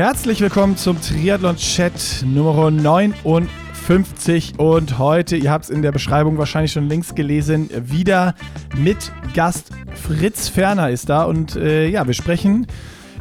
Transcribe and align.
Herzlich 0.00 0.40
willkommen 0.40 0.78
zum 0.78 0.98
Triathlon-Chat 0.98 2.24
Nummer 2.24 2.70
59 2.70 4.58
und 4.58 4.98
heute, 4.98 5.36
ihr 5.36 5.50
habt 5.50 5.64
es 5.64 5.70
in 5.70 5.82
der 5.82 5.92
Beschreibung 5.92 6.38
wahrscheinlich 6.38 6.72
schon 6.72 6.88
links 6.88 7.14
gelesen, 7.14 7.68
wieder 7.74 8.34
mit 8.78 9.12
Gast 9.34 9.72
Fritz 9.92 10.48
Ferner 10.48 10.88
ist 10.88 11.10
da 11.10 11.24
und 11.24 11.54
äh, 11.54 11.86
ja, 11.86 12.06
wir 12.06 12.14
sprechen 12.14 12.66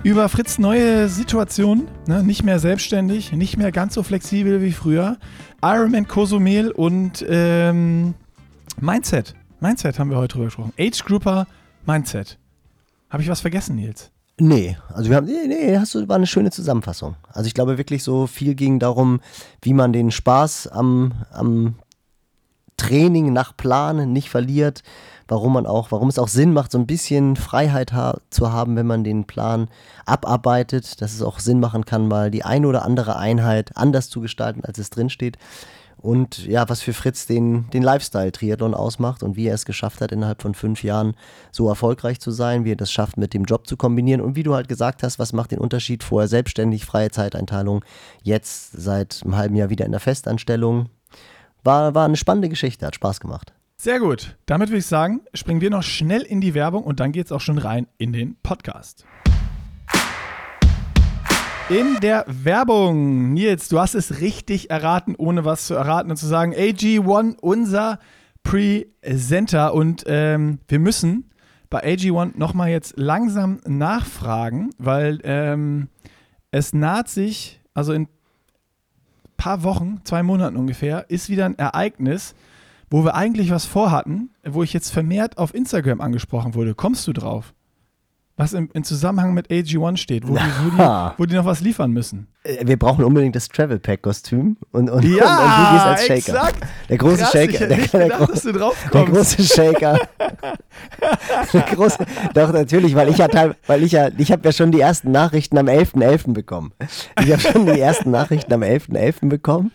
über 0.03 0.29
Fritz 0.29 0.57
neue 0.57 1.09
Situation, 1.09 1.89
ne? 2.07 2.23
nicht 2.23 2.45
mehr 2.45 2.59
selbstständig, 2.59 3.33
nicht 3.33 3.57
mehr 3.57 3.73
ganz 3.73 3.95
so 3.95 4.01
flexibel 4.01 4.61
wie 4.61 4.71
früher, 4.71 5.17
Ironman 5.61 6.07
Cozumel 6.07 6.71
und 6.71 7.25
ähm, 7.27 8.13
Mindset. 8.79 9.35
Mindset 9.59 9.99
haben 9.99 10.11
wir 10.11 10.17
heute 10.17 10.35
drüber 10.35 10.45
gesprochen. 10.45 10.71
Age 10.79 11.03
Grouper 11.03 11.45
Mindset. 11.85 12.39
Habe 13.09 13.21
ich 13.21 13.27
was 13.27 13.41
vergessen, 13.41 13.75
Nils? 13.75 14.13
Nee, 14.41 14.77
also 14.93 15.09
wir 15.09 15.17
haben, 15.17 15.27
nee, 15.27 15.47
nee, 15.47 15.77
hast 15.77 15.93
du, 15.93 16.07
war 16.07 16.15
eine 16.15 16.27
schöne 16.27 16.49
Zusammenfassung. 16.49 17.15
Also 17.31 17.47
ich 17.47 17.53
glaube 17.53 17.77
wirklich 17.77 18.03
so 18.03 18.25
viel 18.25 18.55
ging 18.55 18.79
darum, 18.79 19.19
wie 19.61 19.73
man 19.73 19.91
den 19.91 20.11
Spaß 20.11 20.67
am, 20.67 21.13
am 21.31 21.75
Training 22.77 23.33
nach 23.33 23.55
Plan 23.57 24.13
nicht 24.13 24.29
verliert, 24.29 24.81
warum 25.27 25.53
man 25.53 25.65
auch, 25.65 25.91
warum 25.91 26.07
es 26.07 26.17
auch 26.17 26.29
Sinn 26.29 26.53
macht, 26.53 26.71
so 26.71 26.77
ein 26.77 26.87
bisschen 26.87 27.35
Freiheit 27.35 27.91
ha 27.91 28.17
zu 28.29 28.51
haben, 28.53 28.77
wenn 28.77 28.87
man 28.87 29.03
den 29.03 29.25
Plan 29.25 29.67
abarbeitet, 30.05 31.01
dass 31.01 31.13
es 31.13 31.21
auch 31.21 31.39
Sinn 31.39 31.59
machen 31.59 31.83
kann, 31.83 32.07
mal 32.07 32.31
die 32.31 32.45
eine 32.45 32.67
oder 32.67 32.85
andere 32.85 33.17
Einheit 33.17 33.75
anders 33.75 34.09
zu 34.09 34.21
gestalten, 34.21 34.61
als 34.63 34.79
es 34.79 34.89
drinsteht 34.89 35.37
und 36.01 36.45
ja, 36.45 36.67
was 36.69 36.81
für 36.81 36.93
Fritz 36.93 37.25
den, 37.25 37.69
den 37.71 37.83
Lifestyle-Triathlon 37.83 38.73
ausmacht 38.73 39.21
und 39.21 39.35
wie 39.35 39.47
er 39.47 39.55
es 39.55 39.65
geschafft 39.65 40.01
hat, 40.01 40.11
innerhalb 40.11 40.41
von 40.41 40.53
fünf 40.53 40.83
Jahren 40.83 41.15
so 41.51 41.67
erfolgreich 41.67 42.19
zu 42.19 42.31
sein, 42.31 42.63
wie 42.63 42.71
er 42.71 42.77
das 42.77 42.91
schafft, 42.91 43.17
mit 43.17 43.33
dem 43.33 43.43
Job 43.43 43.67
zu 43.67 43.75
kombinieren 43.75 44.21
und 44.21 44.35
wie 44.35 44.43
du 44.43 44.55
halt 44.55 44.69
gesagt 44.69 45.03
hast, 45.03 45.19
was 45.19 45.33
macht 45.33 45.51
den 45.51 45.59
Unterschied 45.59 46.03
vorher 46.03 46.27
selbstständig, 46.27 46.85
freie 46.85 47.11
Zeiteinteilung, 47.11 47.83
jetzt 48.23 48.71
seit 48.71 49.21
einem 49.23 49.35
halben 49.35 49.55
Jahr 49.55 49.69
wieder 49.69 49.85
in 49.85 49.91
der 49.91 49.99
Festanstellung. 49.99 50.89
War, 51.63 51.93
war 51.93 52.05
eine 52.05 52.17
spannende 52.17 52.49
Geschichte, 52.49 52.85
hat 52.85 52.95
Spaß 52.95 53.19
gemacht. 53.19 53.53
Sehr 53.75 53.99
gut. 53.99 54.37
Damit 54.45 54.69
würde 54.69 54.79
ich 54.79 54.85
sagen, 54.85 55.21
springen 55.33 55.61
wir 55.61 55.69
noch 55.69 55.83
schnell 55.83 56.21
in 56.21 56.41
die 56.41 56.53
Werbung 56.53 56.83
und 56.83 56.99
dann 56.99 57.11
geht 57.11 57.27
es 57.27 57.31
auch 57.31 57.41
schon 57.41 57.57
rein 57.57 57.87
in 57.97 58.13
den 58.13 58.35
Podcast. 58.43 59.05
In 61.69 61.99
der 62.01 62.25
Werbung. 62.27 63.33
Nils, 63.33 63.69
du 63.69 63.79
hast 63.79 63.93
es 63.93 64.21
richtig 64.21 64.71
erraten, 64.71 65.13
ohne 65.15 65.45
was 65.45 65.67
zu 65.67 65.75
erraten 65.75 66.09
und 66.09 66.17
zu 66.17 66.25
sagen, 66.25 66.55
AG1, 66.55 67.37
unser 67.39 67.99
Presenter. 68.41 69.75
Und 69.75 70.03
ähm, 70.07 70.57
wir 70.67 70.79
müssen 70.79 71.29
bei 71.69 71.83
AG1 71.83 72.31
nochmal 72.35 72.69
jetzt 72.69 72.97
langsam 72.97 73.59
nachfragen, 73.67 74.71
weil 74.79 75.19
ähm, 75.23 75.89
es 76.49 76.73
naht 76.73 77.07
sich, 77.07 77.61
also 77.75 77.93
in 77.93 78.03
ein 78.03 78.09
paar 79.37 79.61
Wochen, 79.61 80.01
zwei 80.05 80.23
Monaten 80.23 80.57
ungefähr, 80.57 81.07
ist 81.11 81.29
wieder 81.29 81.45
ein 81.45 81.59
Ereignis, 81.59 82.33
wo 82.89 83.03
wir 83.03 83.13
eigentlich 83.13 83.51
was 83.51 83.65
vorhatten, 83.65 84.31
wo 84.43 84.63
ich 84.63 84.73
jetzt 84.73 84.89
vermehrt 84.89 85.37
auf 85.37 85.53
Instagram 85.53 86.01
angesprochen 86.01 86.55
wurde. 86.55 86.73
Kommst 86.73 87.05
du 87.05 87.13
drauf? 87.13 87.53
Was 88.39 88.53
im, 88.53 88.69
im 88.73 88.83
Zusammenhang 88.83 89.33
mit 89.33 89.49
AG1 89.49 89.97
steht, 89.97 90.27
wo 90.27 90.33
die, 90.33 90.39
wo, 90.39 90.69
die, 90.69 90.77
wo 91.17 91.25
die 91.25 91.35
noch 91.35 91.45
was 91.45 91.59
liefern 91.59 91.91
müssen. 91.91 92.27
Äh, 92.49 92.67
wir 92.67 92.77
brauchen 92.77 93.03
unbedingt 93.03 93.35
das 93.35 93.47
Travel 93.47 93.79
Pack 93.79 94.01
Kostüm 94.01 94.57
und, 94.71 94.89
und, 94.89 95.03
ja, 95.03 95.37
und, 95.37 95.43
und 95.43 95.51
du 95.51 95.73
gehst 95.73 95.85
als 95.85 96.01
Shaker. 96.01 96.15
Exakt. 96.17 96.63
Der 96.89 96.97
große 96.97 97.17
Krass, 97.17 97.31
Shaker. 97.31 97.67
Der, 97.67 97.67
der, 97.67 97.77
gedacht, 97.77 98.33
der 98.93 99.05
große 99.05 99.43
Shaker. 99.43 99.99
der 101.53 101.61
große, 101.61 101.97
doch 102.33 102.51
natürlich, 102.51 102.95
weil 102.95 103.09
ich 103.09 103.17
ja 103.17 103.27
weil 103.67 103.83
ich 103.83 103.91
ja, 103.91 104.09
ich 104.17 104.31
habe 104.31 104.41
ja 104.45 104.51
schon 104.51 104.71
die 104.71 104.79
ersten 104.79 105.11
Nachrichten 105.11 105.57
am 105.57 105.67
11.11. 105.67 105.99
.11. 105.99 106.33
bekommen. 106.33 106.73
Ich 107.21 107.31
habe 107.31 107.41
schon 107.41 107.65
die 107.65 107.79
ersten 107.79 108.11
Nachrichten 108.11 108.53
am 108.53 108.61
11.11. 108.61 108.89
.11. 108.89 109.29
bekommen 109.29 109.71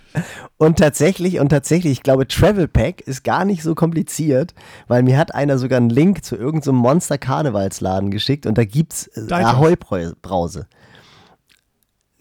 und 0.56 0.78
tatsächlich 0.78 1.40
und 1.40 1.48
tatsächlich, 1.50 1.92
ich 1.92 2.02
glaube 2.02 2.26
Travel 2.26 2.68
Pack 2.68 3.00
ist 3.02 3.24
gar 3.24 3.44
nicht 3.44 3.62
so 3.62 3.74
kompliziert, 3.74 4.54
weil 4.88 5.02
mir 5.02 5.18
hat 5.18 5.34
einer 5.34 5.58
sogar 5.58 5.78
einen 5.78 5.90
Link 5.90 6.24
zu 6.24 6.36
irgendeinem 6.36 6.62
so 6.64 6.72
Monster 6.72 7.18
Karnevalsladen 7.18 8.10
geschickt 8.10 8.46
und 8.46 8.58
da 8.58 8.64
gibt's 8.64 9.10
Ahoi 9.30 9.76
Brause. 9.76 10.66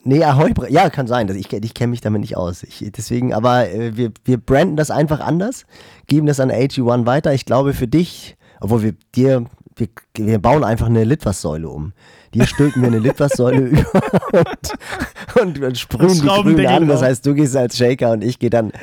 Nee, 0.05 0.23
Ahoi, 0.23 0.53
ja, 0.69 0.89
kann 0.89 1.07
sein. 1.07 1.29
Ich, 1.29 1.51
ich 1.51 1.73
kenne 1.73 1.91
mich 1.91 2.01
damit 2.01 2.21
nicht 2.21 2.35
aus. 2.35 2.63
Ich, 2.63 2.83
deswegen, 2.95 3.33
aber 3.33 3.69
äh, 3.69 3.95
wir, 3.95 4.11
wir 4.25 4.37
branden 4.37 4.75
das 4.75 4.91
einfach 4.91 5.21
anders, 5.21 5.65
geben 6.07 6.27
das 6.27 6.41
an 6.41 6.51
AG1 6.51 7.05
weiter. 7.05 7.33
Ich 7.33 7.45
glaube 7.45 7.73
für 7.73 7.87
dich, 7.87 8.35
obwohl 8.59 8.83
wir 8.83 8.93
dir, 9.15 9.45
wir, 9.75 9.87
wir 10.15 10.39
bauen 10.39 10.65
einfach 10.65 10.87
eine 10.87 11.05
Litfaßsäule 11.05 11.69
um. 11.69 11.93
Dir 12.33 12.45
stülpen 12.45 12.81
wir 12.81 12.87
eine 12.89 12.99
Litfaßsäule 12.99 13.57
über 13.59 14.03
und, 14.33 15.41
und, 15.41 15.63
und 15.63 15.77
sprühen 15.77 16.13
die 16.13 16.27
Grüne 16.27 16.69
an. 16.69 16.87
Das 16.87 17.01
heißt, 17.01 17.25
du 17.25 17.33
gehst 17.33 17.55
als 17.55 17.77
Shaker 17.77 18.11
und 18.11 18.23
ich 18.23 18.39
gehe 18.39 18.49
dann, 18.49 18.73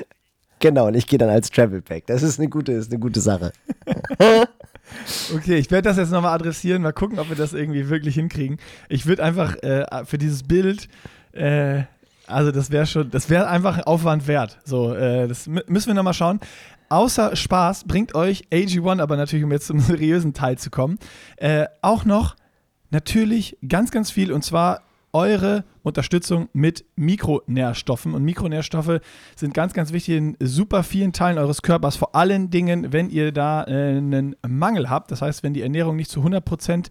genau, 0.59 0.87
und 0.87 0.95
ich 0.95 1.07
gehe 1.07 1.19
dann 1.19 1.29
als 1.29 1.51
Travel 1.51 1.83
Pack. 1.83 2.07
Das 2.07 2.23
ist 2.23 2.39
eine 2.39 2.49
gute, 2.49 2.73
ist 2.73 2.91
eine 2.91 3.01
gute 3.01 3.21
Sache. 3.21 3.53
Okay, 5.35 5.57
ich 5.57 5.71
werde 5.71 5.89
das 5.89 5.97
jetzt 5.97 6.11
nochmal 6.11 6.35
adressieren, 6.35 6.83
mal 6.83 6.93
gucken, 6.93 7.19
ob 7.19 7.29
wir 7.29 7.37
das 7.37 7.53
irgendwie 7.53 7.89
wirklich 7.89 8.15
hinkriegen. 8.15 8.59
Ich 8.89 9.07
würde 9.07 9.23
einfach 9.23 9.57
äh, 9.63 10.05
für 10.05 10.19
dieses 10.19 10.43
Bild, 10.43 10.89
äh, 11.33 11.83
also 12.27 12.53
das 12.53 12.71
wäre 12.71 12.87
schon, 12.87 13.11
das 13.11 13.29
wäre 13.31 13.49
einfach 13.49 13.87
Aufwand 13.87 14.27
wert. 14.27 14.59
So, 14.65 14.95
äh, 14.95 15.27
das 15.29 15.47
müssen 15.47 15.87
wir 15.89 15.95
nochmal 15.95 16.15
schauen. 16.15 16.41
Außer 16.89 17.37
Spaß 17.37 17.85
bringt 17.85 18.15
euch 18.15 18.49
AG1, 18.51 19.01
aber 19.01 19.17
natürlich, 19.17 19.45
um 19.45 19.53
jetzt 19.53 19.67
zum 19.67 19.81
seriösen 19.81 20.35
Teil 20.35 20.59
zu 20.59 20.71
kommen, 20.71 20.99
äh, 21.37 21.67
auch 21.83 22.05
noch 22.05 22.37
natürlich 22.91 23.57
ganz, 23.67 23.91
ganz 23.91 24.11
viel 24.11 24.33
und 24.33 24.43
zwar 24.45 24.83
eure 25.13 25.65
Unterstützung 25.83 26.49
mit 26.53 26.85
Mikronährstoffen. 26.97 28.15
Und 28.15 28.25
Mikronährstoffe 28.25 29.01
sind 29.37 29.55
ganz, 29.55 29.73
ganz 29.73 29.93
wichtig 29.93 30.17
in 30.17 30.37
super 30.41 30.83
vielen 30.83 31.13
Teilen 31.13 31.39
eures 31.39 31.63
Körpers. 31.63 31.97
Vor 31.97 32.15
allen 32.15 32.51
Dingen, 32.51 32.93
wenn 32.93 33.11
ihr 33.11 33.33
da 33.33 33.65
äh, 33.65 33.97
einen 33.97 34.37
Mangel 34.47 34.91
habt. 34.91 35.11
Das 35.11 35.23
heißt, 35.23 35.43
wenn 35.43 35.55
die 35.55 35.63
Ernährung 35.63 35.97
nicht 35.97 36.11
zu 36.11 36.21
100% 36.21 36.91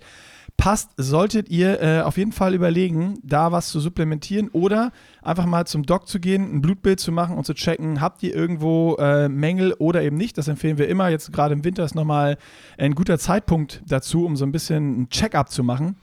passt, 0.59 0.91
solltet 0.97 1.49
ihr 1.49 1.81
äh, 1.81 2.01
auf 2.01 2.17
jeden 2.17 2.33
Fall 2.33 2.53
überlegen, 2.53 3.19
da 3.23 3.51
was 3.51 3.69
zu 3.69 3.79
supplementieren 3.79 4.49
oder 4.49 4.91
einfach 5.21 5.45
mal 5.45 5.65
zum 5.65 5.83
Doc 5.83 6.07
zu 6.07 6.19
gehen, 6.19 6.53
ein 6.53 6.61
Blutbild 6.61 6.99
zu 6.99 7.13
machen 7.13 7.37
und 7.37 7.45
zu 7.45 7.53
checken, 7.53 8.01
habt 8.01 8.21
ihr 8.23 8.35
irgendwo 8.35 8.95
äh, 8.95 9.29
Mängel 9.29 9.73
oder 9.73 10.03
eben 10.03 10.17
nicht. 10.17 10.37
Das 10.37 10.49
empfehlen 10.49 10.77
wir 10.77 10.89
immer. 10.89 11.09
Jetzt 11.09 11.31
gerade 11.31 11.53
im 11.53 11.63
Winter 11.63 11.85
ist 11.85 11.95
nochmal 11.95 12.37
ein 12.77 12.93
guter 12.93 13.17
Zeitpunkt 13.17 13.81
dazu, 13.87 14.25
um 14.25 14.35
so 14.35 14.45
ein 14.45 14.51
bisschen 14.51 15.01
ein 15.03 15.09
Check-up 15.09 15.49
zu 15.49 15.63
machen. 15.63 15.95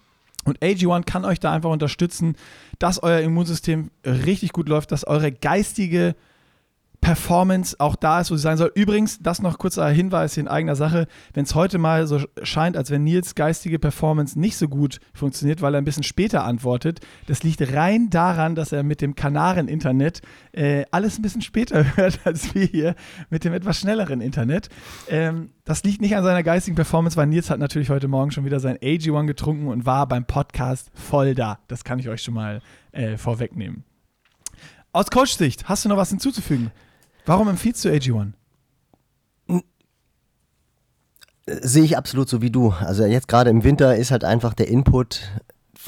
Und 0.46 0.60
AG1 0.60 1.04
kann 1.04 1.24
euch 1.24 1.40
da 1.40 1.52
einfach 1.52 1.70
unterstützen, 1.70 2.36
dass 2.78 3.02
euer 3.02 3.20
Immunsystem 3.20 3.90
richtig 4.04 4.52
gut 4.52 4.68
läuft, 4.68 4.92
dass 4.92 5.06
eure 5.06 5.32
geistige 5.32 6.14
Performance 7.00 7.76
auch 7.78 7.96
da 7.96 8.20
ist, 8.20 8.30
wo 8.30 8.36
sie 8.36 8.42
sein 8.42 8.56
soll. 8.56 8.72
Übrigens, 8.74 9.18
das 9.20 9.42
noch 9.42 9.58
kurzer 9.58 9.88
Hinweis 9.88 10.36
in 10.36 10.48
eigener 10.48 10.76
Sache, 10.76 11.06
wenn 11.34 11.44
es 11.44 11.54
heute 11.54 11.78
mal 11.78 12.06
so 12.06 12.20
scheint, 12.42 12.76
als 12.76 12.90
wenn 12.90 13.04
Nils 13.04 13.34
geistige 13.34 13.78
Performance 13.78 14.38
nicht 14.38 14.56
so 14.56 14.68
gut 14.68 15.00
funktioniert, 15.14 15.62
weil 15.62 15.74
er 15.74 15.78
ein 15.80 15.84
bisschen 15.84 16.02
später 16.02 16.44
antwortet, 16.44 17.00
das 17.26 17.42
liegt 17.42 17.72
rein 17.72 18.10
daran, 18.10 18.54
dass 18.54 18.72
er 18.72 18.82
mit 18.82 19.00
dem 19.00 19.14
Kanaren-Internet 19.14 20.20
äh, 20.52 20.84
alles 20.90 21.18
ein 21.18 21.22
bisschen 21.22 21.42
später 21.42 21.84
hört 21.96 22.20
als 22.24 22.54
wir 22.54 22.66
hier 22.66 22.94
mit 23.30 23.44
dem 23.44 23.52
etwas 23.52 23.78
schnelleren 23.78 24.20
Internet. 24.20 24.68
Ähm, 25.08 25.50
das 25.64 25.82
liegt 25.84 26.00
nicht 26.00 26.16
an 26.16 26.24
seiner 26.24 26.42
geistigen 26.42 26.76
Performance, 26.76 27.16
weil 27.16 27.26
Nils 27.26 27.50
hat 27.50 27.58
natürlich 27.58 27.90
heute 27.90 28.08
Morgen 28.08 28.30
schon 28.30 28.44
wieder 28.44 28.60
sein 28.60 28.78
AG1 28.78 29.26
getrunken 29.26 29.68
und 29.68 29.86
war 29.86 30.06
beim 30.06 30.24
Podcast 30.24 30.90
voll 30.94 31.34
da. 31.34 31.58
Das 31.68 31.84
kann 31.84 31.98
ich 31.98 32.08
euch 32.08 32.22
schon 32.22 32.34
mal 32.34 32.60
äh, 32.92 33.16
vorwegnehmen. 33.16 33.84
Aus 34.92 35.10
Coach-Sicht, 35.10 35.68
hast 35.68 35.84
du 35.84 35.90
noch 35.90 35.98
was 35.98 36.08
hinzuzufügen? 36.08 36.70
Warum 37.26 37.48
empfiehlst 37.48 37.84
du 37.84 37.88
AG1? 37.88 38.32
Sehe 41.48 41.84
ich 41.84 41.96
absolut 41.96 42.28
so 42.28 42.40
wie 42.40 42.50
du. 42.50 42.70
Also 42.70 43.04
jetzt 43.04 43.28
gerade 43.28 43.50
im 43.50 43.64
Winter 43.64 43.96
ist 43.96 44.10
halt 44.10 44.24
einfach 44.24 44.54
der 44.54 44.68
Input, 44.68 45.22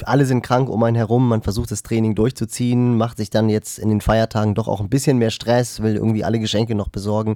alle 0.03 0.25
sind 0.25 0.41
krank 0.41 0.69
um 0.69 0.83
einen 0.83 0.95
herum, 0.95 1.27
man 1.27 1.41
versucht 1.41 1.71
das 1.71 1.83
Training 1.83 2.15
durchzuziehen, 2.15 2.97
macht 2.97 3.17
sich 3.17 3.29
dann 3.29 3.49
jetzt 3.49 3.79
in 3.79 3.89
den 3.89 4.01
Feiertagen 4.01 4.55
doch 4.55 4.67
auch 4.67 4.81
ein 4.81 4.89
bisschen 4.89 5.17
mehr 5.17 5.31
Stress, 5.31 5.81
will 5.81 5.95
irgendwie 5.95 6.23
alle 6.23 6.39
Geschenke 6.39 6.75
noch 6.75 6.89
besorgen. 6.89 7.35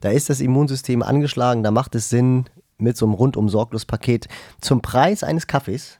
Da 0.00 0.10
ist 0.10 0.30
das 0.30 0.40
Immunsystem 0.40 1.02
angeschlagen, 1.02 1.62
da 1.62 1.70
macht 1.70 1.94
es 1.94 2.08
Sinn, 2.08 2.46
mit 2.78 2.96
so 2.96 3.04
einem 3.04 3.14
rundum 3.14 3.48
sorglos 3.48 3.84
Paket 3.84 4.26
zum 4.60 4.80
Preis 4.80 5.22
eines 5.22 5.46
Kaffees, 5.46 5.98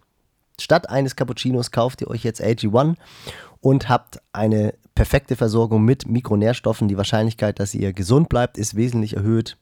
statt 0.58 0.88
eines 0.88 1.14
Cappuccinos 1.14 1.70
kauft 1.70 2.00
ihr 2.00 2.08
euch 2.08 2.24
jetzt 2.24 2.42
AG1 2.42 2.94
und 3.60 3.88
habt 3.88 4.20
eine 4.32 4.74
perfekte 5.00 5.34
Versorgung 5.34 5.82
mit 5.82 6.06
Mikronährstoffen. 6.06 6.86
Die 6.86 6.98
Wahrscheinlichkeit, 6.98 7.58
dass 7.58 7.74
ihr 7.74 7.94
gesund 7.94 8.28
bleibt, 8.28 8.58
ist 8.58 8.76
wesentlich 8.76 9.16
erhöht. 9.16 9.56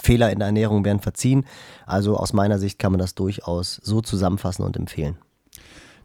Fehler 0.00 0.32
in 0.32 0.38
der 0.38 0.46
Ernährung 0.46 0.86
werden 0.86 1.00
verziehen. 1.00 1.44
Also 1.84 2.16
aus 2.16 2.32
meiner 2.32 2.58
Sicht 2.58 2.78
kann 2.78 2.90
man 2.90 2.98
das 2.98 3.14
durchaus 3.14 3.78
so 3.84 4.00
zusammenfassen 4.00 4.64
und 4.64 4.78
empfehlen. 4.78 5.18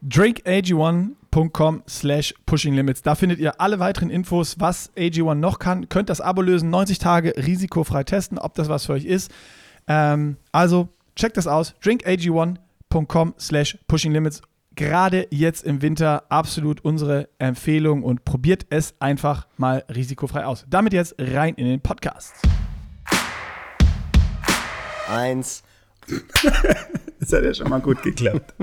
drinkag1.com 0.06 1.84
slash 1.88 2.36
pushinglimits. 2.46 3.02
Da 3.02 3.16
findet 3.16 3.40
ihr 3.40 3.62
alle 3.62 3.80
weiteren 3.80 4.10
Infos, 4.10 4.60
was 4.60 4.92
AG1 4.98 5.36
noch 5.36 5.60
kann. 5.60 5.88
Könnt 5.88 6.10
das 6.10 6.20
Abo 6.20 6.42
lösen, 6.42 6.70
90 6.70 7.00
Tage 7.00 7.34
risikofrei 7.38 8.04
testen, 8.04 8.38
ob 8.38 8.56
das 8.56 8.68
was 8.68 8.88
für 8.88 8.92
euch 8.92 9.06
ist. 9.06 9.32
Ähm, 9.88 10.36
also 10.52 10.90
checkt 11.16 11.38
das 11.38 11.48
aus. 11.48 11.76
drinkag1.com 11.82 13.36
slash 13.40 13.78
pushinglimits 13.88 14.42
gerade 14.80 15.28
jetzt 15.30 15.66
im 15.66 15.82
Winter 15.82 16.24
absolut 16.32 16.86
unsere 16.86 17.28
Empfehlung 17.38 18.02
und 18.02 18.24
probiert 18.24 18.66
es 18.70 18.96
einfach 19.00 19.46
mal 19.58 19.84
risikofrei 19.94 20.46
aus. 20.46 20.66
Damit 20.70 20.94
jetzt 20.94 21.16
rein 21.20 21.54
in 21.56 21.68
den 21.68 21.82
Podcast. 21.82 22.34
Eins. 25.08 25.64
Das 27.22 27.34
hat 27.34 27.44
ja 27.44 27.54
schon 27.54 27.70
mal 27.70 27.82
gut 27.82 28.02
geklappt. 28.02 28.54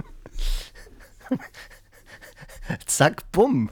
Zack, 2.87 3.31
bumm. 3.31 3.69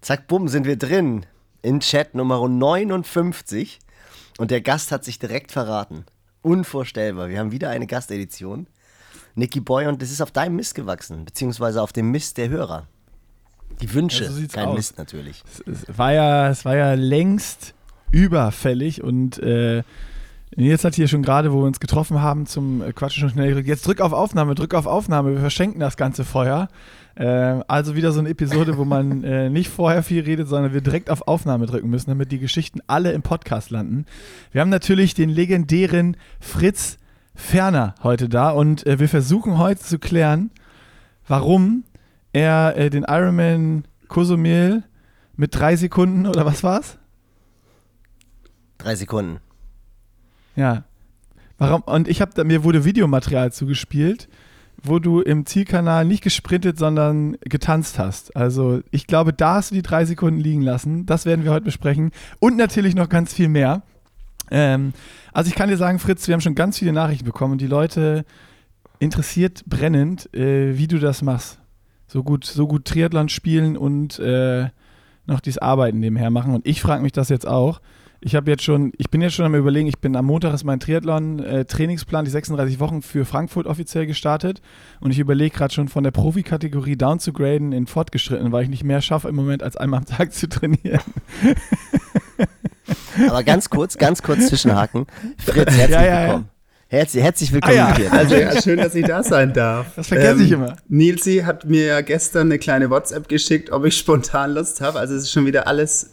Zack, 0.00 0.28
bumm, 0.28 0.46
sind 0.46 0.66
wir 0.66 0.76
drin. 0.76 1.26
In 1.62 1.80
Chat 1.80 2.14
Nummer 2.14 2.48
59. 2.48 3.80
Und 4.38 4.52
der 4.52 4.60
Gast 4.60 4.92
hat 4.92 5.02
sich 5.04 5.18
direkt 5.18 5.50
verraten. 5.50 6.04
Unvorstellbar. 6.42 7.28
Wir 7.28 7.40
haben 7.40 7.50
wieder 7.50 7.70
eine 7.70 7.88
Gastedition. 7.88 8.68
Nicky 9.34 9.60
Boy, 9.60 9.86
und 9.86 10.02
das 10.02 10.10
ist 10.10 10.20
auf 10.20 10.30
deinem 10.30 10.56
Mist 10.56 10.74
gewachsen, 10.74 11.24
beziehungsweise 11.24 11.82
auf 11.82 11.92
dem 11.92 12.10
Mist 12.10 12.38
der 12.38 12.48
Hörer. 12.48 12.86
Die 13.80 13.94
Wünsche, 13.94 14.24
Ja, 14.24 14.30
so 14.30 14.42
kein 14.52 14.68
aus. 14.68 14.76
Mist 14.76 14.98
natürlich. 14.98 15.42
Es, 15.66 15.86
es, 15.88 15.98
war 15.98 16.12
ja, 16.12 16.48
es 16.50 16.64
war 16.64 16.76
ja 16.76 16.94
längst 16.94 17.74
überfällig 18.10 19.02
und 19.02 19.38
äh, 19.38 19.82
Nils 20.56 20.84
hat 20.84 20.96
hier 20.96 21.06
schon 21.06 21.22
gerade, 21.22 21.52
wo 21.52 21.58
wir 21.58 21.66
uns 21.66 21.78
getroffen 21.78 22.20
haben, 22.20 22.46
zum 22.46 22.82
äh, 22.82 22.92
Quatschen 22.92 23.20
schon 23.20 23.30
schnell 23.30 23.48
gedrückt. 23.48 23.68
Jetzt 23.68 23.86
drück 23.86 24.00
auf 24.00 24.12
Aufnahme, 24.12 24.54
drück 24.54 24.74
auf 24.74 24.86
Aufnahme, 24.86 25.32
wir 25.32 25.40
verschenken 25.40 25.80
das 25.80 25.96
ganze 25.96 26.24
Feuer. 26.24 26.68
Äh, 27.14 27.26
also 27.68 27.94
wieder 27.94 28.10
so 28.12 28.20
eine 28.20 28.30
Episode, 28.30 28.76
wo 28.76 28.84
man 28.84 29.22
äh, 29.24 29.48
nicht 29.48 29.70
vorher 29.70 30.02
viel 30.02 30.22
redet, 30.22 30.48
sondern 30.48 30.72
wir 30.72 30.80
direkt 30.80 31.08
auf 31.08 31.28
Aufnahme 31.28 31.66
drücken 31.66 31.88
müssen, 31.88 32.10
damit 32.10 32.32
die 32.32 32.40
Geschichten 32.40 32.80
alle 32.88 33.12
im 33.12 33.22
Podcast 33.22 33.70
landen. 33.70 34.06
Wir 34.50 34.60
haben 34.60 34.70
natürlich 34.70 35.14
den 35.14 35.30
legendären 35.30 36.16
Fritz 36.40 36.98
Ferner 37.34 37.94
heute 38.02 38.28
da 38.28 38.50
und 38.50 38.86
äh, 38.86 38.98
wir 38.98 39.08
versuchen 39.08 39.58
heute 39.58 39.80
zu 39.80 39.98
klären, 39.98 40.50
warum 41.26 41.84
er 42.32 42.76
äh, 42.76 42.90
den 42.90 43.04
Ironman 43.08 43.84
Cozumel 44.08 44.84
mit 45.36 45.54
drei 45.58 45.76
Sekunden 45.76 46.26
oder 46.26 46.44
was 46.44 46.62
war's? 46.62 46.98
Drei 48.78 48.94
Sekunden. 48.94 49.40
Ja. 50.56 50.84
Warum? 51.58 51.82
Und 51.82 52.08
ich 52.08 52.20
habe 52.20 52.44
mir 52.44 52.64
wurde 52.64 52.84
Videomaterial 52.84 53.52
zugespielt, 53.52 54.28
wo 54.82 54.98
du 54.98 55.20
im 55.20 55.44
Zielkanal 55.44 56.04
nicht 56.04 56.22
gesprintet, 56.22 56.78
sondern 56.78 57.36
getanzt 57.42 57.98
hast. 57.98 58.34
Also 58.34 58.80
ich 58.90 59.06
glaube, 59.06 59.32
da 59.32 59.56
hast 59.56 59.70
du 59.70 59.74
die 59.74 59.82
drei 59.82 60.04
Sekunden 60.04 60.40
liegen 60.40 60.62
lassen. 60.62 61.06
Das 61.06 61.26
werden 61.26 61.44
wir 61.44 61.52
heute 61.52 61.66
besprechen. 61.66 62.12
Und 62.38 62.56
natürlich 62.56 62.94
noch 62.94 63.08
ganz 63.08 63.34
viel 63.34 63.48
mehr. 63.48 63.82
Ähm, 64.50 64.92
also 65.32 65.48
ich 65.48 65.54
kann 65.54 65.68
dir 65.68 65.76
sagen, 65.76 65.98
Fritz, 65.98 66.26
wir 66.26 66.34
haben 66.34 66.40
schon 66.40 66.54
ganz 66.54 66.78
viele 66.78 66.92
Nachrichten 66.92 67.24
bekommen 67.24 67.52
und 67.52 67.60
die 67.60 67.66
Leute 67.66 68.24
interessiert 68.98 69.64
brennend, 69.66 70.32
äh, 70.34 70.76
wie 70.76 70.86
du 70.86 70.98
das 70.98 71.22
machst. 71.22 71.58
So 72.06 72.22
gut, 72.22 72.44
so 72.44 72.66
gut 72.66 72.84
Triathlon 72.84 73.28
spielen 73.28 73.76
und 73.76 74.18
äh, 74.18 74.68
noch 75.26 75.40
dieses 75.40 75.58
Arbeiten 75.58 76.00
nebenher 76.00 76.30
machen. 76.30 76.54
Und 76.54 76.66
ich 76.66 76.80
frage 76.80 77.02
mich 77.02 77.12
das 77.12 77.28
jetzt 77.28 77.46
auch. 77.46 77.80
Ich 78.22 78.34
habe 78.34 78.50
jetzt 78.50 78.62
schon, 78.62 78.92
ich 78.98 79.08
bin 79.08 79.22
jetzt 79.22 79.34
schon 79.34 79.46
am 79.46 79.54
überlegen, 79.54 79.88
ich 79.88 79.98
bin 79.98 80.14
am 80.14 80.26
Montag 80.26 80.52
ist 80.52 80.64
mein 80.64 80.78
Triathlon-Trainingsplan, 80.78 82.26
die 82.26 82.30
36 82.30 82.78
Wochen 82.78 83.00
für 83.00 83.24
Frankfurt 83.24 83.66
offiziell 83.66 84.06
gestartet. 84.06 84.60
Und 85.00 85.10
ich 85.10 85.18
überlege 85.18 85.56
gerade 85.56 85.72
schon 85.72 85.88
von 85.88 86.04
der 86.04 86.10
Profikategorie 86.10 86.96
down 86.96 87.18
zu 87.18 87.32
graden 87.32 87.72
in 87.72 87.86
fortgeschritten, 87.86 88.52
weil 88.52 88.64
ich 88.64 88.68
nicht 88.68 88.84
mehr 88.84 89.00
schaffe 89.00 89.28
im 89.28 89.36
Moment, 89.36 89.62
als 89.62 89.78
einmal 89.78 90.00
am 90.00 90.06
Tag 90.06 90.34
zu 90.34 90.50
trainieren. 90.50 91.00
Aber 93.28 93.42
ganz 93.44 93.68
kurz, 93.70 93.96
ganz 93.98 94.22
kurz 94.22 94.48
zwischenhaken. 94.48 95.06
Fritz, 95.44 95.70
herzlich 95.72 95.88
Ja, 95.90 96.02
ja, 96.04 96.04
ja. 96.04 96.22
willkommen. 96.26 96.48
Herzlich, 96.88 97.22
herzlich 97.22 97.52
willkommen 97.52 97.78
Ah, 97.78 97.90
ja. 97.90 97.96
hier. 97.96 98.12
Also 98.12 98.34
ja, 98.34 98.60
schön, 98.60 98.78
dass 98.78 98.94
ich 98.96 99.06
da 99.06 99.22
sein 99.22 99.52
darf. 99.52 99.94
Das 99.94 100.08
vergesse 100.08 100.42
ich 100.42 100.50
immer. 100.50 100.76
Nilsi 100.88 101.42
hat 101.46 101.64
mir 101.64 101.84
ja 101.86 102.00
gestern 102.00 102.48
eine 102.48 102.58
kleine 102.58 102.90
WhatsApp 102.90 103.28
geschickt, 103.28 103.70
ob 103.70 103.84
ich 103.84 103.96
spontan 103.96 104.52
Lust 104.54 104.80
habe. 104.80 104.98
Also 104.98 105.14
es 105.14 105.24
ist 105.24 105.30
schon 105.32 105.46
wieder 105.46 105.68
alles 105.68 106.10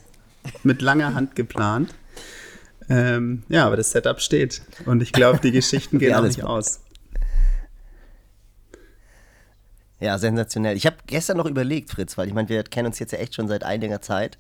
mit 0.63 0.81
langer 0.83 1.15
Hand 1.15 1.35
geplant. 1.35 1.95
Ähm, 2.89 3.41
ja, 3.49 3.65
aber 3.65 3.75
das 3.75 3.91
Setup 3.91 4.21
steht. 4.21 4.61
Und 4.85 5.01
ich 5.01 5.11
glaube, 5.13 5.39
die 5.41 5.51
Geschichten 5.51 5.97
gehen 5.99 6.11
Ja, 6.11 6.17
auch 6.17 6.21
alles 6.21 6.37
nicht 6.37 6.45
gut. 6.45 6.51
aus. 6.51 6.79
Ja, 9.99 10.17
sensationell. 10.19 10.77
Ich 10.77 10.85
habe 10.85 10.97
gestern 11.07 11.37
noch 11.37 11.47
überlegt, 11.47 11.89
Fritz, 11.89 12.17
weil 12.19 12.27
ich 12.27 12.33
meine, 12.35 12.49
wir 12.49 12.61
kennen 12.63 12.85
uns 12.87 12.99
jetzt 12.99 13.13
ja 13.13 13.17
echt 13.17 13.33
schon 13.33 13.47
seit 13.47 13.63
einiger 13.63 13.99
Zeit. 13.99 14.37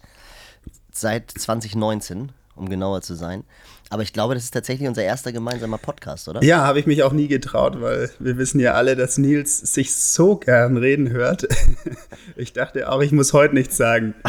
Seit 0.97 1.29
2019, 1.29 2.31
um 2.55 2.69
genauer 2.69 3.03
zu 3.03 3.13
sein. 3.13 3.43
Aber 3.91 4.01
ich 4.01 4.13
glaube, 4.13 4.33
das 4.33 4.45
ist 4.45 4.51
tatsächlich 4.55 4.87
unser 4.87 5.03
erster 5.03 5.31
gemeinsamer 5.31 5.77
Podcast, 5.77 6.27
oder? 6.27 6.43
Ja, 6.43 6.65
habe 6.65 6.79
ich 6.79 6.87
mich 6.87 7.03
auch 7.03 7.13
nie 7.13 7.27
getraut, 7.27 7.79
weil 7.81 8.09
wir 8.17 8.37
wissen 8.39 8.59
ja 8.59 8.73
alle, 8.73 8.95
dass 8.95 9.19
Nils 9.19 9.59
sich 9.59 9.95
so 9.95 10.37
gern 10.37 10.77
reden 10.77 11.09
hört. 11.11 11.47
Ich 12.35 12.53
dachte 12.53 12.91
auch, 12.91 13.01
ich 13.01 13.11
muss 13.11 13.33
heute 13.33 13.55
nichts 13.55 13.77
sagen. 13.77 14.13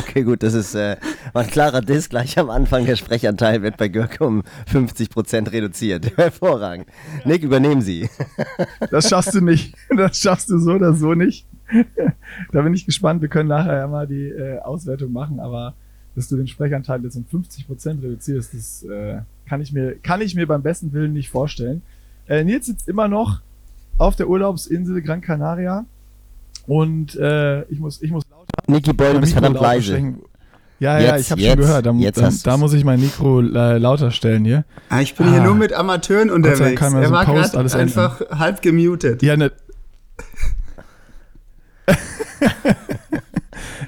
Okay, 0.00 0.24
gut, 0.24 0.42
das 0.42 0.52
ist 0.52 0.74
äh, 0.74 0.96
war 1.32 1.42
ein 1.42 1.48
klarer 1.50 1.80
Diss. 1.80 2.08
Gleich 2.08 2.38
am 2.38 2.50
Anfang 2.50 2.84
der 2.86 2.96
Sprechanteil 2.96 3.62
wird 3.62 3.76
bei 3.76 3.88
Görke 3.88 4.24
um 4.24 4.42
50% 4.70 5.52
reduziert. 5.52 6.12
Hervorragend. 6.16 6.86
Nick, 7.24 7.42
übernehmen 7.42 7.82
Sie. 7.82 8.08
Das 8.90 9.08
schaffst 9.08 9.34
du 9.34 9.40
nicht. 9.40 9.74
Das 9.96 10.18
schaffst 10.18 10.50
du 10.50 10.58
so 10.58 10.72
oder 10.72 10.92
so 10.92 11.14
nicht. 11.14 11.46
da 12.52 12.62
bin 12.62 12.74
ich 12.74 12.86
gespannt. 12.86 13.22
Wir 13.22 13.28
können 13.28 13.48
nachher 13.48 13.76
ja 13.76 13.86
mal 13.88 14.06
die 14.06 14.28
äh, 14.28 14.58
Auswertung 14.60 15.12
machen, 15.12 15.40
aber 15.40 15.74
dass 16.14 16.28
du 16.28 16.36
den 16.36 16.46
Sprechanteil 16.46 17.02
jetzt 17.04 17.16
um 17.16 17.24
50% 17.30 18.02
reduzierst, 18.02 18.54
das 18.54 18.82
äh, 18.84 19.18
kann, 19.48 19.60
ich 19.60 19.72
mir, 19.72 19.96
kann 20.02 20.20
ich 20.20 20.34
mir 20.34 20.46
beim 20.46 20.62
besten 20.62 20.92
Willen 20.92 21.12
nicht 21.12 21.28
vorstellen. 21.30 21.82
Äh, 22.28 22.42
Nils 22.44 22.66
sitzt 22.66 22.88
immer 22.88 23.06
noch 23.08 23.40
auf 23.98 24.16
der 24.16 24.28
Urlaubsinsel 24.28 25.02
Gran 25.02 25.20
Canaria 25.20 25.84
und 26.66 27.16
äh, 27.16 27.62
ich 27.64 27.78
muss, 27.78 28.00
ich 28.02 28.10
muss 28.10 28.24
lauter. 28.30 28.46
Nicky 28.66 28.92
Boy, 28.92 29.08
du 29.08 29.12
mein 29.14 29.20
bist 29.20 29.32
verdammt 29.34 29.60
leise. 29.60 30.14
Ja, 30.78 30.98
ja, 31.00 31.16
Jetzt, 31.16 31.26
ich 31.26 31.30
habe 31.30 31.40
schon 31.40 31.56
gehört. 31.56 31.86
Da, 31.86 31.92
jetzt 31.92 32.20
da, 32.20 32.30
da 32.50 32.56
muss 32.58 32.74
ich 32.74 32.84
mein 32.84 33.00
Mikro 33.00 33.40
äh, 33.40 33.78
lauter 33.78 34.10
stellen 34.10 34.44
hier. 34.44 34.64
Ah, 34.90 35.00
Ich 35.00 35.14
bin 35.14 35.30
hier 35.30 35.40
Ah. 35.40 35.44
nur 35.44 35.54
mit 35.54 35.72
Amateuren 35.72 36.30
unterwegs. 36.30 36.78
kann 36.78 36.92
man 36.92 37.02
Er 37.02 37.08
so 37.08 37.14
war 37.14 37.24
Post 37.24 37.56
alles 37.56 37.74
einfach 37.74 38.20
halb 38.30 38.60
gemutet. 38.60 39.22
Ja, 39.22 39.36
ne. 39.38 39.52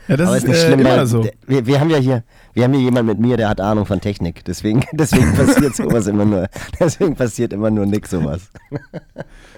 Ja, 0.09 0.17
das 0.17 0.29
Aber 0.29 0.37
ist, 0.37 0.45
ist 0.45 0.49
nicht 0.49 0.59
äh, 0.59 0.67
schlimm, 0.67 0.81
immer 0.81 0.97
weil 0.97 1.07
so. 1.07 1.27
wir, 1.47 1.67
wir 1.67 1.81
haben 1.81 1.91
ja 1.91 1.99
hier, 1.99 2.25
wir 2.55 2.65
haben 2.65 2.73
hier 2.75 2.83
jemanden 2.83 3.07
mit 3.07 3.19
mir, 3.19 3.37
der 3.37 3.49
hat 3.49 3.61
Ahnung 3.61 3.87
von 3.87 4.01
Technik. 4.01 4.45
Deswegen, 4.45 4.85
deswegen 4.93 5.35
passiert 5.35 5.77
sowas 5.77 6.07
immer 6.07 6.25
nur. 6.25 6.49
Deswegen 6.81 7.15
passiert 7.15 7.53
immer 7.53 7.71
nur 7.71 7.87
Nick 7.87 8.07
sowas. 8.07 8.51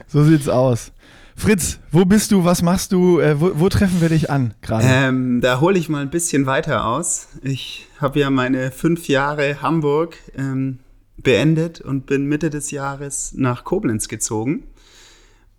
So 0.06 0.24
sieht's 0.24 0.48
aus. 0.48 0.92
Fritz, 1.36 1.78
wo 1.90 2.04
bist 2.04 2.32
du? 2.32 2.44
Was 2.44 2.62
machst 2.62 2.92
du? 2.92 3.20
Äh, 3.20 3.40
wo, 3.40 3.52
wo 3.54 3.68
treffen 3.68 4.00
wir 4.00 4.10
dich 4.10 4.28
an 4.28 4.54
gerade? 4.60 4.84
Ähm, 4.86 5.40
da 5.40 5.60
hole 5.60 5.78
ich 5.78 5.88
mal 5.88 6.02
ein 6.02 6.10
bisschen 6.10 6.44
weiter 6.46 6.84
aus. 6.84 7.28
Ich 7.42 7.86
habe 7.98 8.20
ja 8.20 8.28
meine 8.28 8.70
fünf 8.70 9.08
Jahre 9.08 9.62
Hamburg 9.62 10.18
ähm, 10.36 10.80
beendet 11.16 11.80
und 11.80 12.06
bin 12.06 12.26
Mitte 12.26 12.50
des 12.50 12.70
Jahres 12.70 13.32
nach 13.36 13.64
Koblenz 13.64 14.08
gezogen 14.08 14.64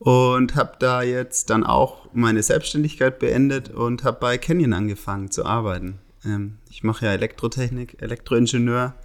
und 0.01 0.55
habe 0.55 0.73
da 0.79 1.03
jetzt 1.03 1.51
dann 1.51 1.63
auch 1.63 2.07
meine 2.11 2.41
Selbstständigkeit 2.41 3.19
beendet 3.19 3.69
und 3.69 4.03
habe 4.03 4.17
bei 4.19 4.39
Canyon 4.39 4.73
angefangen 4.73 5.29
zu 5.29 5.45
arbeiten. 5.45 5.99
Ähm, 6.25 6.57
ich 6.71 6.83
mache 6.83 7.05
ja 7.05 7.11
Elektrotechnik, 7.11 8.01
Elektroingenieur 8.01 8.95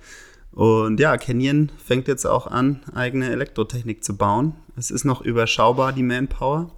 und 0.52 0.98
ja, 0.98 1.18
Canyon 1.18 1.70
fängt 1.76 2.08
jetzt 2.08 2.24
auch 2.24 2.46
an, 2.46 2.80
eigene 2.94 3.28
Elektrotechnik 3.28 4.02
zu 4.02 4.16
bauen. 4.16 4.54
Es 4.74 4.90
ist 4.90 5.04
noch 5.04 5.20
überschaubar, 5.20 5.92
die 5.92 6.02
Manpower. 6.02 6.70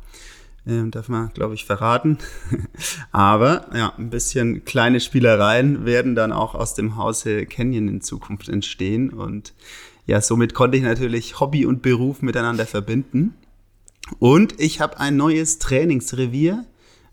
Ähm, 0.66 0.90
darf 0.90 1.08
man, 1.08 1.30
glaube 1.32 1.54
ich, 1.54 1.64
verraten. 1.64 2.18
Aber 3.12 3.66
ja, 3.72 3.94
ein 3.96 4.10
bisschen 4.10 4.64
kleine 4.64 4.98
Spielereien 4.98 5.86
werden 5.86 6.16
dann 6.16 6.32
auch 6.32 6.56
aus 6.56 6.74
dem 6.74 6.96
Hause 6.96 7.46
Canyon 7.46 7.86
in 7.86 8.00
Zukunft 8.00 8.48
entstehen. 8.48 9.10
Und 9.10 9.54
ja, 10.06 10.20
somit 10.20 10.54
konnte 10.54 10.76
ich 10.76 10.82
natürlich 10.82 11.38
Hobby 11.38 11.64
und 11.64 11.80
Beruf 11.80 12.20
miteinander 12.20 12.66
verbinden. 12.66 13.34
Und 14.18 14.58
ich 14.58 14.80
habe 14.80 14.98
ein 14.98 15.16
neues 15.16 15.58
Trainingsrevier, 15.58 16.64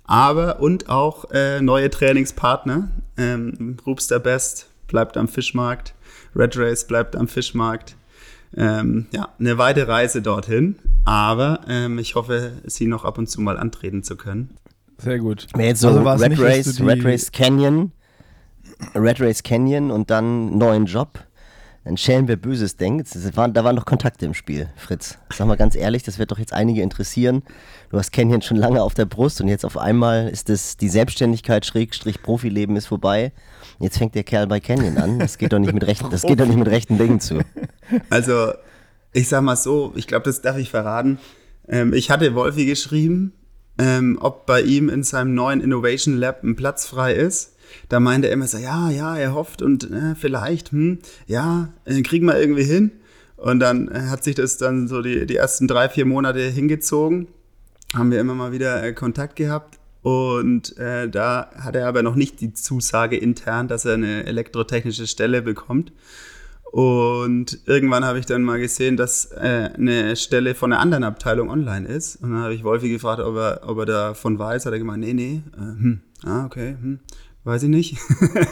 aber 0.03 0.59
und 0.59 0.89
auch 0.89 1.31
äh, 1.31 1.61
neue 1.61 1.89
Trainingspartner. 1.89 2.89
Ähm, 3.17 3.77
Rupster 3.85 4.19
Best 4.19 4.69
bleibt 4.87 5.17
am 5.17 5.27
Fischmarkt, 5.27 5.93
Red 6.35 6.57
Race 6.57 6.85
bleibt 6.85 7.15
am 7.15 7.27
Fischmarkt. 7.27 7.95
Ähm, 8.57 9.07
ja, 9.11 9.29
eine 9.39 9.57
weite 9.57 9.87
Reise 9.87 10.21
dorthin, 10.21 10.77
aber 11.03 11.61
ähm, 11.67 11.99
ich 11.99 12.15
hoffe, 12.15 12.53
sie 12.65 12.87
noch 12.87 13.03
ab 13.03 13.17
und 13.17 13.29
zu 13.29 13.41
mal 13.41 13.57
antreten 13.57 14.03
zu 14.03 14.15
können. 14.15 14.55
Sehr 14.97 15.19
gut. 15.19 15.47
Wenn 15.53 15.65
jetzt 15.65 15.81
so 15.81 15.89
Also 15.89 16.23
Red, 16.23 16.39
Race, 16.39 16.79
Red 16.79 17.03
Race 17.03 17.31
Canyon, 17.31 17.91
Red 18.93 19.19
Race 19.19 19.43
Canyon 19.43 19.91
und 19.91 20.09
dann 20.09 20.57
neuen 20.57 20.85
Job, 20.85 21.24
dann 21.85 21.97
schälen 21.97 22.27
wir 22.27 22.35
Böses 22.35 22.77
denkt. 22.77 23.13
Das 23.13 23.37
waren, 23.37 23.53
da 23.53 23.63
waren 23.63 23.75
doch 23.75 23.85
Kontakte 23.85 24.25
im 24.25 24.33
Spiel, 24.33 24.67
Fritz. 24.75 25.19
Sag 25.31 25.47
mal 25.47 25.55
ganz 25.55 25.75
ehrlich, 25.75 26.01
das 26.01 26.17
wird 26.17 26.31
doch 26.31 26.39
jetzt 26.39 26.51
einige 26.51 26.81
interessieren. 26.81 27.43
Du 27.91 27.97
hast 27.97 28.11
Canyon 28.11 28.41
schon 28.41 28.57
lange 28.57 28.81
auf 28.81 28.95
der 28.95 29.05
Brust 29.05 29.39
und 29.39 29.47
jetzt 29.47 29.63
auf 29.63 29.77
einmal 29.77 30.27
ist 30.27 30.49
es 30.49 30.77
die 30.77 30.89
Selbstständigkeit, 30.89 31.63
Schrägstrich, 31.63 32.23
Profileben 32.23 32.75
ist 32.75 32.87
vorbei. 32.87 33.31
Jetzt 33.79 33.99
fängt 33.99 34.15
der 34.15 34.23
Kerl 34.23 34.47
bei 34.47 34.59
Canyon 34.59 34.97
an. 34.97 35.19
Das 35.19 35.37
geht 35.37 35.53
doch 35.53 35.59
nicht 35.59 35.73
mit 35.73 35.85
rechten, 35.85 36.09
das 36.09 36.23
geht 36.23 36.39
doch 36.39 36.47
nicht 36.47 36.57
mit 36.57 36.67
rechten 36.67 36.97
Dingen 36.97 37.19
zu. 37.19 37.39
Also 38.09 38.53
ich 39.13 39.29
sag 39.29 39.43
mal 39.43 39.55
so, 39.55 39.93
ich 39.95 40.07
glaube, 40.07 40.25
das 40.25 40.41
darf 40.41 40.57
ich 40.57 40.71
verraten. 40.71 41.19
Ähm, 41.67 41.93
ich 41.93 42.09
hatte 42.09 42.33
Wolfi 42.33 42.65
geschrieben, 42.65 43.33
ähm, 43.77 44.17
ob 44.19 44.47
bei 44.47 44.61
ihm 44.61 44.89
in 44.89 45.03
seinem 45.03 45.35
neuen 45.35 45.61
Innovation 45.61 46.17
Lab 46.17 46.43
ein 46.43 46.55
Platz 46.55 46.87
frei 46.87 47.13
ist. 47.13 47.54
Da 47.89 47.99
meinte 47.99 48.27
er 48.27 48.33
immer 48.33 48.47
so, 48.47 48.57
ja, 48.57 48.89
ja, 48.89 49.17
er 49.17 49.33
hofft 49.33 49.61
und 49.61 49.91
äh, 49.91 50.15
vielleicht, 50.15 50.71
hm, 50.71 50.99
ja, 51.27 51.69
äh, 51.85 52.01
kriegen 52.01 52.25
wir 52.25 52.39
irgendwie 52.39 52.63
hin. 52.63 52.91
Und 53.37 53.59
dann 53.59 53.89
äh, 53.89 54.01
hat 54.09 54.23
sich 54.23 54.35
das 54.35 54.57
dann 54.57 54.87
so 54.87 55.01
die, 55.01 55.25
die 55.25 55.35
ersten 55.35 55.67
drei, 55.67 55.89
vier 55.89 56.05
Monate 56.05 56.39
hingezogen. 56.39 57.27
Haben 57.93 58.11
wir 58.11 58.19
immer 58.19 58.35
mal 58.35 58.51
wieder 58.51 58.83
äh, 58.83 58.93
Kontakt 58.93 59.35
gehabt. 59.35 59.79
Und 60.01 60.77
äh, 60.77 61.09
da 61.09 61.49
hat 61.57 61.75
er 61.75 61.87
aber 61.87 62.03
noch 62.03 62.15
nicht 62.15 62.39
die 62.39 62.53
Zusage 62.53 63.17
intern, 63.17 63.67
dass 63.67 63.85
er 63.85 63.95
eine 63.95 64.25
elektrotechnische 64.25 65.07
Stelle 65.07 65.41
bekommt. 65.41 65.91
Und 66.71 67.59
irgendwann 67.65 68.03
habe 68.03 68.19
ich 68.19 68.25
dann 68.25 68.43
mal 68.43 68.59
gesehen, 68.59 68.97
dass 68.97 69.31
äh, 69.31 69.69
eine 69.73 70.15
Stelle 70.15 70.55
von 70.55 70.73
einer 70.73 70.81
anderen 70.81 71.03
Abteilung 71.05 71.49
online 71.49 71.87
ist. 71.87 72.17
Und 72.17 72.31
dann 72.31 72.41
habe 72.41 72.53
ich 72.53 72.63
Wolfi 72.63 72.89
gefragt, 72.89 73.21
ob 73.21 73.35
er, 73.37 73.61
ob 73.65 73.77
er 73.79 73.85
davon 73.85 74.37
weiß. 74.37 74.65
Hat 74.65 74.73
er 74.73 74.79
gemeint, 74.79 75.03
nee, 75.03 75.13
nee. 75.13 75.41
Äh, 75.55 75.59
hm, 75.59 76.01
ah, 76.23 76.45
okay, 76.45 76.75
hm, 76.79 76.99
weiß 77.45 77.63
ich 77.63 77.69
nicht. 77.69 77.97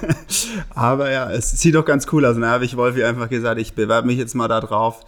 Aber 0.70 1.12
ja, 1.12 1.30
es 1.32 1.52
sieht 1.60 1.76
doch 1.76 1.84
ganz 1.84 2.08
cool 2.14 2.26
aus. 2.26 2.36
Und 2.36 2.44
dann 2.44 2.52
habe 2.52 2.64
ich 2.64 2.78
Wolfi 2.78 3.04
einfach 3.04 3.28
gesagt, 3.28 3.60
ich 3.60 3.74
bewerbe 3.74 4.08
mich 4.08 4.18
jetzt 4.18 4.36
mal 4.36 4.48
da 4.48 4.62
drauf 4.62 5.02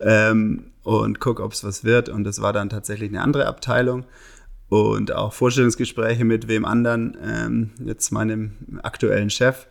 ähm, 0.00 0.66
und 0.82 1.18
gucke, 1.18 1.42
ob 1.42 1.52
es 1.52 1.64
was 1.64 1.82
wird. 1.82 2.08
Und 2.08 2.24
das 2.24 2.40
war 2.40 2.52
dann 2.52 2.68
tatsächlich 2.68 3.08
eine 3.08 3.22
andere 3.22 3.46
Abteilung. 3.46 4.04
Und 4.68 5.12
auch 5.12 5.32
Vorstellungsgespräche 5.32 6.24
mit 6.24 6.48
wem 6.48 6.64
anderen, 6.64 7.16
ähm, 7.22 7.70
jetzt 7.84 8.10
meinem 8.10 8.80
aktuellen 8.82 9.28
Chef. 9.28 9.66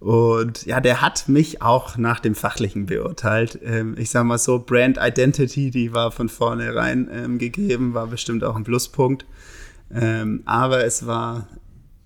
Und 0.00 0.66
ja, 0.66 0.80
der 0.80 1.00
hat 1.00 1.28
mich 1.28 1.62
auch 1.62 1.96
nach 1.96 2.20
dem 2.20 2.34
Fachlichen 2.34 2.86
beurteilt. 2.86 3.58
Ähm, 3.64 3.94
ich 3.96 4.10
sage 4.10 4.26
mal 4.26 4.38
so, 4.38 4.58
Brand 4.58 4.98
Identity, 5.00 5.70
die 5.70 5.92
war 5.92 6.12
von 6.12 6.28
vornherein 6.28 7.08
ähm, 7.12 7.38
gegeben, 7.38 7.94
war 7.94 8.08
bestimmt 8.08 8.44
auch 8.44 8.54
ein 8.54 8.64
Pluspunkt. 8.64 9.24
Ähm, 9.92 10.42
aber 10.44 10.84
es 10.84 11.06
war 11.06 11.48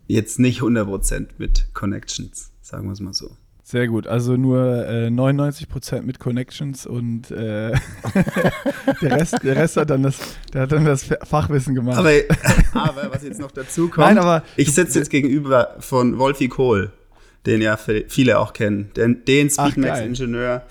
jetzt 0.09 0.41
nicht 0.41 0.63
100% 0.63 1.29
mit 1.39 1.69
Connections, 1.75 2.51
sagen 2.61 2.87
wir 2.87 2.93
es 2.93 3.01
mal 3.01 3.15
so. 3.15 3.31
Sehr 3.63 3.87
gut, 3.87 4.07
also 4.07 4.37
nur 4.39 4.87
äh, 4.89 5.09
99% 5.09 6.01
mit 6.01 6.19
Connections 6.19 6.87
und 6.87 7.31
äh, 7.31 7.73
der, 9.03 9.13
Rest, 9.13 9.37
der 9.45 9.57
Rest 9.57 9.77
hat 9.77 9.91
dann 9.91 10.03
das, 10.03 10.19
der 10.55 10.63
hat 10.63 10.73
dann 10.73 10.87
das 10.87 11.05
Fachwissen 11.25 11.75
gemacht. 11.75 11.99
Aber, 11.99 12.11
aber 12.73 13.13
was 13.13 13.23
jetzt 13.23 13.39
noch 13.39 13.51
dazu 13.51 13.89
kommt, 13.89 14.07
Nein, 14.07 14.17
aber 14.17 14.43
ich 14.57 14.73
sitze 14.73 14.99
jetzt 14.99 15.11
gegenüber 15.11 15.77
von 15.81 16.19
Wolfi 16.19 16.49
Kohl 16.49 16.93
den 17.47 17.63
ja 17.63 17.77
viele 17.77 18.39
auch 18.39 18.53
kennen. 18.53 18.91
Den, 18.97 19.25
den 19.25 19.49
Speedmax-Ingenieur, 19.49 20.63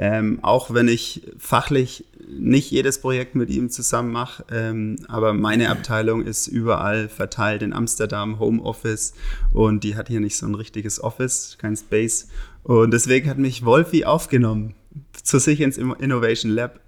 ähm, 0.00 0.38
auch 0.40 0.72
wenn 0.72 0.88
ich 0.88 1.20
fachlich 1.36 2.06
nicht 2.26 2.70
jedes 2.70 3.02
Projekt 3.02 3.34
mit 3.34 3.50
ihm 3.50 3.68
zusammen 3.68 4.10
mache, 4.10 4.42
ähm, 4.50 4.96
aber 5.08 5.34
meine 5.34 5.68
Abteilung 5.68 6.24
ist 6.24 6.46
überall 6.46 7.10
verteilt 7.10 7.60
in 7.60 7.74
Amsterdam, 7.74 8.38
Homeoffice 8.38 9.12
und 9.52 9.84
die 9.84 9.96
hat 9.96 10.08
hier 10.08 10.20
nicht 10.20 10.38
so 10.38 10.46
ein 10.46 10.54
richtiges 10.54 11.02
Office, 11.02 11.58
kein 11.60 11.76
Space. 11.76 12.28
Und 12.62 12.94
deswegen 12.94 13.28
hat 13.28 13.36
mich 13.36 13.66
Wolfi 13.66 14.06
aufgenommen 14.06 14.74
zu 15.22 15.38
sich 15.38 15.60
ins 15.60 15.76
Innovation 15.76 16.50
Lab. 16.50 16.80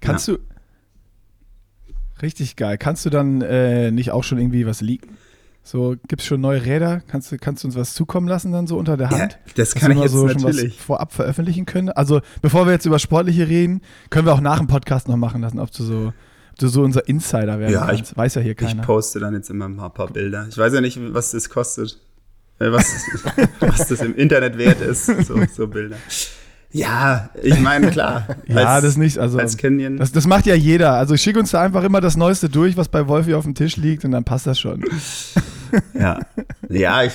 Kannst 0.00 0.26
ja. 0.26 0.34
du. 0.34 0.40
Richtig 2.20 2.56
geil. 2.56 2.78
Kannst 2.78 3.06
du 3.06 3.10
dann 3.10 3.42
äh, 3.42 3.92
nicht 3.92 4.10
auch 4.10 4.24
schon 4.24 4.38
irgendwie 4.38 4.66
was 4.66 4.80
leaken? 4.80 5.16
So, 5.66 5.96
gibt 6.06 6.22
es 6.22 6.28
schon 6.28 6.40
neue 6.40 6.64
Räder? 6.64 7.02
Kannst 7.08 7.32
du, 7.32 7.38
kannst 7.38 7.64
du 7.64 7.66
uns 7.66 7.74
was 7.74 7.92
zukommen 7.92 8.28
lassen 8.28 8.52
dann 8.52 8.68
so 8.68 8.78
unter 8.78 8.96
der 8.96 9.10
Hand? 9.10 9.32
Ja, 9.32 9.52
das 9.56 9.74
kann 9.74 9.90
ich 9.90 9.98
jetzt 9.98 10.12
so 10.12 10.24
natürlich. 10.24 10.80
Vorab 10.80 11.12
veröffentlichen 11.12 11.66
können. 11.66 11.88
Also, 11.88 12.20
bevor 12.40 12.66
wir 12.66 12.72
jetzt 12.72 12.86
über 12.86 13.00
Sportliche 13.00 13.48
reden, 13.48 13.80
können 14.08 14.26
wir 14.26 14.32
auch 14.32 14.40
nach 14.40 14.58
dem 14.58 14.68
Podcast 14.68 15.08
noch 15.08 15.16
machen 15.16 15.42
lassen, 15.42 15.58
ob 15.58 15.72
du 15.72 15.82
so, 15.82 16.12
ob 16.52 16.58
du 16.60 16.68
so 16.68 16.82
unser 16.82 17.08
Insider 17.08 17.58
werden 17.58 17.72
ja, 17.72 17.86
kannst. 17.86 18.12
Ich, 18.12 18.16
weiß 18.16 18.36
ja 18.36 18.42
hier 18.42 18.54
keiner. 18.54 18.80
Ich 18.80 18.86
poste 18.86 19.18
dann 19.18 19.34
jetzt 19.34 19.50
immer 19.50 19.64
ein 19.64 19.76
paar, 19.76 20.06
Bilder. 20.06 20.46
Ich 20.48 20.56
weiß 20.56 20.72
ja 20.72 20.80
nicht, 20.80 21.00
was 21.12 21.32
das 21.32 21.48
kostet. 21.48 21.98
Äh, 22.60 22.70
was, 22.70 23.04
was 23.58 23.88
das 23.88 24.00
im 24.02 24.14
Internet 24.14 24.58
wert 24.58 24.80
ist, 24.80 25.06
so, 25.06 25.36
so 25.52 25.66
Bilder. 25.66 25.96
Ja, 26.70 27.30
ich 27.42 27.58
meine, 27.58 27.90
klar. 27.90 28.28
ja, 28.46 28.66
als, 28.66 28.84
das 28.84 28.96
nicht. 28.96 29.18
Also, 29.18 29.38
als 29.38 29.56
Canyon. 29.56 29.96
Das, 29.96 30.12
das 30.12 30.28
macht 30.28 30.46
ja 30.46 30.54
jeder. 30.54 30.92
Also 30.92 31.16
schick 31.16 31.36
uns 31.36 31.50
da 31.50 31.60
einfach 31.60 31.82
immer 31.82 32.00
das 32.00 32.16
Neueste 32.16 32.48
durch, 32.48 32.76
was 32.76 32.88
bei 32.88 33.08
Wolfi 33.08 33.34
auf 33.34 33.44
dem 33.44 33.56
Tisch 33.56 33.76
liegt 33.76 34.04
und 34.04 34.12
dann 34.12 34.22
passt 34.22 34.46
das 34.46 34.60
schon. 34.60 34.84
ja. 35.94 36.20
Ja, 36.68 37.04
ich, 37.04 37.12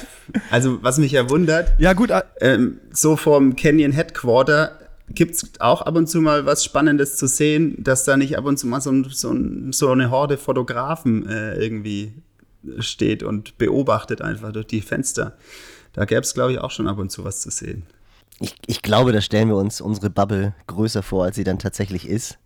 also 0.50 0.82
was 0.84 0.98
mich 0.98 1.12
ja 1.12 1.30
wundert. 1.30 1.74
Ja, 1.80 1.94
gut. 1.94 2.12
Ähm, 2.40 2.80
so 2.92 3.16
vom 3.18 3.56
Canyon 3.56 3.92
Headquarter 3.92 4.78
gibt 5.10 5.36
es 5.36 5.52
auch 5.60 5.82
ab 5.82 5.96
und 5.96 6.08
zu 6.08 6.22
mal 6.22 6.46
was 6.46 6.64
Spannendes 6.64 7.18
zu 7.18 7.28
sehen, 7.28 7.76
dass 7.78 8.04
da 8.04 8.18
nicht 8.18 8.38
ab 8.38 8.46
und 8.46 8.58
zu 8.58 8.68
mal 8.68 8.82
so, 8.82 9.04
so, 9.10 9.36
so 9.72 9.90
eine 9.90 10.10
Horde 10.10 10.38
Fotografen 10.38 11.28
äh, 11.28 11.56
irgendwie 11.56 12.14
steht 12.80 13.24
und 13.24 13.58
beobachtet 13.58 14.22
einfach 14.22 14.52
durch 14.52 14.68
die 14.68 14.82
Fenster. 14.82 15.38
Da 15.94 16.06
gäbe 16.06 16.22
es, 16.22 16.34
glaube 16.34 16.54
ich, 16.54 16.60
auch 16.60 16.72
schon 16.72 16.88
ab 16.88 16.98
und 16.98 17.12
zu 17.12 17.24
was 17.24 17.42
zu 17.42 17.52
sehen. 17.52 17.84
Ich, 18.40 18.56
ich 18.66 18.82
glaube, 18.82 19.12
da 19.12 19.22
stellen 19.22 19.50
wir 19.50 19.58
uns 19.58 19.82
unsere 19.82 20.10
Bubble 20.10 20.54
größer 20.68 21.04
vor, 21.04 21.26
als 21.26 21.36
sie 21.36 21.44
dann 21.44 21.60
tatsächlich 21.60 22.08
ist. 22.08 22.40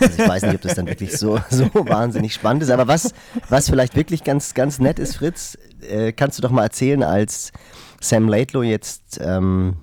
Also 0.00 0.22
ich 0.22 0.28
weiß 0.28 0.42
nicht, 0.42 0.54
ob 0.54 0.60
das 0.62 0.74
dann 0.74 0.86
wirklich 0.86 1.16
so, 1.16 1.40
so 1.50 1.70
wahnsinnig 1.74 2.34
spannend 2.34 2.62
ist. 2.62 2.70
Aber 2.70 2.88
was, 2.88 3.12
was 3.48 3.68
vielleicht 3.68 3.96
wirklich 3.96 4.24
ganz, 4.24 4.54
ganz 4.54 4.78
nett 4.78 4.98
ist, 4.98 5.16
Fritz, 5.16 5.58
äh, 5.88 6.12
kannst 6.12 6.38
du 6.38 6.42
doch 6.42 6.50
mal 6.50 6.62
erzählen, 6.62 7.02
als 7.02 7.52
Sam 8.00 8.28
Laidlow 8.28 8.62
jetzt 8.62 9.18
ähm, 9.20 9.76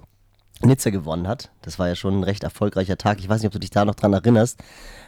Nizza 0.61 0.89
gewonnen 0.89 1.27
hat. 1.27 1.51
Das 1.61 1.79
war 1.79 1.87
ja 1.87 1.95
schon 1.95 2.19
ein 2.19 2.23
recht 2.23 2.43
erfolgreicher 2.43 2.97
Tag. 2.97 3.19
Ich 3.19 3.29
weiß 3.29 3.41
nicht, 3.41 3.47
ob 3.47 3.53
du 3.53 3.59
dich 3.59 3.69
da 3.69 3.85
noch 3.85 3.95
dran 3.95 4.13
erinnerst, 4.13 4.59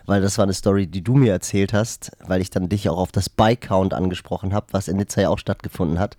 weil 0.05 0.21
das 0.21 0.37
war 0.37 0.43
eine 0.43 0.53
Story, 0.53 0.87
die 0.87 1.03
du 1.03 1.15
mir 1.15 1.31
erzählt 1.31 1.73
hast, 1.73 2.11
weil 2.25 2.41
ich 2.41 2.49
dann 2.49 2.69
dich 2.69 2.89
auch 2.89 2.97
auf 2.97 3.11
das 3.11 3.29
Bike-Count 3.29 3.93
angesprochen 3.93 4.53
habe, 4.53 4.67
was 4.71 4.87
in 4.87 4.97
Nizza 4.97 5.21
ja 5.21 5.29
auch 5.29 5.39
stattgefunden 5.39 5.99
hat. 5.99 6.17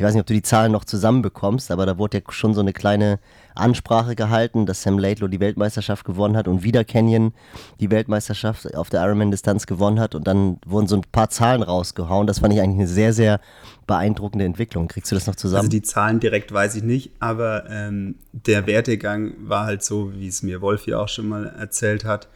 Ich 0.00 0.06
weiß 0.06 0.14
nicht, 0.14 0.22
ob 0.22 0.28
du 0.28 0.32
die 0.32 0.40
Zahlen 0.40 0.72
noch 0.72 0.86
zusammenbekommst, 0.86 1.70
aber 1.70 1.84
da 1.84 1.98
wurde 1.98 2.16
ja 2.16 2.32
schon 2.32 2.54
so 2.54 2.62
eine 2.62 2.72
kleine 2.72 3.18
Ansprache 3.54 4.16
gehalten, 4.16 4.64
dass 4.64 4.80
Sam 4.80 4.98
Laidlow 4.98 5.28
die 5.28 5.40
Weltmeisterschaft 5.40 6.06
gewonnen 6.06 6.38
hat 6.38 6.48
und 6.48 6.62
wieder 6.62 6.84
Canyon 6.84 7.34
die 7.80 7.90
Weltmeisterschaft 7.90 8.74
auf 8.74 8.88
der 8.88 9.02
Ironman-Distanz 9.02 9.66
gewonnen 9.66 10.00
hat 10.00 10.14
und 10.14 10.26
dann 10.26 10.56
wurden 10.64 10.86
so 10.86 10.96
ein 10.96 11.02
paar 11.12 11.28
Zahlen 11.28 11.62
rausgehauen. 11.62 12.26
Das 12.26 12.38
fand 12.38 12.54
ich 12.54 12.62
eigentlich 12.62 12.78
eine 12.78 12.88
sehr, 12.88 13.12
sehr 13.12 13.40
beeindruckende 13.86 14.46
Entwicklung. 14.46 14.88
Kriegst 14.88 15.12
du 15.12 15.16
das 15.16 15.26
noch 15.26 15.36
zusammen? 15.36 15.66
Also 15.66 15.68
die 15.68 15.82
Zahlen 15.82 16.18
direkt 16.18 16.50
weiß 16.50 16.76
ich 16.76 16.82
nicht, 16.82 17.12
aber 17.18 17.68
ähm, 17.68 18.14
der 18.32 18.66
Wertegang 18.66 19.34
war 19.42 19.66
halt 19.66 19.82
so, 19.82 20.14
wie 20.14 20.28
es 20.28 20.42
mir 20.42 20.62
Wolf 20.62 20.86
ja 20.86 20.98
auch 20.98 21.08
schon 21.08 21.28
mal 21.28 21.44
erzählt 21.44 22.06
hat. 22.06 22.28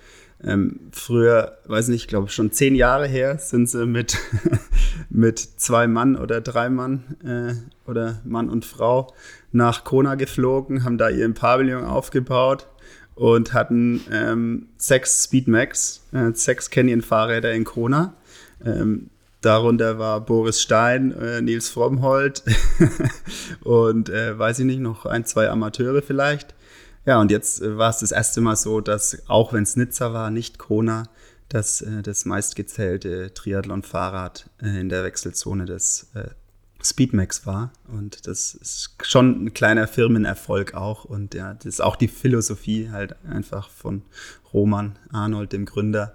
Ähm, 0.47 0.81
früher, 0.93 1.59
weiß 1.67 1.89
nicht, 1.89 2.03
ich 2.03 2.09
glaube 2.09 2.29
schon 2.29 2.53
zehn 2.53 2.75
Jahre 2.75 3.07
her, 3.07 3.39
sind 3.39 3.69
sie 3.69 3.87
mit, 3.87 4.19
mit 5.11 5.39
zwei 5.39 5.87
Mann 5.87 6.17
oder 6.17 6.41
drei 6.41 6.69
Mann 6.69 7.17
äh, 7.25 7.91
oder 7.91 8.21
Mann 8.25 8.51
und 8.51 8.65
Frau 8.65 9.15
nach 9.53 9.85
Kona 9.85 10.17
geflogen, 10.17 10.85
haben 10.85 10.99
da 10.99 11.09
ihren 11.09 11.35
Pavillon 11.35 11.85
aufgebaut 11.85 12.67
und 13.15 13.55
hatten 13.55 14.03
ähm, 14.13 14.69
sechs 14.77 15.25
Speedmax, 15.25 16.03
äh, 16.13 16.33
sechs 16.33 16.71
Canyon-Fahrräder 16.71 17.53
in 17.53 17.65
Kona. 17.65 18.15
Ähm, 18.65 19.11
darunter 19.41 19.99
war 19.99 20.21
Boris 20.21 20.61
Stein, 20.61 21.13
äh, 21.13 21.41
Nils 21.41 21.69
Frommhold 21.71 22.43
und 23.65 24.09
äh, 24.09 24.39
weiß 24.39 24.59
ich 24.59 24.65
nicht, 24.67 24.81
noch 24.81 25.07
ein, 25.07 25.25
zwei 25.25 25.49
Amateure 25.49 26.03
vielleicht. 26.03 26.55
Ja, 27.07 27.21
und 27.21 27.31
jetzt 27.31 27.61
äh, 27.61 27.77
war 27.77 27.91
es 27.91 27.99
das 27.99 28.13
erste 28.13 28.41
Mal 28.41 28.57
so, 28.57 28.81
dass 28.81 29.29
auch 29.29 29.53
wenn 29.53 29.63
es 29.63 29.77
Nizza 29.77 30.13
war, 30.13 30.31
nicht 30.31 30.59
Kona, 30.59 31.05
dass 31.49 31.81
äh, 31.83 32.03
das 32.03 32.25
meistgezählte 32.25 33.33
Triathlon-Fahrrad 33.35 34.49
äh, 34.63 34.81
in 34.81 34.89
der 34.89 35.05
Wechselzone 35.05 35.67
des 35.67 36.11
äh, 36.15 36.29
Speedmax 36.83 37.47
war. 37.47 37.73
Und 37.89 38.27
das 38.27 38.55
ist 38.55 38.97
schon 39.03 39.47
ein 39.47 39.55
kleiner 39.55 39.87
Firmenerfolg 39.87 40.75
auch. 40.75 41.05
Und 41.05 41.35
ja, 41.35 41.55
das 41.55 41.67
ist 41.67 41.81
auch 41.83 41.97
die 41.97 42.09
Philosophie 42.09 42.91
halt 42.91 43.17
einfach 43.27 43.71
von 43.71 44.03
Roman 44.53 44.99
Arnold, 45.13 45.53
dem 45.53 45.67
Gründer, 45.67 46.15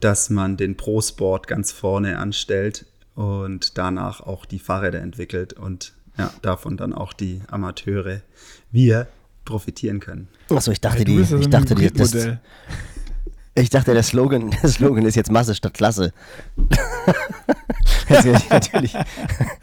dass 0.00 0.30
man 0.30 0.56
den 0.56 0.76
Pro-Sport 0.76 1.46
ganz 1.46 1.72
vorne 1.72 2.18
anstellt 2.18 2.86
und 3.14 3.78
danach 3.78 4.20
auch 4.20 4.44
die 4.44 4.58
Fahrräder 4.58 5.00
entwickelt 5.00 5.54
und 5.54 5.94
ja, 6.18 6.32
davon 6.42 6.76
dann 6.76 6.92
auch 6.92 7.12
die 7.12 7.42
Amateure, 7.48 8.22
wir 8.70 9.08
profitieren 9.46 10.00
können. 10.00 10.28
Achso, 10.50 10.70
ich 10.70 10.82
dachte, 10.82 11.04
die, 11.04 11.20
ich 11.20 11.48
dachte, 11.48 11.74
die, 11.74 11.90
das, 11.90 12.14
ich 13.54 13.70
dachte, 13.70 13.94
der 13.94 14.02
Slogan, 14.02 14.50
der 14.62 14.68
Slogan 14.68 15.06
ist 15.06 15.14
jetzt 15.14 15.30
Masse 15.32 15.54
statt 15.54 15.72
Klasse. 15.72 16.12
natürlich, 18.10 18.50
natürlich, 18.50 18.92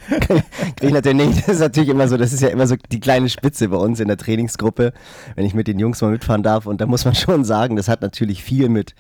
kriege 0.10 0.44
ich 0.82 0.92
natürlich 0.92 1.28
nicht. 1.28 1.48
Das 1.48 1.56
ist 1.56 1.60
natürlich 1.60 1.90
immer 1.90 2.08
so, 2.08 2.18
das 2.18 2.34
ist 2.34 2.42
ja 2.42 2.50
immer 2.50 2.66
so 2.66 2.76
die 2.92 3.00
kleine 3.00 3.30
Spitze 3.30 3.70
bei 3.70 3.78
uns 3.78 4.00
in 4.00 4.08
der 4.08 4.18
Trainingsgruppe, 4.18 4.94
wenn 5.36 5.46
ich 5.46 5.54
mit 5.54 5.68
den 5.68 5.78
Jungs 5.78 6.02
mal 6.02 6.10
mitfahren 6.12 6.42
darf. 6.42 6.66
Und 6.66 6.82
da 6.82 6.88
muss 6.88 7.06
man 7.06 7.14
schon 7.14 7.46
sagen, 7.46 7.76
das 7.76 7.88
hat 7.88 8.02
natürlich 8.02 8.44
viel 8.44 8.70
mit 8.70 8.96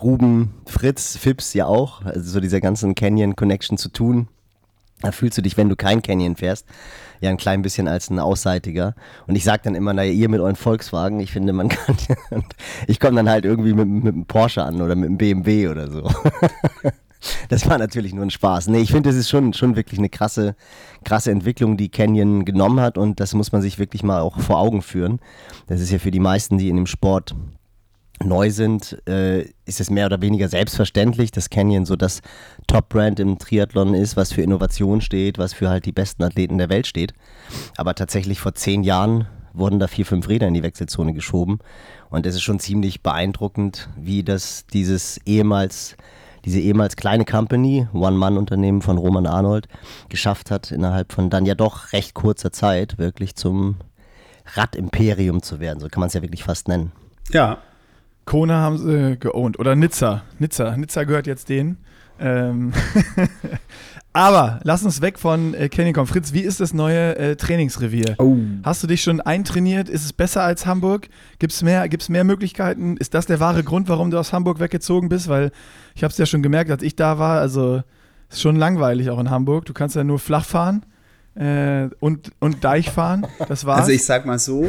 Ruben, 0.00 0.54
Fritz, 0.66 1.16
Fips 1.16 1.52
ja 1.54 1.66
auch, 1.66 2.04
also 2.04 2.30
so 2.30 2.40
dieser 2.40 2.60
ganzen 2.60 2.94
Canyon 2.94 3.36
Connection 3.36 3.76
zu 3.76 3.90
tun. 3.90 4.28
Da 5.00 5.12
fühlst 5.12 5.38
du 5.38 5.42
dich, 5.42 5.56
wenn 5.56 5.68
du 5.68 5.76
kein 5.76 6.02
Canyon 6.02 6.36
fährst, 6.36 6.66
ja 7.20 7.30
ein 7.30 7.36
klein 7.36 7.62
bisschen 7.62 7.88
als 7.88 8.10
ein 8.10 8.18
Ausseitiger. 8.18 8.94
Und 9.26 9.36
ich 9.36 9.44
sage 9.44 9.62
dann 9.64 9.74
immer, 9.74 9.92
naja, 9.92 10.12
ihr 10.12 10.28
mit 10.28 10.40
euren 10.40 10.56
Volkswagen, 10.56 11.20
ich 11.20 11.32
finde, 11.32 11.52
man 11.52 11.68
kann, 11.68 11.96
ich 12.86 13.00
komme 13.00 13.16
dann 13.16 13.28
halt 13.28 13.44
irgendwie 13.44 13.74
mit, 13.74 13.88
mit 13.88 14.14
einem 14.14 14.26
Porsche 14.26 14.62
an 14.64 14.82
oder 14.82 14.96
mit 14.96 15.06
einem 15.06 15.18
BMW 15.18 15.68
oder 15.68 15.90
so. 15.90 16.08
Das 17.48 17.68
war 17.68 17.78
natürlich 17.78 18.14
nur 18.14 18.24
ein 18.24 18.30
Spaß. 18.30 18.68
Nee, 18.68 18.80
ich 18.80 18.92
finde, 18.92 19.08
das 19.08 19.16
ist 19.16 19.28
schon, 19.28 19.52
schon 19.52 19.76
wirklich 19.76 19.98
eine 19.98 20.08
krasse, 20.08 20.54
krasse 21.04 21.30
Entwicklung, 21.30 21.76
die 21.76 21.88
Canyon 21.88 22.44
genommen 22.44 22.80
hat 22.80 22.96
und 22.96 23.18
das 23.20 23.34
muss 23.34 23.50
man 23.50 23.60
sich 23.60 23.78
wirklich 23.78 24.02
mal 24.02 24.20
auch 24.20 24.38
vor 24.38 24.58
Augen 24.58 24.82
führen. 24.82 25.18
Das 25.66 25.80
ist 25.80 25.90
ja 25.90 25.98
für 25.98 26.12
die 26.12 26.20
meisten, 26.20 26.58
die 26.58 26.68
in 26.68 26.76
dem 26.76 26.86
Sport 26.86 27.34
neu 28.24 28.50
sind, 28.50 28.98
äh, 29.08 29.42
ist 29.64 29.80
es 29.80 29.90
mehr 29.90 30.06
oder 30.06 30.20
weniger 30.20 30.48
selbstverständlich, 30.48 31.30
dass 31.30 31.50
Canyon 31.50 31.86
so 31.86 31.96
das 31.96 32.20
Top-Brand 32.66 33.20
im 33.20 33.38
Triathlon 33.38 33.94
ist, 33.94 34.16
was 34.16 34.32
für 34.32 34.42
Innovation 34.42 35.00
steht, 35.00 35.38
was 35.38 35.52
für 35.52 35.68
halt 35.68 35.86
die 35.86 35.92
besten 35.92 36.22
Athleten 36.22 36.58
der 36.58 36.68
Welt 36.68 36.86
steht. 36.86 37.14
Aber 37.76 37.94
tatsächlich 37.94 38.40
vor 38.40 38.54
zehn 38.54 38.82
Jahren 38.82 39.26
wurden 39.52 39.78
da 39.78 39.86
vier, 39.86 40.06
fünf 40.06 40.28
Räder 40.28 40.46
in 40.46 40.54
die 40.54 40.62
Wechselzone 40.62 41.12
geschoben. 41.12 41.58
Und 42.10 42.26
es 42.26 42.34
ist 42.34 42.42
schon 42.42 42.60
ziemlich 42.60 43.02
beeindruckend, 43.02 43.88
wie 43.96 44.22
das 44.22 44.66
dieses 44.72 45.18
ehemals, 45.26 45.96
diese 46.44 46.60
ehemals 46.60 46.96
kleine 46.96 47.24
Company, 47.24 47.88
One-Man-Unternehmen 47.92 48.82
von 48.82 48.98
Roman 48.98 49.26
Arnold, 49.26 49.68
geschafft 50.08 50.50
hat, 50.50 50.70
innerhalb 50.70 51.12
von 51.12 51.30
dann 51.30 51.46
ja 51.46 51.54
doch 51.54 51.92
recht 51.92 52.14
kurzer 52.14 52.52
Zeit 52.52 52.98
wirklich 52.98 53.34
zum 53.34 53.76
Radimperium 54.54 55.42
zu 55.42 55.60
werden. 55.60 55.80
So 55.80 55.88
kann 55.88 56.00
man 56.00 56.08
es 56.08 56.14
ja 56.14 56.22
wirklich 56.22 56.44
fast 56.44 56.68
nennen. 56.68 56.92
Ja, 57.30 57.58
Kona 58.28 58.60
haben 58.60 58.76
sie 58.76 59.16
geowned. 59.18 59.58
Oder 59.58 59.74
Nizza. 59.74 60.22
Nizza. 60.38 60.76
Nizza 60.76 61.04
gehört 61.04 61.26
jetzt 61.26 61.48
denen. 61.48 61.78
Ähm 62.20 62.74
Aber 64.12 64.60
lass 64.64 64.82
uns 64.82 65.00
weg 65.00 65.18
von 65.18 65.54
äh, 65.54 65.70
Canyon 65.70 65.94
kommen. 65.94 66.06
Fritz, 66.06 66.34
wie 66.34 66.40
ist 66.40 66.60
das 66.60 66.74
neue 66.74 67.16
äh, 67.16 67.36
Trainingsrevier? 67.36 68.16
Oh. 68.18 68.36
Hast 68.64 68.82
du 68.82 68.86
dich 68.86 69.02
schon 69.02 69.22
eintrainiert? 69.22 69.88
Ist 69.88 70.04
es 70.04 70.12
besser 70.12 70.42
als 70.42 70.66
Hamburg? 70.66 71.08
Gibt 71.38 71.54
es 71.54 71.62
mehr, 71.62 71.88
gibt's 71.88 72.10
mehr 72.10 72.24
Möglichkeiten? 72.24 72.98
Ist 72.98 73.14
das 73.14 73.24
der 73.24 73.40
wahre 73.40 73.64
Grund, 73.64 73.88
warum 73.88 74.10
du 74.10 74.18
aus 74.18 74.34
Hamburg 74.34 74.60
weggezogen 74.60 75.08
bist? 75.08 75.28
Weil 75.28 75.50
ich 75.94 76.04
habe 76.04 76.12
es 76.12 76.18
ja 76.18 76.26
schon 76.26 76.42
gemerkt, 76.42 76.70
als 76.70 76.82
ich 76.82 76.96
da 76.96 77.18
war. 77.18 77.40
Also 77.40 77.82
ist 78.28 78.42
schon 78.42 78.56
langweilig 78.56 79.08
auch 79.08 79.20
in 79.20 79.30
Hamburg. 79.30 79.64
Du 79.64 79.72
kannst 79.72 79.96
ja 79.96 80.04
nur 80.04 80.18
flach 80.18 80.44
fahren 80.44 80.84
äh, 81.34 81.88
und, 81.98 82.32
und 82.40 82.62
Deich 82.62 82.90
fahren. 82.90 83.26
Das 83.48 83.64
war's. 83.64 83.80
Also 83.80 83.92
ich 83.92 84.04
sag 84.04 84.26
mal 84.26 84.38
so, 84.38 84.68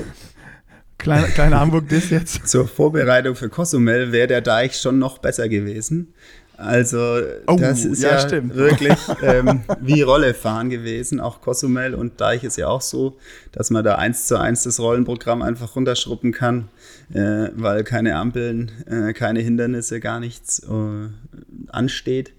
Kleine, 1.00 1.28
kleine 1.28 1.58
Hamburg-Diss 1.58 2.10
jetzt. 2.10 2.46
zur 2.48 2.68
Vorbereitung 2.68 3.36
für 3.36 3.48
Cozumel 3.48 4.12
wäre 4.12 4.28
der 4.28 4.42
Deich 4.42 4.76
schon 4.76 5.00
noch 5.00 5.18
besser 5.18 5.48
gewesen. 5.48 6.14
Also 6.60 7.22
Oh, 7.48 7.56
das 7.56 7.86
ist 7.86 8.04
ja, 8.04 8.20
ja, 8.20 8.56
wirklich 8.56 8.98
ähm, 9.24 9.62
wie 9.80 10.02
Rolle 10.02 10.34
fahren 10.34 10.70
gewesen. 10.70 11.22
Auch 11.22 11.40
Cozumel 11.40 11.96
und 11.96 12.20
Deich 12.20 12.44
ist 12.44 12.58
ja 12.58 12.68
auch 12.68 12.82
so, 12.82 13.18
dass 13.54 13.70
man 13.70 13.84
da 13.84 13.96
eins 13.96 14.28
zu 14.28 14.38
eins 14.38 14.64
das 14.64 14.80
Rollenprogramm 14.80 15.42
einfach 15.42 15.76
runterschruppen 15.78 16.34
kann, 16.34 16.68
äh, 17.14 17.48
weil 17.54 17.86
keine 17.86 18.16
Ampeln, 18.16 18.72
äh, 18.88 19.14
keine 19.14 19.40
Hindernisse, 19.40 20.02
gar 20.02 20.20
nichts 20.20 20.60
äh, 20.60 21.10
ansteht. 21.72 22.34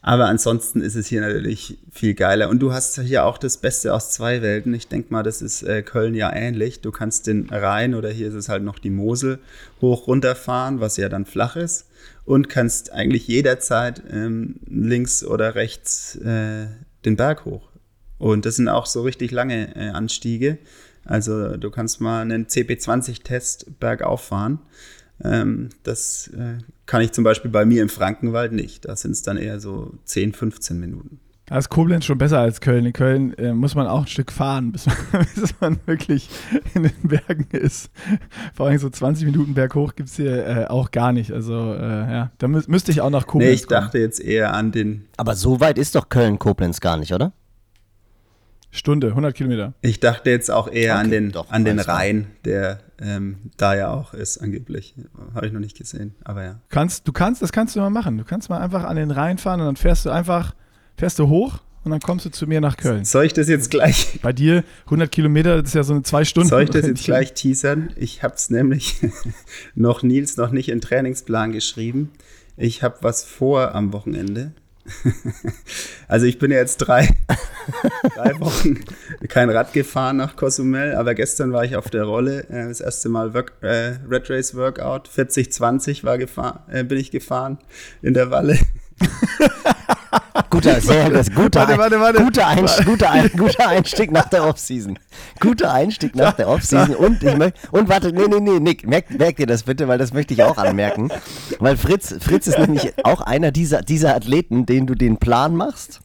Aber 0.00 0.26
ansonsten 0.26 0.80
ist 0.80 0.94
es 0.94 1.06
hier 1.06 1.20
natürlich 1.20 1.78
viel 1.92 2.14
geiler. 2.14 2.48
Und 2.48 2.60
du 2.60 2.72
hast 2.72 2.98
hier 3.00 3.26
auch 3.26 3.36
das 3.36 3.58
Beste 3.58 3.92
aus 3.92 4.10
zwei 4.10 4.40
Welten. 4.40 4.72
Ich 4.72 4.88
denke 4.88 5.12
mal, 5.12 5.22
das 5.22 5.42
ist 5.42 5.62
äh, 5.62 5.82
Köln 5.82 6.14
ja 6.14 6.32
ähnlich. 6.32 6.80
Du 6.80 6.92
kannst 6.92 7.26
den 7.26 7.50
Rhein 7.50 7.94
oder 7.94 8.08
hier 8.08 8.28
ist 8.28 8.34
es 8.34 8.48
halt 8.48 8.62
noch 8.62 8.78
die 8.78 8.90
Mosel 8.90 9.38
hoch 9.82 10.06
runterfahren, 10.06 10.80
was 10.80 10.96
ja 10.96 11.10
dann 11.10 11.26
flach 11.26 11.56
ist. 11.56 11.85
Und 12.26 12.50
kannst 12.50 12.92
eigentlich 12.92 13.26
jederzeit 13.26 14.02
ähm, 14.10 14.56
links 14.66 15.24
oder 15.24 15.54
rechts 15.54 16.16
äh, 16.16 16.66
den 17.04 17.16
Berg 17.16 17.46
hoch. 17.46 17.70
Und 18.18 18.44
das 18.44 18.56
sind 18.56 18.68
auch 18.68 18.86
so 18.86 19.02
richtig 19.02 19.30
lange 19.30 19.74
äh, 19.76 19.88
Anstiege. 19.90 20.58
Also 21.04 21.56
du 21.56 21.70
kannst 21.70 22.00
mal 22.00 22.20
einen 22.20 22.46
CP20-Test 22.46 23.78
bergauf 23.78 24.24
fahren. 24.24 24.58
Ähm, 25.22 25.70
das 25.82 26.28
äh, 26.28 26.58
kann 26.86 27.00
ich 27.00 27.12
zum 27.12 27.24
Beispiel 27.24 27.50
bei 27.50 27.64
mir 27.64 27.82
im 27.82 27.88
Frankenwald 27.88 28.52
nicht. 28.52 28.84
Da 28.84 28.96
sind 28.96 29.12
es 29.12 29.22
dann 29.22 29.36
eher 29.36 29.60
so 29.60 29.94
10, 30.04 30.32
15 30.32 30.78
Minuten. 30.78 31.20
Da 31.48 31.58
ist 31.58 31.68
Koblenz 31.68 32.04
schon 32.04 32.18
besser 32.18 32.40
als 32.40 32.60
Köln. 32.60 32.84
In 32.86 32.92
Köln 32.92 33.32
äh, 33.34 33.52
muss 33.52 33.76
man 33.76 33.86
auch 33.86 34.00
ein 34.00 34.06
Stück 34.08 34.32
fahren, 34.32 34.72
bis 34.72 34.86
man, 34.86 34.96
bis 35.34 35.54
man 35.60 35.78
wirklich 35.86 36.28
in 36.74 36.82
den 36.82 36.92
Bergen 37.04 37.46
ist. 37.52 37.90
Vor 38.52 38.66
allem 38.66 38.78
so 38.78 38.90
20 38.90 39.26
Minuten 39.26 39.54
berghoch 39.54 39.94
gibt 39.94 40.08
es 40.08 40.16
hier 40.16 40.44
äh, 40.46 40.64
auch 40.66 40.90
gar 40.90 41.12
nicht. 41.12 41.30
Also 41.32 41.72
äh, 41.74 41.78
ja, 42.12 42.30
da 42.38 42.48
mü 42.48 42.60
müsste 42.66 42.90
ich 42.90 43.00
auch 43.00 43.10
nach 43.10 43.28
Koblenz 43.28 43.48
Nee, 43.48 43.54
ich 43.54 43.66
kommen. 43.68 43.80
dachte 43.80 43.98
jetzt 43.98 44.18
eher 44.20 44.54
an 44.54 44.72
den, 44.72 45.06
Aber 45.16 45.36
so 45.36 45.60
weit 45.60 45.78
ist 45.78 45.94
doch 45.94 46.08
Köln-Koblenz 46.08 46.80
gar 46.80 46.96
nicht, 46.96 47.12
oder? 47.12 47.32
Stunde, 48.72 49.08
100 49.08 49.34
Kilometer. 49.34 49.72
ich 49.80 50.00
dachte 50.00 50.28
jetzt 50.30 50.50
auch 50.50 50.68
eher 50.68 50.96
an 50.96 51.06
Okay, 51.06 51.10
den, 51.14 51.32
doch, 51.32 51.50
an 51.50 51.64
den. 51.64 51.78
Rhein, 51.78 52.26
der 52.44 52.80
ähm, 53.00 53.38
da 53.56 53.74
ja 53.74 53.88
auch 53.90 54.12
ist, 54.12 54.38
angeblich. 54.38 54.94
Habe 55.34 55.46
ich 55.46 55.52
noch 55.52 55.60
nicht 55.60 55.78
gesehen, 55.78 56.14
aber 56.24 56.44
ja. 56.44 56.60
Kannst, 56.68 57.06
du 57.08 57.12
kannst, 57.12 57.40
das 57.40 57.52
kannst 57.52 57.74
du 57.76 57.80
mal 57.80 57.88
machen. 57.90 58.18
Du 58.18 58.24
kannst 58.24 58.50
mal 58.50 58.58
einfach 58.60 58.84
an 58.84 58.96
den 58.96 59.10
Rhein 59.12 59.38
fahren 59.38 59.60
und 59.60 59.66
dann 59.66 59.76
fährst 59.76 60.04
du 60.04 60.10
einfach, 60.10 60.54
fährst 60.96 61.18
du 61.18 61.28
hoch 61.28 61.60
und 61.84 61.92
dann 61.92 62.00
kommst 62.00 62.26
du 62.26 62.30
zu 62.30 62.46
mir 62.46 62.60
nach 62.60 62.76
Köln. 62.76 63.04
Soll 63.04 63.26
ich 63.26 63.32
das 63.32 63.48
jetzt 63.48 63.70
gleich, 63.70 64.18
Bei 64.22 64.32
dir 64.32 64.64
100 64.86 65.10
Kilometer, 65.10 65.62
das 65.62 65.70
ist 65.70 65.74
ja 65.74 65.84
so 65.84 65.92
eine 65.92 66.02
zwei 66.02 66.24
Stunden. 66.24 66.48
soll 66.48 66.62
ich 66.62 66.70
das 66.70 66.86
jetzt 66.86 67.04
gleich 67.04 67.32
teasern? 67.34 67.92
Ich 67.96 68.22
habe 68.22 68.34
es 68.34 68.50
nämlich 68.50 68.96
noch 69.74 70.02
Nils 70.02 70.36
noch 70.36 70.50
nicht 70.50 70.68
in 70.68 70.80
Trainingsplan 70.80 71.52
geschrieben. 71.52 72.10
Ich 72.56 72.82
habe 72.82 72.96
was 73.02 73.24
vor 73.24 73.74
am 73.74 73.92
Wochenende. 73.92 74.52
Also 76.08 76.26
ich 76.26 76.38
bin 76.38 76.52
ja 76.52 76.58
jetzt 76.58 76.76
drei, 76.76 77.08
drei 78.14 78.38
Wochen 78.38 78.78
kein 79.28 79.50
Rad 79.50 79.72
gefahren 79.72 80.18
nach 80.18 80.36
Cozumel, 80.36 80.94
aber 80.94 81.16
gestern 81.16 81.52
war 81.52 81.64
ich 81.64 81.74
auf 81.74 81.90
der 81.90 82.04
Rolle, 82.04 82.48
äh, 82.48 82.68
das 82.68 82.80
erste 82.80 83.08
Mal 83.08 83.34
Work, 83.34 83.54
äh, 83.62 83.94
Red 84.08 84.30
Race 84.30 84.54
Workout, 84.54 85.08
40-20 85.08 86.04
war 86.04 86.18
gefahren, 86.18 86.60
äh, 86.70 86.84
bin 86.84 86.98
ich 86.98 87.10
gefahren 87.10 87.58
in 88.02 88.14
der 88.14 88.30
Walle. 88.30 88.56
Guter, 90.50 90.80
sehr 90.80 91.10
gut. 91.10 91.34
Guter, 91.34 91.60
Warte, 91.60 91.78
warte, 91.78 92.00
warte. 92.00 92.22
Guter, 92.22 92.46
Einstieg, 92.46 92.86
guter, 92.86 93.10
Ein, 93.10 93.30
guter 93.36 93.68
Einstieg 93.68 94.12
nach 94.12 94.28
der 94.28 94.44
Offseason. 94.44 94.98
Guter 95.40 95.72
Einstieg 95.72 96.14
nach 96.14 96.32
der 96.32 96.48
Offseason. 96.48 96.94
Und, 96.94 97.22
ich 97.22 97.36
möcht, 97.36 97.56
und 97.70 97.88
warte, 97.88 98.12
nee, 98.12 98.26
nee, 98.28 98.40
nee, 98.40 98.60
Nick, 98.60 98.86
merk, 98.86 99.10
merk 99.18 99.36
dir 99.36 99.46
das 99.46 99.64
bitte, 99.64 99.88
weil 99.88 99.98
das 99.98 100.12
möchte 100.12 100.34
ich 100.34 100.42
auch 100.42 100.58
anmerken. 100.58 101.10
Weil 101.58 101.76
Fritz, 101.76 102.14
Fritz 102.20 102.46
ist 102.46 102.58
nämlich 102.58 102.92
auch 103.04 103.20
einer 103.20 103.50
dieser, 103.50 103.82
dieser 103.82 104.14
Athleten, 104.14 104.66
denen 104.66 104.86
du 104.86 104.94
den 104.94 105.18
Plan 105.18 105.56
machst. 105.56 106.00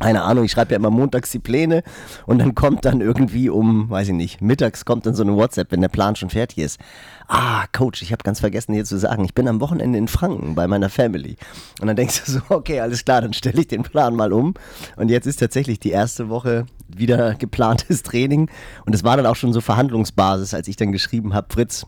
Keine 0.00 0.22
Ahnung, 0.22 0.44
ich 0.44 0.52
schreibe 0.52 0.72
ja 0.72 0.76
immer 0.76 0.90
montags 0.90 1.30
die 1.30 1.38
Pläne 1.38 1.82
und 2.26 2.38
dann 2.38 2.54
kommt 2.54 2.84
dann 2.84 3.00
irgendwie 3.00 3.50
um, 3.50 3.90
weiß 3.90 4.08
ich 4.08 4.14
nicht, 4.14 4.40
mittags 4.40 4.84
kommt 4.84 5.06
dann 5.06 5.14
so 5.14 5.22
eine 5.22 5.36
WhatsApp, 5.36 5.70
wenn 5.70 5.82
der 5.82 5.88
Plan 5.88 6.16
schon 6.16 6.30
fertig 6.30 6.58
ist. 6.58 6.80
Ah, 7.28 7.66
Coach, 7.72 8.02
ich 8.02 8.10
habe 8.10 8.24
ganz 8.24 8.40
vergessen 8.40 8.72
dir 8.72 8.84
zu 8.84 8.98
sagen, 8.98 9.24
ich 9.24 9.34
bin 9.34 9.46
am 9.46 9.60
Wochenende 9.60 9.98
in 9.98 10.08
Franken 10.08 10.54
bei 10.54 10.66
meiner 10.66 10.88
Family. 10.88 11.36
Und 11.80 11.86
dann 11.86 11.96
denkst 11.96 12.24
du 12.24 12.32
so, 12.32 12.40
okay, 12.48 12.80
alles 12.80 13.04
klar, 13.04 13.20
dann 13.20 13.32
stelle 13.32 13.60
ich 13.60 13.68
den 13.68 13.82
Plan 13.82 14.16
mal 14.16 14.32
um. 14.32 14.54
Und 14.96 15.10
jetzt 15.10 15.26
ist 15.26 15.36
tatsächlich 15.36 15.78
die 15.78 15.90
erste 15.90 16.28
Woche 16.28 16.66
wieder 16.88 17.34
geplantes 17.34 18.02
Training. 18.02 18.50
Und 18.86 18.94
es 18.94 19.04
war 19.04 19.16
dann 19.16 19.26
auch 19.26 19.36
schon 19.36 19.52
so 19.52 19.60
Verhandlungsbasis, 19.60 20.54
als 20.54 20.66
ich 20.66 20.76
dann 20.76 20.92
geschrieben 20.92 21.34
habe, 21.34 21.46
Fritz, 21.52 21.86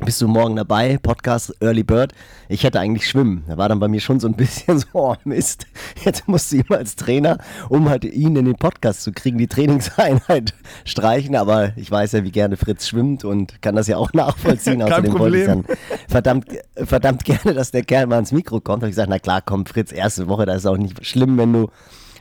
bist 0.00 0.20
du 0.20 0.28
morgen 0.28 0.56
dabei? 0.56 0.98
Podcast 0.98 1.54
Early 1.60 1.84
Bird. 1.84 2.12
Ich 2.48 2.64
hätte 2.64 2.80
eigentlich 2.80 3.08
schwimmen. 3.08 3.44
Da 3.46 3.56
war 3.56 3.68
dann 3.68 3.78
bei 3.78 3.88
mir 3.88 4.00
schon 4.00 4.20
so 4.20 4.26
ein 4.26 4.34
bisschen 4.34 4.78
so, 4.80 4.86
oh 4.92 5.14
Mist. 5.24 5.66
Jetzt 6.04 6.26
musst 6.26 6.52
du 6.52 6.56
ihm 6.56 6.66
als 6.70 6.96
Trainer, 6.96 7.38
um 7.68 7.88
halt 7.88 8.04
ihn 8.04 8.36
in 8.36 8.46
den 8.46 8.56
Podcast 8.56 9.02
zu 9.02 9.12
kriegen, 9.12 9.38
die 9.38 9.46
Trainingseinheit 9.46 10.54
streichen. 10.84 11.36
Aber 11.36 11.72
ich 11.76 11.90
weiß 11.90 12.12
ja, 12.12 12.24
wie 12.24 12.32
gerne 12.32 12.56
Fritz 12.56 12.88
schwimmt 12.88 13.24
und 13.24 13.62
kann 13.62 13.76
das 13.76 13.86
ja 13.86 13.96
auch 13.96 14.12
nachvollziehen. 14.14 14.80
Kein 14.80 14.92
Außerdem 14.92 15.18
wollte 15.18 15.38
ich 15.38 15.46
dann 15.46 15.64
verdammt, 16.08 16.46
verdammt 16.74 17.24
gerne, 17.24 17.54
dass 17.54 17.70
der 17.70 17.84
Kerl 17.84 18.06
mal 18.06 18.16
ans 18.16 18.32
Mikro 18.32 18.60
kommt. 18.60 18.82
Da 18.82 18.86
habe 18.86 18.90
ich 18.90 18.96
gesagt, 18.96 19.10
na 19.10 19.18
klar, 19.18 19.42
komm 19.44 19.66
Fritz, 19.66 19.92
erste 19.92 20.28
Woche, 20.28 20.46
da 20.46 20.54
ist 20.54 20.66
auch 20.66 20.76
nicht 20.76 21.06
schlimm, 21.06 21.38
wenn 21.38 21.52
du 21.52 21.70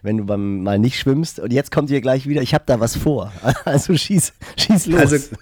wenn 0.02 0.18
du 0.18 0.26
beim, 0.26 0.64
mal 0.64 0.80
nicht 0.80 1.00
schwimmst. 1.00 1.40
Und 1.40 1.54
jetzt 1.54 1.72
kommt 1.72 1.90
ihr 1.90 2.02
gleich 2.02 2.28
wieder, 2.28 2.42
ich 2.42 2.54
habe 2.54 2.64
da 2.68 2.80
was 2.80 2.96
vor. 2.96 3.32
Also 3.66 3.96
schieß, 3.96 4.34
schieß 4.58 4.88
los. 4.88 5.00
Also 5.00 5.18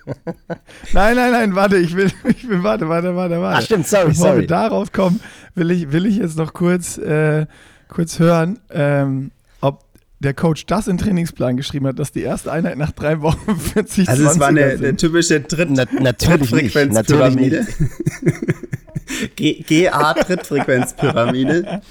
Nein, 0.93 1.15
nein, 1.15 1.31
nein, 1.31 1.55
warte, 1.55 1.77
ich 1.77 1.95
will, 1.95 2.11
ich 2.25 2.47
will, 2.47 2.63
warte, 2.63 2.89
warte, 2.89 3.15
warte, 3.15 3.41
warte. 3.41 3.57
Ach, 3.59 3.61
stimmt, 3.61 3.87
sorry, 3.87 4.09
Bevor 4.09 4.27
sorry. 4.27 4.39
wir 4.41 4.47
darauf 4.47 4.91
kommen, 4.91 5.19
will 5.55 5.71
ich, 5.71 5.91
will 5.91 6.05
ich 6.05 6.17
jetzt 6.17 6.37
noch 6.37 6.53
kurz, 6.53 6.97
äh, 6.97 7.45
kurz 7.87 8.19
hören, 8.19 8.59
ähm, 8.71 9.31
der 10.19 10.34
Coach 10.34 10.65
das 10.65 10.88
in 10.88 10.97
Trainingsplan 10.97 11.55
geschrieben 11.58 11.86
hat, 11.88 11.99
dass 11.99 12.12
die 12.12 12.21
erste 12.23 12.51
Einheit 12.51 12.77
nach 12.77 12.91
drei 12.91 13.21
Wochen 13.21 13.58
40 13.60 14.10
Also 14.10 14.27
es 14.27 14.39
war 14.39 14.47
eine, 14.49 14.73
20er 14.73 14.77
eine 14.79 14.95
typische 14.97 15.39
Dritt 15.41 15.69
Na, 15.71 15.86
natürlich 15.99 16.51
nicht. 16.51 16.75
Natürlich 16.75 17.34
Trittfrequenzpyramide. 17.55 17.60
nicht. 17.60 17.77
G- 19.36 19.63
GA-Trittfrequenzpyramide. 19.67 21.82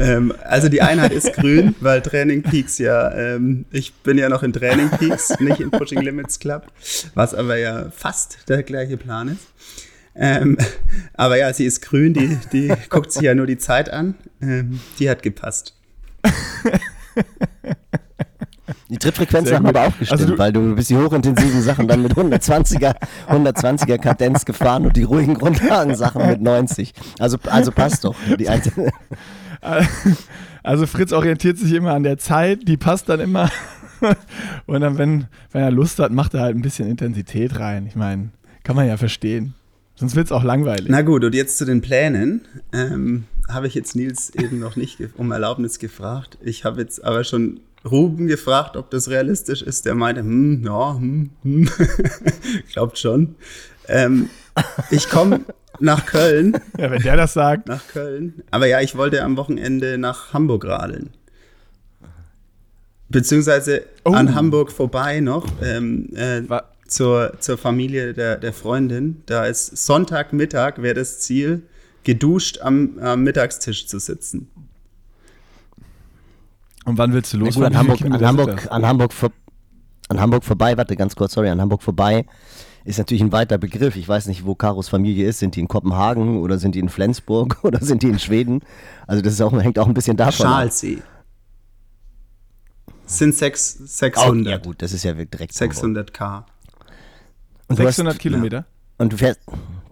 ähm, 0.00 0.32
also 0.44 0.68
die 0.68 0.82
Einheit 0.82 1.12
ist 1.12 1.32
grün, 1.34 1.74
weil 1.80 2.02
Training 2.02 2.42
Peaks 2.42 2.78
ja, 2.78 3.12
ähm, 3.14 3.64
ich 3.70 3.92
bin 3.94 4.18
ja 4.18 4.28
noch 4.28 4.42
in 4.42 4.52
Training 4.52 4.90
Peaks, 4.90 5.38
nicht 5.40 5.60
in 5.60 5.70
Pushing 5.70 6.00
Limits 6.00 6.38
Club, 6.40 6.66
was 7.14 7.34
aber 7.34 7.56
ja 7.56 7.90
fast 7.90 8.38
der 8.48 8.62
gleiche 8.62 8.96
Plan 8.96 9.28
ist. 9.28 9.46
Ähm, 10.20 10.58
aber 11.14 11.36
ja, 11.38 11.52
sie 11.52 11.64
ist 11.66 11.80
grün, 11.82 12.12
die, 12.14 12.36
die 12.52 12.72
guckt 12.88 13.12
sich 13.12 13.22
ja 13.22 13.34
nur 13.36 13.46
die 13.46 13.58
Zeit 13.58 13.88
an. 13.90 14.16
Ähm, 14.42 14.80
die 14.98 15.08
hat 15.08 15.22
gepasst. 15.22 15.74
Die 18.90 18.96
Trittfrequenzen 18.98 19.54
haben 19.56 19.66
aber 19.66 19.82
auch 19.82 19.98
gestimmt, 19.98 20.12
Also 20.20 20.26
du- 20.32 20.38
weil 20.38 20.52
du 20.52 20.74
bist 20.74 20.88
die 20.90 20.96
hochintensiven 20.96 21.60
Sachen 21.62 21.88
dann 21.88 22.02
mit 22.02 22.14
120er, 22.16 22.94
120er 23.28 23.98
Kadenz 24.02 24.44
gefahren 24.46 24.86
und 24.86 24.96
die 24.96 25.02
ruhigen 25.02 25.34
Grundlagensachen 25.34 26.26
mit 26.26 26.40
90. 26.40 26.94
Also, 27.18 27.36
also 27.46 27.70
passt 27.72 28.04
doch. 28.04 28.14
Also 30.62 30.86
Fritz 30.86 31.12
orientiert 31.12 31.56
sich 31.58 31.72
immer 31.72 31.92
an 31.94 32.02
der 32.02 32.18
Zeit, 32.18 32.68
die 32.68 32.76
passt 32.76 33.08
dann 33.08 33.20
immer. 33.20 33.50
Und 34.66 34.80
dann, 34.82 34.98
wenn, 34.98 35.26
wenn 35.50 35.62
er 35.62 35.70
Lust 35.70 35.98
hat, 35.98 36.12
macht 36.12 36.34
er 36.34 36.40
halt 36.42 36.54
ein 36.56 36.62
bisschen 36.62 36.88
Intensität 36.88 37.58
rein. 37.58 37.86
Ich 37.86 37.96
meine, 37.96 38.30
kann 38.64 38.76
man 38.76 38.86
ja 38.86 38.96
verstehen. 38.98 39.54
Sonst 39.94 40.14
wird 40.14 40.26
es 40.26 40.32
auch 40.32 40.44
langweilig. 40.44 40.86
Na 40.88 41.00
gut, 41.02 41.24
und 41.24 41.34
jetzt 41.34 41.56
zu 41.58 41.64
den 41.64 41.80
Plänen. 41.80 42.42
Ähm, 42.72 43.24
habe 43.48 43.66
ich 43.66 43.74
jetzt 43.74 43.96
Nils 43.96 44.30
eben 44.34 44.58
noch 44.58 44.76
nicht 44.76 44.98
um 45.16 45.32
Erlaubnis 45.32 45.78
gefragt. 45.78 46.38
Ich 46.42 46.64
habe 46.64 46.80
jetzt 46.80 47.02
aber 47.04 47.24
schon 47.24 47.60
Ruben 47.84 48.26
gefragt, 48.26 48.76
ob 48.76 48.90
das 48.90 49.08
realistisch 49.08 49.62
ist. 49.62 49.86
Der 49.86 49.94
meinte, 49.94 50.20
hm, 50.20 50.62
ja, 50.64 50.94
hm, 50.96 51.30
hm. 51.42 51.68
Glaubt 52.72 52.98
schon. 52.98 53.36
Ähm, 53.86 54.28
ich 54.90 55.08
komme 55.08 55.40
nach 55.80 56.04
Köln, 56.06 56.58
Ja, 56.76 56.90
wenn 56.90 57.02
der 57.02 57.16
das 57.16 57.32
sagt. 57.34 57.68
nach 57.68 57.86
Köln. 57.88 58.42
Aber 58.50 58.66
ja, 58.66 58.80
ich 58.80 58.96
wollte 58.96 59.22
am 59.22 59.36
Wochenende 59.36 59.96
nach 59.96 60.32
Hamburg 60.32 60.64
radeln. 60.66 61.10
Beziehungsweise 63.08 63.84
Oh. 64.04 64.10
an 64.12 64.34
Hamburg 64.34 64.70
vorbei 64.72 65.20
noch. 65.20 65.46
Ähm, 65.62 66.10
äh, 66.14 66.42
zur, 66.86 67.34
zur 67.40 67.58
Familie 67.58 68.12
der, 68.14 68.36
der 68.36 68.52
Freundin. 68.52 69.22
Da 69.26 69.46
ist 69.46 69.86
Sonntagmittag 69.86 70.82
wäre 70.82 70.94
das 70.94 71.20
Ziel, 71.20 71.62
geduscht 72.04 72.60
am, 72.60 72.98
am 73.00 73.22
Mittagstisch 73.22 73.86
zu 73.86 73.98
sitzen. 73.98 74.50
Und 76.84 76.96
wann 76.98 77.12
willst 77.12 77.32
du 77.32 77.36
losfahren? 77.38 77.72
gut, 77.72 77.76
an 77.76 77.88
Hamburg, 77.88 78.04
an, 78.14 78.26
Hamburg, 78.26 78.72
an, 78.72 78.86
Hamburg 78.86 79.12
vor, 79.12 79.30
an 80.08 80.20
Hamburg 80.20 80.44
vorbei, 80.44 80.76
warte 80.76 80.96
ganz 80.96 81.14
kurz, 81.14 81.34
sorry, 81.34 81.48
an 81.50 81.60
Hamburg 81.60 81.82
vorbei 81.82 82.24
ist 82.84 82.96
natürlich 82.96 83.22
ein 83.22 83.32
weiter 83.32 83.58
Begriff. 83.58 83.96
Ich 83.96 84.08
weiß 84.08 84.28
nicht, 84.28 84.46
wo 84.46 84.54
Karos 84.54 84.88
Familie 84.88 85.28
ist. 85.28 85.40
Sind 85.40 85.56
die 85.56 85.60
in 85.60 85.68
Kopenhagen 85.68 86.38
oder 86.40 86.58
sind 86.58 86.74
die 86.74 86.78
in 86.78 86.88
Flensburg 86.88 87.58
oder 87.62 87.84
sind 87.84 88.02
die 88.02 88.08
in 88.08 88.18
Schweden? 88.18 88.60
Also 89.06 89.20
das 89.22 89.34
ist 89.34 89.42
auch, 89.42 89.52
hängt 89.60 89.78
auch 89.78 89.86
ein 89.88 89.92
bisschen 89.92 90.16
davon 90.16 90.46
ab. 90.46 90.52
Schalsee. 90.52 91.02
Sind 93.04 93.34
sechs, 93.34 93.76
Oh, 93.80 93.84
600. 93.86 94.46
ja 94.50 94.56
gut, 94.58 94.80
das 94.80 94.92
ist 94.92 95.02
ja 95.04 95.12
direkt 95.12 95.58
Hamburg. 95.60 95.76
600k. 95.78 96.44
Und 97.68 97.78
du 97.78 97.82
hast- 97.82 97.96
600 97.96 98.18
Kilometer? 98.18 98.64
Und 98.98 99.12
du 99.12 99.16
fährst, 99.16 99.40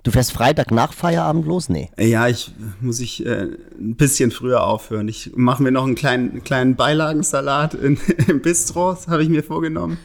du 0.03 0.11
fährst 0.11 0.33
Freitag 0.33 0.73
nach 0.73 0.93
Feierabend 0.93 1.47
los? 1.47 1.69
Nee. 1.69 1.91
Ja, 1.99 2.27
ich 2.29 2.53
muss 2.81 3.01
ich 3.01 3.25
äh, 3.25 3.49
ein 3.79 3.97
bisschen 3.97 4.33
früher 4.33 4.65
aufhören. 4.65 5.09
Ich 5.09 5.33
mache 5.37 5.63
mir 5.63 5.71
noch 5.71 5.85
einen 5.85 5.95
kleinen, 5.95 6.43
kleinen 6.43 6.75
Beilagensalat 6.75 7.75
in, 7.75 7.99
im 8.29 8.43
Bistro, 8.43 8.97
habe 9.07 9.23
ich 9.23 9.29
mir 9.29 9.45
vorgenommen. 9.45 9.99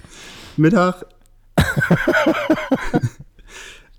Mittag. 0.55 1.05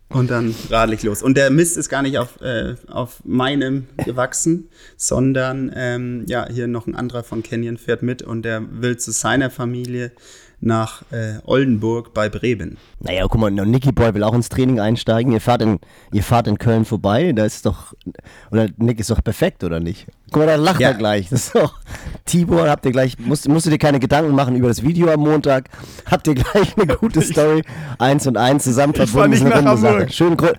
Und 0.09 0.31
dann 0.31 0.55
radel 0.69 0.95
ich 0.95 1.03
los. 1.03 1.23
Und 1.23 1.37
der 1.39 1.51
Mist 1.51 1.77
ist 1.79 1.89
gar 1.89 2.03
nicht 2.03 2.19
auf, 2.19 2.41
äh, 2.43 2.75
auf 2.87 3.23
meinem 3.25 3.87
gewachsen, 4.05 4.69
sondern 4.97 5.73
ähm, 5.75 6.25
ja, 6.29 6.47
hier 6.51 6.67
noch 6.69 6.87
ein 6.87 6.95
anderer 6.95 7.23
von 7.23 7.43
Canyon 7.43 7.79
fährt 7.79 8.03
mit 8.03 8.23
und 8.23 8.43
der 8.43 8.63
will 8.71 8.99
zu 8.99 9.11
seiner 9.11 9.49
Familie 9.49 10.13
nach 10.65 11.03
äh, 11.11 11.35
Oldenburg 11.45 12.15
bei 12.15 12.29
Breben. 12.29 12.79
Naja, 13.01 13.27
guck 13.29 13.41
mal, 13.41 13.51
Nicky 13.51 13.91
Boy 13.93 14.15
will 14.15 14.23
auch 14.23 14.33
ins 14.33 14.49
Training 14.49 14.79
einsteigen. 14.81 15.33
Ihr 15.33 15.41
fahrt 15.41 15.61
in, 15.63 15.81
ihr 16.13 16.23
fahrt 16.23 16.47
in 16.47 16.57
Köln 16.57 16.85
vorbei, 16.85 17.33
da 17.33 17.45
ist 17.45 17.67
doch, 17.67 17.93
oder 18.51 18.69
Nick 18.77 19.01
ist 19.01 19.11
doch 19.11 19.23
perfekt, 19.23 19.65
oder 19.65 19.81
nicht? 19.81 20.07
Guck 20.31 20.43
mal, 20.43 20.47
da 20.47 20.55
lacht 20.55 20.81
Ja. 20.81 20.89
er 20.91 20.95
gleich. 20.95 21.29
Das 21.31 21.47
ist 21.47 21.55
doch, 21.57 21.75
Tibor, 22.25 22.69
habt 22.69 22.87
ihr 22.87 22.93
gleich, 22.93 23.19
musst, 23.19 23.49
musst 23.49 23.67
du 23.67 23.71
dir 23.71 23.79
keine 23.79 23.99
Gedanken 23.99 24.35
machen 24.35 24.55
über 24.57 24.69
das 24.69 24.83
Video 24.83 25.11
am 25.13 25.21
Montag. 25.21 25.69
Habt 26.11 26.27
ihr 26.29 26.35
gleich 26.35 26.77
eine 26.79 26.97
gute 26.97 27.21
Story, 27.23 27.63
eins 27.99 28.27
und 28.27 28.37
eins 28.37 28.65
zusammen 28.65 28.95
verbunden. 28.95 29.31
nicht 29.31 29.41
ist 29.43 29.53
eine 29.53 29.63
nach 29.63 29.73
runde 29.73 29.83
Sache. 29.83 29.93
Hamburg. 29.95 30.13
Schön, 30.15 30.37
Gru- 30.37 30.53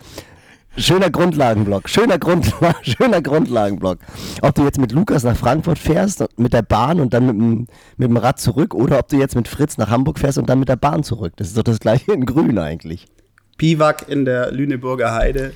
Schöner 0.76 1.12
Grundlagenblock, 1.12 1.88
schöner, 1.88 2.18
Grundla 2.18 2.76
schöner 2.82 3.22
Grundlagenblock. 3.22 4.00
Ob 4.42 4.56
du 4.56 4.64
jetzt 4.64 4.80
mit 4.80 4.92
Lukas 4.92 5.24
nach 5.24 5.38
Frankfurt 5.38 5.78
fährst, 5.78 6.22
und 6.22 6.40
mit 6.40 6.54
der 6.54 6.64
Bahn 6.64 7.00
und 7.00 7.14
dann 7.14 7.28
mit 7.28 7.36
dem, 7.36 7.68
mit 7.98 8.10
dem 8.10 8.18
Rad 8.18 8.40
zurück, 8.40 8.74
oder 8.74 8.98
ob 8.98 9.08
du 9.08 9.18
jetzt 9.18 9.36
mit 9.36 9.48
Fritz 9.48 9.78
nach 9.78 9.90
Hamburg 9.90 10.18
fährst 10.18 10.40
und 10.40 10.50
dann 10.50 10.60
mit 10.60 10.70
der 10.70 10.76
Bahn 10.76 11.04
zurück. 11.04 11.34
Das 11.36 11.48
ist 11.48 11.58
doch 11.58 11.64
das 11.64 11.80
gleiche 11.80 12.14
in 12.14 12.26
Grün 12.26 12.58
eigentlich. 12.58 13.06
Biwak 13.58 14.10
in 14.10 14.26
der 14.26 14.52
Lüneburger 14.52 15.14
Heide. 15.14 15.54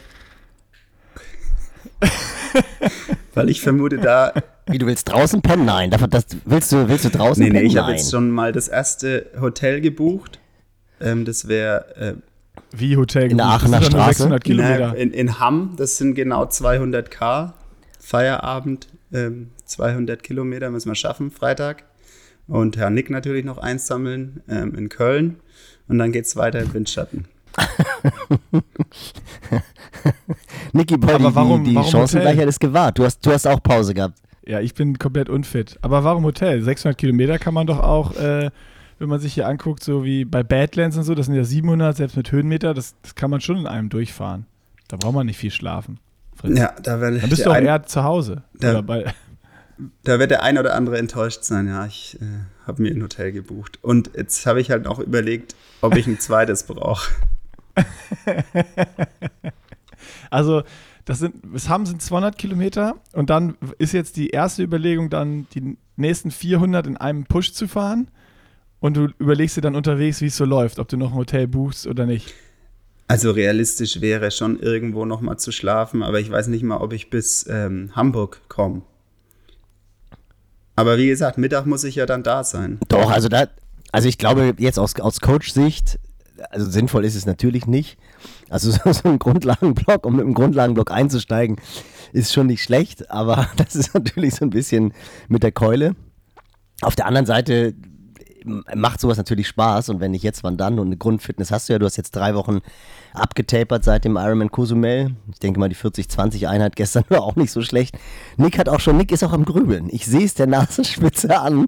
Weil 3.34 3.50
ich 3.50 3.62
vermute, 3.62 3.98
da. 3.98 4.34
Wie, 4.68 4.78
du 4.78 4.86
willst 4.86 5.10
draußen 5.10 5.42
pennen? 5.42 5.66
Nein, 5.66 5.90
das, 5.90 6.02
das, 6.10 6.26
willst, 6.46 6.72
du, 6.72 6.88
willst 6.90 7.06
du 7.06 7.10
draußen 7.10 7.42
Nee, 7.42 7.50
nee, 7.50 7.60
pennen? 7.60 7.72
ich 7.72 7.78
habe 7.78 7.92
jetzt 7.92 8.12
schon 8.12 8.30
mal 8.30 8.52
das 8.52 8.68
erste 8.68 9.32
Hotel 9.40 9.82
gebucht. 9.82 10.40
Ähm, 11.00 11.26
das 11.26 11.48
wäre 11.48 11.96
äh, 11.96 12.14
Wie 12.72 12.98
Hotel? 12.98 13.32
In 13.32 13.38
der? 13.38 13.46
Aachener 13.48 13.82
Straße? 13.82 14.18
600 14.24 14.44
Kilometer. 14.44 14.96
in, 14.96 15.12
in 15.12 15.40
Hamm. 15.40 15.74
Das 15.78 15.98
sind 15.98 16.16
genau 16.16 16.44
200k. 16.46 17.54
Feierabend, 18.00 18.88
ähm, 19.14 19.52
200 19.66 20.24
Kilometer 20.24 20.70
müssen 20.70 20.90
wir 20.90 20.96
schaffen, 20.96 21.30
Freitag. 21.32 21.84
Und 22.48 22.78
Herr 22.78 22.90
Nick 22.90 23.10
natürlich 23.10 23.44
noch 23.44 23.58
einsammeln 23.58 24.42
ähm, 24.48 24.76
in 24.76 24.88
Köln. 24.90 25.38
Und 25.90 25.98
dann 26.00 26.12
geht's 26.14 26.36
weiter 26.38 26.60
im 26.60 26.74
Windschatten. 26.74 27.26
Niki 30.74 30.98
Boy, 30.98 31.14
Aber 31.16 31.30
die, 31.30 31.36
warum- 31.36 31.64
die, 31.64 31.70
die 31.72 31.76
warum 31.76 31.90
Chancengleichheit 31.92 32.36
Hotel? 32.38 32.50
ist 32.50 32.60
gewahrt. 32.60 32.98
Du 33.00 33.04
hast, 33.04 33.26
du 33.26 33.32
hast 33.32 33.48
auch 33.48 33.62
Pause 33.62 33.94
gehabt. 33.94 34.16
Ja, 34.46 34.60
ich 34.62 34.74
bin 34.74 34.98
komplett 34.98 35.30
unfit. 35.30 35.78
Aber 35.82 36.04
warum 36.04 36.24
Hotel? 36.24 36.62
600 36.62 36.98
Kilometer 36.98 37.38
kann 37.40 37.54
man 37.54 37.68
doch 37.68 37.80
auch, 37.80 38.16
äh, 38.16 38.50
wenn 39.00 39.10
man 39.10 39.20
sich 39.20 39.34
hier 39.34 39.48
anguckt, 39.48 39.84
so 39.84 40.04
wie 40.04 40.26
bei 40.26 40.44
Badlands 40.44 40.98
und 40.98 41.04
so, 41.04 41.14
das 41.16 41.28
sind 41.28 41.36
ja 41.36 41.44
700, 41.44 41.98
selbst 41.98 42.18
mit 42.18 42.32
Höhenmeter, 42.32 42.74
das, 42.74 42.96
das 43.02 43.16
kann 43.16 43.30
man 43.30 43.42
schon 43.42 43.58
in 43.58 43.68
einem 43.68 43.90
durchfahren. 43.90 44.46
Da 44.88 44.98
braucht 44.98 45.14
man 45.14 45.26
nicht 45.26 45.38
viel 45.38 45.52
schlafen. 45.52 46.00
Fritz. 46.36 46.58
Ja, 46.58 46.74
da, 46.82 47.02
wär, 47.02 47.12
Dann 47.12 47.30
bist 47.30 47.46
du 47.46 47.50
auch 47.50 47.56
ein, 47.56 47.66
eher 47.66 47.84
zu 47.84 48.04
Hause. 48.04 48.44
Da- 48.54 48.82
da 50.04 50.20
wird 50.20 50.32
der 50.32 50.42
ein 50.44 50.58
oder 50.58 50.74
andere 50.76 50.98
enttäuscht 50.98 51.44
sein. 51.44 51.68
Ja, 51.68 51.86
ich 51.86 52.18
äh, 52.22 52.26
habe 52.66 52.82
mir 52.82 52.92
ein 52.92 53.02
Hotel 53.02 53.32
gebucht. 53.32 53.80
Und 53.84 54.12
jetzt 54.16 54.46
habe 54.46 54.60
ich 54.62 54.72
halt 54.72 54.84
noch 54.86 55.00
überlegt, 55.00 55.56
ob 55.82 55.96
ich 55.96 56.08
ein 56.08 56.20
zweites 56.20 56.64
brauche. 56.64 57.12
also, 60.32 60.64
das 61.06 61.20
sind, 61.20 61.36
es 61.54 61.70
haben 61.70 61.86
sind 61.86 62.02
200 62.02 62.38
Kilometer 62.38 62.96
und 63.14 63.30
dann 63.30 63.56
ist 63.78 63.94
jetzt 63.94 64.18
die 64.18 64.30
erste 64.30 64.64
Überlegung, 64.64 65.10
dann 65.10 65.48
die 65.54 65.78
nächsten 65.96 66.32
400 66.32 66.88
in 66.88 66.98
einem 66.98 67.26
Push 67.26 67.54
zu 67.54 67.68
fahren. 67.68 68.10
Und 68.80 68.96
du 68.96 69.08
überlegst 69.18 69.58
dir 69.58 69.62
dann 69.62 69.76
unterwegs, 69.76 70.22
wie 70.22 70.28
es 70.28 70.38
so 70.38 70.46
läuft, 70.46 70.80
ob 70.80 70.88
du 70.88 70.98
noch 70.98 71.12
ein 71.12 71.18
Hotel 71.18 71.48
buchst 71.48 71.88
oder 71.88 72.06
nicht. 72.06 72.34
Also 73.08 73.32
realistisch 73.32 74.02
wäre 74.02 74.32
schon 74.32 74.60
irgendwo 74.60 75.06
noch 75.06 75.22
mal 75.22 75.38
zu 75.38 75.52
schlafen, 75.52 76.04
aber 76.04 76.20
ich 76.20 76.30
weiß 76.30 76.48
nicht 76.48 76.64
mal, 76.64 76.78
ob 76.78 76.92
ich 76.94 77.10
bis 77.10 77.46
ähm, 77.50 77.92
Hamburg 77.96 78.42
komme. 78.50 78.82
Aber 80.76 80.98
wie 80.98 81.08
gesagt, 81.08 81.38
Mittag 81.38 81.66
muss 81.66 81.84
ich 81.86 81.96
ja 81.96 82.06
dann 82.06 82.22
da 82.22 82.44
sein. 82.44 82.80
Doch, 82.90 83.10
also 83.10 83.30
da, 83.30 83.48
also 83.92 84.08
ich 84.10 84.18
glaube 84.18 84.54
jetzt 84.58 84.78
aus, 84.78 85.00
aus 85.00 85.22
Coach-Sicht, 85.22 86.00
also 86.52 86.70
sinnvoll 86.70 87.06
ist 87.06 87.16
es 87.16 87.26
natürlich 87.26 87.66
nicht. 87.66 87.98
Also 88.50 88.72
so, 88.84 88.92
so 88.92 89.10
ein 89.10 89.20
Grundlagenblock, 89.20 90.06
um 90.06 90.18
mit 90.18 90.26
einem 90.26 90.34
Grundlagenblock 90.34 90.92
einzusteigen, 90.92 91.58
ist 92.12 92.34
schon 92.34 92.48
nicht 92.48 92.62
schlecht, 92.62 93.10
aber 93.10 93.50
das 93.58 93.76
ist 93.76 93.94
natürlich 93.94 94.36
so 94.36 94.46
ein 94.46 94.50
bisschen 94.50 94.94
mit 95.30 95.44
der 95.44 95.52
Keule. 95.52 95.96
Auf 96.82 96.96
der 96.96 97.08
anderen 97.08 97.26
Seite 97.26 97.74
macht 98.76 99.00
sowas 99.00 99.18
natürlich 99.18 99.48
Spaß 99.48 99.90
und 99.90 100.00
wenn 100.00 100.12
nicht 100.12 100.24
jetzt, 100.24 100.44
wann 100.44 100.58
dann? 100.58 100.80
Und 100.80 100.88
eine 100.88 100.98
Grundfitness 100.98 101.52
hast 101.52 101.70
du 101.70 101.74
ja, 101.74 101.80
du 101.80 101.86
hast 101.86 101.98
jetzt 101.98 102.16
drei 102.16 102.36
Wochen 102.36 102.60
abgetapert 103.14 103.84
seit 103.84 104.06
dem 104.06 104.16
Ironman 104.18 104.52
Cozumel. 104.52 105.16
Ich 105.32 105.40
denke 105.40 105.60
mal, 105.60 105.70
die 105.70 105.76
40-20-Einheit 105.76 106.76
gestern 106.76 107.04
war 107.10 107.24
auch 107.24 107.36
nicht 107.36 107.52
so 107.52 107.62
schlecht. 107.62 107.98
Nick 108.38 108.58
hat 108.58 108.70
auch 108.70 108.80
schon, 108.80 108.98
Nick 108.98 109.12
ist 109.12 109.24
auch 109.24 109.34
am 109.34 109.46
Grübeln. 109.46 109.90
Ich 109.92 110.06
sehe 110.06 110.26
es 110.26 110.34
der 110.34 110.48
Nasenspitze 110.48 111.40
an 111.40 111.68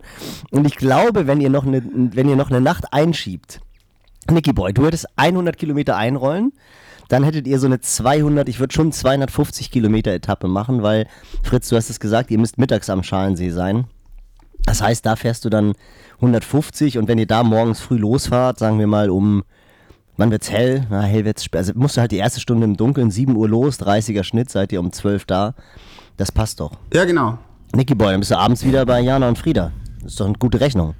und 0.51 0.65
ich 0.65 0.75
glaube, 0.75 1.27
wenn 1.27 1.41
ihr 1.41 1.49
noch 1.49 1.65
eine, 1.65 1.81
wenn 1.83 2.29
ihr 2.29 2.35
noch 2.35 2.49
eine 2.49 2.61
Nacht 2.61 2.93
einschiebt, 2.93 3.61
Nicky 4.29 4.53
Boy, 4.53 4.73
du 4.73 4.85
hättest 4.85 5.07
100 5.15 5.57
Kilometer 5.57 5.97
einrollen, 5.97 6.53
dann 7.09 7.23
hättet 7.23 7.47
ihr 7.47 7.59
so 7.59 7.65
eine 7.65 7.81
200, 7.81 8.47
ich 8.47 8.59
würde 8.59 8.73
schon 8.73 8.91
250 8.91 9.71
Kilometer 9.71 10.11
Etappe 10.11 10.47
machen, 10.47 10.83
weil, 10.83 11.07
Fritz, 11.43 11.67
du 11.69 11.75
hast 11.75 11.89
es 11.89 11.99
gesagt, 11.99 12.29
ihr 12.29 12.37
müsst 12.37 12.57
mittags 12.59 12.89
am 12.89 13.03
Schalensee 13.03 13.49
sein. 13.49 13.85
Das 14.65 14.81
heißt, 14.81 15.05
da 15.05 15.15
fährst 15.15 15.45
du 15.45 15.49
dann 15.49 15.73
150 16.15 16.97
und 16.97 17.07
wenn 17.07 17.17
ihr 17.17 17.27
da 17.27 17.43
morgens 17.43 17.79
früh 17.79 17.97
losfahrt, 17.97 18.59
sagen 18.59 18.79
wir 18.79 18.87
mal 18.87 19.09
um, 19.09 19.43
wann 20.17 20.31
wird's 20.31 20.51
hell? 20.51 20.85
Na, 20.89 21.01
hell 21.01 21.25
wird's 21.25 21.43
spät. 21.43 21.59
Also 21.59 21.73
musst 21.75 21.97
du 21.97 22.01
halt 22.01 22.11
die 22.11 22.17
erste 22.17 22.39
Stunde 22.39 22.65
im 22.65 22.77
Dunkeln, 22.77 23.09
7 23.09 23.35
Uhr 23.35 23.49
los, 23.49 23.79
30er 23.79 24.23
Schnitt, 24.23 24.49
seid 24.49 24.71
ihr 24.71 24.79
um 24.79 24.91
12 24.91 25.25
da. 25.25 25.55
Das 26.17 26.31
passt 26.31 26.59
doch. 26.59 26.73
Ja, 26.93 27.05
genau. 27.05 27.39
Nicky 27.73 27.95
Boy, 27.95 28.11
dann 28.11 28.19
bist 28.19 28.31
du 28.31 28.37
abends 28.37 28.65
wieder 28.65 28.85
bei 28.85 28.99
Jana 28.99 29.27
und 29.29 29.37
Frieda. 29.37 29.71
Das 30.01 30.11
ist 30.11 30.19
doch 30.19 30.25
eine 30.25 30.35
gute 30.35 30.59
Rechnung. 30.59 30.95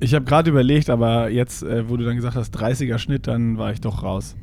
Ich 0.00 0.14
habe 0.14 0.24
gerade 0.24 0.50
überlegt, 0.50 0.90
aber 0.90 1.28
jetzt, 1.30 1.62
äh, 1.62 1.88
wo 1.88 1.96
du 1.96 2.04
dann 2.04 2.16
gesagt 2.16 2.36
hast, 2.36 2.56
30er 2.56 2.98
Schnitt, 2.98 3.26
dann 3.26 3.58
war 3.58 3.72
ich 3.72 3.80
doch 3.80 4.02
raus. 4.02 4.36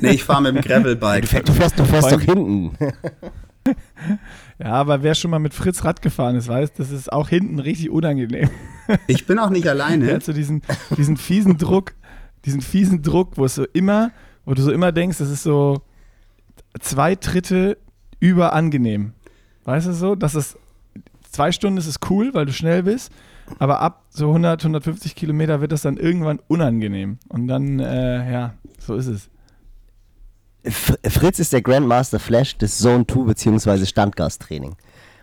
Nee, 0.00 0.10
ich 0.10 0.24
fahre 0.24 0.42
mit 0.42 0.56
dem 0.56 0.62
Gravelbike. 0.62 1.22
Du 1.22 1.26
fährst, 1.28 1.48
du 1.48 1.52
fährst, 1.52 1.78
du 1.78 1.84
fährst 1.84 2.12
doch 2.12 2.20
hinten. 2.20 2.76
Ja, 4.58 4.72
aber 4.72 5.02
wer 5.02 5.14
schon 5.14 5.30
mal 5.30 5.38
mit 5.38 5.54
Fritz 5.54 5.84
Rad 5.84 6.02
gefahren 6.02 6.34
ist, 6.36 6.48
weiß, 6.48 6.72
das 6.72 6.90
ist 6.90 7.12
auch 7.12 7.28
hinten 7.28 7.58
richtig 7.58 7.90
unangenehm. 7.90 8.50
Ich 9.06 9.26
bin 9.26 9.38
auch 9.38 9.50
nicht 9.50 9.66
Der 9.66 9.72
alleine. 9.72 10.14
hat 10.14 10.24
so 10.24 10.32
diesen, 10.32 10.62
diesen 10.96 11.18
fiesen 11.18 11.58
Druck, 11.58 11.92
diesen 12.46 12.62
fiesen 12.62 13.02
Druck, 13.02 13.36
wo 13.36 13.44
es 13.44 13.54
so 13.54 13.64
immer, 13.74 14.12
wo 14.46 14.54
du 14.54 14.62
so 14.62 14.72
immer 14.72 14.92
denkst, 14.92 15.18
das 15.18 15.28
ist 15.28 15.42
so 15.42 15.82
zwei 16.80 17.14
Tritte 17.14 17.76
überangenehm. 18.18 19.12
Weißt 19.64 19.86
du 19.88 19.92
so? 19.92 20.14
Das 20.14 20.34
ist, 20.34 20.56
zwei 21.30 21.52
Stunden 21.52 21.76
ist 21.76 21.86
es 21.86 21.96
cool, 22.08 22.32
weil 22.32 22.46
du 22.46 22.52
schnell 22.54 22.82
bist, 22.84 23.12
aber 23.58 23.80
ab 23.80 24.04
so 24.08 24.28
100, 24.28 24.62
150 24.62 25.14
Kilometer 25.14 25.60
wird 25.60 25.72
das 25.72 25.82
dann 25.82 25.98
irgendwann 25.98 26.40
unangenehm. 26.48 27.18
Und 27.28 27.46
dann, 27.46 27.80
äh, 27.80 28.32
ja, 28.32 28.54
so 28.78 28.94
ist 28.94 29.06
es. 29.06 29.28
Fritz 30.64 31.38
ist 31.38 31.52
der 31.52 31.62
Grandmaster 31.62 32.18
Flash 32.18 32.58
des 32.58 32.78
Zone 32.78 33.06
2 33.06 33.20
bzw. 33.24 33.86
Standgastraining. 33.86 34.76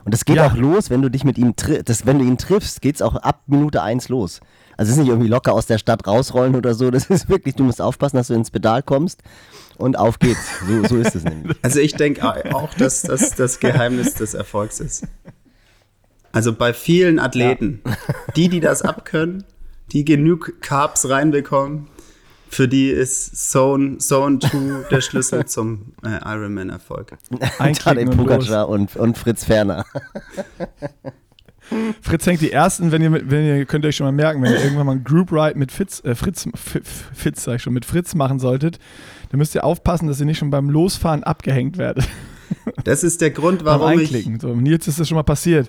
Und 0.06 0.14
das 0.14 0.24
geht 0.26 0.38
Ja. 0.38 0.48
auch 0.48 0.56
los, 0.56 0.90
wenn 0.90 1.02
du 1.02 1.10
dich 1.10 1.24
mit 1.24 1.38
ihm 1.38 1.54
das, 1.86 2.06
wenn 2.06 2.20
du 2.20 2.26
ihn 2.26 2.38
triffst, 2.38 2.82
geht 2.82 2.96
es 2.96 3.02
auch 3.02 3.16
ab 3.16 3.42
Minute 3.48 3.82
1 3.82 4.10
los. 4.10 4.40
Also 4.78 4.90
es 4.92 4.98
ist 4.98 5.02
nicht 5.04 5.10
irgendwie 5.10 5.30
locker 5.30 5.54
aus 5.54 5.66
der 5.68 5.78
Stadt 5.78 6.06
rausrollen 6.06 6.56
oder 6.56 6.74
so. 6.74 6.90
Das 6.92 7.06
ist 7.10 7.28
wirklich, 7.30 7.56
du 7.56 7.64
musst 7.64 7.82
aufpassen, 7.82 8.18
dass 8.18 8.28
du 8.28 8.34
ins 8.34 8.52
Pedal 8.52 8.84
kommst 8.84 9.22
und 9.78 9.98
auf 9.98 10.20
geht's. 10.20 10.40
So, 10.68 10.84
so 10.88 10.96
ist 10.98 11.16
es 11.16 11.24
nämlich. 11.24 11.58
Also 11.64 11.80
ich 11.80 11.96
denke 11.96 12.24
auch, 12.54 12.74
dass 12.76 13.02
das 13.02 13.36
das 13.36 13.60
Geheimnis 13.60 14.14
des 14.14 14.34
Erfolgs 14.36 14.80
ist. 14.80 15.06
Also 16.32 16.54
bei 16.54 16.74
vielen 16.74 17.18
Athleten, 17.20 17.82
die, 18.36 18.50
die 18.50 18.60
das 18.60 18.82
abkönnen, 18.82 19.44
die 19.92 20.04
genug 20.06 20.62
Carbs 20.62 21.08
reinbekommen, 21.10 21.88
für 22.50 22.68
die 22.68 22.90
ist 22.90 23.52
Zone, 23.52 23.98
Zone 23.98 24.40
2 24.40 24.88
der 24.90 25.02
Schlüssel 25.02 25.46
zum 25.48 25.94
äh, 26.06 26.20
Ironman-Erfolg. 26.24 27.14
Tadej. 27.80 28.06
Pogacar 28.06 28.70
und, 28.70 28.96
und 28.96 29.18
Fritz 29.18 29.44
Ferner. 29.46 29.86
Fritz 32.02 32.28
hängt 32.28 32.42
die 32.42 32.52
ersten, 32.52 32.92
wenn 32.92 33.02
ihr, 33.02 33.10
mit- 33.10 33.30
wenn 33.32 33.44
ihr 33.44 33.66
könnt 33.66 33.84
ihr 33.86 33.90
euch 33.90 33.96
schon 33.96 34.06
mal 34.06 34.12
merken, 34.12 34.42
wenn 34.44 34.52
ihr 34.52 34.64
irgendwann 34.64 34.86
mal 34.86 34.92
ein 34.94 35.04
Group 35.04 35.32
Ride 35.32 35.58
mit 35.58 35.72
Fitz, 35.72 36.00
äh, 36.06 36.14
Fritz, 36.14 36.48
Fitz, 37.14 37.44
sag 37.44 37.56
ich 37.56 37.64
schon, 37.64 37.74
mit 37.74 37.86
Fritz 37.86 38.14
machen 38.14 38.38
solltet, 38.40 38.78
dann 39.32 39.40
müsst 39.40 39.56
ihr 39.56 39.64
aufpassen, 39.64 40.08
dass 40.08 40.20
ihr 40.20 40.28
nicht 40.28 40.38
schon 40.38 40.52
beim 40.52 40.70
Losfahren 40.70 41.24
abgehängt 41.24 41.78
werdet. 41.80 42.08
Das 42.84 43.04
ist 43.04 43.22
der 43.22 43.32
Grund, 43.32 43.64
beim 43.66 43.80
warum 43.80 43.94
ich, 43.94 44.02
Einklicken. 44.02 44.40
So, 44.40 44.54
Nils 44.56 44.88
ist 44.88 45.00
das 45.00 45.08
schon 45.10 45.16
mal 45.16 45.24
passiert. 45.24 45.68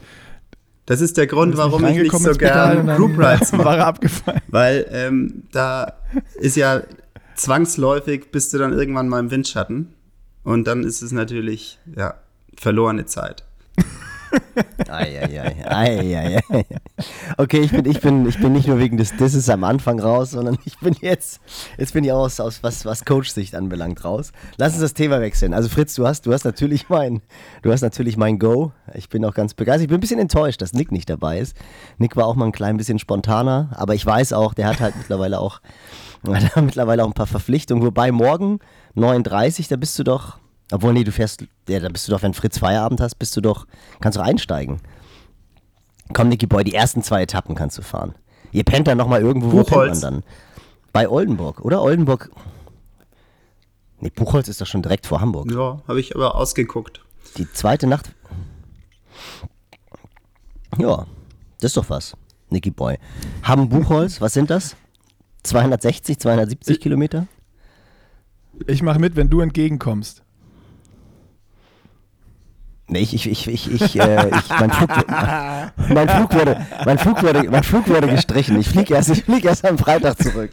Das 0.87 1.01
ist 1.01 1.17
der 1.17 1.27
Grund, 1.27 1.57
warum 1.57 1.85
ich 1.85 1.91
nicht 1.91 1.99
reingekommen 1.99 2.25
so 2.25 2.31
ins 2.31 2.39
Pedal 2.39 2.71
und 2.71 2.75
gern 2.77 2.87
dann 2.87 2.97
Group 2.97 3.19
Rides 3.19 3.53
mache. 3.53 3.65
War 3.65 3.79
abgefallen. 3.87 4.41
Weil 4.49 4.87
ähm, 4.91 5.43
da 5.53 5.95
ist 6.37 6.57
ja 6.57 6.83
zwangsläufig 7.35 8.31
bist 8.31 8.55
du 8.55 8.59
dann 8.59 8.73
irgendwann 8.73 9.09
mal 9.09 9.21
im 9.21 9.31
Windschatten 9.31 9.93
und 10.43 10.67
dann 10.67 10.85
ist 10.85 11.03
es 11.03 11.13
natürlich 11.13 11.79
ja 11.95 12.15
verlorene 12.57 13.05
Zeit. 13.05 13.46
Eieiei, 14.89 15.67
eieiei. 15.67 16.41
Okay, 17.37 17.61
ich 17.61 17.71
bin, 17.71 17.85
ich, 17.85 18.01
bin, 18.01 18.27
ich 18.27 18.39
bin 18.39 18.53
nicht 18.53 18.69
nur 18.69 18.79
wegen 18.79 18.97
des 18.97 19.17
Disses 19.17 19.49
am 19.49 19.65
Anfang 19.65 20.01
raus, 20.01 20.31
sondern 20.31 20.59
ich 20.65 20.79
bin 20.79 20.95
jetzt, 21.01 21.41
jetzt 21.77 21.93
bin 21.93 22.05
ich 22.05 22.13
aus, 22.13 22.41
aus 22.41 22.63
was, 22.63 22.85
was 22.85 23.05
Coach-Sicht 23.05 23.55
anbelangt 23.55 24.05
raus. 24.05 24.33
Lass 24.57 24.73
uns 24.73 24.83
das 24.83 24.95
Thema 24.95 25.21
wechseln. 25.21 25.55
Also 25.55 25.69
Fritz, 25.69 25.95
du 25.95 26.07
hast, 26.07 26.27
du 26.27 26.33
hast 26.33 26.45
natürlich 26.45 26.89
mein, 26.89 27.23
du 27.63 27.73
hast 27.73 27.83
natürlich 27.83 28.17
mein 28.17 28.39
Go. 28.39 28.73
Ich 28.95 29.09
bin 29.09 29.25
auch 29.25 29.35
ganz 29.35 29.55
begeistert. 29.55 29.83
Ich 29.83 29.89
bin 29.89 29.99
ein 29.99 30.01
bisschen 30.01 30.21
enttäuscht, 30.21 30.63
dass 30.63 30.73
Nick 30.73 30.93
nicht 30.93 31.11
dabei 31.11 31.39
ist. 31.39 31.57
Nick 31.99 32.17
war 32.17 32.27
auch 32.27 32.37
mal 32.37 32.47
ein 32.47 32.53
klein 32.53 32.77
bisschen 32.77 32.99
spontaner, 32.99 33.71
aber 33.73 33.95
ich 33.95 34.05
weiß 34.05 34.33
auch, 34.33 34.55
der 34.55 34.69
hat 34.69 34.81
halt 34.81 34.97
mittlerweile 34.99 35.41
auch, 35.41 35.61
hat 36.27 36.57
mittlerweile 36.63 37.05
auch 37.05 37.09
ein 37.09 37.15
paar 37.15 37.27
Verpflichtungen. 37.27 37.85
Wobei 37.85 38.13
morgen 38.13 38.61
39, 38.95 39.69
da 39.69 39.77
bist 39.77 39.99
du 39.99 40.05
doch, 40.05 40.39
obwohl 40.73 40.93
nee, 40.93 41.05
du 41.05 41.13
fährst, 41.13 41.45
ja, 41.69 41.81
da 41.81 41.89
bist 41.89 42.09
du 42.09 42.13
doch, 42.13 42.23
wenn 42.23 42.35
Fritz 42.35 42.59
Feierabend 42.59 43.01
hast, 43.01 43.17
bist 43.17 43.37
du 43.37 43.41
doch, 43.41 43.67
kannst 44.01 44.19
du 44.19 44.23
einsteigen. 44.23 44.81
Komm, 46.13 46.29
Nicky 46.29 46.47
Boy, 46.47 46.65
die 46.65 46.75
ersten 46.75 47.03
zwei 47.03 47.23
Etappen 47.23 47.55
kannst 47.55 47.79
du 47.79 47.83
fahren. 47.83 48.15
Ihr 48.53 48.65
pennt 48.65 48.87
dann 48.87 48.99
nochmal 48.99 49.23
irgendwo, 49.23 49.53
wo 49.53 49.65
pennt 49.65 49.91
man 49.91 50.01
dann? 50.01 50.23
Bei 50.93 51.09
Oldenburg, 51.09 51.61
oder? 51.61 51.83
Oldenburg. 51.83 52.31
Nee, 54.01 54.11
Buchholz 54.11 54.49
ist 54.49 54.61
doch 54.61 54.67
schon 54.67 54.83
direkt 54.83 55.07
vor 55.07 55.21
Hamburg. 55.21 55.51
Ja, 55.51 55.83
habe 55.87 56.01
ich 56.01 56.15
aber 56.15 56.35
ausgeguckt. 56.35 57.03
Die 57.37 57.51
zweite 57.53 57.87
Nacht. 57.87 58.13
Ja, 60.79 61.07
das 61.61 61.71
ist 61.71 61.77
doch 61.77 61.89
was, 61.89 62.17
Nicky 62.51 62.71
Boy. 62.71 62.99
Haben 63.43 63.69
Buchholz, 63.69 64.21
was 64.21 64.35
sind 64.35 64.51
das? 64.51 64.77
260, 65.45 66.19
270 66.19 66.81
Kilometer? 66.81 67.27
Ich 68.67 68.83
mache 68.83 68.99
mit, 68.99 69.17
wenn 69.17 69.31
du 69.31 69.41
entgegenkommst. 69.41 70.23
Nee, 72.89 73.01
ich, 73.01 73.15
ich, 73.15 73.27
ich, 73.27 73.49
ich, 73.49 73.71
ich, 73.73 73.99
äh, 74.01 74.29
ich 74.29 74.49
mein, 74.61 74.71
Flug, 74.71 74.91
mein, 75.89 76.09
Flug 76.09 76.33
wurde, 76.35 76.67
mein, 76.85 76.99
Flug 76.99 77.21
wurde, 77.23 77.43
mein 77.51 77.65
Flug 77.65 77.89
wurde 77.89 78.07
gestrichen. 78.07 78.61
Ich 78.61 78.69
fliege 78.69 78.95
erst, 78.95 79.11
ich 79.11 79.25
flieg 79.25 79.45
erst 79.45 79.65
am 79.65 79.77
Freitag 79.77 80.23
zurück. 80.23 80.53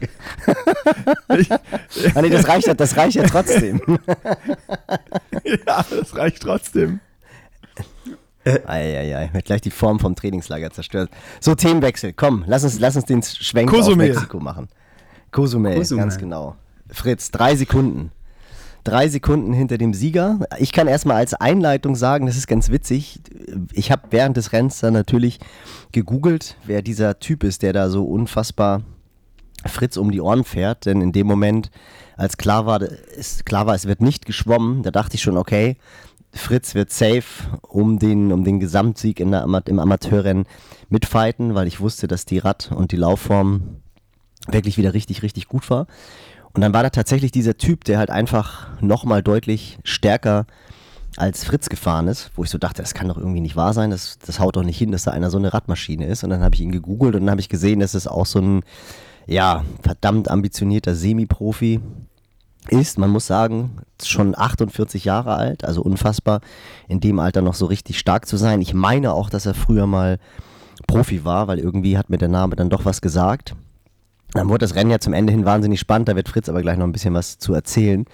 Ich, 1.38 1.48
Ah, 1.52 2.22
nee, 2.22 2.30
das 2.30 2.48
reicht, 2.48 2.66
ja- 2.66 2.74
das 2.74 2.96
reicht 2.96 3.14
ja 3.16 3.22
trotzdem. 3.24 3.80
ja, 5.66 5.84
das 5.88 6.16
reicht 6.16 6.42
trotzdem. 6.42 6.98
Eieiei, 8.66 9.30
wird 9.32 9.44
gleich 9.46 9.60
die 9.62 9.70
Form 9.70 9.98
vom 10.00 10.14
Trainingslager 10.16 10.70
zerstört. 10.70 11.10
So, 11.40 11.54
Themenwechsel. 11.54 12.12
Komm, 12.12 12.44
lass 12.46 12.62
uns, 12.64 12.78
lass 12.78 12.96
uns 12.96 13.06
den 13.06 13.22
Schwenk 13.22 13.70
Cozumel. 13.70 14.10
auf 14.10 14.14
Mexiko 14.16 14.40
machen. 14.40 14.68
Cozumel, 15.30 15.76
Cozumel. 15.76 16.04
ganz 16.04 16.18
genau. 16.18 16.56
Fritz, 16.90 17.30
drei 17.30 17.56
Sekunden. 17.56 18.10
Drei 18.84 19.08
Sekunden 19.08 19.52
hinter 19.54 19.78
dem 19.78 19.94
Sieger. 19.94 20.40
Ich 20.58 20.72
kann 20.72 20.88
erstmal 20.88 21.16
als 21.16 21.32
Einleitung 21.32 21.96
sagen, 21.96 22.26
das 22.26 22.36
ist 22.36 22.46
ganz 22.46 22.70
witzig. 22.70 23.20
Ich 23.72 23.90
habe 23.90 24.02
während 24.10 24.36
des 24.36 24.52
Rennens 24.52 24.80
dann 24.80 24.92
natürlich 24.92 25.40
gegoogelt, 25.92 26.56
wer 26.64 26.82
dieser 26.82 27.18
Typ 27.18 27.44
ist, 27.44 27.62
der 27.62 27.72
da 27.72 27.88
so 27.88 28.04
unfassbar 28.04 28.82
Fritz 29.64 29.96
um 29.96 30.10
die 30.10 30.20
Ohren 30.20 30.44
fährt. 30.44 30.84
Denn 30.84 31.00
in 31.00 31.12
dem 31.12 31.26
Moment, 31.26 31.70
als 32.16 32.36
klar 32.36 32.66
war, 32.66 32.82
es, 32.82 33.44
klar 33.46 33.66
war, 33.66 33.74
es 33.74 33.86
wird 33.86 34.02
nicht 34.02 34.26
geschwommen, 34.26 34.82
da 34.82 34.90
dachte 34.90 35.14
ich 35.14 35.22
schon, 35.22 35.38
okay, 35.38 35.76
Fritz 36.34 36.74
wird 36.74 36.90
safe 36.90 37.44
um 37.62 37.98
den, 37.98 38.32
um 38.32 38.44
den 38.44 38.60
Gesamtsieg 38.60 39.20
in 39.20 39.30
der, 39.30 39.44
im 39.66 39.78
Amateurrennen 39.78 40.46
mitfighten, 40.88 41.54
weil 41.54 41.68
ich 41.68 41.80
wusste, 41.80 42.08
dass 42.08 42.26
die 42.26 42.38
Rad- 42.38 42.70
und 42.74 42.92
die 42.92 42.96
Laufform 42.96 43.80
wirklich 44.48 44.76
wieder 44.76 44.94
richtig, 44.94 45.22
richtig 45.22 45.48
gut 45.48 45.70
war. 45.70 45.86
Und 46.54 46.60
dann 46.60 46.72
war 46.72 46.84
da 46.84 46.90
tatsächlich 46.90 47.32
dieser 47.32 47.56
Typ, 47.56 47.84
der 47.84 47.98
halt 47.98 48.10
einfach 48.10 48.68
nochmal 48.80 49.22
deutlich 49.22 49.78
stärker 49.82 50.46
als 51.16 51.44
Fritz 51.44 51.68
gefahren 51.68 52.08
ist, 52.08 52.30
wo 52.34 52.44
ich 52.44 52.50
so 52.50 52.58
dachte, 52.58 52.82
das 52.82 52.94
kann 52.94 53.08
doch 53.08 53.18
irgendwie 53.18 53.40
nicht 53.40 53.56
wahr 53.56 53.72
sein, 53.72 53.90
das, 53.90 54.18
das 54.24 54.40
haut 54.40 54.56
doch 54.56 54.64
nicht 54.64 54.78
hin, 54.78 54.90
dass 54.90 55.04
da 55.04 55.12
einer 55.12 55.30
so 55.30 55.38
eine 55.38 55.52
Radmaschine 55.52 56.06
ist. 56.06 56.24
Und 56.24 56.30
dann 56.30 56.42
habe 56.42 56.54
ich 56.54 56.60
ihn 56.60 56.72
gegoogelt 56.72 57.14
und 57.14 57.22
dann 57.22 57.30
habe 57.30 57.40
ich 57.40 57.48
gesehen, 57.48 57.80
dass 57.80 57.94
es 57.94 58.06
auch 58.06 58.26
so 58.26 58.40
ein, 58.40 58.62
ja, 59.26 59.64
verdammt 59.82 60.30
ambitionierter 60.30 60.94
Semi-Profi 60.94 61.80
ist. 62.68 62.98
Man 62.98 63.10
muss 63.10 63.26
sagen, 63.26 63.78
schon 64.02 64.36
48 64.36 65.04
Jahre 65.04 65.34
alt, 65.34 65.64
also 65.64 65.82
unfassbar, 65.82 66.40
in 66.88 67.00
dem 67.00 67.18
Alter 67.18 67.42
noch 67.42 67.54
so 67.54 67.66
richtig 67.66 67.98
stark 67.98 68.26
zu 68.26 68.36
sein. 68.36 68.60
Ich 68.60 68.74
meine 68.74 69.12
auch, 69.12 69.30
dass 69.30 69.46
er 69.46 69.54
früher 69.54 69.86
mal 69.86 70.18
Profi 70.86 71.24
war, 71.24 71.46
weil 71.46 71.58
irgendwie 71.58 71.98
hat 71.98 72.10
mir 72.10 72.18
der 72.18 72.28
Name 72.28 72.56
dann 72.56 72.70
doch 72.70 72.84
was 72.84 73.00
gesagt. 73.00 73.54
Dann 74.34 74.48
wurde 74.48 74.66
das 74.66 74.74
Rennen 74.74 74.90
ja 74.90 74.98
zum 74.98 75.12
Ende 75.12 75.32
hin 75.32 75.44
wahnsinnig 75.44 75.80
spannend, 75.80 76.08
da 76.08 76.16
wird 76.16 76.28
Fritz 76.28 76.48
aber 76.48 76.60
gleich 76.60 76.76
noch 76.76 76.86
ein 76.86 76.92
bisschen 76.92 77.14
was 77.14 77.38
zu 77.38 77.54
erzählen. 77.54 78.04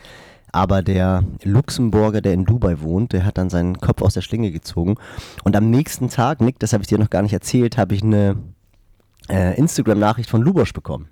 Aber 0.52 0.82
der 0.82 1.24
Luxemburger, 1.44 2.20
der 2.20 2.34
in 2.34 2.44
Dubai 2.44 2.80
wohnt, 2.80 3.12
der 3.12 3.24
hat 3.24 3.38
dann 3.38 3.50
seinen 3.50 3.78
Kopf 3.78 4.02
aus 4.02 4.14
der 4.14 4.20
Schlinge 4.20 4.50
gezogen. 4.50 4.96
Und 5.44 5.56
am 5.56 5.70
nächsten 5.70 6.08
Tag, 6.08 6.40
Nick, 6.40 6.58
das 6.58 6.72
habe 6.72 6.82
ich 6.82 6.88
dir 6.88 6.98
noch 6.98 7.10
gar 7.10 7.22
nicht 7.22 7.32
erzählt, 7.32 7.78
habe 7.78 7.94
ich 7.94 8.02
eine 8.02 8.36
äh, 9.28 9.56
Instagram-Nachricht 9.56 10.28
von 10.28 10.42
Lubosch 10.42 10.72
bekommen. 10.72 11.08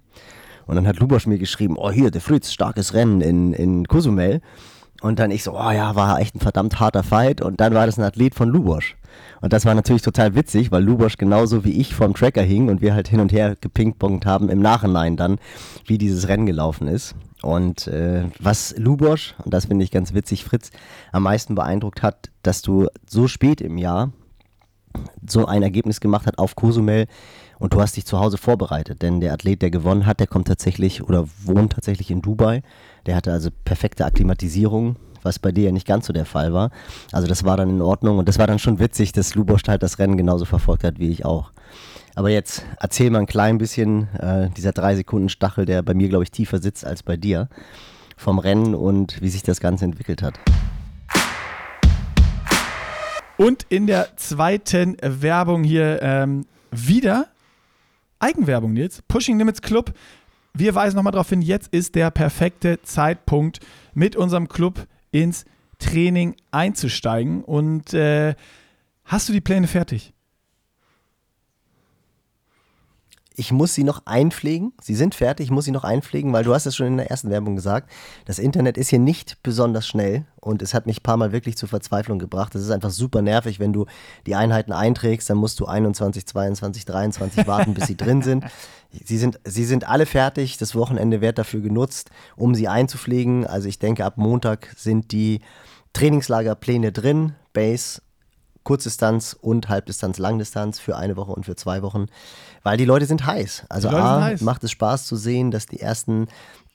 Und 0.66 0.76
dann 0.76 0.86
hat 0.86 0.98
Lubosch 0.98 1.26
mir 1.26 1.38
geschrieben, 1.38 1.76
oh 1.78 1.90
hier, 1.90 2.10
der 2.10 2.20
Fritz, 2.20 2.52
starkes 2.52 2.92
Rennen 2.92 3.22
in, 3.22 3.52
in 3.54 3.88
Cozumel. 3.88 4.42
Und 5.00 5.18
dann 5.18 5.30
ich 5.30 5.42
so, 5.42 5.52
oh 5.52 5.70
ja, 5.70 5.94
war 5.94 6.20
echt 6.20 6.34
ein 6.34 6.40
verdammt 6.40 6.78
harter 6.80 7.02
Fight. 7.02 7.40
Und 7.40 7.60
dann 7.60 7.72
war 7.72 7.86
das 7.86 7.98
ein 7.98 8.04
Athlet 8.04 8.34
von 8.34 8.50
Lubosch. 8.50 8.97
Und 9.40 9.52
das 9.52 9.64
war 9.64 9.74
natürlich 9.74 10.02
total 10.02 10.34
witzig, 10.34 10.70
weil 10.72 10.82
Lubosch 10.82 11.16
genauso 11.16 11.64
wie 11.64 11.80
ich 11.80 11.94
vom 11.94 12.14
Tracker 12.14 12.42
hing 12.42 12.68
und 12.68 12.80
wir 12.80 12.94
halt 12.94 13.08
hin 13.08 13.20
und 13.20 13.32
her 13.32 13.56
gepingpongt 13.60 14.26
haben 14.26 14.48
im 14.48 14.60
Nachhinein 14.60 15.16
dann, 15.16 15.38
wie 15.86 15.98
dieses 15.98 16.28
Rennen 16.28 16.46
gelaufen 16.46 16.88
ist. 16.88 17.14
Und 17.42 17.86
äh, 17.86 18.24
was 18.40 18.76
Lubosch, 18.76 19.34
und 19.44 19.54
das 19.54 19.66
finde 19.66 19.84
ich 19.84 19.90
ganz 19.90 20.12
witzig, 20.12 20.44
Fritz, 20.44 20.70
am 21.12 21.22
meisten 21.22 21.54
beeindruckt 21.54 22.02
hat, 22.02 22.30
dass 22.42 22.62
du 22.62 22.88
so 23.08 23.28
spät 23.28 23.60
im 23.60 23.78
Jahr 23.78 24.12
so 25.26 25.46
ein 25.46 25.62
Ergebnis 25.62 26.00
gemacht 26.00 26.26
hat 26.26 26.38
auf 26.38 26.56
Cozumel 26.56 27.06
und 27.58 27.74
du 27.74 27.80
hast 27.80 27.96
dich 27.96 28.06
zu 28.06 28.18
Hause 28.18 28.38
vorbereitet, 28.38 29.02
denn 29.02 29.20
der 29.20 29.32
Athlet, 29.32 29.62
der 29.62 29.70
gewonnen 29.70 30.06
hat, 30.06 30.20
der 30.20 30.26
kommt 30.26 30.48
tatsächlich 30.48 31.02
oder 31.02 31.26
wohnt 31.44 31.72
tatsächlich 31.72 32.10
in 32.10 32.22
Dubai. 32.22 32.62
Der 33.06 33.16
hatte 33.16 33.32
also 33.32 33.50
perfekte 33.64 34.04
Akklimatisierung, 34.04 34.96
was 35.22 35.38
bei 35.38 35.52
dir 35.52 35.64
ja 35.64 35.72
nicht 35.72 35.86
ganz 35.86 36.06
so 36.06 36.12
der 36.12 36.24
Fall 36.24 36.52
war. 36.52 36.70
Also 37.12 37.26
das 37.26 37.44
war 37.44 37.56
dann 37.56 37.70
in 37.70 37.82
Ordnung 37.82 38.18
und 38.18 38.28
das 38.28 38.38
war 38.38 38.46
dann 38.46 38.58
schon 38.58 38.78
witzig, 38.78 39.12
dass 39.12 39.34
Lubosch 39.34 39.62
halt 39.68 39.82
das 39.82 39.98
Rennen 39.98 40.16
genauso 40.16 40.44
verfolgt 40.44 40.84
hat 40.84 40.98
wie 40.98 41.10
ich 41.10 41.24
auch. 41.24 41.52
Aber 42.14 42.30
jetzt 42.30 42.64
erzähl 42.80 43.10
mal 43.10 43.20
ein 43.20 43.26
klein 43.26 43.58
bisschen 43.58 44.08
äh, 44.18 44.50
dieser 44.50 44.72
drei 44.72 44.96
Sekunden 44.96 45.28
Stachel, 45.28 45.64
der 45.66 45.82
bei 45.82 45.94
mir 45.94 46.08
glaube 46.08 46.24
ich 46.24 46.30
tiefer 46.30 46.58
sitzt 46.58 46.84
als 46.84 47.02
bei 47.02 47.16
dir, 47.16 47.48
vom 48.16 48.38
Rennen 48.38 48.74
und 48.74 49.20
wie 49.22 49.28
sich 49.28 49.42
das 49.42 49.60
Ganze 49.60 49.84
entwickelt 49.84 50.22
hat. 50.22 50.34
Und 53.36 53.66
in 53.68 53.86
der 53.86 54.16
zweiten 54.16 54.96
Werbung 55.00 55.62
hier 55.62 56.02
ähm, 56.02 56.46
wieder 56.72 57.28
Eigenwerbung, 58.18 58.72
Nils. 58.72 59.02
Pushing 59.06 59.38
Limits 59.38 59.62
Club. 59.62 59.92
Wir 60.54 60.74
weisen 60.74 60.96
nochmal 60.96 61.12
darauf 61.12 61.28
hin, 61.28 61.40
jetzt 61.40 61.68
ist 61.72 61.94
der 61.94 62.10
perfekte 62.10 62.82
Zeitpunkt, 62.82 63.60
mit 63.94 64.16
unserem 64.16 64.48
Club 64.48 64.86
ins 65.22 65.44
Training 65.78 66.36
einzusteigen. 66.50 67.44
Und 67.44 67.94
äh, 67.94 68.34
hast 69.04 69.28
du 69.28 69.32
die 69.32 69.40
Pläne 69.40 69.66
fertig? 69.66 70.12
Ich 73.38 73.52
muss 73.52 73.72
sie 73.72 73.84
noch 73.84 74.02
einpflegen. 74.04 74.72
Sie 74.82 74.96
sind 74.96 75.14
fertig, 75.14 75.44
ich 75.46 75.50
muss 75.52 75.64
sie 75.64 75.70
noch 75.70 75.84
einpflegen, 75.84 76.32
weil 76.32 76.42
du 76.42 76.52
hast 76.52 76.66
es 76.66 76.74
schon 76.74 76.88
in 76.88 76.96
der 76.96 77.08
ersten 77.08 77.30
Werbung 77.30 77.54
gesagt. 77.54 77.88
Das 78.24 78.40
Internet 78.40 78.76
ist 78.76 78.88
hier 78.88 78.98
nicht 78.98 79.44
besonders 79.44 79.86
schnell 79.86 80.24
und 80.40 80.60
es 80.60 80.74
hat 80.74 80.86
mich 80.86 80.98
ein 80.98 81.02
paar 81.04 81.16
Mal 81.16 81.30
wirklich 81.30 81.56
zur 81.56 81.68
Verzweiflung 81.68 82.18
gebracht. 82.18 82.56
Es 82.56 82.62
ist 82.62 82.72
einfach 82.72 82.90
super 82.90 83.22
nervig, 83.22 83.60
wenn 83.60 83.72
du 83.72 83.86
die 84.26 84.34
Einheiten 84.34 84.72
einträgst, 84.72 85.30
dann 85.30 85.38
musst 85.38 85.60
du 85.60 85.66
21, 85.66 86.26
22, 86.26 86.84
23 86.84 87.46
warten, 87.46 87.74
bis 87.74 87.86
sie 87.86 87.96
drin 87.96 88.22
sind. 88.22 88.44
Sie 89.04 89.18
sind, 89.18 89.38
sie 89.44 89.66
sind 89.66 89.86
alle 89.86 90.06
fertig. 90.06 90.56
Das 90.56 90.74
Wochenende 90.74 91.20
wird 91.20 91.36
dafür 91.36 91.60
genutzt, 91.60 92.08
um 92.36 92.54
sie 92.54 92.68
einzupflegen. 92.68 93.46
Also 93.46 93.68
ich 93.68 93.78
denke, 93.78 94.02
ab 94.02 94.16
Montag 94.16 94.74
sind 94.78 95.12
die 95.12 95.42
Trainingslagerpläne 95.92 96.90
drin. 96.90 97.34
Base, 97.52 98.00
Kurzdistanz 98.68 99.34
und 99.38 99.70
Halbdistanz, 99.70 100.18
Langdistanz 100.18 100.78
für 100.78 100.96
eine 100.96 101.16
Woche 101.16 101.32
und 101.32 101.46
für 101.46 101.56
zwei 101.56 101.80
Wochen. 101.80 102.04
Weil 102.68 102.76
die 102.76 102.84
Leute 102.84 103.06
sind 103.06 103.24
heiß. 103.24 103.64
Also 103.70 103.88
A, 103.88 104.20
heiß. 104.20 104.42
macht 104.42 104.62
es 104.62 104.72
Spaß 104.72 105.06
zu 105.06 105.16
sehen, 105.16 105.50
dass 105.50 105.64
die 105.64 105.80
ersten 105.80 106.28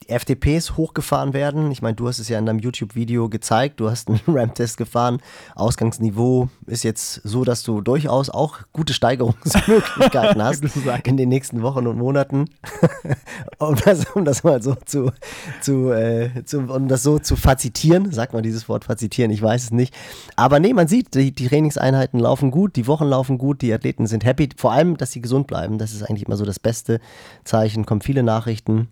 FTPs 0.09 0.77
hochgefahren 0.77 1.33
werden. 1.33 1.71
Ich 1.71 1.81
meine, 1.81 1.95
du 1.95 2.07
hast 2.07 2.19
es 2.19 2.29
ja 2.29 2.39
in 2.39 2.45
deinem 2.45 2.59
YouTube-Video 2.59 3.29
gezeigt. 3.29 3.79
Du 3.79 3.89
hast 3.89 4.09
einen 4.09 4.19
RAM-Test 4.27 4.77
gefahren. 4.77 5.19
Ausgangsniveau 5.55 6.49
ist 6.65 6.83
jetzt 6.83 7.21
so, 7.23 7.43
dass 7.43 7.63
du 7.63 7.81
durchaus 7.81 8.29
auch 8.29 8.59
gute 8.71 8.93
Steigerungsmöglichkeiten 8.93 10.43
hast 10.43 10.63
in 11.05 11.17
den 11.17 11.29
nächsten 11.29 11.61
Wochen 11.61 11.87
und 11.87 11.97
Monaten. 11.97 12.49
um, 13.57 13.75
das, 13.75 14.05
um 14.13 14.25
das 14.25 14.43
mal 14.43 14.61
so 14.61 14.75
zu, 14.85 15.11
zu, 15.61 15.91
äh, 15.91 16.43
zu, 16.45 16.59
um 16.59 16.87
das 16.87 17.03
so 17.03 17.19
zu 17.19 17.35
fazitieren, 17.35 18.11
sagt 18.11 18.33
man 18.33 18.43
dieses 18.43 18.69
Wort 18.69 18.85
fazitieren, 18.85 19.31
ich 19.31 19.41
weiß 19.41 19.65
es 19.65 19.71
nicht. 19.71 19.93
Aber 20.35 20.59
nee, 20.59 20.73
man 20.73 20.87
sieht, 20.87 21.15
die, 21.15 21.31
die 21.31 21.47
Trainingseinheiten 21.47 22.19
laufen 22.19 22.51
gut, 22.51 22.75
die 22.75 22.87
Wochen 22.87 23.05
laufen 23.05 23.37
gut, 23.37 23.61
die 23.61 23.73
Athleten 23.73 24.07
sind 24.07 24.25
happy, 24.25 24.49
vor 24.57 24.71
allem, 24.71 24.97
dass 24.97 25.11
sie 25.11 25.21
gesund 25.21 25.47
bleiben. 25.47 25.77
Das 25.77 25.93
ist 25.93 26.03
eigentlich 26.03 26.25
immer 26.27 26.37
so 26.37 26.45
das 26.45 26.59
beste 26.59 26.99
Zeichen. 27.43 27.85
Kommen 27.85 28.01
viele 28.01 28.23
Nachrichten. 28.23 28.89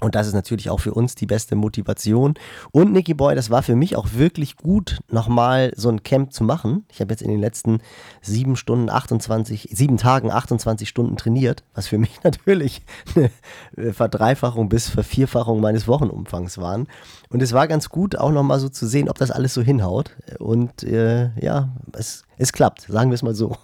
Und 0.00 0.14
das 0.14 0.28
ist 0.28 0.34
natürlich 0.34 0.70
auch 0.70 0.78
für 0.78 0.94
uns 0.94 1.16
die 1.16 1.26
beste 1.26 1.56
Motivation. 1.56 2.34
Und 2.70 2.92
Nicky 2.92 3.14
Boy, 3.14 3.34
das 3.34 3.50
war 3.50 3.62
für 3.62 3.74
mich 3.74 3.96
auch 3.96 4.08
wirklich 4.14 4.56
gut, 4.56 5.00
nochmal 5.10 5.72
so 5.74 5.88
ein 5.88 6.04
Camp 6.04 6.32
zu 6.32 6.44
machen. 6.44 6.84
Ich 6.92 7.00
habe 7.00 7.12
jetzt 7.12 7.22
in 7.22 7.30
den 7.30 7.40
letzten 7.40 7.80
sieben 8.22 8.54
Stunden 8.54 8.90
28, 8.90 9.70
sieben 9.72 9.96
Tagen 9.96 10.30
28 10.30 10.88
Stunden 10.88 11.16
trainiert, 11.16 11.64
was 11.74 11.88
für 11.88 11.98
mich 11.98 12.20
natürlich 12.22 12.82
eine 13.16 13.92
Verdreifachung 13.92 14.68
bis 14.68 14.88
Vervierfachung 14.88 15.60
meines 15.60 15.88
Wochenumfangs 15.88 16.58
waren. 16.58 16.86
Und 17.28 17.42
es 17.42 17.52
war 17.52 17.66
ganz 17.66 17.88
gut, 17.88 18.16
auch 18.16 18.30
nochmal 18.30 18.60
so 18.60 18.68
zu 18.68 18.86
sehen, 18.86 19.08
ob 19.08 19.18
das 19.18 19.32
alles 19.32 19.52
so 19.52 19.62
hinhaut. 19.62 20.12
Und 20.38 20.84
äh, 20.84 21.30
ja, 21.40 21.70
es, 21.92 22.24
es 22.36 22.52
klappt, 22.52 22.82
sagen 22.82 23.10
wir 23.10 23.16
es 23.16 23.22
mal 23.22 23.34
so. 23.34 23.56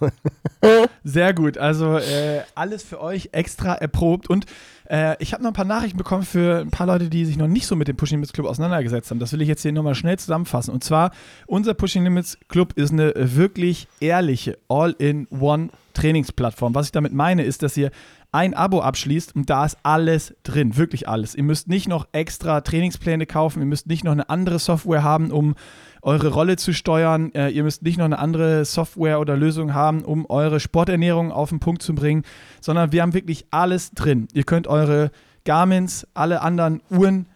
Sehr 1.05 1.33
gut. 1.33 1.57
Also 1.57 1.97
äh, 1.97 2.41
alles 2.55 2.83
für 2.83 2.99
euch 2.99 3.29
extra 3.31 3.73
erprobt. 3.75 4.29
Und 4.29 4.45
äh, 4.89 5.15
ich 5.19 5.33
habe 5.33 5.43
noch 5.43 5.51
ein 5.51 5.55
paar 5.55 5.65
Nachrichten 5.65 5.97
bekommen 5.97 6.23
für 6.23 6.59
ein 6.59 6.71
paar 6.71 6.87
Leute, 6.87 7.09
die 7.09 7.25
sich 7.25 7.37
noch 7.37 7.47
nicht 7.47 7.67
so 7.67 7.75
mit 7.75 7.87
dem 7.87 7.95
Pushing 7.95 8.17
Limits 8.17 8.33
Club 8.33 8.47
auseinandergesetzt 8.47 9.09
haben. 9.11 9.19
Das 9.19 9.33
will 9.33 9.41
ich 9.41 9.47
jetzt 9.47 9.61
hier 9.61 9.71
nochmal 9.71 9.95
schnell 9.95 10.17
zusammenfassen. 10.17 10.73
Und 10.73 10.83
zwar, 10.83 11.11
unser 11.47 11.73
Pushing 11.73 12.03
Limits 12.03 12.37
Club 12.47 12.73
ist 12.75 12.91
eine 12.91 13.13
wirklich 13.15 13.87
ehrliche 13.99 14.57
All-in-One 14.69 15.69
Trainingsplattform. 15.93 16.75
Was 16.75 16.87
ich 16.87 16.91
damit 16.91 17.13
meine, 17.13 17.43
ist, 17.43 17.63
dass 17.63 17.77
ihr 17.77 17.91
ein 18.35 18.53
Abo 18.53 18.81
abschließt 18.81 19.33
und 19.33 19.49
da 19.49 19.63
ist 19.63 19.77
alles 19.83 20.35
drin, 20.43 20.75
wirklich 20.75 21.07
alles. 21.07 21.35
Ihr 21.35 21.43
müsst 21.43 21.69
nicht 21.69 21.87
noch 21.87 22.05
extra 22.11 22.59
Trainingspläne 22.59 23.25
kaufen, 23.25 23.61
ihr 23.61 23.65
müsst 23.65 23.87
nicht 23.87 24.03
noch 24.03 24.11
eine 24.11 24.29
andere 24.29 24.59
Software 24.59 25.03
haben, 25.03 25.31
um 25.31 25.55
eure 26.01 26.27
Rolle 26.27 26.57
zu 26.57 26.73
steuern. 26.73 27.33
Äh, 27.33 27.51
ihr 27.51 27.63
müsst 27.63 27.81
nicht 27.83 27.97
noch 27.97 28.03
eine 28.03 28.19
andere 28.19 28.65
Software 28.65 29.21
oder 29.21 29.37
Lösung 29.37 29.73
haben, 29.73 30.03
um 30.03 30.25
eure 30.29 30.59
Sporternährung 30.59 31.31
auf 31.31 31.47
den 31.47 31.61
Punkt 31.61 31.81
zu 31.81 31.95
bringen, 31.95 32.23
sondern 32.59 32.91
wir 32.91 33.03
haben 33.03 33.13
wirklich 33.13 33.45
alles 33.51 33.91
drin. 33.91 34.27
Ihr 34.33 34.43
könnt 34.43 34.67
eure 34.67 35.11
Garmins, 35.45 36.05
alle 36.13 36.41
anderen 36.41 36.81
Uhren, 36.89 37.27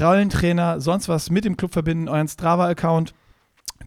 Rollentrainer, 0.00 0.80
sonst 0.80 1.10
was 1.10 1.28
mit 1.28 1.44
dem 1.44 1.58
Club 1.58 1.74
verbinden, 1.74 2.08
euren 2.08 2.28
Strava-Account 2.28 3.12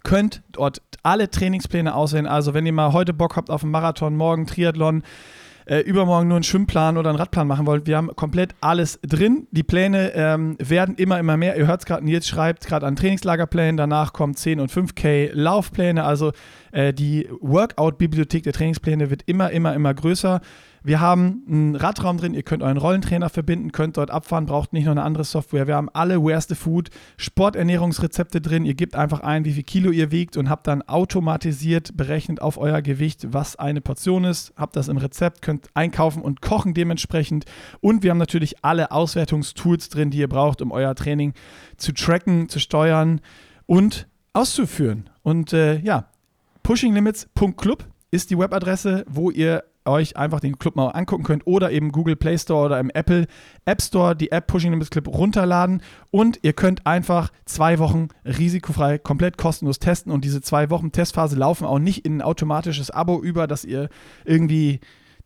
könnt 0.04 0.44
dort 0.52 0.82
alle 1.02 1.28
Trainingspläne 1.28 1.96
aussehen. 1.96 2.28
Also 2.28 2.54
wenn 2.54 2.64
ihr 2.64 2.72
mal 2.72 2.92
heute 2.92 3.12
Bock 3.12 3.34
habt 3.34 3.50
auf 3.50 3.64
einen 3.64 3.72
Marathon, 3.72 4.16
morgen 4.16 4.46
Triathlon, 4.46 5.02
äh, 5.66 5.80
übermorgen 5.80 6.28
nur 6.28 6.36
einen 6.36 6.44
Schwimmplan 6.44 6.96
oder 6.96 7.10
einen 7.10 7.18
Radplan 7.18 7.46
machen 7.46 7.66
wollt, 7.66 7.86
wir 7.86 7.96
haben 7.96 8.14
komplett 8.14 8.54
alles 8.60 8.98
drin. 9.02 9.46
Die 9.50 9.62
Pläne 9.62 10.12
ähm, 10.14 10.56
werden 10.58 10.94
immer, 10.94 11.18
immer 11.18 11.36
mehr. 11.36 11.56
Ihr 11.56 11.66
hört 11.66 11.80
es 11.80 11.86
gerade, 11.86 12.04
Nils 12.04 12.26
schreibt 12.26 12.66
gerade 12.66 12.86
an 12.86 12.96
Trainingslagerplänen, 12.96 13.76
danach 13.76 14.12
kommen 14.12 14.34
10 14.34 14.60
und 14.60 14.70
5K 14.70 15.30
Laufpläne. 15.32 16.04
Also 16.04 16.32
äh, 16.72 16.92
die 16.92 17.28
Workout-Bibliothek 17.40 18.44
der 18.44 18.52
Trainingspläne 18.52 19.10
wird 19.10 19.22
immer, 19.26 19.50
immer, 19.50 19.74
immer 19.74 19.92
größer. 19.92 20.40
Wir 20.86 21.00
haben 21.00 21.42
einen 21.48 21.74
Radraum 21.74 22.16
drin, 22.16 22.32
ihr 22.32 22.44
könnt 22.44 22.62
euren 22.62 22.76
Rollentrainer 22.76 23.28
verbinden, 23.28 23.72
könnt 23.72 23.96
dort 23.96 24.12
abfahren, 24.12 24.46
braucht 24.46 24.72
nicht 24.72 24.84
noch 24.84 24.92
eine 24.92 25.02
andere 25.02 25.24
Software. 25.24 25.66
Wir 25.66 25.74
haben 25.74 25.88
alle 25.92 26.22
Where's 26.22 26.46
the 26.46 26.54
Food, 26.54 26.90
Sporternährungsrezepte 27.16 28.40
drin. 28.40 28.64
Ihr 28.64 28.74
gebt 28.74 28.94
einfach 28.94 29.18
ein, 29.18 29.44
wie 29.44 29.50
viel 29.50 29.64
Kilo 29.64 29.90
ihr 29.90 30.12
wiegt 30.12 30.36
und 30.36 30.48
habt 30.48 30.68
dann 30.68 30.82
automatisiert 30.82 31.96
berechnet 31.96 32.40
auf 32.40 32.56
euer 32.56 32.82
Gewicht, 32.82 33.26
was 33.32 33.56
eine 33.56 33.80
Portion 33.80 34.22
ist. 34.22 34.52
Habt 34.56 34.76
das 34.76 34.86
im 34.86 34.96
Rezept, 34.96 35.42
könnt 35.42 35.66
einkaufen 35.74 36.22
und 36.22 36.40
kochen 36.40 36.72
dementsprechend. 36.72 37.46
Und 37.80 38.04
wir 38.04 38.12
haben 38.12 38.18
natürlich 38.18 38.62
alle 38.62 38.92
Auswertungstools 38.92 39.88
drin, 39.88 40.10
die 40.10 40.18
ihr 40.18 40.28
braucht, 40.28 40.62
um 40.62 40.70
euer 40.70 40.94
Training 40.94 41.32
zu 41.78 41.94
tracken, 41.94 42.48
zu 42.48 42.60
steuern 42.60 43.20
und 43.66 44.06
auszuführen. 44.34 45.10
Und 45.24 45.52
äh, 45.52 45.80
ja, 45.80 46.10
pushinglimits.club 46.62 47.84
ist 48.12 48.30
die 48.30 48.38
Webadresse, 48.38 49.04
wo 49.08 49.32
ihr 49.32 49.64
euch 49.86 50.16
einfach 50.16 50.40
den 50.40 50.58
Club 50.58 50.76
mal 50.76 50.88
angucken 50.88 51.24
könnt 51.24 51.46
oder 51.46 51.70
eben 51.70 51.92
Google 51.92 52.16
Play 52.16 52.38
Store 52.38 52.66
oder 52.66 52.80
im 52.80 52.90
Apple 52.90 53.26
App 53.64 53.82
Store 53.82 54.14
die 54.14 54.30
App 54.32 54.46
Pushing 54.46 54.70
Limits 54.70 54.90
Club 54.90 55.08
runterladen 55.08 55.82
und 56.10 56.38
ihr 56.42 56.52
könnt 56.52 56.86
einfach 56.86 57.30
zwei 57.44 57.78
Wochen 57.78 58.08
risikofrei 58.24 58.98
komplett 58.98 59.36
kostenlos 59.36 59.78
testen 59.78 60.12
und 60.12 60.24
diese 60.24 60.40
zwei 60.40 60.70
Wochen 60.70 60.92
Testphase 60.92 61.36
laufen 61.36 61.64
auch 61.64 61.78
nicht 61.78 62.04
in 62.04 62.18
ein 62.18 62.22
automatisches 62.22 62.90
Abo 62.90 63.20
über, 63.22 63.46
dass 63.46 63.64
ihr 63.64 63.88
irgendwie 64.24 64.80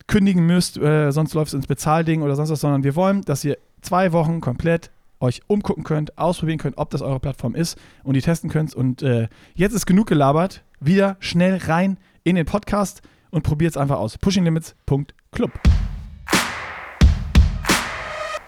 kündigen 0.07 0.47
müsst, 0.47 0.77
äh, 0.79 1.13
sonst 1.13 1.35
läuft 1.35 1.49
es 1.49 1.55
ins 1.55 1.67
Bezahlding 1.67 2.23
oder 2.23 2.35
sonst 2.37 2.51
was, 2.51 2.61
sondern 2.61 2.85
wir 2.85 2.97
wollen, 2.97 3.23
dass 3.23 3.45
ihr 3.45 3.59
zwei 3.81 4.13
Wochen 4.13 4.41
komplett 4.41 4.91
euch 5.21 5.43
umgucken 5.47 5.85
könnt, 5.85 6.19
ausprobieren 6.19 6.59
könnt, 6.59 6.79
ob 6.79 6.91
das 6.91 7.03
eure 7.03 7.21
Plattform 7.21 7.55
ist 7.55 7.79
und 8.03 8.15
die 8.15 8.23
testen 8.23 8.51
könnt. 8.51 8.75
Und 8.75 9.03
äh, 9.03 9.29
jetzt 9.55 9.75
ist 9.75 9.87
genug 9.87 10.07
gelabert. 10.07 10.65
Wieder 10.81 11.17
schnell 11.21 11.59
rein 11.59 11.99
in 12.25 12.37
den 12.37 12.47
Podcast 12.47 13.03
und 13.31 13.43
probiert 13.43 13.73
es 13.73 13.77
einfach 13.77 13.99
aus. 13.99 14.19
Pushinglimits.club. 14.19 15.51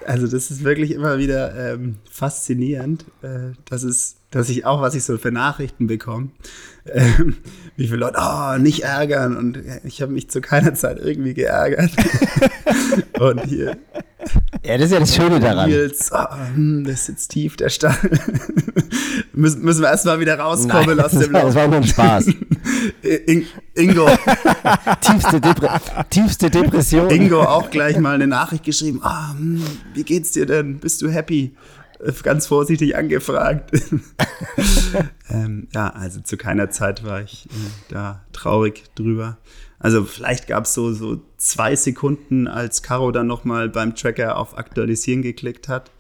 Also 0.07 0.27
das 0.27 0.51
ist 0.51 0.65
wirklich 0.65 0.91
immer 0.91 1.19
wieder 1.19 1.75
ähm, 1.75 1.97
faszinierend, 2.11 3.05
äh, 3.23 3.53
dass 3.67 3.83
es, 3.85 4.17
dass 4.33 4.49
ich 4.49 4.65
auch, 4.65 4.81
was 4.81 4.95
ich 4.95 5.05
so 5.05 5.19
für 5.19 5.31
Nachrichten 5.31 5.87
bekomme, 5.87 6.31
ähm, 6.87 7.37
wie 7.77 7.87
viele 7.87 7.99
Leute, 7.99 8.19
oh, 8.21 8.59
nicht 8.59 8.83
ärgern 8.83 9.37
und 9.37 9.59
äh, 9.59 9.81
ich 9.85 10.03
habe 10.03 10.11
mich 10.11 10.29
zu 10.31 10.41
keiner 10.41 10.75
Zeit 10.75 10.99
irgendwie 10.99 11.35
geärgert. 11.35 11.91
und 13.21 13.45
hier, 13.45 13.77
Ja, 14.65 14.79
das 14.79 14.87
ist 14.87 14.93
ja 14.93 15.01
das 15.01 15.15
Schöne 15.15 15.39
daran. 15.39 15.69
Nils, 15.69 16.11
oh, 16.13 16.25
hm, 16.55 16.85
das 16.85 17.07
sitzt 17.07 17.31
tief, 17.31 17.57
der 17.57 17.69
Stall. 17.69 17.97
müssen, 19.35 19.63
müssen 19.63 19.83
wir 19.83 19.91
erstmal 19.91 20.19
wieder 20.19 20.39
rauskommen 20.39 20.99
aus 20.99 21.13
das, 21.13 21.21
dem 21.21 21.33
war, 21.33 21.43
das 21.43 21.55
war 21.55 21.69
nur 21.69 21.77
ein 21.77 21.85
Spaß. 21.85 22.27
In, 23.27 23.47
Ingo, 23.75 24.09
tiefste, 25.01 25.41
Depre 25.41 25.81
tiefste 26.09 26.51
Depression. 26.51 27.11
Ingo 27.11 27.43
auch 27.43 27.71
gleich 27.71 27.99
mal 27.99 28.15
eine 28.15 28.27
Nachricht 28.27 28.65
geschrieben. 28.65 29.03
Hm, 29.05 29.63
wie 29.95 30.05
geht's 30.05 30.33
dir 30.33 30.47
denn? 30.47 30.79
Bist 30.79 31.03
du 31.03 31.11
happy? 31.11 31.55
Ganz 32.23 32.47
vorsichtig 32.47 32.97
angefragt. 32.97 33.71
ähm, 35.31 35.69
ja, 35.73 35.91
also 35.91 36.21
zu 36.21 36.37
keiner 36.37 36.71
Zeit 36.71 37.05
war 37.05 37.23
ich 37.23 37.47
äh, 37.47 37.93
da 37.93 38.25
traurig 38.33 38.85
drüber. 38.95 39.39
Also 39.79 40.05
vielleicht 40.05 40.47
gab 40.47 40.65
es 40.65 40.75
so, 40.75 40.93
so 40.93 41.21
zwei 41.39 41.75
Sekunden, 41.75 42.47
als 42.47 42.83
Caro 42.83 43.11
dann 43.11 43.27
nochmal 43.27 43.69
beim 43.69 43.97
Tracker 43.97 44.37
auf 44.37 44.57
Aktualisieren 44.57 45.23
geklickt 45.23 45.69
hat. 45.69 45.91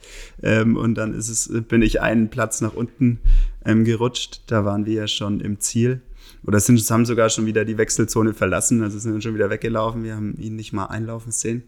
Ähm, 0.40 0.76
und 0.76 0.94
dann 0.94 1.14
ist 1.14 1.28
es, 1.28 1.50
bin 1.66 1.82
ich 1.82 2.00
einen 2.00 2.30
Platz 2.30 2.60
nach 2.60 2.74
unten 2.74 3.18
ähm, 3.64 3.84
gerutscht. 3.84 4.42
Da 4.46 4.64
waren 4.64 4.86
wir 4.86 4.94
ja 4.94 5.08
schon 5.08 5.40
im 5.40 5.58
Ziel. 5.58 6.00
Oder 6.46 6.60
sind, 6.60 6.78
haben 6.90 7.06
sogar 7.06 7.28
schon 7.28 7.46
wieder 7.46 7.64
die 7.64 7.76
Wechselzone 7.76 8.34
verlassen. 8.34 8.82
Also 8.82 9.00
sind 9.00 9.22
schon 9.22 9.34
wieder 9.34 9.50
weggelaufen. 9.50 10.04
Wir 10.04 10.14
haben 10.14 10.36
ihn 10.38 10.54
nicht 10.54 10.72
mal 10.72 10.86
einlaufen 10.86 11.32
sehen. 11.32 11.64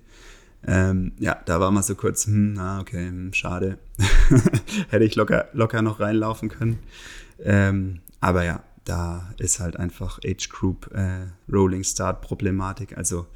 Ähm, 0.66 1.12
ja, 1.18 1.36
da 1.44 1.60
war 1.60 1.70
mal 1.70 1.82
so 1.82 1.94
kurz, 1.94 2.26
hm, 2.26 2.54
na, 2.54 2.80
okay, 2.80 3.08
hm, 3.08 3.32
schade. 3.32 3.78
Hätte 4.88 5.04
ich 5.04 5.14
locker, 5.14 5.48
locker 5.52 5.82
noch 5.82 6.00
reinlaufen 6.00 6.48
können. 6.48 6.78
Ähm, 7.42 8.00
aber 8.20 8.44
ja, 8.44 8.62
da 8.84 9.32
ist 9.38 9.60
halt 9.60 9.76
einfach 9.76 10.18
Age 10.24 10.48
Group 10.48 10.90
äh, 10.94 11.26
Rolling 11.52 11.84
Start 11.84 12.22
Problematik. 12.22 12.96
Also 12.96 13.26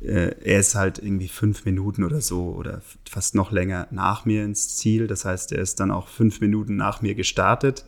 äh, 0.00 0.34
er 0.42 0.60
ist 0.60 0.74
halt 0.74 0.98
irgendwie 0.98 1.28
fünf 1.28 1.64
Minuten 1.64 2.04
oder 2.04 2.20
so 2.20 2.54
oder 2.56 2.82
fast 3.08 3.34
noch 3.34 3.52
länger 3.52 3.88
nach 3.90 4.24
mir 4.24 4.44
ins 4.44 4.76
Ziel. 4.76 5.06
Das 5.06 5.24
heißt, 5.24 5.52
er 5.52 5.60
ist 5.60 5.80
dann 5.80 5.90
auch 5.90 6.08
fünf 6.08 6.40
Minuten 6.40 6.76
nach 6.76 7.02
mir 7.02 7.14
gestartet. 7.14 7.84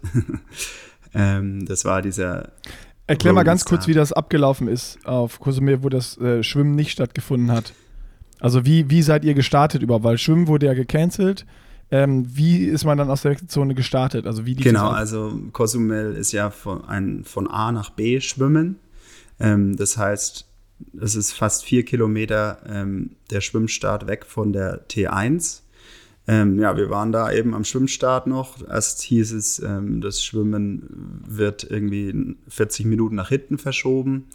ähm, 1.14 1.66
das 1.66 1.85
war 1.85 2.03
dieser. 2.03 2.53
Erklär 3.07 3.35
mal 3.35 3.43
ganz 3.43 3.66
kurz, 3.66 3.87
wie 3.87 3.93
das 3.93 4.14
abgelaufen 4.14 4.66
ist 4.66 4.99
auf 5.05 5.39
Cozumel, 5.39 5.82
wo 5.82 5.91
das 5.91 6.16
äh, 6.18 6.43
Schwimmen 6.43 6.74
nicht 6.74 6.91
stattgefunden 6.91 7.51
hat. 7.51 7.74
Also 8.41 8.64
wie, 8.64 8.91
wie 8.91 9.03
seid 9.03 9.24
ihr 9.24 9.35
gestartet 9.35 9.82
überhaupt? 9.82 10.05
Weil 10.05 10.18
Schwimmen 10.18 10.49
wurde 10.49 10.66
ja 10.66 10.74
gecancelt. 10.74 11.47
Ähm, 11.91 12.26
wie 12.35 12.64
ist 12.64 12.85
man 12.85 12.99
dann 12.99 13.11
aus 13.11 13.22
der 13.22 13.37
Zone 13.47 13.74
gestartet? 13.74 14.26
Also 14.26 14.47
wie 14.47 14.57
genau, 14.57 14.89
also 14.89 15.39
Cozumel 15.53 16.14
ist 16.14 16.32
ja 16.32 16.51
von, 16.51 16.85
ein, 16.85 17.24
von 17.24 17.47
A 17.47 17.72
nach 17.72 17.91
B 17.91 18.20
schwimmen. 18.20 18.76
Ähm, 19.39 19.76
das 19.76 19.97
heißt, 19.97 20.47
es 21.01 21.14
ist 21.14 21.32
fast 21.32 21.64
vier 21.64 21.85
Kilometer 21.85 22.59
ähm, 22.66 23.11
der 23.30 23.41
Schwimmstart 23.41 24.07
weg 24.07 24.24
von 24.26 24.53
der 24.53 24.89
T1. 24.89 25.61
Ähm, 26.26 26.59
ja, 26.59 26.76
wir 26.76 26.89
waren 26.89 27.12
da 27.12 27.30
eben 27.30 27.55
am 27.55 27.64
Schwimmstart 27.64 28.26
noch. 28.26 28.66
Erst 28.66 29.03
hieß 29.03 29.32
es, 29.32 29.59
ähm, 29.61 30.01
das 30.01 30.22
Schwimmen 30.22 31.22
wird 31.26 31.64
irgendwie 31.64 32.37
40 32.49 32.87
Minuten 32.87 33.14
nach 33.14 33.28
hinten 33.28 33.59
verschoben. 33.59 34.28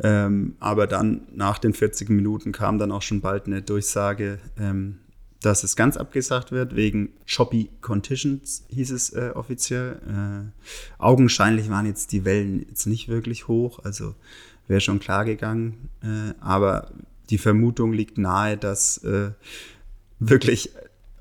Ähm, 0.00 0.56
aber 0.60 0.86
dann 0.86 1.22
nach 1.34 1.58
den 1.58 1.74
40 1.74 2.08
Minuten 2.10 2.52
kam 2.52 2.78
dann 2.78 2.92
auch 2.92 3.02
schon 3.02 3.20
bald 3.20 3.46
eine 3.46 3.62
Durchsage, 3.62 4.38
ähm, 4.58 4.98
dass 5.40 5.64
es 5.64 5.76
ganz 5.76 5.96
abgesagt 5.96 6.52
wird, 6.52 6.76
wegen 6.76 7.10
choppy 7.26 7.68
conditions, 7.80 8.64
hieß 8.68 8.92
es 8.92 9.10
äh, 9.10 9.32
offiziell. 9.34 10.00
Äh, 10.06 11.02
augenscheinlich 11.02 11.68
waren 11.68 11.86
jetzt 11.86 12.12
die 12.12 12.24
Wellen 12.24 12.64
jetzt 12.68 12.86
nicht 12.86 13.08
wirklich 13.08 13.48
hoch, 13.48 13.80
also 13.84 14.14
wäre 14.68 14.80
schon 14.80 15.00
klar 15.00 15.24
gegangen. 15.24 15.88
Äh, 16.02 16.34
aber 16.40 16.90
die 17.30 17.38
Vermutung 17.38 17.92
liegt 17.92 18.18
nahe, 18.18 18.56
dass 18.56 18.98
äh, 18.98 19.30
wirklich 20.20 20.70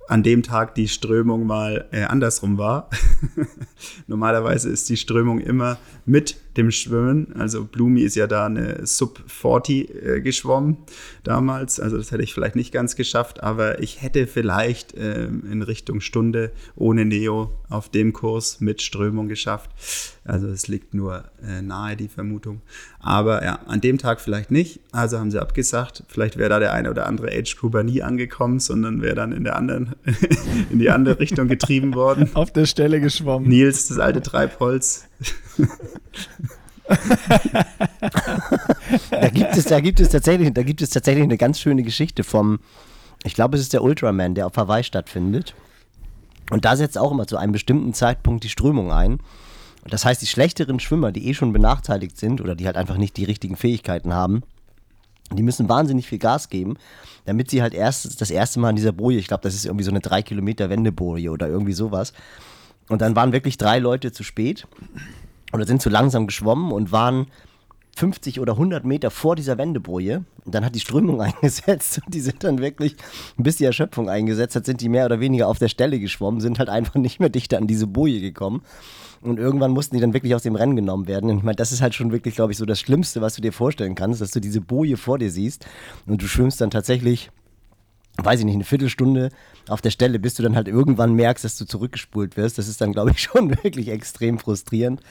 an 0.08 0.24
dem 0.24 0.44
Tag 0.44 0.76
die 0.76 0.90
Strömung 0.90 1.46
mal 1.46 1.88
äh, 1.92 2.04
andersrum 2.04 2.58
war. 2.58 2.90
Normalerweise 4.08 4.70
ist 4.70 4.90
die 4.90 4.98
Strömung 4.98 5.40
immer 5.40 5.78
mit 6.06 6.36
dem 6.58 6.72
Schwimmen. 6.72 7.34
Also 7.38 7.66
Blumi 7.66 8.02
ist 8.02 8.16
ja 8.16 8.28
da 8.28 8.46
eine 8.46 8.86
Sub 8.86 9.24
40 9.28 9.90
äh, 9.90 10.22
geschwommen 10.22 10.78
damals. 11.24 11.80
Also 11.80 11.98
das 11.98 12.12
hätte 12.12 12.24
ich 12.24 12.34
vielleicht 12.34 12.56
nicht 12.56 12.72
ganz 12.72 12.96
geschafft, 12.96 13.42
aber 13.42 13.82
ich 13.82 14.02
hätte 14.02 14.28
vielleicht 14.28 14.94
äh, 14.96 15.26
in 15.26 15.62
Richtung 15.62 16.02
Stunde 16.02 16.52
ohne 16.76 17.06
Neo 17.06 17.52
auf 17.70 17.90
dem 17.90 18.14
Kurs 18.14 18.60
mit 18.60 18.82
Strömung 18.82 19.28
geschafft. 19.28 19.72
Also 20.24 20.48
es 20.48 20.68
liegt 20.68 20.94
nur 20.94 21.24
äh, 21.42 21.62
nahe 21.62 21.96
die 21.96 22.08
Vermutung. 22.08 22.62
Aber 23.00 23.44
ja, 23.44 23.60
an 23.66 23.82
dem 23.82 23.98
Tag 23.98 24.22
vielleicht 24.22 24.52
nicht. 24.52 24.82
Also 24.92 25.20
haben 25.20 25.32
sie 25.32 25.42
abgesagt. 25.42 26.04
Vielleicht 26.08 26.38
wäre 26.38 26.50
da 26.50 26.60
der 26.60 26.74
eine 26.74 26.92
oder 26.92 27.08
andere 27.08 27.32
Age 27.32 27.56
Grouper 27.58 27.84
nie 27.84 28.04
angekommen, 28.04 28.60
sondern 28.60 29.02
wäre 29.02 29.16
dann 29.16 29.32
in 29.32 29.44
der 29.44 29.56
anderen, 29.56 29.96
in 30.70 30.80
die 30.80 30.90
andere 30.90 31.20
Richtung 31.20 31.48
getrieben 31.48 31.96
worden. 31.96 32.30
Auf 32.34 32.52
der 32.52 32.66
Stelle 32.66 33.00
geschwommen. 33.00 33.50
Nils, 33.50 33.88
das 33.88 33.98
alte 33.98 34.22
Treibholz. 34.22 35.08
Da 39.12 39.30
gibt 39.30 39.56
es, 39.56 39.66
da 39.66 39.80
gibt 39.80 40.00
es 40.00 40.10
tatsächlich, 40.10 40.54
da 40.54 40.64
gibt 40.64 40.82
es 40.82 40.90
tatsächlich 40.90 41.24
eine 41.24 41.38
ganz 41.38 41.60
schöne 41.60 41.84
Geschichte 41.84 42.24
vom, 42.24 42.60
ich 43.24 43.34
glaube, 43.34 43.56
es 43.56 43.64
ist 43.64 43.74
der 43.74 43.84
Ultraman, 43.84 44.36
der 44.36 44.48
auf 44.48 44.58
Hawaii 44.58 44.84
stattfindet. 44.84 45.56
Und 46.50 46.66
da 46.66 46.76
setzt 46.76 46.98
auch 46.98 47.12
immer 47.12 47.28
zu 47.28 47.38
einem 47.38 47.54
bestimmten 47.54 47.94
Zeitpunkt 47.94 48.44
die 48.44 48.50
Strömung 48.50 48.92
ein. 48.92 49.20
Das 49.86 50.04
heißt, 50.06 50.22
die 50.22 50.28
schlechteren 50.28 50.80
Schwimmer, 50.80 51.12
die 51.12 51.28
eh 51.28 51.34
schon 51.34 51.54
benachteiligt 51.54 52.18
sind 52.18 52.42
oder 52.42 52.56
die 52.56 52.66
halt 52.66 52.76
einfach 52.76 52.98
nicht 52.98 53.16
die 53.18 53.24
richtigen 53.24 53.56
Fähigkeiten 53.56 54.14
haben, 54.14 54.44
die 55.32 55.44
müssen 55.44 55.70
wahnsinnig 55.70 56.08
viel 56.08 56.20
Gas 56.20 56.50
geben, 56.50 56.76
damit 57.26 57.50
sie 57.50 57.62
halt 57.62 57.74
erst 57.74 58.20
das 58.20 58.32
erste 58.32 58.60
Mal 58.60 58.72
in 58.72 58.76
dieser 58.76 58.92
Boje, 58.92 59.18
ich 59.18 59.28
glaube, 59.28 59.44
das 59.44 59.56
ist 59.56 59.66
irgendwie 59.66 59.86
so 59.86 59.92
eine 59.92 60.02
3 60.02 60.24
Kilometer 60.24 60.70
Wendeboje 60.70 61.32
oder 61.32 61.48
irgendwie 61.48 61.74
sowas. 61.74 62.12
Und 62.90 63.02
dann 63.02 63.16
waren 63.16 63.32
wirklich 63.32 63.58
drei 63.58 63.80
Leute 63.80 64.12
zu 64.12 64.24
spät 64.24 64.68
oder 65.54 65.66
sind 65.66 65.82
zu 65.82 65.90
langsam 65.90 66.28
geschwommen 66.28 66.72
und 66.72 66.92
waren 66.92 67.28
50 67.98 68.40
oder 68.40 68.54
100 68.54 68.86
Meter 68.86 69.12
vor 69.12 69.36
dieser 69.36 69.58
Wendeboje. 69.58 70.24
Und 70.46 70.56
dann 70.56 70.66
hat 70.66 70.76
die 70.76 70.80
Strömung 70.80 71.22
eingesetzt 71.22 72.02
und 72.06 72.14
die 72.14 72.22
sind 72.22 72.44
dann 72.44 72.60
wirklich, 72.60 72.96
bis 73.38 73.58
die 73.58 73.66
Erschöpfung 73.66 74.10
eingesetzt 74.10 74.56
hat, 74.56 74.66
sind 74.66 74.82
die 74.82 74.90
mehr 74.90 75.06
oder 75.06 75.20
weniger 75.20 75.48
auf 75.48 75.60
der 75.60 75.68
Stelle 75.68 76.00
geschwommen, 76.00 76.42
sind 76.42 76.60
halt 76.60 76.70
einfach 76.70 76.96
nicht 76.96 77.20
mehr 77.20 77.30
dichter 77.30 77.58
an 77.58 77.68
diese 77.68 77.88
Boje 77.88 78.22
gekommen. 78.22 78.62
Und 79.22 79.38
irgendwann 79.38 79.72
mussten 79.72 79.96
die 79.96 80.02
dann 80.02 80.14
wirklich 80.14 80.34
aus 80.34 80.42
dem 80.42 80.56
Rennen 80.56 80.76
genommen 80.76 81.08
werden. 81.08 81.30
Und 81.30 81.38
ich 81.38 81.44
meine, 81.44 81.56
das 81.56 81.72
ist 81.72 81.82
halt 81.82 81.94
schon 81.94 82.12
wirklich, 82.12 82.34
glaube 82.34 82.54
ich, 82.54 82.58
so 82.58 82.66
das 82.66 82.80
Schlimmste, 82.80 83.22
was 83.22 83.36
du 83.36 83.42
dir 83.42 83.54
vorstellen 83.54 83.94
kannst, 83.94 84.20
dass 84.20 84.32
du 84.32 84.42
diese 84.42 84.62
Boje 84.62 84.98
vor 84.98 85.20
dir 85.20 85.30
siehst 85.30 85.66
und 86.08 86.24
du 86.24 86.28
schwimmst 86.28 86.60
dann 86.60 86.72
tatsächlich 86.72 87.30
weiß 88.18 88.40
ich 88.40 88.46
nicht, 88.46 88.56
eine 88.56 88.64
Viertelstunde 88.64 89.30
auf 89.68 89.82
der 89.82 89.92
Stelle, 89.92 90.20
bis 90.20 90.34
du 90.36 90.44
dann 90.44 90.56
halt 90.56 90.68
irgendwann 90.68 91.14
merkst, 91.14 91.44
dass 91.46 91.58
du 91.58 91.66
zurückgespult 91.66 92.38
wirst. 92.38 92.58
Das 92.58 92.68
ist 92.68 92.82
dann, 92.82 92.92
glaube 92.94 93.12
ich, 93.12 93.20
schon 93.24 93.50
wirklich 93.64 93.90
extrem 93.90 94.40
frustrierend. 94.40 95.02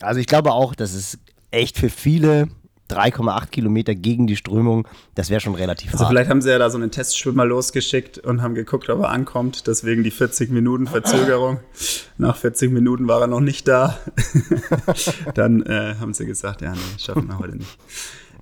Also 0.00 0.20
ich 0.20 0.26
glaube 0.26 0.52
auch, 0.52 0.74
dass 0.74 0.94
es 0.94 1.18
echt 1.50 1.78
für 1.78 1.88
viele 1.88 2.48
3,8 2.90 3.46
Kilometer 3.48 3.94
gegen 3.94 4.26
die 4.26 4.36
Strömung, 4.36 4.86
das 5.14 5.30
wäre 5.30 5.40
schon 5.40 5.54
relativ 5.54 5.92
Also 5.92 6.04
hart. 6.04 6.10
vielleicht 6.12 6.28
haben 6.30 6.42
sie 6.42 6.50
ja 6.50 6.58
da 6.58 6.68
so 6.68 6.76
einen 6.76 6.90
Testschwimmer 6.90 7.46
losgeschickt 7.46 8.18
und 8.18 8.42
haben 8.42 8.54
geguckt, 8.54 8.90
ob 8.90 9.00
er 9.00 9.08
ankommt. 9.08 9.66
Deswegen 9.66 10.04
die 10.04 10.10
40 10.10 10.50
Minuten 10.50 10.86
Verzögerung. 10.86 11.60
Nach 12.18 12.36
40 12.36 12.70
Minuten 12.72 13.08
war 13.08 13.22
er 13.22 13.26
noch 13.26 13.40
nicht 13.40 13.66
da. 13.68 13.98
Dann 15.34 15.62
äh, 15.62 15.94
haben 15.98 16.12
sie 16.12 16.26
gesagt, 16.26 16.60
ja, 16.60 16.72
nee, 16.72 16.78
schaffen 16.98 17.26
wir 17.28 17.38
heute 17.38 17.56
nicht. 17.56 17.78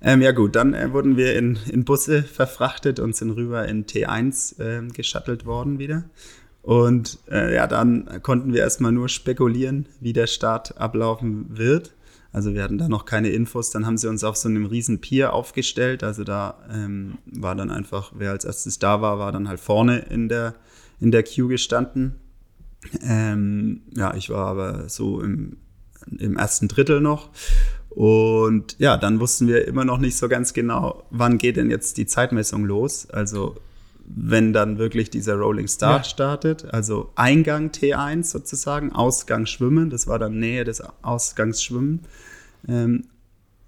Ähm, 0.05 0.21
ja 0.21 0.33
gut, 0.33 0.55
dann 0.55 0.73
äh, 0.73 0.91
wurden 0.91 1.15
wir 1.15 1.35
in, 1.35 1.57
in 1.71 1.85
Busse 1.85 2.23
verfrachtet 2.23 2.99
und 2.99 3.15
sind 3.15 3.31
rüber 3.31 3.65
in 3.67 3.85
T1 3.85 4.59
äh, 4.59 4.87
geschattelt 4.89 5.45
worden 5.45 5.79
wieder. 5.79 6.03
Und 6.61 7.19
äh, 7.31 7.55
ja, 7.55 7.67
dann 7.67 8.21
konnten 8.21 8.53
wir 8.53 8.61
erstmal 8.61 8.91
nur 8.91 9.07
spekulieren, 9.07 9.87
wie 10.01 10.13
der 10.13 10.27
Start 10.27 10.77
ablaufen 10.77 11.57
wird. 11.57 11.93
Also 12.33 12.53
wir 12.53 12.63
hatten 12.63 12.77
da 12.77 12.89
noch 12.89 13.05
keine 13.05 13.29
Infos. 13.29 13.69
Dann 13.69 13.85
haben 13.85 13.97
sie 13.97 14.09
uns 14.09 14.23
auf 14.23 14.35
so 14.35 14.49
einem 14.49 14.65
riesen 14.65 14.99
Pier 14.99 15.33
aufgestellt. 15.33 16.03
Also 16.03 16.23
da 16.23 16.57
ähm, 16.73 17.19
war 17.25 17.55
dann 17.55 17.69
einfach, 17.69 18.11
wer 18.15 18.31
als 18.31 18.43
erstes 18.43 18.79
da 18.79 19.01
war, 19.01 19.19
war 19.19 19.31
dann 19.31 19.47
halt 19.47 19.59
vorne 19.59 19.99
in 19.99 20.27
der, 20.27 20.55
in 20.99 21.11
der 21.11 21.23
Queue 21.23 21.49
gestanden. 21.49 22.15
Ähm, 23.01 23.83
ja, 23.95 24.13
ich 24.15 24.29
war 24.29 24.47
aber 24.47 24.89
so 24.89 25.21
im, 25.21 25.57
im 26.17 26.37
ersten 26.37 26.67
Drittel 26.67 27.01
noch. 27.01 27.29
Und 27.95 28.75
ja, 28.79 28.97
dann 28.97 29.19
wussten 29.19 29.47
wir 29.47 29.67
immer 29.67 29.85
noch 29.85 29.99
nicht 29.99 30.17
so 30.17 30.27
ganz 30.27 30.53
genau, 30.53 31.03
wann 31.11 31.37
geht 31.37 31.57
denn 31.57 31.69
jetzt 31.69 31.97
die 31.97 32.07
Zeitmessung 32.07 32.65
los. 32.65 33.07
Also 33.09 33.55
wenn 34.05 34.51
dann 34.51 34.77
wirklich 34.77 35.09
dieser 35.09 35.35
Rolling 35.35 35.67
Start 35.67 36.05
ja. 36.05 36.09
startet, 36.09 36.65
also 36.73 37.11
Eingang 37.15 37.69
T1 37.69 38.23
sozusagen, 38.23 38.91
Ausgang 38.91 39.45
Schwimmen, 39.45 39.89
das 39.89 40.07
war 40.07 40.19
dann 40.19 40.39
Nähe 40.39 40.63
des 40.63 40.81
Ausgangs 41.03 41.63
Schwimmen. 41.63 42.01
Ähm, 42.67 43.05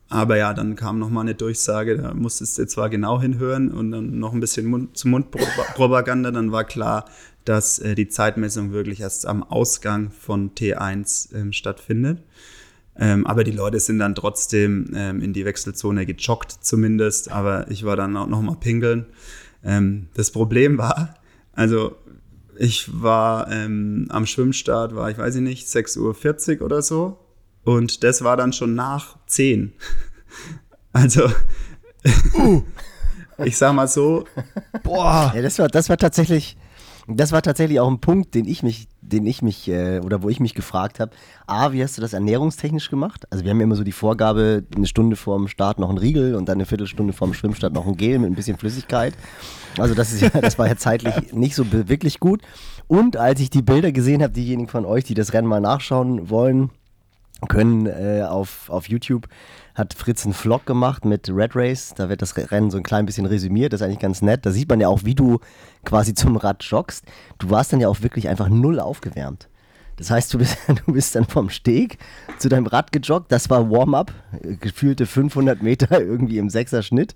aber 0.09 0.37
ja, 0.37 0.53
dann 0.53 0.75
kam 0.75 0.99
nochmal 0.99 1.23
eine 1.23 1.35
Durchsage, 1.35 1.97
da 1.97 2.13
musstest 2.13 2.57
du 2.57 2.67
zwar 2.67 2.89
genau 2.89 3.19
hinhören 3.21 3.71
und 3.71 3.91
dann 3.91 4.19
noch 4.19 4.33
ein 4.33 4.39
bisschen 4.39 4.65
Mund 4.65 4.97
zu 4.97 5.07
Mund 5.07 5.31
Propaganda, 5.31 6.31
dann 6.31 6.51
war 6.51 6.63
klar, 6.63 7.05
dass 7.43 7.79
äh, 7.79 7.95
die 7.95 8.07
Zeitmessung 8.07 8.71
wirklich 8.71 9.01
erst 9.01 9.25
am 9.25 9.43
Ausgang 9.43 10.11
von 10.11 10.53
T1 10.53 11.35
ähm, 11.35 11.53
stattfindet. 11.53 12.21
Ähm, 12.97 13.27
aber 13.27 13.43
die 13.43 13.51
Leute 13.51 13.79
sind 13.79 13.99
dann 13.99 14.15
trotzdem 14.15 14.91
ähm, 14.95 15.21
in 15.21 15.33
die 15.33 15.45
Wechselzone 15.45 16.05
gejoggt 16.05 16.51
zumindest, 16.61 17.31
aber 17.31 17.69
ich 17.69 17.83
war 17.83 17.95
dann 17.95 18.15
auch 18.15 18.27
nochmal 18.27 18.55
pingeln. 18.55 19.05
Ähm, 19.63 20.07
das 20.13 20.31
Problem 20.31 20.77
war, 20.77 21.15
also 21.53 21.95
ich 22.57 23.01
war 23.01 23.51
ähm, 23.51 24.07
am 24.09 24.25
Schwimmstart, 24.25 24.95
war 24.95 25.09
ich 25.09 25.17
weiß 25.17 25.35
ich 25.35 25.41
nicht, 25.41 25.67
6.40 25.67 26.59
Uhr 26.59 26.65
oder 26.65 26.81
so. 26.81 27.19
Und 27.63 28.03
das 28.03 28.23
war 28.23 28.37
dann 28.37 28.53
schon 28.53 28.75
nach 28.75 29.17
10. 29.27 29.73
Also, 30.93 31.29
uh. 32.35 32.63
ich 33.43 33.57
sag 33.57 33.73
mal 33.73 33.89
so. 33.89 34.23
Boah. 34.81 35.33
Ja, 35.35 35.41
das 35.41 35.59
war, 35.59 35.67
das 35.67 35.89
war 35.89 35.97
tatsächlich, 35.97 36.55
das 37.05 37.33
war 37.33 37.41
tatsächlich 37.41 37.81
auch 37.81 37.89
ein 37.89 37.99
Punkt, 37.99 38.33
den 38.33 38.45
ich 38.45 38.63
mich, 38.63 38.87
den 39.11 39.25
ich 39.25 39.41
mich, 39.41 39.67
äh, 39.67 39.99
oder 39.99 40.23
wo 40.23 40.29
ich 40.29 40.39
mich 40.39 40.53
gefragt 40.53 40.99
habe, 40.99 41.11
A, 41.47 41.71
wie 41.71 41.83
hast 41.83 41.97
du 41.97 42.01
das 42.01 42.13
ernährungstechnisch 42.13 42.89
gemacht? 42.89 43.25
Also 43.29 43.43
wir 43.43 43.51
haben 43.51 43.59
ja 43.59 43.65
immer 43.65 43.75
so 43.75 43.83
die 43.83 43.91
Vorgabe, 43.91 44.63
eine 44.75 44.87
Stunde 44.87 45.15
vorm 45.15 45.47
Start 45.47 45.79
noch 45.79 45.89
ein 45.89 45.97
Riegel 45.97 46.35
und 46.35 46.49
dann 46.49 46.57
eine 46.57 46.65
Viertelstunde 46.65 47.13
vorm 47.13 47.33
Schwimmstart 47.33 47.73
noch 47.73 47.85
ein 47.85 47.97
Gel 47.97 48.19
mit 48.19 48.31
ein 48.31 48.35
bisschen 48.35 48.57
Flüssigkeit. 48.57 49.13
Also 49.77 49.93
das, 49.95 50.11
ist 50.11 50.21
ja, 50.21 50.29
das 50.41 50.57
war 50.57 50.67
ja 50.67 50.75
zeitlich 50.75 51.33
nicht 51.33 51.55
so 51.55 51.65
wirklich 51.71 52.19
gut. 52.19 52.41
Und 52.87 53.17
als 53.17 53.39
ich 53.39 53.49
die 53.49 53.61
Bilder 53.61 53.91
gesehen 53.91 54.21
habe, 54.21 54.33
diejenigen 54.33 54.69
von 54.69 54.85
euch, 54.85 55.03
die 55.03 55.13
das 55.13 55.33
Rennen 55.33 55.47
mal 55.47 55.61
nachschauen 55.61 56.29
wollen, 56.29 56.69
können 57.47 57.85
äh, 57.85 58.23
auf, 58.27 58.69
auf 58.69 58.87
YouTube 58.87 59.27
hat 59.75 59.93
Fritz 59.93 60.25
einen 60.25 60.33
Vlog 60.33 60.65
gemacht 60.65 61.05
mit 61.05 61.29
Red 61.29 61.55
Race. 61.55 61.93
Da 61.95 62.09
wird 62.09 62.21
das 62.21 62.35
Rennen 62.37 62.71
so 62.71 62.77
ein 62.77 62.83
klein 62.83 63.05
bisschen 63.05 63.25
resümiert. 63.25 63.73
Das 63.73 63.81
ist 63.81 63.85
eigentlich 63.85 63.99
ganz 63.99 64.21
nett. 64.21 64.45
Da 64.45 64.51
sieht 64.51 64.69
man 64.69 64.79
ja 64.79 64.87
auch, 64.87 65.03
wie 65.03 65.15
du 65.15 65.39
quasi 65.83 66.13
zum 66.13 66.37
Rad 66.37 66.63
joggst. 66.63 67.05
Du 67.37 67.49
warst 67.49 67.73
dann 67.73 67.81
ja 67.81 67.89
auch 67.89 68.01
wirklich 68.01 68.29
einfach 68.29 68.47
null 68.47 68.79
aufgewärmt. 68.79 69.49
Das 69.97 70.11
heißt, 70.11 70.33
du 70.33 70.37
bist, 70.39 70.57
du 70.85 70.93
bist 70.93 71.15
dann 71.15 71.25
vom 71.25 71.49
Steg 71.49 71.97
zu 72.37 72.49
deinem 72.49 72.67
Rad 72.67 72.91
gejoggt. 72.91 73.31
Das 73.31 73.49
war 73.49 73.69
Warm-up, 73.69 74.13
gefühlte 74.59 75.05
500 75.05 75.61
Meter 75.61 75.91
irgendwie 76.01 76.37
im 76.37 76.49
Sechserschnitt. 76.49 77.15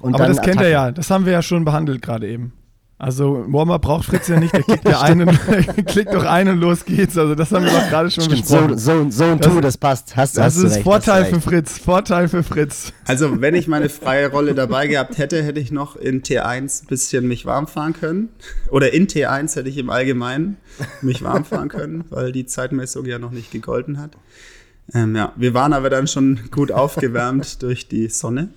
Aber 0.00 0.26
das 0.26 0.40
kennt 0.40 0.46
er 0.46 0.52
Attacke. 0.52 0.70
ja, 0.70 0.92
das 0.92 1.10
haben 1.10 1.26
wir 1.26 1.32
ja 1.32 1.42
schon 1.42 1.64
behandelt 1.64 2.02
gerade 2.02 2.28
eben. 2.28 2.52
Also 3.00 3.44
Warmer 3.46 3.78
braucht 3.78 4.06
Fritz 4.06 4.26
ja 4.26 4.40
nicht, 4.40 4.52
der 4.52 4.62
klickt 4.64 4.88
ja 4.88 5.00
einen, 5.02 5.28
klickt 5.86 6.12
doch 6.12 6.24
ein 6.24 6.48
und 6.48 6.58
los 6.58 6.84
geht's. 6.84 7.16
Also 7.16 7.36
das 7.36 7.52
haben 7.52 7.64
wir 7.64 7.70
doch 7.70 7.88
gerade 7.88 8.10
schon 8.10 8.24
Stimmt, 8.24 8.44
so, 8.46 8.56
besprochen. 8.56 8.78
so, 8.78 9.10
so 9.10 9.24
ein 9.24 9.38
Das- 9.38 9.52
Tu, 9.54 9.60
das 9.60 9.76
passt. 9.78 10.16
Hast, 10.16 10.36
das 10.36 10.44
hast 10.44 10.56
ist 10.56 10.74
recht, 10.74 10.82
Vorteil 10.82 11.24
für 11.26 11.36
recht. 11.36 11.44
Fritz, 11.44 11.78
Vorteil 11.78 12.26
für 12.28 12.42
Fritz. 12.42 12.92
Also, 13.06 13.40
wenn 13.40 13.54
ich 13.54 13.68
meine 13.68 13.88
freie 13.88 14.28
Rolle 14.30 14.54
dabei 14.54 14.88
gehabt 14.88 15.16
hätte, 15.18 15.42
hätte 15.44 15.60
ich 15.60 15.70
noch 15.70 15.94
in 15.94 16.22
T1 16.22 16.82
ein 16.82 16.86
bisschen 16.88 17.28
mich 17.28 17.46
warm 17.46 17.68
fahren 17.68 17.92
können. 17.92 18.30
Oder 18.70 18.92
in 18.92 19.06
T1 19.06 19.54
hätte 19.54 19.68
ich 19.68 19.78
im 19.78 19.90
Allgemeinen 19.90 20.56
mich 21.00 21.22
warm 21.22 21.44
fahren 21.44 21.68
können, 21.68 22.04
weil 22.10 22.32
die 22.32 22.46
Zeitmessung 22.46 23.06
ja 23.06 23.20
noch 23.20 23.30
nicht 23.30 23.52
gegolten 23.52 24.00
hat. 24.00 24.10
Ähm, 24.94 25.14
ja, 25.14 25.32
wir 25.36 25.52
waren 25.52 25.72
aber 25.72 25.90
dann 25.90 26.06
schon 26.06 26.40
gut 26.50 26.72
aufgewärmt 26.72 27.62
durch 27.62 27.88
die 27.88 28.08
Sonne. 28.08 28.48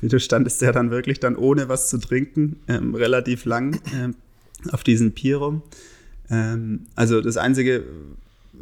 Wie 0.00 0.08
du 0.08 0.20
standest 0.20 0.60
ja 0.60 0.72
dann 0.72 0.90
wirklich 0.90 1.18
dann 1.20 1.36
ohne 1.36 1.68
was 1.68 1.88
zu 1.88 1.98
trinken, 1.98 2.60
ähm, 2.68 2.94
relativ 2.94 3.46
lang 3.46 3.80
ähm, 3.94 4.14
auf 4.70 4.82
diesen 4.82 5.12
Pier 5.12 5.38
rum. 5.38 5.62
Ähm, 6.30 6.86
also 6.94 7.22
das 7.22 7.38
Einzige, 7.38 7.84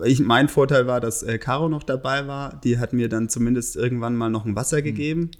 ich, 0.05 0.21
mein 0.21 0.49
Vorteil 0.49 0.87
war, 0.87 1.01
dass 1.01 1.25
äh, 1.25 1.39
Caro 1.39 1.69
noch 1.69 1.83
dabei 1.83 2.29
war. 2.29 2.61
Die 2.63 2.79
hat 2.79 2.93
mir 2.93 3.09
dann 3.09 3.29
zumindest 3.29 3.75
irgendwann 3.75 4.17
mal 4.17 4.31
noch 4.31 4.45
ein 4.45 4.55
Wasser 4.55 4.81
gegeben. 4.81 5.33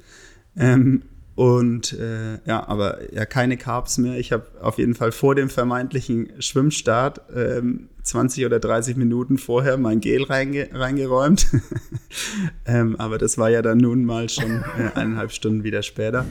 Ähm, 0.57 1.03
und 1.37 1.93
äh, 1.93 2.41
ja, 2.47 2.69
aber 2.69 3.15
ja, 3.15 3.25
keine 3.25 3.57
Carbs 3.57 3.99
mehr. 3.99 4.19
Ich 4.19 4.33
habe 4.33 4.47
auf 4.61 4.79
jeden 4.79 4.97
Fall 4.97 5.13
vor 5.13 5.37
dem 5.37 5.51
vermeintlichen 5.51 6.31
Schwimmstart 6.41 7.21
ähm, 7.33 7.89
20 8.09 8.47
oder 8.47 8.59
30 8.59 8.97
Minuten 8.97 9.37
vorher 9.37 9.77
mein 9.77 10.01
Gel 10.01 10.25
reinge 10.25 10.69
reingeräumt. 10.73 11.47
ähm, 12.67 12.97
aber 12.97 13.19
das 13.19 13.37
war 13.37 13.51
ja 13.51 13.61
dann 13.61 13.79
nun 13.79 14.05
mal 14.05 14.29
schon 14.31 14.65
äh, 14.79 14.95
eineinhalb 14.95 15.31
Stunden 15.31 15.63
wieder 15.63 15.83
später. 15.83 16.25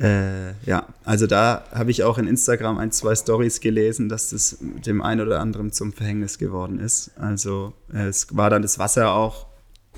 Äh, 0.00 0.52
ja, 0.64 0.88
also 1.04 1.26
da 1.26 1.64
habe 1.72 1.92
ich 1.92 2.02
auch 2.02 2.18
in 2.18 2.26
Instagram 2.26 2.78
ein, 2.78 2.90
zwei 2.90 3.14
Stories 3.14 3.60
gelesen, 3.60 4.08
dass 4.08 4.30
das 4.30 4.58
dem 4.60 5.00
einen 5.00 5.20
oder 5.20 5.38
anderen 5.38 5.72
zum 5.72 5.92
Verhängnis 5.92 6.38
geworden 6.38 6.80
ist. 6.80 7.12
Also 7.16 7.72
äh, 7.92 8.08
es 8.08 8.34
war 8.36 8.50
dann 8.50 8.62
das 8.62 8.78
Wasser 8.80 9.12
auch 9.12 9.46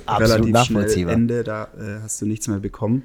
Absolut 0.05 0.47
relativ 0.47 0.67
schnell. 0.67 1.09
Ende, 1.09 1.43
da 1.43 1.69
äh, 1.79 2.03
hast 2.03 2.21
du 2.21 2.27
nichts 2.27 2.49
mehr 2.49 2.59
bekommen. 2.59 3.05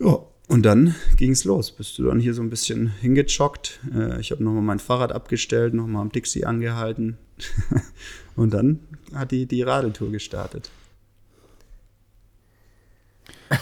Ja, 0.00 0.18
und 0.48 0.62
dann 0.64 0.94
ging 1.16 1.32
es 1.32 1.44
los. 1.44 1.70
Bist 1.70 1.98
du 1.98 2.04
dann 2.04 2.20
hier 2.20 2.34
so 2.34 2.42
ein 2.42 2.50
bisschen 2.50 2.88
hingejoggt. 3.00 3.80
Äh, 3.94 4.20
ich 4.20 4.30
habe 4.30 4.42
nochmal 4.42 4.62
mein 4.62 4.78
Fahrrad 4.78 5.12
abgestellt, 5.12 5.74
nochmal 5.74 6.02
am 6.02 6.10
Dixie 6.10 6.44
angehalten. 6.44 7.18
und 8.36 8.52
dann 8.54 8.80
hat 9.14 9.30
die, 9.30 9.46
die 9.46 9.62
Radeltour 9.62 10.10
gestartet. 10.10 10.70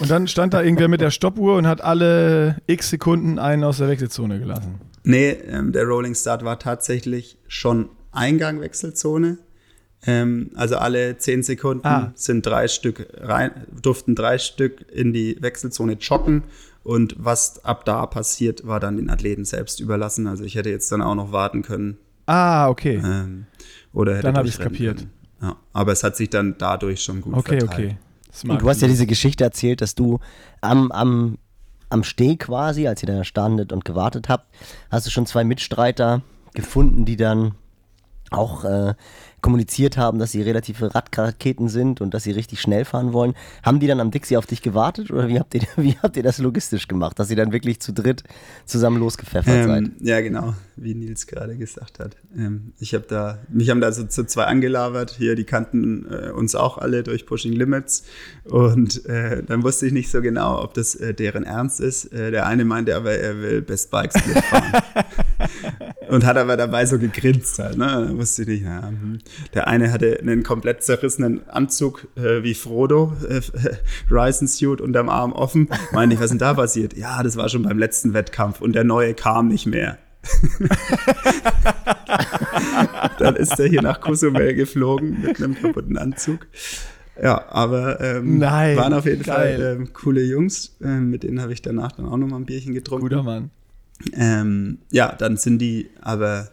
Und 0.00 0.10
dann 0.10 0.26
stand 0.26 0.54
da 0.54 0.62
irgendwer 0.62 0.88
mit 0.88 1.00
der 1.00 1.10
Stoppuhr 1.10 1.56
und 1.56 1.66
hat 1.66 1.80
alle 1.80 2.56
x 2.66 2.90
Sekunden 2.90 3.38
einen 3.38 3.62
aus 3.64 3.78
der 3.78 3.88
Wechselzone 3.88 4.38
gelassen. 4.38 4.80
Nee, 5.04 5.30
ähm, 5.30 5.72
der 5.72 5.84
Rolling 5.84 6.14
Start 6.14 6.44
war 6.44 6.58
tatsächlich 6.58 7.38
schon 7.46 7.88
Eingang 8.10 8.60
Wechselzone. 8.60 9.38
Ähm, 10.04 10.50
also 10.54 10.76
alle 10.76 11.18
zehn 11.18 11.42
Sekunden 11.42 11.86
Ah. 11.86 12.12
sind 12.16 12.44
drei 12.44 12.68
Stück 12.68 13.06
rein, 13.20 13.52
durften 13.80 14.14
drei 14.14 14.38
Stück 14.38 14.90
in 14.92 15.12
die 15.12 15.40
Wechselzone 15.40 15.94
joggen. 15.94 16.42
Und 16.86 17.16
was 17.18 17.64
ab 17.64 17.84
da 17.84 18.06
passiert, 18.06 18.64
war 18.64 18.78
dann 18.78 18.96
den 18.96 19.10
Athleten 19.10 19.44
selbst 19.44 19.80
überlassen. 19.80 20.28
Also 20.28 20.44
ich 20.44 20.54
hätte 20.54 20.70
jetzt 20.70 20.92
dann 20.92 21.02
auch 21.02 21.16
noch 21.16 21.32
warten 21.32 21.62
können. 21.62 21.98
Ah, 22.26 22.68
okay. 22.68 23.02
Ähm, 23.04 23.46
oder 23.92 24.12
hätte 24.12 24.22
Dann 24.22 24.36
hab 24.36 24.44
durchrennen 24.44 24.72
ich's 24.72 24.78
kapiert. 24.94 25.06
Ja, 25.42 25.56
aber 25.72 25.90
es 25.90 26.04
hat 26.04 26.16
sich 26.16 26.30
dann 26.30 26.54
dadurch 26.58 27.02
schon 27.02 27.22
gut 27.22 27.34
Okay, 27.34 27.58
verteilt. 27.58 27.70
okay. 27.72 27.98
Smart. 28.32 28.60
Und 28.60 28.64
du 28.64 28.70
hast 28.70 28.82
ja 28.82 28.86
diese 28.86 29.06
Geschichte 29.06 29.42
erzählt, 29.42 29.80
dass 29.80 29.96
du 29.96 30.20
am, 30.60 30.92
am, 30.92 31.38
am 31.90 32.04
Steg 32.04 32.44
quasi, 32.44 32.86
als 32.86 33.02
ihr 33.02 33.08
da 33.08 33.24
standet 33.24 33.72
und 33.72 33.84
gewartet 33.84 34.28
habt, 34.28 34.46
hast 34.88 35.06
du 35.06 35.10
schon 35.10 35.26
zwei 35.26 35.42
Mitstreiter 35.42 36.22
gefunden, 36.54 37.04
die 37.04 37.16
dann 37.16 37.56
auch 38.30 38.62
äh, 38.64 38.94
kommuniziert 39.46 39.96
haben, 39.96 40.18
dass 40.18 40.32
sie 40.32 40.42
relative 40.42 40.92
Radraketen 40.92 41.68
sind 41.68 42.00
und 42.00 42.14
dass 42.14 42.24
sie 42.24 42.32
richtig 42.32 42.60
schnell 42.60 42.84
fahren 42.84 43.12
wollen. 43.12 43.34
Haben 43.62 43.78
die 43.78 43.86
dann 43.86 44.00
am 44.00 44.10
Dixie 44.10 44.36
auf 44.36 44.44
dich 44.44 44.60
gewartet 44.60 45.12
oder 45.12 45.28
wie 45.28 45.38
habt 45.38 45.54
ihr, 45.54 45.60
wie 45.76 45.96
habt 46.02 46.16
ihr 46.16 46.24
das 46.24 46.38
logistisch 46.38 46.88
gemacht, 46.88 47.16
dass 47.20 47.30
ihr 47.30 47.36
dann 47.36 47.52
wirklich 47.52 47.78
zu 47.78 47.92
dritt 47.92 48.24
zusammen 48.64 48.98
losgepfeffert 48.98 49.64
seid? 49.64 49.84
Ähm, 49.84 49.92
ja, 50.00 50.20
genau, 50.20 50.54
wie 50.74 50.96
Nils 50.96 51.28
gerade 51.28 51.56
gesagt 51.56 52.00
hat. 52.00 52.16
Ähm, 52.36 52.72
ich 52.80 52.92
habe 52.92 53.04
da, 53.08 53.38
mich 53.48 53.70
haben 53.70 53.80
da 53.80 53.92
so 53.92 54.02
zu 54.02 54.26
zwei 54.26 54.46
angelabert. 54.46 55.12
Hier, 55.16 55.36
die 55.36 55.44
kannten 55.44 56.06
äh, 56.10 56.30
uns 56.30 56.56
auch 56.56 56.78
alle 56.78 57.04
durch 57.04 57.24
Pushing 57.24 57.52
Limits. 57.52 58.02
Und 58.46 59.06
äh, 59.06 59.44
dann 59.44 59.62
wusste 59.62 59.86
ich 59.86 59.92
nicht 59.92 60.10
so 60.10 60.22
genau, 60.22 60.60
ob 60.60 60.74
das 60.74 60.96
äh, 60.96 61.14
deren 61.14 61.44
Ernst 61.44 61.78
ist. 61.78 62.12
Äh, 62.12 62.32
der 62.32 62.46
eine 62.48 62.64
meinte 62.64 62.96
aber, 62.96 63.12
er 63.12 63.40
will 63.40 63.62
Best 63.62 63.92
Bikes 63.92 64.26
mitfahren. 64.26 64.82
Und 66.08 66.24
hat 66.24 66.36
aber 66.36 66.56
dabei 66.56 66.86
so 66.86 66.98
gegrinst 66.98 67.58
halt, 67.58 67.76
ne? 67.76 68.10
Wusste 68.14 68.42
ich 68.42 68.48
nicht, 68.48 68.64
ja. 68.64 68.88
hm. 68.88 69.18
Der 69.54 69.66
eine 69.66 69.92
hatte 69.92 70.18
einen 70.20 70.42
komplett 70.42 70.82
zerrissenen 70.82 71.48
Anzug 71.48 72.08
äh, 72.16 72.42
wie 72.42 72.54
Frodo, 72.54 73.12
äh, 73.28 73.40
Ryzen 74.10 74.48
Suit 74.48 74.80
unterm 74.80 75.08
Arm 75.08 75.32
offen. 75.32 75.68
Meinte 75.92 76.14
ich, 76.14 76.20
was 76.20 76.26
ist 76.26 76.32
denn 76.32 76.38
da 76.38 76.54
passiert? 76.54 76.96
Ja, 76.96 77.22
das 77.22 77.36
war 77.36 77.48
schon 77.48 77.62
beim 77.62 77.78
letzten 77.78 78.14
Wettkampf 78.14 78.60
und 78.60 78.74
der 78.74 78.84
neue 78.84 79.14
kam 79.14 79.48
nicht 79.48 79.66
mehr. 79.66 79.98
Dann 83.18 83.36
ist 83.36 83.58
er 83.58 83.68
hier 83.68 83.82
nach 83.82 84.00
Cozumel 84.00 84.54
geflogen 84.54 85.22
mit 85.22 85.36
einem 85.36 85.54
kaputten 85.54 85.96
Anzug. 85.96 86.46
Ja, 87.22 87.44
aber 87.48 88.00
ähm, 88.00 88.38
Nein, 88.38 88.76
waren 88.76 88.92
auf 88.92 89.06
jeden 89.06 89.22
geil. 89.22 89.56
Fall 89.56 89.76
ähm, 89.76 89.92
coole 89.92 90.22
Jungs. 90.22 90.76
Ähm, 90.82 91.10
mit 91.10 91.22
denen 91.22 91.40
habe 91.40 91.52
ich 91.52 91.62
danach 91.62 91.92
dann 91.92 92.06
auch 92.06 92.16
nochmal 92.16 92.40
ein 92.40 92.46
Bierchen 92.46 92.74
getrunken. 92.74 93.08
Guter 93.08 93.22
Mann. 93.22 93.50
Ähm, 94.12 94.78
ja, 94.90 95.12
dann 95.12 95.36
sind 95.36 95.58
die, 95.58 95.90
aber 96.00 96.48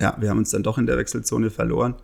ja, 0.00 0.16
wir 0.20 0.30
haben 0.30 0.38
uns 0.38 0.50
dann 0.50 0.62
doch 0.62 0.78
in 0.78 0.86
der 0.86 0.98
Wechselzone 0.98 1.50
verloren. 1.50 1.94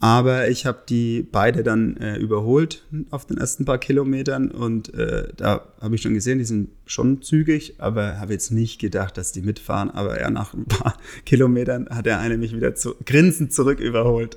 Aber 0.00 0.48
ich 0.48 0.64
habe 0.64 0.78
die 0.88 1.26
beide 1.30 1.64
dann 1.64 1.96
äh, 1.96 2.16
überholt 2.18 2.84
auf 3.10 3.26
den 3.26 3.36
ersten 3.36 3.64
paar 3.64 3.78
Kilometern 3.78 4.48
und 4.52 4.94
äh, 4.94 5.26
da 5.36 5.66
habe 5.80 5.96
ich 5.96 6.02
schon 6.02 6.14
gesehen, 6.14 6.38
die 6.38 6.44
sind 6.44 6.70
schon 6.86 7.20
zügig, 7.20 7.74
aber 7.78 8.20
habe 8.20 8.32
jetzt 8.32 8.52
nicht 8.52 8.80
gedacht, 8.80 9.16
dass 9.16 9.32
die 9.32 9.42
mitfahren. 9.42 9.90
Aber 9.90 10.20
ja, 10.20 10.30
nach 10.30 10.54
ein 10.54 10.66
paar 10.66 10.96
Kilometern 11.26 11.88
hat 11.90 12.06
der 12.06 12.20
eine 12.20 12.38
mich 12.38 12.54
wieder 12.54 12.76
zu, 12.76 12.94
grinsend 13.04 13.52
zurück 13.52 13.80
überholt. 13.80 14.36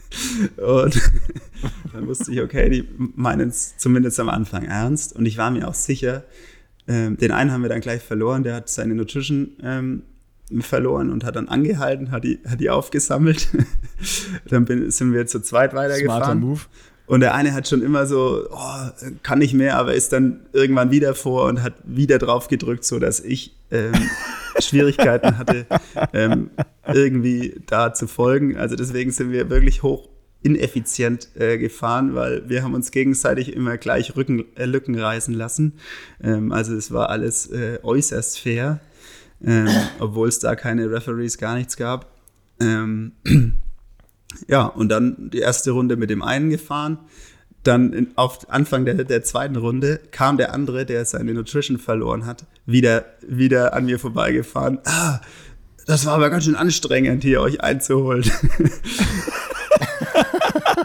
und 0.56 0.98
dann 1.92 2.06
wusste 2.06 2.32
ich, 2.32 2.40
okay, 2.40 2.70
die 2.70 2.88
meinen 2.96 3.50
es 3.50 3.76
zumindest 3.76 4.18
am 4.18 4.30
Anfang 4.30 4.64
ernst. 4.64 5.14
Und 5.14 5.26
ich 5.26 5.36
war 5.36 5.50
mir 5.50 5.68
auch 5.68 5.74
sicher, 5.74 6.24
ähm, 6.88 7.16
den 7.16 7.32
einen 7.32 7.52
haben 7.52 7.62
wir 7.62 7.68
dann 7.68 7.80
gleich 7.80 8.02
verloren, 8.02 8.42
der 8.42 8.54
hat 8.54 8.68
seine 8.68 8.94
Nutrition 8.94 9.56
ähm, 9.62 10.02
verloren 10.60 11.10
und 11.10 11.24
hat 11.24 11.36
dann 11.36 11.48
angehalten, 11.48 12.10
hat 12.10 12.24
die, 12.24 12.38
hat 12.48 12.60
die 12.60 12.70
aufgesammelt. 12.70 13.48
dann 14.48 14.64
bin, 14.64 14.90
sind 14.90 15.12
wir 15.12 15.26
zu 15.26 15.40
zweit 15.40 15.72
Smarter 15.72 15.88
weitergefahren. 15.94 16.40
Move. 16.40 16.60
Und 17.06 17.20
der 17.20 17.34
eine 17.34 17.54
hat 17.54 17.68
schon 17.68 17.82
immer 17.82 18.06
so, 18.06 18.48
oh, 18.50 19.08
kann 19.22 19.38
nicht 19.38 19.54
mehr, 19.54 19.78
aber 19.78 19.94
ist 19.94 20.12
dann 20.12 20.46
irgendwann 20.52 20.90
wieder 20.90 21.14
vor 21.14 21.46
und 21.46 21.62
hat 21.62 21.74
wieder 21.84 22.18
drauf 22.18 22.48
gedrückt, 22.48 22.84
so 22.84 22.98
dass 22.98 23.20
ich 23.20 23.56
ähm, 23.70 23.92
Schwierigkeiten 24.58 25.38
hatte, 25.38 25.66
ähm, 26.12 26.50
irgendwie 26.92 27.60
da 27.66 27.94
zu 27.94 28.08
folgen. 28.08 28.56
Also 28.56 28.74
deswegen 28.74 29.12
sind 29.12 29.30
wir 29.30 29.50
wirklich 29.50 29.82
hoch 29.82 30.08
ineffizient 30.46 31.28
äh, 31.34 31.58
gefahren, 31.58 32.14
weil 32.14 32.48
wir 32.48 32.62
haben 32.62 32.74
uns 32.74 32.92
gegenseitig 32.92 33.52
immer 33.52 33.78
gleich 33.78 34.14
Rücken, 34.14 34.44
äh, 34.54 34.64
Lücken 34.64 34.96
reißen 34.96 35.34
lassen. 35.34 35.72
Ähm, 36.22 36.52
also 36.52 36.76
es 36.76 36.92
war 36.92 37.10
alles 37.10 37.48
äh, 37.50 37.80
äußerst 37.82 38.38
fair, 38.38 38.78
ähm, 39.44 39.68
obwohl 39.98 40.28
es 40.28 40.38
da 40.38 40.54
keine 40.54 40.88
Referees, 40.88 41.38
gar 41.38 41.56
nichts 41.56 41.76
gab. 41.76 42.12
Ähm, 42.60 43.12
ja, 44.46 44.66
und 44.66 44.88
dann 44.88 45.30
die 45.30 45.40
erste 45.40 45.72
Runde 45.72 45.96
mit 45.96 46.10
dem 46.10 46.22
einen 46.22 46.50
gefahren. 46.50 46.98
Dann 47.64 47.92
in, 47.92 48.12
auf 48.14 48.48
Anfang 48.48 48.84
der, 48.84 48.94
der 48.94 49.24
zweiten 49.24 49.56
Runde 49.56 49.98
kam 50.12 50.36
der 50.36 50.54
andere, 50.54 50.86
der 50.86 51.04
seine 51.06 51.34
Nutrition 51.34 51.80
verloren 51.80 52.24
hat, 52.24 52.46
wieder, 52.66 53.04
wieder 53.26 53.74
an 53.74 53.86
mir 53.86 53.98
vorbeigefahren. 53.98 54.78
Ah, 54.84 55.20
das 55.86 56.06
war 56.06 56.14
aber 56.14 56.30
ganz 56.30 56.44
schön 56.44 56.54
anstrengend, 56.54 57.24
hier 57.24 57.40
euch 57.40 57.60
einzuholen. 57.62 58.22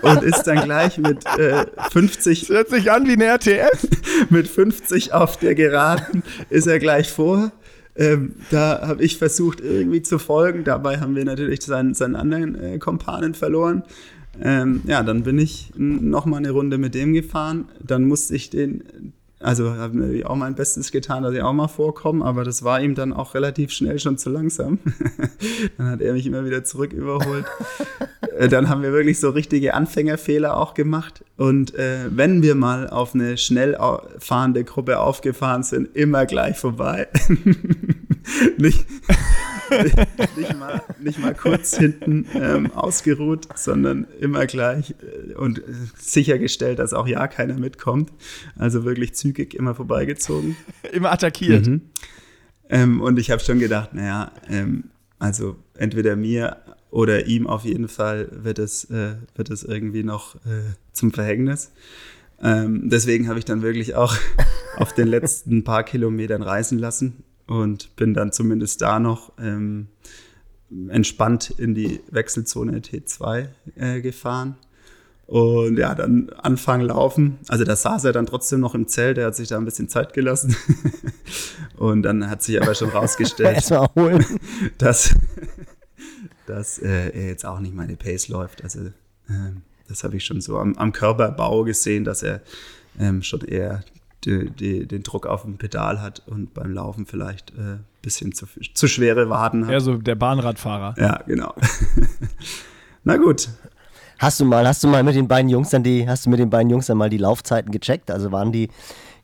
und 0.01 0.23
ist 0.23 0.43
dann 0.43 0.63
gleich 0.63 0.97
mit 0.97 1.25
äh, 1.37 1.65
50 1.91 2.41
Das 2.41 2.49
hört 2.49 2.69
sich 2.69 2.91
an 2.91 3.07
wie 3.07 3.13
eine 3.13 3.25
RTF. 3.25 3.87
mit 4.29 4.47
50 4.47 5.13
auf 5.13 5.37
der 5.37 5.55
Geraden 5.55 6.23
ist 6.49 6.67
er 6.67 6.79
gleich 6.79 7.11
vor. 7.11 7.51
Ähm, 7.95 8.35
da 8.49 8.87
habe 8.87 9.03
ich 9.03 9.17
versucht, 9.17 9.59
irgendwie 9.61 10.01
zu 10.01 10.17
folgen. 10.17 10.63
Dabei 10.63 10.99
haben 10.99 11.15
wir 11.15 11.25
natürlich 11.25 11.61
seinen, 11.61 11.93
seinen 11.93 12.15
anderen 12.15 12.55
äh, 12.55 12.77
Kompanen 12.79 13.33
verloren. 13.33 13.83
Ähm, 14.41 14.81
ja, 14.85 15.03
dann 15.03 15.23
bin 15.23 15.37
ich 15.37 15.71
nochmal 15.75 16.39
eine 16.39 16.51
Runde 16.51 16.77
mit 16.77 16.95
dem 16.95 17.13
gefahren. 17.13 17.69
Dann 17.81 18.05
musste 18.05 18.35
ich 18.35 18.49
den 18.49 19.13
also 19.41 19.75
habe 19.75 19.97
natürlich 19.97 20.25
auch 20.25 20.35
mein 20.35 20.55
Bestes 20.55 20.91
getan, 20.91 21.23
dass 21.23 21.33
ich 21.33 21.41
auch 21.41 21.53
mal 21.53 21.67
vorkomme, 21.67 22.23
aber 22.23 22.43
das 22.43 22.63
war 22.63 22.81
ihm 22.81 22.95
dann 22.95 23.13
auch 23.13 23.33
relativ 23.33 23.71
schnell 23.71 23.99
schon 23.99 24.17
zu 24.17 24.29
langsam. 24.29 24.79
dann 25.77 25.89
hat 25.89 26.01
er 26.01 26.13
mich 26.13 26.25
immer 26.25 26.45
wieder 26.45 26.63
zurück 26.63 26.93
überholt. 26.93 27.45
Äh, 28.37 28.47
dann 28.47 28.69
haben 28.69 28.81
wir 28.81 28.93
wirklich 28.93 29.19
so 29.19 29.31
richtige 29.31 29.73
Anfängerfehler 29.73 30.55
auch 30.55 30.73
gemacht. 30.73 31.25
Und 31.35 31.75
äh, 31.75 32.05
wenn 32.09 32.41
wir 32.41 32.55
mal 32.55 32.89
auf 32.89 33.13
eine 33.13 33.37
schnell 33.37 33.77
fahrende 34.19 34.63
Gruppe 34.63 34.99
aufgefahren 34.99 35.63
sind, 35.63 35.95
immer 35.97 36.25
gleich 36.25 36.57
vorbei. 36.57 37.09
nicht, 38.57 38.85
nicht, 40.37 40.57
mal, 40.57 40.83
nicht 40.99 41.19
mal 41.19 41.33
kurz 41.33 41.77
hinten 41.77 42.25
ähm, 42.33 42.71
ausgeruht, 42.71 43.47
sondern 43.55 44.07
immer 44.19 44.45
gleich 44.45 44.95
äh, 45.01 45.33
und 45.33 45.61
sichergestellt, 45.97 46.79
dass 46.79 46.93
auch 46.93 47.07
ja 47.07 47.27
keiner 47.27 47.57
mitkommt. 47.57 48.11
Also 48.57 48.83
wirklich 48.83 49.13
zügig 49.15 49.53
immer 49.53 49.75
vorbeigezogen. 49.75 50.55
immer 50.91 51.11
attackiert. 51.11 51.67
Mhm. 51.67 51.81
Ähm, 52.69 53.01
und 53.01 53.19
ich 53.19 53.31
habe 53.31 53.41
schon 53.41 53.59
gedacht, 53.59 53.93
naja, 53.93 54.31
ähm, 54.49 54.85
also 55.19 55.57
entweder 55.75 56.15
mir 56.15 56.57
oder 56.89 57.25
ihm 57.27 57.47
auf 57.47 57.63
jeden 57.63 57.87
Fall 57.87 58.29
wird 58.31 58.59
es, 58.59 58.85
äh, 58.85 59.15
wird 59.35 59.49
es 59.49 59.63
irgendwie 59.63 60.03
noch 60.03 60.35
äh, 60.35 60.75
zum 60.91 61.11
Verhängnis. 61.11 61.71
Ähm, 62.41 62.89
deswegen 62.89 63.27
habe 63.27 63.39
ich 63.39 63.45
dann 63.45 63.61
wirklich 63.61 63.95
auch 63.95 64.15
auf 64.77 64.93
den 64.93 65.07
letzten 65.07 65.63
paar 65.63 65.83
Kilometern 65.83 66.41
reisen 66.41 66.79
lassen 66.79 67.23
und 67.51 67.97
bin 67.97 68.13
dann 68.13 68.31
zumindest 68.31 68.81
da 68.81 68.97
noch 68.97 69.33
ähm, 69.37 69.87
entspannt 70.87 71.53
in 71.57 71.75
die 71.75 71.99
Wechselzone 72.09 72.79
T2 72.79 73.47
äh, 73.75 73.99
gefahren. 73.99 74.55
Und 75.27 75.77
ja, 75.77 75.93
dann 75.93 76.29
anfangen 76.29 76.87
laufen. 76.87 77.39
Also 77.49 77.65
da 77.65 77.75
saß 77.75 78.05
er 78.05 78.13
dann 78.13 78.25
trotzdem 78.25 78.61
noch 78.61 78.73
im 78.73 78.87
Zelt, 78.87 79.17
er 79.17 79.27
hat 79.27 79.35
sich 79.35 79.49
da 79.49 79.57
ein 79.57 79.65
bisschen 79.65 79.89
Zeit 79.89 80.13
gelassen. 80.13 80.55
und 81.77 82.03
dann 82.03 82.29
hat 82.29 82.41
sich 82.41 82.61
aber 82.61 82.73
schon 82.73 82.89
rausgestellt, 82.89 83.69
dass, 84.77 85.13
dass 86.45 86.79
äh, 86.79 87.09
er 87.09 87.27
jetzt 87.27 87.45
auch 87.45 87.59
nicht 87.59 87.75
meine 87.75 87.97
Pace 87.97 88.29
läuft. 88.29 88.63
Also 88.63 88.79
äh, 88.79 89.51
das 89.89 90.05
habe 90.05 90.15
ich 90.15 90.23
schon 90.23 90.39
so 90.39 90.57
am, 90.57 90.75
am 90.77 90.93
Körperbau 90.93 91.65
gesehen, 91.65 92.05
dass 92.05 92.23
er 92.23 92.41
ähm, 92.97 93.21
schon 93.23 93.41
eher 93.41 93.83
die, 94.25 94.49
die, 94.51 94.87
den 94.87 95.03
Druck 95.03 95.25
auf 95.25 95.43
dem 95.43 95.57
Pedal 95.57 96.01
hat 96.01 96.21
und 96.27 96.53
beim 96.53 96.71
Laufen 96.71 97.05
vielleicht 97.05 97.57
ein 97.57 97.75
äh, 97.75 97.77
bisschen 98.01 98.33
zu, 98.33 98.45
zu 98.73 98.87
schwere 98.87 99.29
Waden 99.29 99.65
hat. 99.65 99.71
Ja, 99.71 99.79
so 99.79 99.97
der 99.97 100.15
Bahnradfahrer. 100.15 100.95
Ja, 100.97 101.23
genau. 101.25 101.53
Na 103.03 103.17
gut. 103.17 103.49
Hast 104.19 104.39
du 104.39 104.45
mal, 104.45 104.67
hast 104.67 104.83
du 104.83 104.87
mal 104.87 105.03
mit 105.03 105.15
den 105.15 105.27
beiden 105.27 105.49
Jungs 105.49 105.71
dann 105.71 105.83
die, 105.83 106.07
hast 106.07 106.25
du 106.25 106.29
mit 106.29 106.39
den 106.39 106.51
beiden 106.51 106.69
Jungs 106.69 106.85
dann 106.85 106.97
mal 106.97 107.09
die 107.09 107.17
Laufzeiten 107.17 107.71
gecheckt? 107.71 108.11
Also 108.11 108.31
waren 108.31 108.51
die 108.51 108.69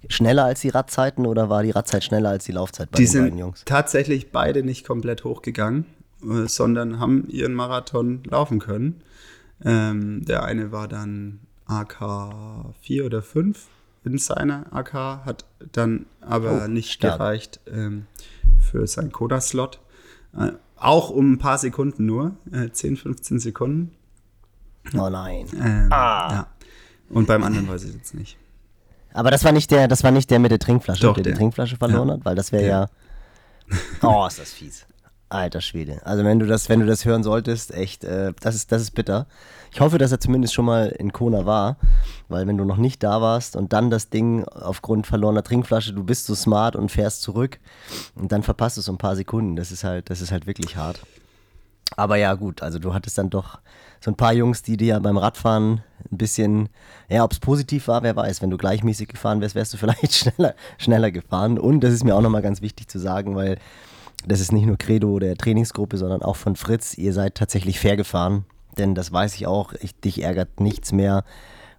schneller 0.09 0.45
als 0.45 0.61
die 0.61 0.69
Radzeiten 0.69 1.27
oder 1.27 1.49
war 1.49 1.61
die 1.61 1.71
Radzeit 1.71 2.03
schneller 2.03 2.29
als 2.29 2.45
die 2.45 2.51
Laufzeit 2.51 2.89
bei 2.89 2.97
die 2.97 3.05
den 3.05 3.23
beiden 3.23 3.37
Jungs? 3.37 3.63
Tatsächlich 3.65 4.31
beide 4.31 4.63
nicht 4.63 4.87
komplett 4.87 5.23
hochgegangen, 5.23 5.85
äh, 6.23 6.47
sondern 6.47 6.99
haben 6.99 7.27
ihren 7.29 7.53
Marathon 7.53 8.23
laufen 8.23 8.57
können. 8.57 9.01
Ähm, 9.63 10.25
der 10.25 10.43
eine 10.43 10.71
war 10.71 10.87
dann 10.87 11.41
AK 11.67 12.73
4 12.81 13.05
oder 13.05 13.21
5 13.21 13.67
in 14.07 14.17
seiner 14.17 14.65
AK, 14.73 14.93
hat 15.25 15.45
dann 15.71 16.05
aber 16.21 16.63
oh, 16.65 16.67
nicht 16.67 16.91
stark. 16.91 17.17
gereicht 17.17 17.59
ähm, 17.71 18.07
für 18.59 18.85
seinen 18.87 19.11
Coda-Slot. 19.11 19.79
Äh, 20.37 20.51
auch 20.75 21.09
um 21.09 21.33
ein 21.33 21.37
paar 21.39 21.57
Sekunden 21.57 22.05
nur, 22.05 22.35
äh, 22.51 22.69
10, 22.69 22.97
15 22.97 23.39
Sekunden. 23.39 23.95
Oh 24.93 25.09
nein. 25.09 25.47
Ähm, 25.59 25.91
ah. 25.91 26.31
Ja. 26.31 26.47
Und 27.09 27.27
beim 27.27 27.43
anderen 27.43 27.67
weiß 27.67 27.83
ich 27.85 27.93
jetzt 27.93 28.13
nicht. 28.13 28.37
Aber 29.13 29.31
das 29.31 29.43
war 29.43 29.51
nicht 29.51 29.71
der, 29.71 29.87
das 29.87 30.03
war 30.03 30.11
nicht 30.11 30.29
der 30.29 30.39
mit 30.39 30.51
der 30.51 30.59
Trinkflasche, 30.59 31.01
Doch, 31.01 31.15
der, 31.15 31.23
der 31.23 31.33
die 31.33 31.37
Trinkflasche 31.37 31.77
verloren 31.77 32.09
ja. 32.09 32.13
hat, 32.15 32.25
weil 32.25 32.35
das 32.35 32.51
wäre 32.51 32.67
ja. 32.67 32.87
Oh, 34.01 34.25
ist 34.27 34.39
das 34.39 34.51
fies. 34.51 34.85
Alter 35.29 35.61
Schwede. 35.61 35.99
Also 36.05 36.23
wenn 36.23 36.39
du 36.39 36.45
das, 36.45 36.69
wenn 36.69 36.79
du 36.79 36.85
das 36.85 37.03
hören 37.03 37.23
solltest, 37.23 37.73
echt, 37.73 38.03
äh, 38.03 38.33
das 38.39 38.55
ist, 38.55 38.71
das 38.71 38.81
ist 38.81 38.91
bitter. 38.91 39.27
Ich 39.71 39.81
hoffe, 39.81 39.97
dass 39.97 40.11
er 40.11 40.19
zumindest 40.19 40.53
schon 40.53 40.65
mal 40.65 40.87
in 40.87 41.11
Kona 41.11 41.45
war, 41.45 41.77
weil 42.29 42.47
wenn 42.47 42.57
du 42.57 42.63
noch 42.63 42.77
nicht 42.77 43.03
da 43.03 43.21
warst 43.21 43.55
und 43.55 43.73
dann 43.73 43.89
das 43.89 44.09
Ding 44.09 44.45
aufgrund 44.45 45.05
verlorener 45.05 45.43
Trinkflasche, 45.43 45.93
du 45.93 46.03
bist 46.03 46.25
so 46.25 46.35
smart 46.35 46.75
und 46.75 46.91
fährst 46.91 47.21
zurück 47.21 47.59
und 48.15 48.31
dann 48.31 48.43
verpasst 48.43 48.77
du 48.77 48.89
um 48.89 48.95
ein 48.95 48.99
paar 48.99 49.15
Sekunden. 49.15 49.55
Das 49.57 49.71
ist 49.71 49.83
halt, 49.83 50.09
das 50.09 50.21
ist 50.21 50.31
halt 50.31 50.47
wirklich 50.47 50.77
hart. 50.77 51.01
Aber 51.95 52.17
ja, 52.17 52.33
gut, 52.33 52.61
also 52.61 52.79
du 52.79 52.93
hattest 52.93 53.17
dann 53.17 53.29
doch 53.29 53.59
so 53.99 54.11
ein 54.11 54.15
paar 54.15 54.33
Jungs, 54.33 54.61
die 54.61 54.77
dir 54.77 54.99
beim 54.99 55.17
Radfahren 55.17 55.81
ein 56.11 56.17
bisschen, 56.17 56.69
ja, 57.09 57.23
ob 57.23 57.31
es 57.31 57.39
positiv 57.39 57.87
war, 57.87 58.03
wer 58.03 58.15
weiß. 58.15 58.41
Wenn 58.41 58.49
du 58.49 58.57
gleichmäßig 58.57 59.07
gefahren 59.07 59.41
wärst, 59.41 59.55
wärst 59.55 59.73
du 59.73 59.77
vielleicht 59.77 60.13
schneller, 60.13 60.55
schneller 60.77 61.11
gefahren. 61.11 61.57
Und 61.57 61.81
das 61.81 61.93
ist 61.93 62.03
mir 62.03 62.15
auch 62.15 62.21
nochmal 62.21 62.41
ganz 62.41 62.61
wichtig 62.61 62.87
zu 62.87 62.99
sagen, 62.99 63.35
weil 63.35 63.57
das 64.25 64.39
ist 64.39 64.51
nicht 64.51 64.65
nur 64.65 64.77
Credo 64.77 65.19
der 65.19 65.35
Trainingsgruppe, 65.35 65.97
sondern 65.97 66.21
auch 66.21 66.35
von 66.35 66.55
Fritz. 66.55 66.97
Ihr 66.97 67.13
seid 67.13 67.35
tatsächlich 67.35 67.79
fair 67.79 67.95
gefahren, 67.95 68.45
denn 68.77 68.95
das 68.95 69.11
weiß 69.11 69.35
ich 69.35 69.47
auch. 69.47 69.73
Ich, 69.79 69.99
dich 69.99 70.23
ärgert 70.23 70.59
nichts 70.59 70.91
mehr, 70.91 71.23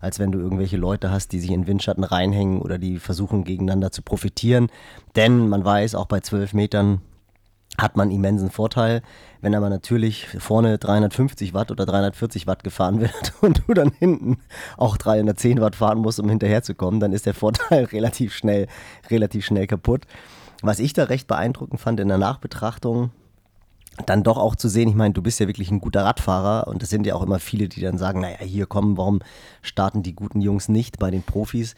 als 0.01 0.19
wenn 0.19 0.33
du 0.33 0.39
irgendwelche 0.39 0.77
Leute 0.77 1.11
hast, 1.11 1.33
die 1.33 1.41
sich 1.41 1.51
in 1.51 1.67
Windschatten 1.67 2.05
reinhängen 2.05 2.63
oder 2.63 2.79
die 2.79 2.99
versuchen 2.99 3.45
gegeneinander 3.45 3.91
zu 3.91 4.03
profitieren. 4.03 4.69
Denn 5.17 5.49
man 5.49 5.65
weiß, 5.65 5.95
auch 5.95 6.07
bei 6.07 6.21
12 6.21 6.55
Metern 6.55 7.01
hat 7.77 7.97
man 7.97 8.11
immensen 8.11 8.51
Vorteil. 8.51 9.03
Wenn 9.41 9.55
aber 9.55 9.71
natürlich 9.71 10.27
vorne 10.39 10.79
350 10.79 11.55
Watt 11.55 11.71
oder 11.71 11.87
340 11.87 12.47
Watt 12.47 12.65
gefahren 12.65 13.01
wird 13.01 13.35
und 13.41 13.63
du 13.67 13.75
dann 13.75 13.93
hinten 13.93 14.39
auch 14.77 14.97
310 14.97 15.61
Watt 15.61 15.77
fahren 15.77 15.99
musst, 15.99 16.19
um 16.21 16.29
hinterherzukommen, 16.29 17.01
dann 17.01 17.13
ist 17.13 17.27
der 17.27 17.35
Vorteil 17.35 17.85
relativ 17.93 18.35
schnell, 18.35 18.67
relativ 19.11 19.45
schnell 19.45 19.67
kaputt. 19.67 20.07
Was 20.63 20.81
ich 20.81 20.93
da 20.93 21.05
recht 21.05 21.27
beeindruckend 21.27 21.81
fand 21.81 22.01
in 22.01 22.09
der 22.09 22.19
Nachbetrachtung, 22.19 23.11
dann 24.07 24.23
doch 24.23 24.39
auch 24.39 24.57
zu 24.57 24.69
sehen, 24.69 24.89
ich 24.89 24.95
meine, 24.95 25.15
du 25.15 25.23
bist 25.23 25.41
ja 25.41 25.47
wirklich 25.47 25.71
ein 25.71 25.81
guter 25.81 26.05
Radfahrer 26.05 26.69
und 26.69 26.83
es 26.83 26.91
sind 26.91 27.07
ja 27.07 27.15
auch 27.15 27.23
immer 27.23 27.39
viele, 27.39 27.69
die 27.69 27.81
dann 27.81 27.99
sagen, 27.99 28.21
naja, 28.21 28.39
hier 28.41 28.67
kommen, 28.67 28.97
warum 28.97 29.21
starten 29.63 30.03
die 30.03 30.15
guten 30.15 30.41
Jungs 30.41 30.69
nicht 30.69 30.99
bei 30.99 31.11
den 31.11 31.23
Profis? 31.23 31.75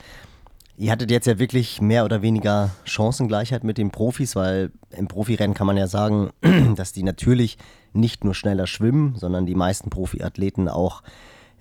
Ihr 0.77 0.91
hattet 0.93 1.11
jetzt 1.11 1.27
ja 1.27 1.39
wirklich 1.39 1.81
mehr 1.81 2.05
oder 2.05 2.23
weniger 2.23 2.71
Chancengleichheit 2.85 3.65
mit 3.65 3.77
den 3.77 3.91
Profis, 3.91 4.35
weil 4.35 4.71
im 4.91 5.09
Profirennen 5.09 5.55
kann 5.55 5.67
man 5.67 5.77
ja 5.77 5.87
sagen, 5.87 6.31
dass 6.77 6.93
die 6.93 7.03
natürlich 7.03 7.59
nicht 7.93 8.25
nur 8.25 8.35
schneller 8.35 8.67
schwimmen, 8.67 9.15
sondern 9.17 9.47
die 9.47 9.55
meisten 9.55 9.91
Profiathleten 9.91 10.69
auch 10.69 11.03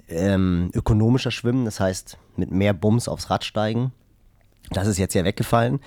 ähm, 0.08 0.72
ökonomischer 0.74 1.32
schwimmen, 1.32 1.66
das 1.66 1.80
heißt 1.80 2.18
mit 2.38 2.52
mehr 2.52 2.74
Bums 2.74 3.08
aufs 3.08 3.30
Rad 3.30 3.44
steigen. 3.44 3.92
Das 4.72 4.88
ist 4.88 4.98
jetzt 4.98 5.16
ja 5.16 5.26
weggefallen 5.26 5.80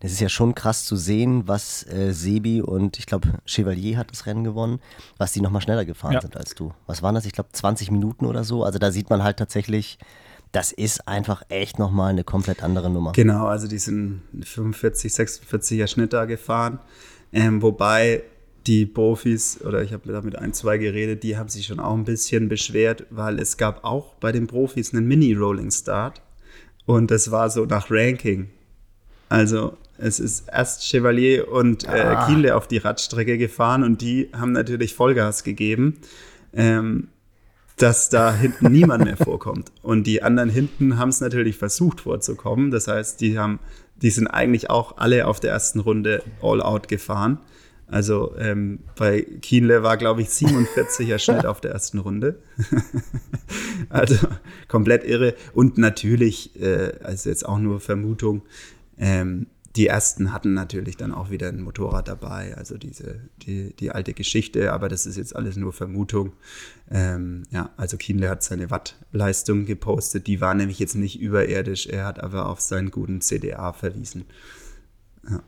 das 0.00 0.12
ist 0.12 0.20
ja 0.20 0.28
schon 0.28 0.54
krass 0.54 0.84
zu 0.84 0.96
sehen, 0.96 1.46
was 1.46 1.86
äh, 1.86 2.12
Sebi 2.12 2.62
und 2.62 2.98
ich 2.98 3.06
glaube 3.06 3.28
Chevalier 3.44 3.98
hat 3.98 4.10
das 4.10 4.26
Rennen 4.26 4.44
gewonnen, 4.44 4.80
was 5.18 5.32
die 5.32 5.42
nochmal 5.42 5.60
schneller 5.60 5.84
gefahren 5.84 6.14
ja. 6.14 6.22
sind 6.22 6.36
als 6.36 6.54
du. 6.54 6.72
Was 6.86 7.02
waren 7.02 7.14
das? 7.14 7.26
Ich 7.26 7.32
glaube 7.32 7.50
20 7.52 7.90
Minuten 7.90 8.24
oder 8.24 8.42
so. 8.42 8.64
Also 8.64 8.78
da 8.78 8.92
sieht 8.92 9.10
man 9.10 9.22
halt 9.22 9.36
tatsächlich, 9.36 9.98
das 10.52 10.72
ist 10.72 11.06
einfach 11.06 11.42
echt 11.50 11.78
nochmal 11.78 12.10
eine 12.10 12.24
komplett 12.24 12.62
andere 12.62 12.90
Nummer. 12.90 13.12
Genau, 13.12 13.46
also 13.46 13.68
die 13.68 13.78
sind 13.78 14.22
45, 14.42 15.12
46er 15.12 15.86
Schnitt 15.86 16.14
da 16.14 16.24
gefahren. 16.24 16.78
Ähm, 17.32 17.60
wobei 17.60 18.22
die 18.66 18.86
Profis, 18.86 19.60
oder 19.62 19.82
ich 19.82 19.92
habe 19.92 20.10
da 20.10 20.20
mit 20.22 20.36
ein, 20.36 20.52
zwei 20.52 20.78
geredet, 20.78 21.22
die 21.22 21.36
haben 21.36 21.48
sich 21.48 21.66
schon 21.66 21.78
auch 21.78 21.94
ein 21.94 22.04
bisschen 22.04 22.48
beschwert, 22.48 23.06
weil 23.10 23.38
es 23.38 23.56
gab 23.56 23.84
auch 23.84 24.14
bei 24.14 24.32
den 24.32 24.46
Profis 24.46 24.94
einen 24.94 25.06
Mini-Rolling 25.06 25.70
Start. 25.70 26.22
Und 26.86 27.10
das 27.10 27.30
war 27.30 27.50
so 27.50 27.66
nach 27.66 27.90
Ranking. 27.90 28.50
Also 29.28 29.76
es 30.00 30.18
ist 30.20 30.48
erst 30.52 30.82
Chevalier 30.84 31.50
und 31.50 31.84
äh, 31.84 31.88
ah. 31.88 32.26
Kiele 32.26 32.56
auf 32.56 32.66
die 32.66 32.78
Radstrecke 32.78 33.38
gefahren 33.38 33.82
und 33.82 34.00
die 34.00 34.30
haben 34.32 34.52
natürlich 34.52 34.94
Vollgas 34.94 35.44
gegeben, 35.44 35.98
ähm, 36.52 37.08
dass 37.76 38.08
da 38.08 38.34
hinten 38.34 38.72
niemand 38.72 39.04
mehr 39.04 39.16
vorkommt. 39.16 39.70
Und 39.82 40.06
die 40.06 40.22
anderen 40.22 40.50
hinten 40.50 40.98
haben 40.98 41.10
es 41.10 41.20
natürlich 41.20 41.56
versucht 41.56 42.00
vorzukommen. 42.00 42.70
Das 42.70 42.88
heißt, 42.88 43.20
die 43.20 43.38
haben, 43.38 43.58
die 44.02 44.10
sind 44.10 44.26
eigentlich 44.26 44.70
auch 44.70 44.96
alle 44.98 45.26
auf 45.26 45.40
der 45.40 45.52
ersten 45.52 45.80
Runde 45.80 46.22
all 46.42 46.62
out 46.62 46.88
gefahren. 46.88 47.38
Also 47.86 48.36
ähm, 48.38 48.80
bei 48.96 49.22
Kienle 49.42 49.82
war, 49.82 49.96
glaube 49.96 50.22
ich, 50.22 50.28
47er 50.28 51.18
Schnitt 51.24 51.44
auf 51.44 51.60
der 51.60 51.72
ersten 51.72 51.98
Runde. 51.98 52.38
also 53.88 54.16
komplett 54.68 55.04
irre. 55.04 55.34
Und 55.54 55.76
natürlich, 55.76 56.60
äh, 56.60 56.92
also 57.02 57.28
jetzt 57.28 57.46
auch 57.46 57.58
nur 57.58 57.80
Vermutung, 57.80 58.42
ähm, 58.96 59.46
die 59.76 59.86
ersten 59.86 60.32
hatten 60.32 60.52
natürlich 60.52 60.96
dann 60.96 61.14
auch 61.14 61.30
wieder 61.30 61.48
ein 61.48 61.62
Motorrad 61.62 62.08
dabei, 62.08 62.56
also 62.56 62.76
diese, 62.76 63.20
die, 63.42 63.74
die 63.76 63.92
alte 63.92 64.14
Geschichte, 64.14 64.72
aber 64.72 64.88
das 64.88 65.06
ist 65.06 65.16
jetzt 65.16 65.36
alles 65.36 65.56
nur 65.56 65.72
Vermutung. 65.72 66.32
Ähm, 66.90 67.44
ja, 67.50 67.70
also 67.76 67.96
Kienle 67.96 68.28
hat 68.28 68.42
seine 68.42 68.70
Wattleistung 68.70 69.66
gepostet, 69.66 70.26
die 70.26 70.40
war 70.40 70.54
nämlich 70.54 70.80
jetzt 70.80 70.96
nicht 70.96 71.20
überirdisch, 71.20 71.86
er 71.86 72.04
hat 72.04 72.20
aber 72.20 72.48
auf 72.48 72.60
seinen 72.60 72.90
guten 72.90 73.20
CDA 73.20 73.72
verwiesen. 73.72 74.24
Ja. 75.28 75.40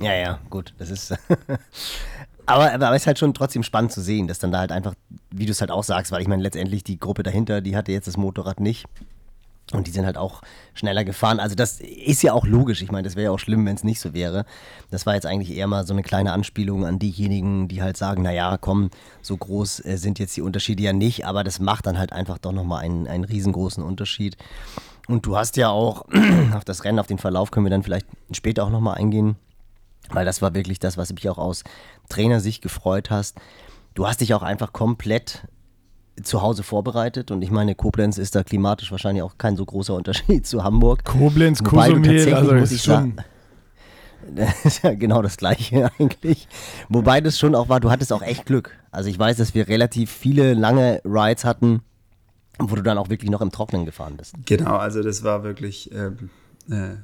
Ja, 0.00 0.14
ja, 0.14 0.40
gut, 0.50 0.74
das 0.78 0.90
ist. 0.90 1.12
aber, 2.46 2.72
aber 2.72 2.90
es 2.94 3.02
ist 3.02 3.06
halt 3.06 3.18
schon 3.18 3.34
trotzdem 3.34 3.62
spannend 3.62 3.92
zu 3.92 4.00
sehen, 4.00 4.26
dass 4.26 4.38
dann 4.38 4.50
da 4.50 4.58
halt 4.58 4.72
einfach, 4.72 4.94
wie 5.30 5.46
du 5.46 5.52
es 5.52 5.60
halt 5.60 5.70
auch 5.70 5.84
sagst, 5.84 6.10
weil 6.10 6.22
ich 6.22 6.26
meine, 6.26 6.42
letztendlich 6.42 6.82
die 6.82 6.98
Gruppe 6.98 7.22
dahinter, 7.22 7.60
die 7.60 7.76
hatte 7.76 7.92
jetzt 7.92 8.08
das 8.08 8.16
Motorrad 8.16 8.60
nicht. 8.60 8.86
Und 9.72 9.86
die 9.86 9.90
sind 9.90 10.04
halt 10.04 10.18
auch 10.18 10.42
schneller 10.74 11.04
gefahren. 11.04 11.40
Also 11.40 11.54
das 11.54 11.80
ist 11.80 12.22
ja 12.22 12.32
auch 12.34 12.46
logisch. 12.46 12.82
Ich 12.82 12.92
meine, 12.92 13.04
das 13.04 13.16
wäre 13.16 13.24
ja 13.24 13.30
auch 13.30 13.38
schlimm, 13.38 13.64
wenn 13.64 13.74
es 13.74 13.82
nicht 13.82 13.98
so 13.98 14.12
wäre. 14.12 14.44
Das 14.90 15.06
war 15.06 15.14
jetzt 15.14 15.26
eigentlich 15.26 15.56
eher 15.56 15.66
mal 15.66 15.86
so 15.86 15.94
eine 15.94 16.02
kleine 16.02 16.32
Anspielung 16.32 16.84
an 16.84 16.98
diejenigen, 16.98 17.66
die 17.66 17.82
halt 17.82 17.96
sagen, 17.96 18.22
naja, 18.22 18.58
komm, 18.60 18.90
so 19.22 19.36
groß 19.36 19.84
äh, 19.84 19.96
sind 19.96 20.18
jetzt 20.18 20.36
die 20.36 20.42
Unterschiede 20.42 20.82
ja 20.82 20.92
nicht, 20.92 21.26
aber 21.26 21.44
das 21.44 21.60
macht 21.60 21.86
dann 21.86 21.98
halt 21.98 22.12
einfach 22.12 22.38
doch 22.38 22.52
nochmal 22.52 22.84
einen, 22.84 23.06
einen 23.06 23.24
riesengroßen 23.24 23.82
Unterschied. 23.82 24.36
Und 25.08 25.26
du 25.26 25.36
hast 25.36 25.56
ja 25.56 25.70
auch 25.70 26.04
auf 26.54 26.64
das 26.64 26.84
Rennen, 26.84 26.98
auf 26.98 27.06
den 27.06 27.18
Verlauf 27.18 27.50
können 27.50 27.66
wir 27.66 27.70
dann 27.70 27.82
vielleicht 27.82 28.06
später 28.32 28.64
auch 28.64 28.70
nochmal 28.70 28.98
eingehen, 28.98 29.36
weil 30.10 30.26
das 30.26 30.42
war 30.42 30.54
wirklich 30.54 30.78
das, 30.78 30.98
was 30.98 31.12
mich 31.12 31.28
auch 31.28 31.38
aus 31.38 31.64
Trainersicht 32.08 32.62
gefreut 32.62 33.10
hast. 33.10 33.38
Du 33.94 34.06
hast 34.06 34.20
dich 34.20 34.34
auch 34.34 34.42
einfach 34.42 34.72
komplett 34.72 35.46
zu 36.22 36.42
Hause 36.42 36.62
vorbereitet 36.62 37.30
und 37.30 37.42
ich 37.42 37.50
meine, 37.50 37.74
Koblenz 37.74 38.18
ist 38.18 38.34
da 38.34 38.44
klimatisch 38.44 38.90
wahrscheinlich 38.90 39.22
auch 39.22 39.36
kein 39.38 39.56
so 39.56 39.64
großer 39.64 39.94
Unterschied 39.94 40.46
zu 40.46 40.62
Hamburg. 40.62 41.04
Koblenz, 41.04 41.62
Kosumel, 41.62 42.34
also 42.34 42.54
muss 42.54 42.72
ich 42.72 42.82
sagen, 42.82 43.16
das 44.34 44.64
ist 44.64 44.84
ja 44.84 44.94
genau 44.94 45.22
das 45.22 45.36
Gleiche 45.36 45.90
eigentlich. 45.98 46.48
Wobei 46.88 47.20
das 47.20 47.38
schon 47.38 47.54
auch 47.54 47.68
war, 47.68 47.80
du 47.80 47.90
hattest 47.90 48.12
auch 48.12 48.22
echt 48.22 48.46
Glück. 48.46 48.76
Also 48.90 49.10
ich 49.10 49.18
weiß, 49.18 49.36
dass 49.36 49.54
wir 49.54 49.68
relativ 49.68 50.10
viele 50.10 50.54
lange 50.54 51.00
Rides 51.04 51.44
hatten, 51.44 51.82
wo 52.58 52.76
du 52.76 52.82
dann 52.82 52.98
auch 52.98 53.08
wirklich 53.08 53.30
noch 53.30 53.40
im 53.40 53.50
Trocknen 53.50 53.84
gefahren 53.84 54.16
bist. 54.16 54.34
Genau, 54.46 54.76
also 54.76 55.02
das 55.02 55.24
war 55.24 55.42
wirklich 55.42 55.90
ähm, 55.92 56.30
äh, 56.70 56.96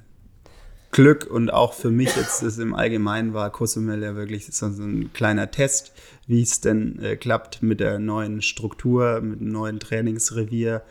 Glück 0.93 1.28
und 1.30 1.53
auch 1.53 1.72
für 1.72 1.91
mich 1.91 2.16
jetzt 2.16 2.43
das 2.43 2.59
im 2.59 2.74
Allgemeinen 2.74 3.32
war 3.32 3.51
Cozumel 3.51 4.03
ja 4.03 4.16
wirklich 4.16 4.47
so, 4.47 4.66
ein 4.66 5.12
kleiner 5.12 5.51
Test, 5.51 5.93
wie 6.26 6.43
es 6.43 6.61
denn 6.61 6.99
äh, 7.01 7.16
klappt 7.16 7.62
mit 7.62 7.80
der 7.80 7.99
neuen 7.99 8.43
Struktur, 8.43 9.20
mit 9.20 9.41
dem 9.41 9.49
neuen 9.53 9.78
Trainingsrevier. 9.78 10.82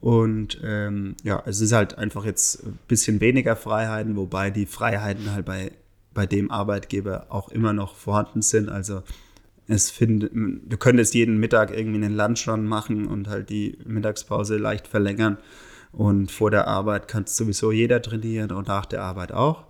Und 0.00 0.60
ähm, 0.64 1.14
ja, 1.24 1.42
es 1.44 1.60
ist 1.60 1.72
halt 1.72 1.98
einfach 1.98 2.24
jetzt 2.24 2.64
ein 2.64 2.78
bisschen 2.88 3.20
weniger 3.20 3.54
Freiheiten, 3.54 4.16
wobei 4.16 4.50
die 4.50 4.64
Freiheiten 4.64 5.32
halt 5.32 5.44
bei, 5.44 5.72
bei 6.14 6.24
dem 6.24 6.50
Arbeitgeber 6.50 7.26
auch 7.28 7.50
immer 7.50 7.74
noch 7.74 7.96
vorhanden 7.96 8.40
sind. 8.40 8.70
Also 8.70 9.02
es 9.66 9.90
find, 9.90 10.30
du 10.32 10.76
könntest 10.78 11.14
jeden 11.14 11.38
Mittag 11.38 11.70
irgendwie 11.70 12.02
einen 12.02 12.16
Lunchrun 12.16 12.66
machen 12.66 13.06
und 13.06 13.28
halt 13.28 13.50
die 13.50 13.78
Mittagspause 13.84 14.56
leicht 14.56 14.86
verlängern. 14.88 15.36
Und 15.96 16.30
vor 16.30 16.50
der 16.50 16.66
Arbeit 16.66 17.08
kann 17.08 17.26
sowieso 17.26 17.72
jeder 17.72 18.02
trainieren 18.02 18.50
und 18.52 18.68
nach 18.68 18.86
der 18.86 19.02
Arbeit 19.02 19.32
auch. 19.32 19.64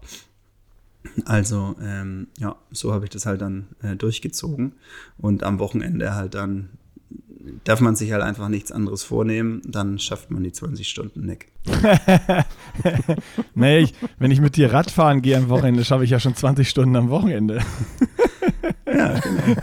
Also 1.27 1.77
ähm, 1.83 2.29
ja, 2.39 2.57
so 2.70 2.93
habe 2.93 3.05
ich 3.05 3.11
das 3.11 3.27
halt 3.27 3.43
dann 3.43 3.68
äh, 3.83 3.95
durchgezogen. 3.95 4.72
Und 5.18 5.43
am 5.43 5.59
Wochenende 5.59 6.14
halt 6.14 6.35
dann 6.35 6.70
darf 7.64 7.81
man 7.81 7.97
sich 7.97 8.12
halt 8.12 8.22
einfach 8.22 8.49
nichts 8.49 8.72
anderes 8.72 9.03
vornehmen, 9.03 9.62
dann 9.64 9.99
schafft 9.99 10.31
man 10.31 10.43
die 10.43 10.53
20 10.53 10.89
Stunden 10.89 11.27
nicht. 11.27 11.47
nee, 13.55 13.79
ich, 13.79 13.95
wenn 14.18 14.31
ich 14.31 14.41
mit 14.41 14.57
dir 14.57 14.72
Radfahren 14.72 15.22
gehe 15.22 15.37
am 15.37 15.49
Wochenende, 15.49 15.85
schaffe 15.85 16.05
ich 16.05 16.11
ja 16.11 16.20
schon 16.20 16.35
20 16.35 16.68
Stunden 16.68 16.97
am 16.97 17.11
Wochenende. 17.11 17.61
ja, 18.87 19.18
genau. 19.20 19.43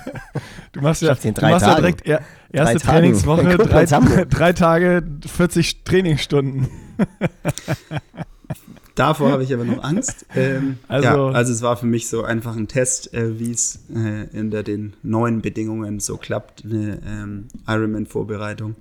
Du 0.72 0.82
machst 0.82 1.02
ja, 1.02 1.14
du 1.14 1.42
machst 1.42 1.66
ja 1.66 1.76
direkt 1.76 2.06
er, 2.06 2.22
erste 2.52 2.78
drei 2.80 2.94
Trainingswoche, 2.94 3.58
drei, 3.58 3.86
drei 4.26 4.54
Tage, 4.54 5.04
40 5.26 5.84
Trainingsstunden. 5.84 6.70
Davor 8.96 9.32
habe 9.32 9.44
ich 9.44 9.54
aber 9.54 9.66
noch 9.66 9.84
Angst. 9.84 10.26
Ähm, 10.36 10.78
also, 10.88 11.08
ja, 11.08 11.30
also 11.30 11.54
es 11.54 11.62
war 11.62 11.78
für 11.78 11.86
mich 11.86 12.08
so 12.08 12.24
einfach 12.24 12.56
ein 12.56 12.68
Test, 12.68 13.14
äh, 13.14 13.40
wie 13.40 13.52
es 13.52 13.80
äh, 13.94 14.28
in 14.38 14.52
der, 14.52 14.64
den 14.64 14.94
neuen 15.02 15.42
Bedingungen 15.42 16.00
so 16.00 16.18
klappt, 16.18 16.64
eine 16.66 17.02
ähm, 17.06 17.48
Ironman-Vorbereitung. 17.68 18.76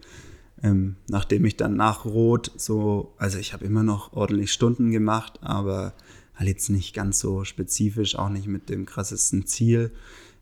Ähm, 0.63 0.97
nachdem 1.09 1.45
ich 1.45 1.57
dann 1.57 1.75
nach 1.75 2.05
Rot 2.05 2.53
so, 2.57 3.15
also 3.19 3.39
ich 3.39 3.53
habe 3.53 3.65
immer 3.65 3.83
noch 3.83 4.13
ordentlich 4.13 4.53
Stunden 4.53 4.91
gemacht, 4.91 5.39
aber 5.43 5.95
halt 6.35 6.49
jetzt 6.49 6.71
nicht 6.71 6.95
ganz 6.95 7.19
so 7.19 7.45
spezifisch, 7.45 8.17
auch 8.17 8.29
nicht 8.29 8.47
mit 8.47 8.69
dem 8.69 8.87
krassesten 8.87 9.47
Ziel 9.47 9.93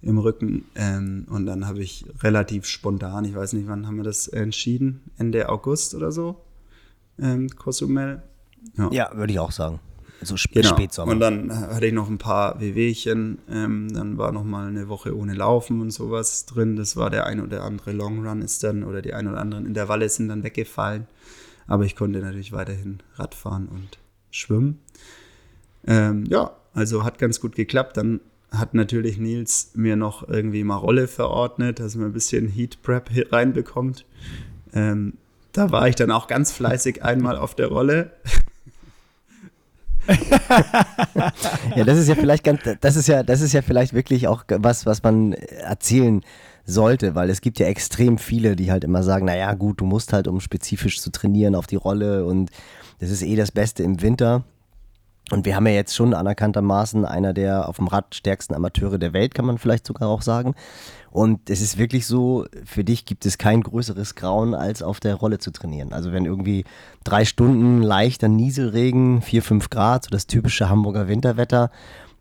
im 0.03 0.18
Rücken. 0.18 0.64
Ähm, 0.74 1.26
und 1.28 1.46
dann 1.46 1.66
habe 1.66 1.80
ich 1.80 2.05
relativ 2.22 2.66
spontan, 2.66 3.24
ich 3.24 3.34
weiß 3.34 3.53
nicht, 3.55 3.68
wann 3.68 3.86
haben 3.86 3.96
wir 3.96 4.05
das 4.05 4.28
entschieden, 4.28 5.03
Ende 5.18 5.49
August 5.49 5.94
oder 5.94 6.12
so, 6.12 6.42
ähm, 7.20 7.49
Cozumel. 7.51 8.22
Ja, 8.76 8.90
ja 8.92 9.11
würde 9.14 9.32
ich 9.32 9.38
auch 9.38 9.53
sagen. 9.53 9.80
So 10.20 10.34
sp 10.34 10.51
genau. 10.51 10.70
Spätsommer. 10.70 11.12
Und 11.12 11.20
dann 11.20 11.53
hatte 11.53 11.86
ich 11.86 11.92
noch 11.92 12.09
ein 12.09 12.18
paar 12.18 12.61
Wehwehchen. 12.61 13.38
Ähm, 13.49 13.92
dann 13.92 14.18
war 14.18 14.32
noch 14.32 14.42
mal 14.42 14.66
eine 14.66 14.88
Woche 14.88 15.16
ohne 15.16 15.34
Laufen 15.34 15.80
und 15.80 15.92
sowas 15.92 16.44
drin. 16.46 16.74
Das 16.74 16.96
war 16.96 17.09
der 17.11 17.26
ein 17.26 17.40
oder 17.40 17.62
andere 17.62 17.92
Long 17.92 18.26
Run 18.26 18.42
ist 18.42 18.64
dann 18.64 18.82
oder 18.82 19.01
die 19.01 19.14
ein 19.14 19.28
oder 19.28 19.38
anderen 19.38 19.64
Intervalle 19.64 20.09
sind 20.09 20.28
dann 20.28 20.42
weggefallen. 20.42 21.07
Aber 21.68 21.84
ich 21.84 21.94
konnte 21.94 22.18
natürlich 22.18 22.51
weiterhin 22.51 22.99
Radfahren 23.14 23.68
und 23.68 23.99
schwimmen. 24.30 24.80
Ähm, 25.86 26.24
ja, 26.26 26.51
also 26.74 27.05
hat 27.05 27.18
ganz 27.18 27.40
gut 27.40 27.55
geklappt. 27.55 27.96
Dann 27.96 28.20
hat 28.51 28.74
natürlich 28.74 29.18
Nils 29.18 29.72
mir 29.74 29.96
noch 29.96 30.26
irgendwie 30.28 30.64
mal 30.64 30.76
Rolle 30.76 31.09
verordnet, 31.09 31.80
dass 31.80 31.96
man 31.96 32.07
ein 32.07 32.12
bisschen 32.12 32.49
Heat 32.49 32.82
Prep 32.82 33.11
reinbekommt. 33.32 34.05
Ähm, 34.72 35.14
da 35.53 35.70
war 35.70 35.88
ich 35.88 35.96
dann 35.96 36.11
auch 36.11 36.26
ganz 36.26 36.53
fleißig 36.53 37.03
einmal 37.03 37.36
auf 37.36 37.55
der 37.55 37.68
Rolle. 37.68 38.12
ja, 41.76 41.84
das 41.84 41.99
ist 41.99 42.09
ja 42.09 42.14
vielleicht 42.14 42.44
ganz, 42.44 42.61
das 42.80 42.96
ist 42.96 43.09
ja, 43.09 43.22
das 43.22 43.40
ist 43.40 43.53
ja 43.53 43.61
vielleicht 43.61 43.92
wirklich 43.92 44.26
auch 44.28 44.44
was, 44.49 44.86
was 44.86 45.03
man 45.03 45.34
erzählen 45.34 46.22
sollte, 46.64 47.14
weil 47.14 47.30
es 47.30 47.40
gibt 47.40 47.59
ja 47.59 47.66
extrem 47.66 48.18
viele, 48.18 48.57
die 48.57 48.70
halt 48.70 48.84
immer 48.84 49.03
sagen, 49.03 49.26
naja, 49.26 49.53
gut, 49.55 49.80
du 49.80 49.84
musst 49.84 50.12
halt, 50.12 50.28
um 50.28 50.40
spezifisch 50.40 51.01
zu 51.01 51.11
trainieren, 51.11 51.55
auf 51.55 51.66
die 51.66 51.76
Rolle 51.76 52.24
und 52.24 52.51
das 53.01 53.11
ist 53.11 53.22
eh 53.22 53.36
das 53.36 53.53
Beste 53.53 53.82
im 53.82 54.01
Winter. 54.01 54.44
Und 55.31 55.45
wir 55.45 55.57
haben 55.57 55.66
ja 55.66 55.74
jetzt 55.74 55.95
schon 55.95 56.14
anerkanntermaßen 56.14 57.05
einer 57.05 57.33
der 57.35 57.68
auf 57.68 57.76
dem 57.76 57.89
Rad 57.89 58.14
stärksten 58.14 58.55
Amateure 58.55 58.99
der 58.99 59.12
Welt, 59.12 59.35
kann 59.35 59.45
man 59.45 59.59
vielleicht 59.59 59.87
sogar 59.87 60.09
auch 60.09 60.22
sagen. 60.22 60.55
Und 61.11 61.51
es 61.51 61.61
ist 61.61 61.79
wirklich 61.79 62.07
so, 62.07 62.47
für 62.64 62.85
dich 62.85 63.05
gibt 63.05 63.26
es 63.26 63.39
kein 63.39 63.62
größeres 63.62 64.14
Grauen, 64.14 64.55
als 64.55 64.83
auf 64.83 65.01
der 65.01 65.14
Rolle 65.14 65.39
zu 65.39 65.51
trainieren. 65.51 65.93
Also 65.93 66.12
wenn 66.12 66.24
irgendwie 66.24 66.64
drei 67.05 67.24
Stunden 67.24 67.83
leichter 67.83 68.29
Nieselregen, 68.29 69.22
vier, 69.22 69.43
fünf 69.43 69.70
Grad, 69.70 70.05
so 70.05 70.11
das 70.11 70.26
typische 70.26 70.68
Hamburger 70.68 71.09
Winterwetter, 71.09 71.70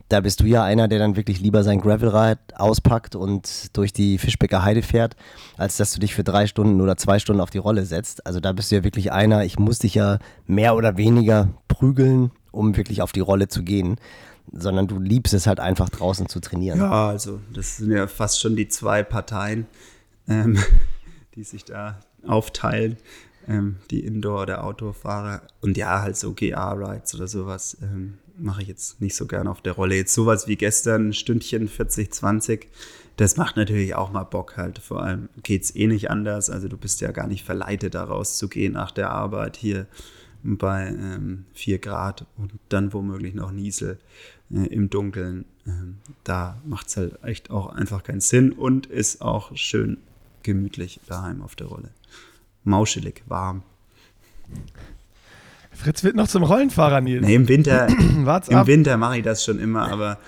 da 0.08 0.20
bist 0.20 0.40
du 0.40 0.46
ja 0.46 0.64
einer, 0.64 0.88
der 0.88 0.98
dann 0.98 1.16
wirklich 1.16 1.40
lieber 1.40 1.62
sein 1.62 1.80
Gravelride 1.80 2.40
auspackt 2.54 3.14
und 3.14 3.76
durch 3.76 3.92
die 3.92 4.16
Fischbecker 4.16 4.64
Heide 4.64 4.82
fährt, 4.82 5.16
als 5.58 5.76
dass 5.76 5.92
du 5.92 6.00
dich 6.00 6.14
für 6.14 6.24
drei 6.24 6.46
Stunden 6.46 6.80
oder 6.80 6.96
zwei 6.96 7.18
Stunden 7.18 7.42
auf 7.42 7.50
die 7.50 7.58
Rolle 7.58 7.84
setzt. 7.84 8.26
Also 8.26 8.40
da 8.40 8.52
bist 8.52 8.70
du 8.70 8.76
ja 8.76 8.84
wirklich 8.84 9.12
einer, 9.12 9.44
ich 9.44 9.58
muss 9.58 9.80
dich 9.80 9.94
ja 9.94 10.18
mehr 10.46 10.76
oder 10.76 10.96
weniger 10.96 11.48
prügeln, 11.68 12.30
um 12.58 12.76
wirklich 12.76 13.00
auf 13.02 13.12
die 13.12 13.20
Rolle 13.20 13.48
zu 13.48 13.62
gehen, 13.62 13.96
sondern 14.52 14.88
du 14.88 14.98
liebst 14.98 15.32
es 15.32 15.46
halt 15.46 15.60
einfach 15.60 15.88
draußen 15.88 16.28
zu 16.28 16.40
trainieren. 16.40 16.80
Ja, 16.80 17.08
also 17.08 17.40
das 17.52 17.76
sind 17.76 17.92
ja 17.92 18.06
fast 18.08 18.40
schon 18.40 18.56
die 18.56 18.68
zwei 18.68 19.02
Parteien, 19.04 19.66
ähm, 20.26 20.58
die 21.36 21.44
sich 21.44 21.64
da 21.64 22.00
aufteilen, 22.26 22.96
ähm, 23.46 23.76
die 23.90 24.00
Indoor- 24.00 24.42
oder 24.42 24.64
Outdoor-Fahrer. 24.64 25.42
Und 25.60 25.76
ja, 25.76 26.02
halt 26.02 26.16
so 26.16 26.34
GA-Rides 26.34 27.14
oder 27.14 27.28
sowas 27.28 27.76
ähm, 27.80 28.18
mache 28.36 28.62
ich 28.62 28.68
jetzt 28.68 29.00
nicht 29.00 29.14
so 29.14 29.26
gern 29.26 29.46
auf 29.46 29.60
der 29.60 29.74
Rolle. 29.74 29.94
Jetzt 29.94 30.14
sowas 30.14 30.48
wie 30.48 30.56
gestern, 30.56 31.12
Stündchen 31.12 31.68
40, 31.68 32.12
20, 32.12 32.68
das 33.16 33.36
macht 33.36 33.56
natürlich 33.56 33.94
auch 33.94 34.10
mal 34.10 34.24
Bock 34.24 34.56
halt. 34.56 34.78
Vor 34.78 35.02
allem 35.02 35.28
geht 35.42 35.62
es 35.62 35.76
eh 35.76 35.86
nicht 35.86 36.10
anders. 36.10 36.50
Also 36.50 36.66
du 36.66 36.76
bist 36.76 37.00
ja 37.00 37.12
gar 37.12 37.28
nicht 37.28 37.44
verleitet, 37.44 37.94
da 37.94 38.04
rauszugehen 38.04 38.72
nach 38.72 38.90
der 38.90 39.10
Arbeit 39.10 39.56
hier 39.56 39.86
bei 40.42 40.88
ähm, 40.88 41.44
4 41.54 41.78
Grad 41.78 42.26
und 42.36 42.52
dann 42.68 42.92
womöglich 42.92 43.34
noch 43.34 43.50
Niesel 43.50 43.98
äh, 44.50 44.66
im 44.66 44.90
Dunkeln. 44.90 45.44
Ähm, 45.66 45.98
da 46.24 46.60
macht 46.64 46.88
es 46.88 46.96
halt 46.96 47.22
echt 47.24 47.50
auch 47.50 47.68
einfach 47.68 48.02
keinen 48.02 48.20
Sinn 48.20 48.52
und 48.52 48.86
ist 48.86 49.20
auch 49.20 49.56
schön 49.56 49.98
gemütlich 50.42 51.00
daheim 51.06 51.42
auf 51.42 51.56
der 51.56 51.66
Rolle. 51.66 51.90
Mauschelig, 52.64 53.22
warm. 53.26 53.62
Fritz 55.72 56.02
wird 56.02 56.16
noch 56.16 56.28
zum 56.28 56.42
Rollenfahrer, 56.42 57.00
Nils. 57.00 57.24
Nee, 57.24 57.34
im 57.34 57.48
Winter, 57.48 57.88
im 58.48 58.66
Winter 58.66 58.96
mache 58.96 59.18
ich 59.18 59.24
das 59.24 59.44
schon 59.44 59.58
immer, 59.58 59.90
aber 59.90 60.18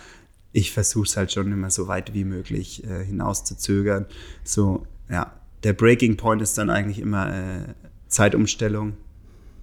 ich 0.53 0.73
versuche 0.73 1.07
es 1.07 1.17
halt 1.17 1.33
schon 1.33 1.51
immer 1.51 1.71
so 1.71 1.89
weit 1.89 2.15
wie 2.15 2.25
möglich 2.25 2.85
äh, 2.85 3.05
hinaus 3.05 3.45
zu 3.45 3.57
zögern. 3.57 4.07
So, 4.45 4.87
ja, 5.09 5.33
der 5.63 5.73
Breaking 5.73 6.17
Point 6.17 6.43
ist 6.43 6.59
dann 6.59 6.71
eigentlich 6.71 6.99
immer 6.99 7.35
äh, 7.35 7.75
Zeitumstellung 8.09 8.95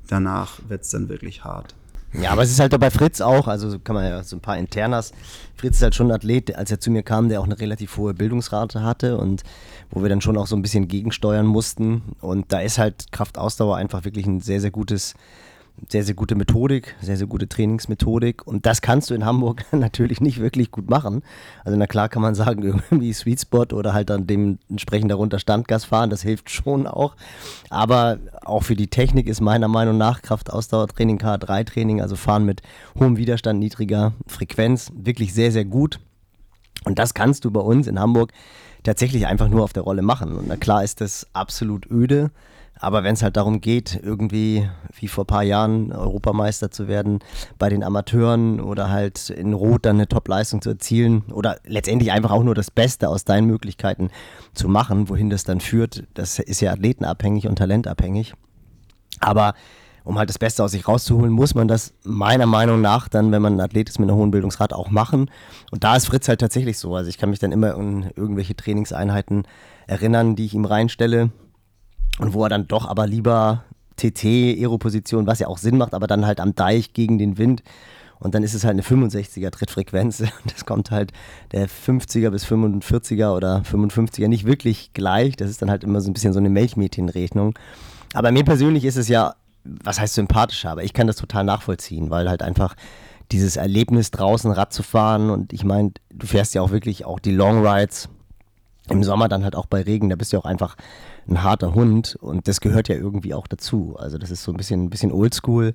danach 0.08 0.60
wird 0.68 0.84
es 0.84 0.90
dann 0.90 1.10
wirklich 1.10 1.44
hart. 1.44 1.76
Ja, 2.14 2.32
aber 2.32 2.42
es 2.42 2.50
ist 2.50 2.60
halt 2.60 2.78
bei 2.80 2.90
Fritz 2.90 3.20
auch, 3.22 3.48
also 3.48 3.78
kann 3.80 3.94
man 3.94 4.06
ja 4.06 4.24
so 4.24 4.38
ein 4.38 4.40
paar 4.40 4.58
Internas. 4.58 5.12
Fritz 5.56 5.76
ist 5.78 5.82
halt 5.84 5.94
schon 5.94 6.08
ein 6.08 6.14
Athlet, 6.14 6.56
als 6.56 6.72
er 6.72 6.80
zu 6.80 6.90
mir 6.90 7.04
kam, 7.04 7.30
der 7.30 7.42
auch 7.42 7.46
eine 7.46 7.60
relativ 7.60 7.98
hohe 7.98 8.14
Bildungsrate 8.14 8.82
hatte 8.82 9.18
und 9.18 9.44
wo 9.92 10.02
wir 10.02 10.10
dann 10.10 10.22
schon 10.22 10.38
auch 10.38 10.48
so 10.48 10.56
ein 10.56 10.62
bisschen 10.62 10.88
gegensteuern 10.88 11.46
mussten. 11.46 12.02
Und 12.22 12.52
da 12.52 12.60
ist 12.62 12.78
halt 12.78 13.12
Kraftausdauer 13.12 13.76
einfach 13.76 14.06
wirklich 14.06 14.26
ein 14.26 14.40
sehr, 14.40 14.62
sehr 14.62 14.72
gutes 14.72 15.16
sehr, 15.90 16.04
sehr 16.04 16.16
gute 16.16 16.36
Methodik, 16.36 16.96
sehr, 17.02 17.18
sehr 17.18 17.28
gute 17.28 17.48
Trainingsmethodik. 17.48 18.46
Und 18.46 18.66
das 18.66 18.82
kannst 18.82 19.10
du 19.10 19.14
in 19.14 19.26
Hamburg 19.26 19.66
natürlich 19.72 20.22
nicht 20.22 20.40
wirklich 20.40 20.72
gut 20.72 20.90
machen. 20.90 21.24
Also 21.64 21.78
na 21.78 21.88
klar 21.88 22.10
kann 22.10 22.22
man 22.22 22.36
sagen, 22.36 22.64
irgendwie 22.92 23.14
Sweet 23.14 23.42
Spot 23.42 23.66
oder 23.74 23.94
halt 23.94 24.10
dann 24.10 24.28
dementsprechend 24.28 25.12
darunter 25.12 25.40
Standgas 25.40 25.86
fahren, 25.86 26.10
das 26.10 26.22
hilft 26.22 26.50
schon 26.50 26.88
auch. 26.88 27.16
Aber 27.70 28.18
auch 28.44 28.64
für 28.64 28.76
die 28.76 28.88
Technik 28.88 29.28
ist 29.28 29.42
meiner 29.42 29.68
Meinung 29.68 29.98
nach 29.98 30.22
Kraftausdauertraining, 30.22 31.20
K3-Training, 31.20 32.02
also 32.02 32.16
fahren 32.16 32.46
mit 32.46 32.62
hohem 33.00 33.18
Widerstand, 33.18 33.60
niedriger 33.60 34.14
Frequenz, 34.28 34.92
wirklich 34.96 35.34
sehr, 35.34 35.52
sehr 35.52 35.66
gut. 35.66 36.00
Und 36.86 37.00
das 37.00 37.14
kannst 37.14 37.46
du 37.46 37.52
bei 37.52 37.60
uns 37.60 37.88
in 37.88 38.00
Hamburg 38.00 38.32
tatsächlich 38.84 39.28
einfach 39.28 39.50
nur 39.50 39.64
auf 39.64 39.74
der 39.74 39.84
Rolle 39.84 40.02
machen. 40.02 40.36
Und 40.36 40.48
na 40.48 40.56
klar 40.56 40.84
ist 40.84 41.02
das 41.02 41.28
absolut 41.34 41.90
öde. 41.92 42.32
Aber 42.80 43.04
wenn 43.04 43.14
es 43.14 43.24
halt 43.24 43.38
darum 43.38 43.62
geht, 43.62 44.00
irgendwie 44.02 44.70
wie 44.94 45.08
vor 45.08 45.24
ein 45.24 45.28
paar 45.28 45.44
Jahren 45.44 45.92
Europameister 45.92 46.72
zu 46.72 46.88
werden 46.88 47.20
bei 47.58 47.70
den 47.70 47.84
Amateuren 47.84 48.60
oder 48.60 48.90
halt 48.90 49.30
in 49.30 49.54
Rot 49.54 49.86
dann 49.86 49.98
eine 49.98 50.08
Top-Leistung 50.08 50.62
zu 50.62 50.70
erzielen 50.70 51.24
oder 51.32 51.58
letztendlich 51.66 52.12
einfach 52.12 52.32
auch 52.32 52.44
nur 52.44 52.56
das 52.56 52.72
Beste 52.72 53.10
aus 53.10 53.26
deinen 53.26 53.48
Möglichkeiten 53.48 54.10
zu 54.54 54.70
machen, 54.70 55.10
wohin 55.10 55.30
das 55.30 55.44
dann 55.44 55.60
führt, 55.60 56.04
das 56.14 56.40
ist 56.40 56.62
ja 56.62 56.72
athletenabhängig 56.72 57.48
und 57.48 57.58
talentabhängig. 57.58 58.34
Aber 59.20 59.54
um 60.04 60.18
halt 60.18 60.30
das 60.30 60.40
Beste 60.40 60.64
aus 60.64 60.72
sich 60.72 60.88
rauszuholen, 60.88 61.32
muss 61.32 61.54
man 61.54 61.68
das 61.68 61.94
meiner 62.04 62.46
Meinung 62.46 62.80
nach 62.80 63.10
dann, 63.10 63.32
wenn 63.32 63.42
man 63.42 63.56
ein 63.56 63.60
Athlet 63.60 63.90
ist 63.90 64.00
mit 64.00 64.10
einer 64.10 64.18
hohen 64.18 64.32
Bildungsgrad, 64.32 64.72
auch 64.72 64.90
machen. 64.90 65.30
Und 65.72 65.84
da 65.84 65.98
ist 65.98 66.08
Fritz 66.08 66.30
halt 66.30 66.40
tatsächlich 66.40 66.78
so. 66.78 66.96
Also 66.96 67.10
ich 67.10 67.18
kann 67.18 67.30
mich 67.30 67.40
dann 67.40 67.52
immer 67.52 67.76
an 67.76 68.12
irgendwelche 68.16 68.56
Trainingseinheiten 68.56 69.44
erinnern, 69.86 70.38
die 70.38 70.46
ich 70.46 70.54
ihm 70.54 70.64
reinstelle 70.64 71.32
und 72.20 72.34
wo 72.34 72.44
er 72.44 72.50
dann 72.50 72.68
doch 72.68 72.88
aber 72.88 73.08
lieber 73.08 73.64
TT, 73.98 74.26
Aeroposition, 74.60 75.28
was 75.28 75.40
ja 75.40 75.48
auch 75.48 75.58
Sinn 75.58 75.78
macht, 75.78 75.94
aber 75.94 76.08
dann 76.08 76.26
halt 76.26 76.40
am 76.40 76.56
Deich 76.56 76.94
gegen 76.94 77.18
den 77.18 77.38
Wind. 77.38 77.64
Und 78.20 78.34
dann 78.34 78.42
ist 78.42 78.56
es 78.56 78.64
halt 78.64 78.74
eine 78.74 78.82
65er 78.82 79.52
Trittfrequenz. 79.52 80.24
Das 80.46 80.66
kommt 80.66 80.90
halt 80.90 81.12
der 81.52 81.68
50er 81.68 82.30
bis 82.32 82.46
45er 82.46 83.36
oder 83.36 83.62
55er 83.62 84.28
nicht 84.28 84.46
wirklich 84.46 84.92
gleich. 84.94 85.36
Das 85.36 85.50
ist 85.50 85.62
dann 85.62 85.70
halt 85.70 85.84
immer 85.84 86.02
so 86.02 86.10
ein 86.10 86.14
bisschen 86.14 86.34
so 86.34 86.40
eine 86.40 86.50
Milchmädchenrechnung. 86.50 87.58
Aber 88.14 88.32
mir 88.32 88.44
persönlich 88.44 88.86
ist 88.86 88.96
es 88.96 89.08
ja, 89.08 89.36
was 89.64 90.00
heißt 90.00 90.16
sympathischer, 90.16 90.72
aber 90.72 90.84
ich 90.84 90.94
kann 90.94 91.08
das 91.08 91.18
total 91.18 91.44
nachvollziehen, 91.44 92.10
weil 92.10 92.30
halt 92.30 92.42
einfach 92.42 92.76
dieses 93.32 93.58
Erlebnis 93.58 94.12
draußen 94.12 94.52
Rad 94.52 94.72
zu 94.72 94.84
fahren 94.84 95.30
und 95.30 95.52
ich 95.52 95.66
meine, 95.66 95.92
du 96.14 96.26
fährst 96.26 96.56
ja 96.56 96.62
auch 96.62 96.72
wirklich 96.72 97.04
auch 97.04 97.20
die 97.20 97.34
Long 97.34 97.66
Rides 97.66 98.08
im 98.90 99.04
Sommer 99.04 99.28
dann 99.28 99.44
halt 99.44 99.56
auch 99.56 99.66
bei 99.66 99.82
Regen, 99.82 100.10
da 100.10 100.16
bist 100.16 100.34
du 100.34 100.38
auch 100.38 100.46
einfach 100.46 100.76
ein 101.28 101.44
harter 101.44 101.74
Hund 101.74 102.18
und 102.22 102.48
das 102.48 102.62
gehört 102.62 102.88
ja 102.88 102.96
irgendwie 102.96 103.34
auch 103.34 103.48
dazu. 103.48 103.96
Also 103.98 104.18
das 104.18 104.32
ist 104.32 104.44
so 104.44 104.52
ein 104.52 104.58
bisschen, 104.58 104.86
ein 104.86 104.90
bisschen 104.90 105.12
oldschool. 105.12 105.74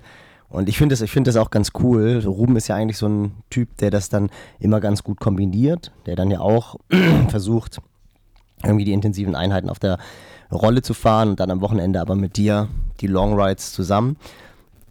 Und 0.49 0.69
ich 0.69 0.77
finde 0.77 0.95
das, 0.95 1.09
find 1.11 1.27
das 1.27 1.37
auch 1.37 1.51
ganz 1.51 1.71
cool. 1.81 2.23
Ruben 2.27 2.57
ist 2.57 2.69
ja 2.69 2.77
eigentlich 2.77 2.99
so 2.99 3.07
ein 3.07 3.33
Typ, 3.49 3.77
der 3.79 3.91
das 3.91 4.11
dann 4.11 4.29
immer 4.61 4.81
ganz 4.81 5.03
gut 5.03 5.19
kombiniert, 5.19 5.93
der 6.05 6.15
dann 6.15 6.31
ja 6.31 6.41
auch 6.41 6.77
versucht, 7.29 7.79
irgendwie 8.63 8.85
die 8.85 8.93
intensiven 8.93 9.35
Einheiten 9.35 9.71
auf 9.71 9.79
der 9.79 9.99
Rolle 10.51 10.83
zu 10.83 10.95
fahren 10.95 11.31
und 11.31 11.41
dann 11.41 11.51
am 11.51 11.63
Wochenende 11.63 12.01
aber 12.01 12.15
mit 12.15 12.37
dir 12.37 12.69
die 13.01 13.07
Long 13.07 13.39
Rides 13.39 13.73
zusammen. 13.73 14.17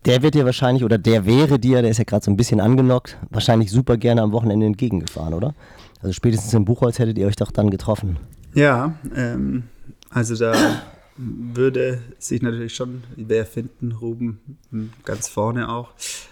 Der 0.06 0.24
wird 0.24 0.34
dir 0.34 0.46
wahrscheinlich, 0.46 0.84
oder 0.84 0.98
der 0.98 1.26
wäre 1.28 1.60
dir, 1.60 1.84
der 1.84 1.92
ist 1.92 2.00
ja 2.00 2.06
gerade 2.06 2.26
so 2.26 2.32
ein 2.32 2.38
bisschen 2.38 2.60
angenockt, 2.60 3.18
wahrscheinlich 3.30 3.70
super 3.70 3.98
gerne 3.98 4.24
am 4.24 4.32
Wochenende 4.32 4.66
entgegengefahren, 4.66 5.36
oder? 5.36 5.54
Also 6.02 6.14
spätestens 6.14 6.54
im 6.54 6.66
Buchholz 6.66 7.00
hättet 7.00 7.18
ihr 7.18 7.28
euch 7.28 7.36
doch 7.36 7.52
dann 7.52 7.70
getroffen. 7.70 8.18
Ja, 8.54 8.96
ähm, 9.16 9.64
also 10.10 10.36
da 10.36 10.82
würde 11.18 12.02
sich 12.18 12.42
natürlich 12.42 12.74
schon 12.76 13.04
wer 13.16 13.46
finden, 13.46 13.92
Ruben 13.92 14.40
ganz 15.06 15.28
vorne 15.28 15.70
auch. 15.70 15.90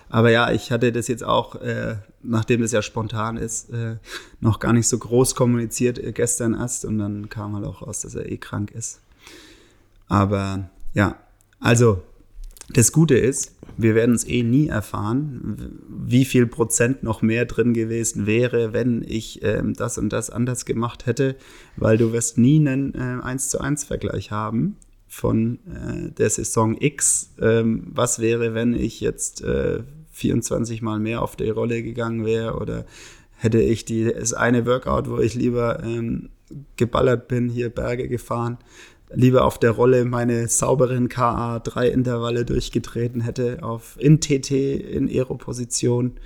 Aber 0.10 0.32
ja, 0.32 0.52
ich 0.52 0.72
hatte 0.72 0.92
das 0.92 1.08
jetzt 1.08 1.24
auch, 1.24 1.56
äh, 1.56 1.98
nachdem 2.24 2.62
das 2.62 2.72
ja 2.72 2.82
spontan 2.82 3.38
ist, 3.38 3.70
äh, 3.70 3.98
noch 4.40 4.60
gar 4.60 4.74
nicht 4.74 4.88
so 4.88 4.98
groß 4.98 5.36
kommuniziert 5.36 6.00
äh, 6.00 6.12
gestern 6.12 6.56
erst 6.56 6.86
und 6.86 6.98
dann 6.98 7.30
kam 7.30 7.56
halt 7.56 7.66
auch 7.66 7.84
raus, 7.84 8.02
dass 8.02 8.16
er 8.16 8.30
eh 8.30 8.38
krank 8.38 8.72
ist. 8.72 9.02
Aber 10.08 10.70
ja, 10.94 11.18
also 11.60 12.02
das 12.74 12.92
Gute 12.92 13.18
ist, 13.18 13.56
wir 13.78 13.96
werden 13.96 14.14
es 14.14 14.28
eh 14.28 14.44
nie 14.44 14.68
erfahren, 14.68 15.82
wie 15.88 16.26
viel 16.26 16.46
Prozent 16.48 17.02
noch 17.02 17.22
mehr 17.22 17.46
drin 17.46 17.74
gewesen 17.74 18.26
wäre, 18.26 18.74
wenn 18.74 19.04
ich 19.08 19.42
ähm, 19.44 19.74
das 19.74 19.98
und 19.98 20.10
das 20.10 20.30
anders 20.30 20.66
gemacht 20.66 21.06
hätte, 21.06 21.36
weil 21.78 21.98
du 21.98 22.12
wirst 22.12 22.38
nie 22.38 22.60
einen 22.60 22.94
äh, 22.94 23.24
1 23.24 23.50
zu 23.50 23.60
1 23.60 23.86
Vergleich 23.86 24.32
haben 24.32 24.76
von 25.08 25.60
äh, 25.68 26.12
der 26.12 26.30
Saison 26.30 26.76
X. 26.80 27.34
Ähm, 27.42 27.88
was 27.92 28.20
wäre, 28.20 28.54
wenn 28.54 28.74
ich 28.74 29.00
jetzt 29.00 29.42
äh, 29.44 29.82
24 30.12 30.82
Mal 30.82 31.00
mehr 31.00 31.22
auf 31.22 31.36
die 31.36 31.50
Rolle 31.50 31.82
gegangen 31.82 32.26
wäre 32.26 32.56
oder 32.56 32.86
hätte 33.36 33.62
ich 33.62 33.86
die, 33.86 34.12
das 34.14 34.34
eine 34.34 34.66
Workout, 34.66 35.10
wo 35.10 35.20
ich 35.20 35.34
lieber 35.34 35.82
ähm, 35.84 36.30
geballert 36.76 37.28
bin, 37.28 37.50
hier 37.50 37.70
Berge 37.70 38.08
gefahren, 38.08 38.58
lieber 39.14 39.46
auf 39.46 39.58
der 39.58 39.72
Rolle 39.72 40.06
meine 40.06 40.48
sauberen 40.48 41.10
KA3-Intervalle 41.10 42.46
durchgetreten 42.46 43.22
hätte, 43.22 43.64
auf 43.64 43.98
in 44.00 44.22
TT, 44.22 44.52
in 44.52 45.08
Aero-Position. 45.08 46.18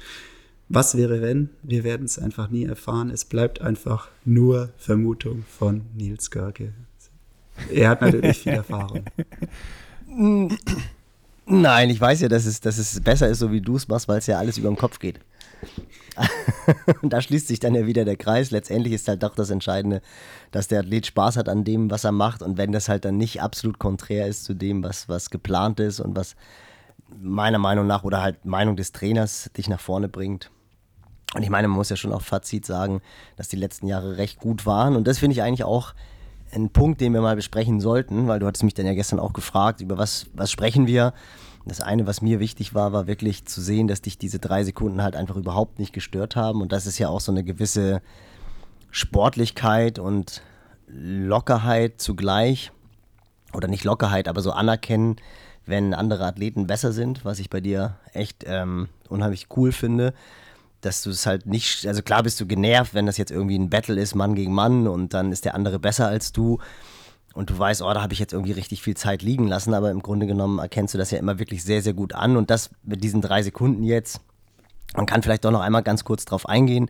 Was 0.69 0.95
wäre, 0.97 1.21
wenn? 1.21 1.49
Wir 1.61 1.83
werden 1.83 2.05
es 2.05 2.17
einfach 2.17 2.49
nie 2.49 2.65
erfahren. 2.65 3.09
Es 3.09 3.25
bleibt 3.25 3.61
einfach 3.61 4.09
nur 4.25 4.69
Vermutung 4.77 5.43
von 5.47 5.81
Nils 5.95 6.31
Görke. 6.31 6.73
Er 7.71 7.89
hat 7.89 8.01
natürlich 8.01 8.39
viel 8.39 8.53
Erfahrung. 8.53 9.05
Nein, 11.45 11.89
ich 11.89 11.99
weiß 11.99 12.21
ja, 12.21 12.29
dass 12.29 12.45
es, 12.45 12.61
dass 12.61 12.77
es 12.77 12.99
besser 13.01 13.29
ist, 13.29 13.39
so 13.39 13.51
wie 13.51 13.61
du 13.61 13.75
es 13.75 13.87
machst, 13.87 14.07
weil 14.07 14.19
es 14.19 14.27
ja 14.27 14.39
alles 14.39 14.57
über 14.57 14.69
den 14.69 14.77
Kopf 14.77 14.99
geht. 14.99 15.19
Und 17.01 17.09
da 17.13 17.21
schließt 17.21 17.47
sich 17.47 17.59
dann 17.59 17.75
ja 17.75 17.85
wieder 17.85 18.05
der 18.05 18.17
Kreis. 18.17 18.51
Letztendlich 18.51 18.93
ist 18.93 19.07
halt 19.07 19.23
doch 19.23 19.35
das 19.35 19.49
Entscheidende, 19.49 20.01
dass 20.51 20.67
der 20.67 20.81
Athlet 20.81 21.07
Spaß 21.07 21.37
hat 21.37 21.49
an 21.49 21.63
dem, 21.63 21.89
was 21.89 22.03
er 22.03 22.11
macht. 22.11 22.41
Und 22.41 22.57
wenn 22.57 22.71
das 22.71 22.89
halt 22.89 23.05
dann 23.05 23.17
nicht 23.17 23.41
absolut 23.41 23.79
konträr 23.79 24.27
ist 24.27 24.45
zu 24.45 24.53
dem, 24.53 24.83
was, 24.83 25.09
was 25.09 25.29
geplant 25.29 25.79
ist 25.79 25.99
und 25.99 26.15
was 26.15 26.35
meiner 27.19 27.59
Meinung 27.59 27.87
nach 27.87 28.03
oder 28.03 28.21
halt 28.21 28.45
Meinung 28.45 28.75
des 28.75 28.91
Trainers 28.91 29.49
dich 29.57 29.67
nach 29.67 29.79
vorne 29.79 30.09
bringt. 30.09 30.49
Und 31.35 31.41
ich 31.41 31.49
meine, 31.49 31.67
man 31.67 31.77
muss 31.77 31.89
ja 31.89 31.95
schon 31.95 32.13
auf 32.13 32.23
Fazit 32.23 32.65
sagen, 32.65 33.01
dass 33.37 33.47
die 33.47 33.55
letzten 33.55 33.87
Jahre 33.87 34.17
recht 34.17 34.39
gut 34.39 34.65
waren. 34.65 34.95
Und 34.95 35.07
das 35.07 35.19
finde 35.19 35.33
ich 35.33 35.41
eigentlich 35.41 35.63
auch 35.63 35.93
ein 36.51 36.69
Punkt, 36.69 37.01
den 37.01 37.13
wir 37.13 37.21
mal 37.21 37.35
besprechen 37.35 37.79
sollten, 37.79 38.27
weil 38.27 38.39
du 38.39 38.45
hattest 38.45 38.63
mich 38.63 38.75
dann 38.75 38.85
ja 38.85 38.93
gestern 38.93 39.19
auch 39.19 39.33
gefragt, 39.33 39.81
über 39.81 39.97
was, 39.97 40.27
was 40.33 40.51
sprechen 40.51 40.85
wir. 40.85 41.13
Das 41.65 41.79
eine, 41.79 42.05
was 42.05 42.21
mir 42.21 42.39
wichtig 42.39 42.73
war, 42.73 42.91
war 42.91 43.07
wirklich 43.07 43.45
zu 43.45 43.61
sehen, 43.61 43.87
dass 43.87 44.01
dich 44.01 44.17
diese 44.17 44.39
drei 44.39 44.63
Sekunden 44.63 45.01
halt 45.01 45.15
einfach 45.15 45.37
überhaupt 45.37 45.79
nicht 45.79 45.93
gestört 45.93 46.35
haben. 46.35 46.61
Und 46.61 46.71
das 46.73 46.85
ist 46.85 46.99
ja 46.99 47.07
auch 47.07 47.21
so 47.21 47.31
eine 47.31 47.43
gewisse 47.43 48.01
Sportlichkeit 48.91 49.97
und 49.97 50.41
Lockerheit 50.87 52.01
zugleich. 52.01 52.71
Oder 53.53 53.67
nicht 53.67 53.83
Lockerheit, 53.83 54.27
aber 54.27 54.41
so 54.41 54.51
anerkennen, 54.51 55.17
wenn 55.65 55.93
andere 55.93 56.25
Athleten 56.25 56.67
besser 56.67 56.91
sind, 56.91 57.23
was 57.23 57.39
ich 57.39 57.49
bei 57.49 57.61
dir 57.61 57.97
echt 58.11 58.43
ähm, 58.45 58.89
unheimlich 59.09 59.47
cool 59.55 59.71
finde. 59.71 60.13
Dass 60.81 61.01
du 61.01 61.11
es 61.11 61.25
halt 61.25 61.45
nicht, 61.45 61.87
also 61.87 62.01
klar 62.01 62.23
bist 62.23 62.41
du 62.41 62.45
genervt, 62.45 62.93
wenn 62.93 63.05
das 63.05 63.17
jetzt 63.17 63.31
irgendwie 63.31 63.57
ein 63.57 63.69
Battle 63.69 64.01
ist, 64.01 64.15
Mann 64.15 64.35
gegen 64.35 64.53
Mann 64.53 64.87
und 64.87 65.13
dann 65.13 65.31
ist 65.31 65.45
der 65.45 65.55
andere 65.55 65.79
besser 65.79 66.07
als 66.07 66.33
du 66.33 66.59
und 67.33 67.49
du 67.49 67.57
weißt, 67.57 67.81
oh, 67.81 67.93
da 67.93 68.01
habe 68.01 68.13
ich 68.13 68.19
jetzt 68.19 68.33
irgendwie 68.33 68.51
richtig 68.51 68.81
viel 68.81 68.95
Zeit 68.95 69.21
liegen 69.21 69.47
lassen, 69.47 69.73
aber 69.73 69.91
im 69.91 70.01
Grunde 70.01 70.27
genommen 70.27 70.59
erkennst 70.59 70.93
du 70.93 70.97
das 70.97 71.11
ja 71.11 71.17
immer 71.17 71.39
wirklich 71.39 71.63
sehr, 71.63 71.81
sehr 71.81 71.93
gut 71.93 72.13
an 72.13 72.37
und 72.37 72.49
das 72.49 72.69
mit 72.83 73.03
diesen 73.03 73.21
drei 73.21 73.41
Sekunden 73.41 73.83
jetzt, 73.83 74.21
man 74.95 75.05
kann 75.05 75.23
vielleicht 75.23 75.43
doch 75.45 75.51
noch 75.51 75.61
einmal 75.61 75.83
ganz 75.83 76.03
kurz 76.03 76.25
drauf 76.25 76.47
eingehen. 76.47 76.89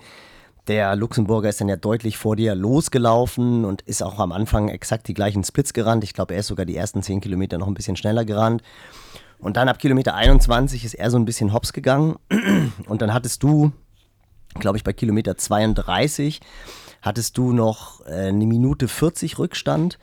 Der 0.67 0.95
Luxemburger 0.95 1.49
ist 1.49 1.59
dann 1.59 1.67
ja 1.67 1.75
deutlich 1.75 2.17
vor 2.17 2.35
dir 2.35 2.55
losgelaufen 2.55 3.65
und 3.65 3.81
ist 3.81 4.01
auch 4.01 4.19
am 4.19 4.31
Anfang 4.31 4.69
exakt 4.69 5.07
die 5.07 5.13
gleichen 5.13 5.43
Splits 5.43 5.73
gerannt. 5.73 6.05
Ich 6.05 6.13
glaube, 6.13 6.33
er 6.33 6.39
ist 6.39 6.47
sogar 6.47 6.65
die 6.65 6.75
ersten 6.75 7.03
zehn 7.03 7.19
Kilometer 7.19 7.57
noch 7.57 7.67
ein 7.67 7.73
bisschen 7.73 7.97
schneller 7.97 8.23
gerannt. 8.23 8.63
Und 9.39 9.57
dann 9.57 9.67
ab 9.67 9.77
Kilometer 9.77 10.15
21 10.15 10.85
ist 10.85 10.93
er 10.93 11.11
so 11.11 11.17
ein 11.17 11.25
bisschen 11.25 11.51
hops 11.51 11.73
gegangen. 11.73 12.15
Und 12.87 13.01
dann 13.01 13.13
hattest 13.13 13.43
du, 13.43 13.73
glaube 14.55 14.77
ich, 14.77 14.85
bei 14.85 14.93
Kilometer 14.93 15.35
32 15.35 16.39
hattest 17.01 17.37
du 17.37 17.51
noch 17.51 18.05
äh, 18.05 18.29
eine 18.29 18.45
Minute 18.45 18.87
40 18.87 19.39
Rückstand. 19.39 19.99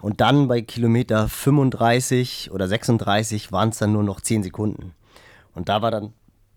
Und 0.00 0.20
dann 0.20 0.48
bei 0.48 0.62
Kilometer 0.62 1.28
35 1.28 2.50
oder 2.52 2.68
36 2.68 3.52
waren 3.52 3.70
es 3.70 3.78
dann 3.78 3.92
nur 3.92 4.02
noch 4.02 4.20
10 4.20 4.42
Sekunden. 4.42 4.94
Und 5.54 5.68
da 5.68 5.82
war 5.82 5.90
dann 5.90 6.12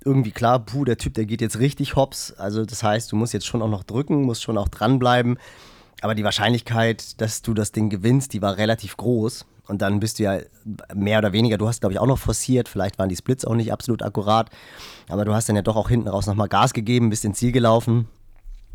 irgendwie 0.06 0.32
klar, 0.32 0.60
puh, 0.60 0.86
der 0.86 0.98
Typ, 0.98 1.14
der 1.14 1.26
geht 1.26 1.42
jetzt 1.42 1.60
richtig 1.60 1.96
hops. 1.96 2.34
Also 2.34 2.66
das 2.66 2.84
heißt, 2.84 3.12
du 3.12 3.16
musst 3.16 3.34
jetzt 3.34 3.46
schon 3.46 3.62
auch 3.62 3.70
noch 3.70 3.84
drücken, 3.84 4.24
musst 4.24 4.44
schon 4.44 4.58
auch 4.58 4.68
dranbleiben. 4.68 5.38
Aber 6.02 6.16
die 6.16 6.24
Wahrscheinlichkeit, 6.24 7.22
dass 7.22 7.42
du 7.42 7.54
das 7.54 7.72
Ding 7.72 7.90
gewinnst, 7.90 8.34
die 8.34 8.42
war 8.42 8.58
relativ 8.58 8.98
groß. 8.98 9.46
Und 9.68 9.82
dann 9.82 10.02
bist 10.02 10.20
du 10.20 10.24
ja 10.24 10.40
mehr 10.94 11.20
oder 11.20 11.32
weniger, 11.32 11.58
du 11.58 11.68
hast 11.68 11.80
glaube 11.80 11.94
ich 11.94 12.00
auch 12.00 12.08
noch 12.08 12.18
forciert, 12.18 12.68
vielleicht 12.68 13.00
waren 13.00 13.08
die 13.08 13.16
Splits 13.16 13.46
auch 13.46 13.56
nicht 13.56 13.72
absolut 13.72 14.04
akkurat. 14.04 14.50
Aber 15.08 15.24
du 15.24 15.34
hast 15.34 15.48
dann 15.48 15.56
ja 15.56 15.62
doch 15.62 15.78
auch 15.78 15.88
hinten 15.88 16.10
raus 16.10 16.28
nochmal 16.28 16.50
Gas 16.50 16.74
gegeben, 16.74 17.10
bist 17.10 17.24
ins 17.24 17.38
Ziel 17.40 17.54
gelaufen. 17.54 18.10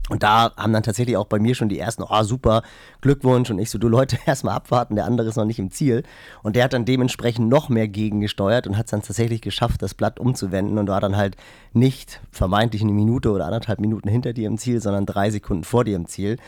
Und 0.09 0.23
da 0.23 0.53
haben 0.57 0.73
dann 0.73 0.83
tatsächlich 0.83 1.17
auch 1.17 1.27
bei 1.27 1.39
mir 1.39 1.55
schon 1.55 1.69
die 1.69 1.79
ersten, 1.79 2.03
oh 2.03 2.23
super, 2.23 2.63
Glückwunsch. 3.03 3.51
Und 3.51 3.59
ich 3.59 3.71
so, 3.71 3.79
du 3.79 3.89
Leute, 3.89 4.19
erstmal 4.27 4.55
abwarten, 4.55 4.97
der 4.97 5.05
andere 5.05 5.29
ist 5.29 5.37
noch 5.37 5.45
nicht 5.45 5.59
im 5.59 5.71
Ziel. 5.71 6.03
Und 6.43 6.57
der 6.57 6.65
hat 6.65 6.73
dann 6.73 6.85
dementsprechend 6.85 7.49
noch 7.49 7.69
mehr 7.69 7.89
gegengesteuert 7.89 8.67
und 8.67 8.79
hat 8.79 8.87
es 8.87 8.91
dann 8.91 9.03
tatsächlich 9.03 9.43
geschafft, 9.43 9.83
das 9.83 9.95
Blatt 9.95 10.19
umzuwenden 10.19 10.79
und 10.79 10.89
war 10.89 11.01
dann 11.01 11.17
halt 11.17 11.37
nicht 11.73 12.21
vermeintlich 12.31 12.83
eine 12.83 12.93
Minute 12.93 13.31
oder 13.31 13.47
anderthalb 13.47 13.81
Minuten 13.81 14.09
hinter 14.09 14.33
dir 14.33 14.49
im 14.49 14.57
Ziel, 14.57 14.81
sondern 14.81 15.05
drei 15.05 15.31
Sekunden 15.31 15.65
vor 15.65 15.85
dir 15.85 15.97
im 15.97 16.07
Ziel. 16.07 16.39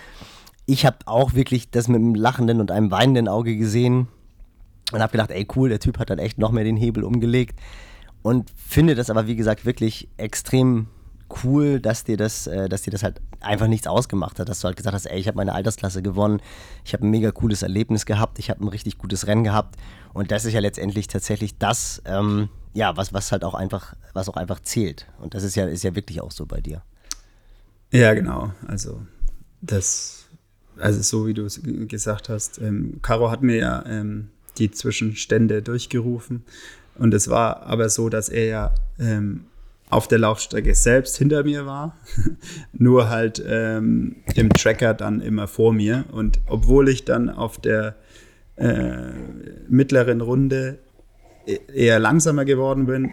Ich 0.64 0.86
habe 0.86 0.98
auch 1.06 1.34
wirklich 1.34 1.70
das 1.70 1.88
mit 1.88 1.96
einem 1.96 2.14
lachenden 2.14 2.60
und 2.60 2.70
einem 2.70 2.90
weinenden 2.90 3.28
Auge 3.28 3.56
gesehen 3.56 4.08
und 4.92 5.00
habe 5.00 5.12
gedacht, 5.12 5.30
ey 5.30 5.46
cool, 5.54 5.68
der 5.68 5.80
Typ 5.80 5.98
hat 5.98 6.10
dann 6.10 6.18
echt 6.18 6.38
noch 6.38 6.50
mehr 6.50 6.64
den 6.64 6.76
Hebel 6.76 7.04
umgelegt. 7.04 7.58
Und 8.22 8.50
finde 8.54 8.94
das 8.94 9.10
aber, 9.10 9.26
wie 9.26 9.36
gesagt, 9.36 9.64
wirklich 9.64 10.08
extrem 10.16 10.88
cool, 11.44 11.80
dass 11.80 12.04
dir 12.04 12.16
das, 12.16 12.46
äh, 12.46 12.68
dass 12.68 12.82
dir 12.82 12.90
das 12.90 13.02
halt 13.02 13.20
einfach 13.40 13.66
nichts 13.66 13.86
ausgemacht 13.86 14.38
hat, 14.38 14.48
dass 14.48 14.60
du 14.60 14.66
halt 14.66 14.76
gesagt 14.76 14.94
hast, 14.94 15.06
ey, 15.06 15.18
ich 15.18 15.26
habe 15.26 15.36
meine 15.36 15.54
Altersklasse 15.54 16.02
gewonnen, 16.02 16.40
ich 16.84 16.92
habe 16.92 17.06
ein 17.06 17.10
mega 17.10 17.30
cooles 17.30 17.62
Erlebnis 17.62 18.06
gehabt, 18.06 18.38
ich 18.38 18.50
habe 18.50 18.64
ein 18.64 18.68
richtig 18.68 18.98
gutes 18.98 19.26
Rennen 19.26 19.44
gehabt. 19.44 19.76
Und 20.12 20.30
das 20.30 20.44
ist 20.44 20.52
ja 20.52 20.60
letztendlich 20.60 21.06
tatsächlich 21.08 21.58
das, 21.58 22.02
ähm, 22.04 22.48
ja, 22.74 22.96
was, 22.96 23.12
was 23.12 23.32
halt 23.32 23.44
auch 23.44 23.54
einfach, 23.54 23.94
was 24.12 24.28
auch 24.28 24.36
einfach 24.36 24.60
zählt. 24.60 25.06
Und 25.20 25.34
das 25.34 25.42
ist 25.42 25.54
ja, 25.54 25.66
ist 25.66 25.84
ja 25.84 25.94
wirklich 25.94 26.20
auch 26.20 26.32
so 26.32 26.46
bei 26.46 26.60
dir. 26.60 26.82
Ja, 27.92 28.14
genau, 28.14 28.52
also 28.66 29.02
das, 29.60 30.26
also 30.78 31.02
so 31.02 31.26
wie 31.26 31.34
du 31.34 31.44
es 31.44 31.60
gesagt 31.88 32.28
hast, 32.28 32.58
ähm, 32.58 33.00
Caro 33.02 33.30
hat 33.30 33.42
mir 33.42 33.56
ja 33.56 33.84
ähm, 33.86 34.28
die 34.58 34.70
Zwischenstände 34.70 35.62
durchgerufen. 35.62 36.44
Und 36.96 37.14
es 37.14 37.28
war 37.28 37.62
aber 37.62 37.88
so, 37.88 38.08
dass 38.08 38.28
er 38.28 38.46
ja 38.46 38.74
ähm, 38.98 39.46
auf 39.90 40.08
der 40.08 40.18
Laufstrecke 40.18 40.74
selbst 40.74 41.18
hinter 41.18 41.44
mir 41.44 41.66
war, 41.66 41.96
nur 42.72 43.10
halt 43.10 43.42
ähm, 43.46 44.16
im 44.34 44.48
Tracker 44.50 44.94
dann 44.94 45.20
immer 45.20 45.48
vor 45.48 45.72
mir. 45.72 46.04
Und 46.12 46.40
obwohl 46.46 46.88
ich 46.88 47.04
dann 47.04 47.28
auf 47.28 47.58
der 47.58 47.96
äh, 48.56 49.10
mittleren 49.68 50.20
Runde 50.20 50.78
e-, 51.46 51.58
eher 51.74 51.98
langsamer 51.98 52.44
geworden 52.44 52.86
bin, 52.86 53.10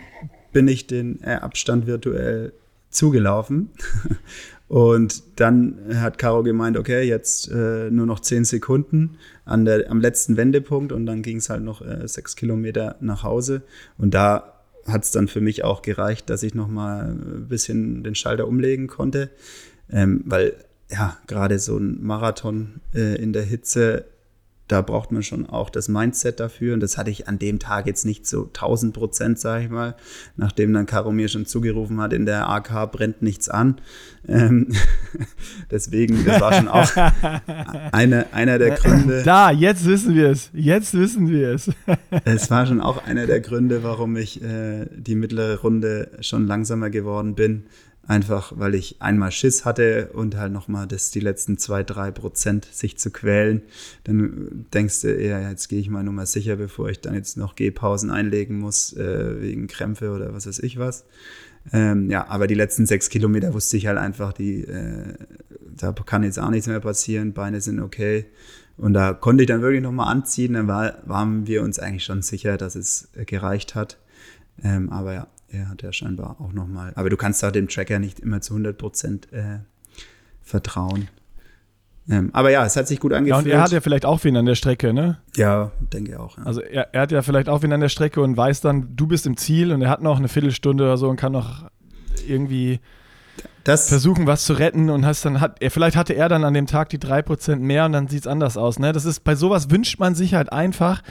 bin 0.54 0.68
ich 0.68 0.88
den 0.88 1.22
äh, 1.24 1.36
Abstand 1.36 1.88
virtuell 1.88 2.54
zugelaufen. 2.90 3.72
Und 4.68 5.40
dann 5.40 5.78
hat 5.96 6.18
Caro 6.18 6.44
gemeint, 6.44 6.78
okay, 6.78 7.04
jetzt 7.04 7.50
äh, 7.50 7.90
nur 7.90 8.06
noch 8.06 8.20
zehn 8.20 8.44
Sekunden 8.44 9.18
an 9.46 9.64
der, 9.64 9.90
am 9.90 10.02
letzten 10.02 10.36
Wendepunkt 10.36 10.92
und 10.92 11.06
dann 11.06 11.22
ging 11.22 11.38
es 11.38 11.50
halt 11.50 11.64
noch 11.64 11.82
äh, 11.82 12.06
sechs 12.06 12.36
Kilometer 12.36 12.98
nach 13.00 13.24
Hause. 13.24 13.62
Und 13.98 14.14
da 14.14 14.57
hat 14.88 15.04
es 15.04 15.12
dann 15.12 15.28
für 15.28 15.42
mich 15.42 15.64
auch 15.64 15.82
gereicht, 15.82 16.30
dass 16.30 16.44
ich 16.44 16.54
noch 16.54 16.68
mal 16.68 17.12
ein 17.12 17.48
bisschen 17.48 18.04
den 18.04 18.16
Schalter 18.16 18.48
umlegen 18.48 18.88
konnte, 18.88 19.30
ähm, 19.92 20.24
weil 20.26 20.56
ja 20.90 21.18
gerade 21.28 21.60
so 21.60 21.78
ein 21.78 22.02
Marathon 22.02 22.82
äh, 22.94 23.22
in 23.22 23.34
der 23.34 23.44
Hitze 23.44 24.06
da 24.68 24.82
braucht 24.82 25.12
man 25.12 25.24
schon 25.24 25.46
auch 25.48 25.70
das 25.70 25.88
Mindset 25.88 26.40
dafür. 26.40 26.74
Und 26.74 26.82
das 26.82 26.98
hatte 26.98 27.10
ich 27.10 27.28
an 27.28 27.40
dem 27.40 27.60
Tag 27.60 27.88
jetzt 27.88 28.06
nicht 28.06 28.28
so 28.28 28.44
1000 28.46 28.94
Prozent, 28.94 29.40
sage 29.40 29.66
ich 29.66 29.70
mal. 29.70 29.96
Nachdem 30.36 30.74
dann 30.74 30.86
Caro 30.86 31.12
mir 31.12 31.30
schon 31.30 31.46
zugerufen 31.46 32.02
hat, 32.02 32.14
in 32.14 32.26
der 32.26 32.50
AK 32.50 32.92
brennt 32.92 33.22
nichts 33.22 33.48
an. 33.48 33.80
Ähm, 34.28 34.74
deswegen, 35.72 36.26
das 36.26 36.42
war 36.42 36.54
schon 36.54 36.68
auch 36.68 36.90
eine, 37.92 38.34
einer 38.34 38.58
der 38.58 38.72
Gründe. 38.72 39.24
Da, 39.24 39.52
jetzt 39.52 39.86
wissen 39.86 40.16
wir 40.16 40.30
es. 40.30 40.50
Jetzt 40.54 40.94
wissen 40.94 41.30
wir 41.30 41.54
es. 41.54 41.72
es 42.26 42.52
war 42.52 42.66
schon 42.66 42.82
auch 42.82 43.06
einer 43.06 43.26
der 43.26 43.40
Gründe, 43.40 43.84
warum 43.84 44.18
ich 44.18 44.42
äh, 44.42 44.86
die 44.96 45.16
mittlere 45.16 45.62
Runde 45.62 46.12
schon 46.20 46.46
langsamer 46.46 46.90
geworden 46.90 47.36
bin 47.36 47.64
Einfach 48.08 48.54
weil 48.56 48.74
ich 48.74 49.02
einmal 49.02 49.32
Schiss 49.32 49.66
hatte 49.66 50.12
und 50.14 50.38
halt 50.38 50.54
nochmal 50.54 50.88
das 50.88 51.12
die 51.12 51.20
letzten 51.20 51.58
zwei, 51.58 51.84
drei 51.84 52.10
Prozent 52.12 52.66
sich 52.72 52.98
zu 52.98 53.12
quälen. 53.12 53.64
Dann 54.06 54.66
denkst 54.74 55.02
du 55.02 55.10
eher, 55.10 55.50
jetzt 55.50 55.68
gehe 55.68 55.82
ich 55.82 55.90
mal 55.90 56.04
nur 56.04 56.14
mal 56.14 56.26
sicher, 56.26 56.56
bevor 56.56 56.90
ich 56.90 57.02
dann 57.02 57.16
jetzt 57.16 57.36
noch 57.36 57.56
Gehpausen 57.56 58.10
einlegen 58.10 58.60
muss, 58.60 58.94
äh, 58.94 59.42
wegen 59.42 59.68
Krämpfe 59.68 60.12
oder 60.12 60.34
was 60.34 60.48
weiß 60.48 60.60
ich 60.60 60.80
was. 60.80 61.04
Ähm, 61.74 62.10
ja, 62.10 62.28
aber 62.30 62.48
die 62.48 62.54
letzten 62.54 62.86
sechs 62.86 63.10
Kilometer 63.10 63.54
wusste 63.54 63.76
ich 63.76 63.88
halt 63.88 63.98
einfach, 63.98 64.32
die, 64.32 64.64
äh, 64.64 65.16
da 65.76 65.92
kann 65.92 66.24
jetzt 66.24 66.40
auch 66.40 66.50
nichts 66.50 66.68
mehr 66.68 66.80
passieren, 66.80 67.34
Beine 67.34 67.60
sind 67.60 67.82
okay. 67.82 68.26
Und 68.78 68.94
da 68.94 69.14
konnte 69.14 69.44
ich 69.44 69.48
dann 69.48 69.62
wirklich 69.62 69.82
nochmal 69.82 70.10
anziehen, 70.12 70.54
dann 70.54 70.68
war, 70.68 71.00
waren 71.06 71.46
wir 71.46 71.64
uns 71.64 71.78
eigentlich 71.78 72.06
schon 72.06 72.22
sicher, 72.22 72.58
dass 72.58 72.76
es 72.76 73.10
gereicht 73.26 73.76
hat. 73.76 73.98
Ähm, 74.64 74.90
aber 74.92 75.14
ja, 75.14 75.28
er 75.50 75.70
hat 75.70 75.82
ja 75.82 75.94
scheinbar 75.94 76.38
auch 76.40 76.54
nochmal. 76.54 76.94
Aber 76.96 77.10
du 77.10 77.18
kannst 77.18 77.42
da 77.44 77.52
dem 77.52 77.68
Tracker 77.68 78.00
nicht 78.00 78.20
immer 78.20 78.42
zu 78.42 78.54
100 78.54 78.78
Prozent 78.78 79.32
äh, 79.32 79.60
vertrauen. 80.42 81.08
Ähm, 82.10 82.30
aber 82.34 82.52
ja, 82.52 82.66
es 82.66 82.76
hat 82.76 82.88
sich 82.88 83.00
gut 83.00 83.12
angefühlt. 83.12 83.46
Ja, 83.46 83.52
und 83.54 83.58
er 83.58 83.62
hat 83.62 83.72
ja 83.72 83.82
vielleicht 83.82 84.06
auch 84.06 84.24
wen 84.24 84.38
an 84.38 84.46
der 84.46 84.56
Strecke, 84.56 84.94
ne? 84.94 85.18
Ja, 85.36 85.72
denke 85.94 86.20
auch. 86.20 86.38
Ja. 86.38 86.44
Also 86.44 86.62
er, 86.62 86.94
er, 86.94 87.02
hat 87.02 87.12
ja 87.12 87.22
vielleicht 87.22 87.50
auch 87.50 87.64
wen 87.64 87.74
an 87.74 87.82
der 87.82 87.90
Strecke 87.90 88.22
und 88.22 88.38
weiß 88.38 88.62
dann, 88.62 88.96
du 88.96 89.08
bist 89.08 89.26
im 89.26 89.36
Ziel 89.36 89.74
und 89.74 89.82
er 89.82 89.90
hat 89.90 90.02
noch 90.02 90.18
eine 90.18 90.30
Viertelstunde 90.30 90.86
oder 90.86 90.98
so 90.98 91.10
und 91.10 91.18
kann 91.18 91.34
noch 91.34 91.70
irgendwie 92.26 92.80
das 93.66 93.90
versuchen, 93.90 94.26
was 94.26 94.46
zu 94.46 94.54
retten 94.54 94.90
und 94.90 95.06
hast 95.06 95.26
dann 95.26 95.42
hat 95.42 95.58
er 95.62 95.70
vielleicht 95.70 95.98
hatte 95.98 96.14
er 96.14 96.30
dann 96.30 96.46
an 96.46 96.54
dem 96.54 96.68
Tag 96.68 96.88
die 96.90 97.00
3% 97.00 97.58
mehr 97.58 97.86
und 97.86 97.92
dann 97.92 98.08
sieht 98.08 98.22
es 98.22 98.28
anders 98.28 98.56
aus, 98.56 98.80
ne? 98.80 98.94
Das 98.94 99.04
ist 99.04 99.26
bei 99.26 99.36
sowas 99.36 99.70
wünscht 99.70 100.00
man 100.00 100.16
sich 100.16 100.34
halt 100.34 100.54
einfach, 100.54 101.04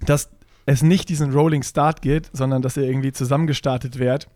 dass 0.00 0.30
es 0.66 0.82
nicht 0.82 1.08
diesen 1.08 1.32
Rolling 1.32 1.62
Start 1.62 2.02
geht, 2.02 2.30
sondern 2.32 2.62
dass 2.62 2.76
er 2.76 2.84
irgendwie 2.84 3.12
zusammengestartet 3.12 3.98
wird 3.98 4.28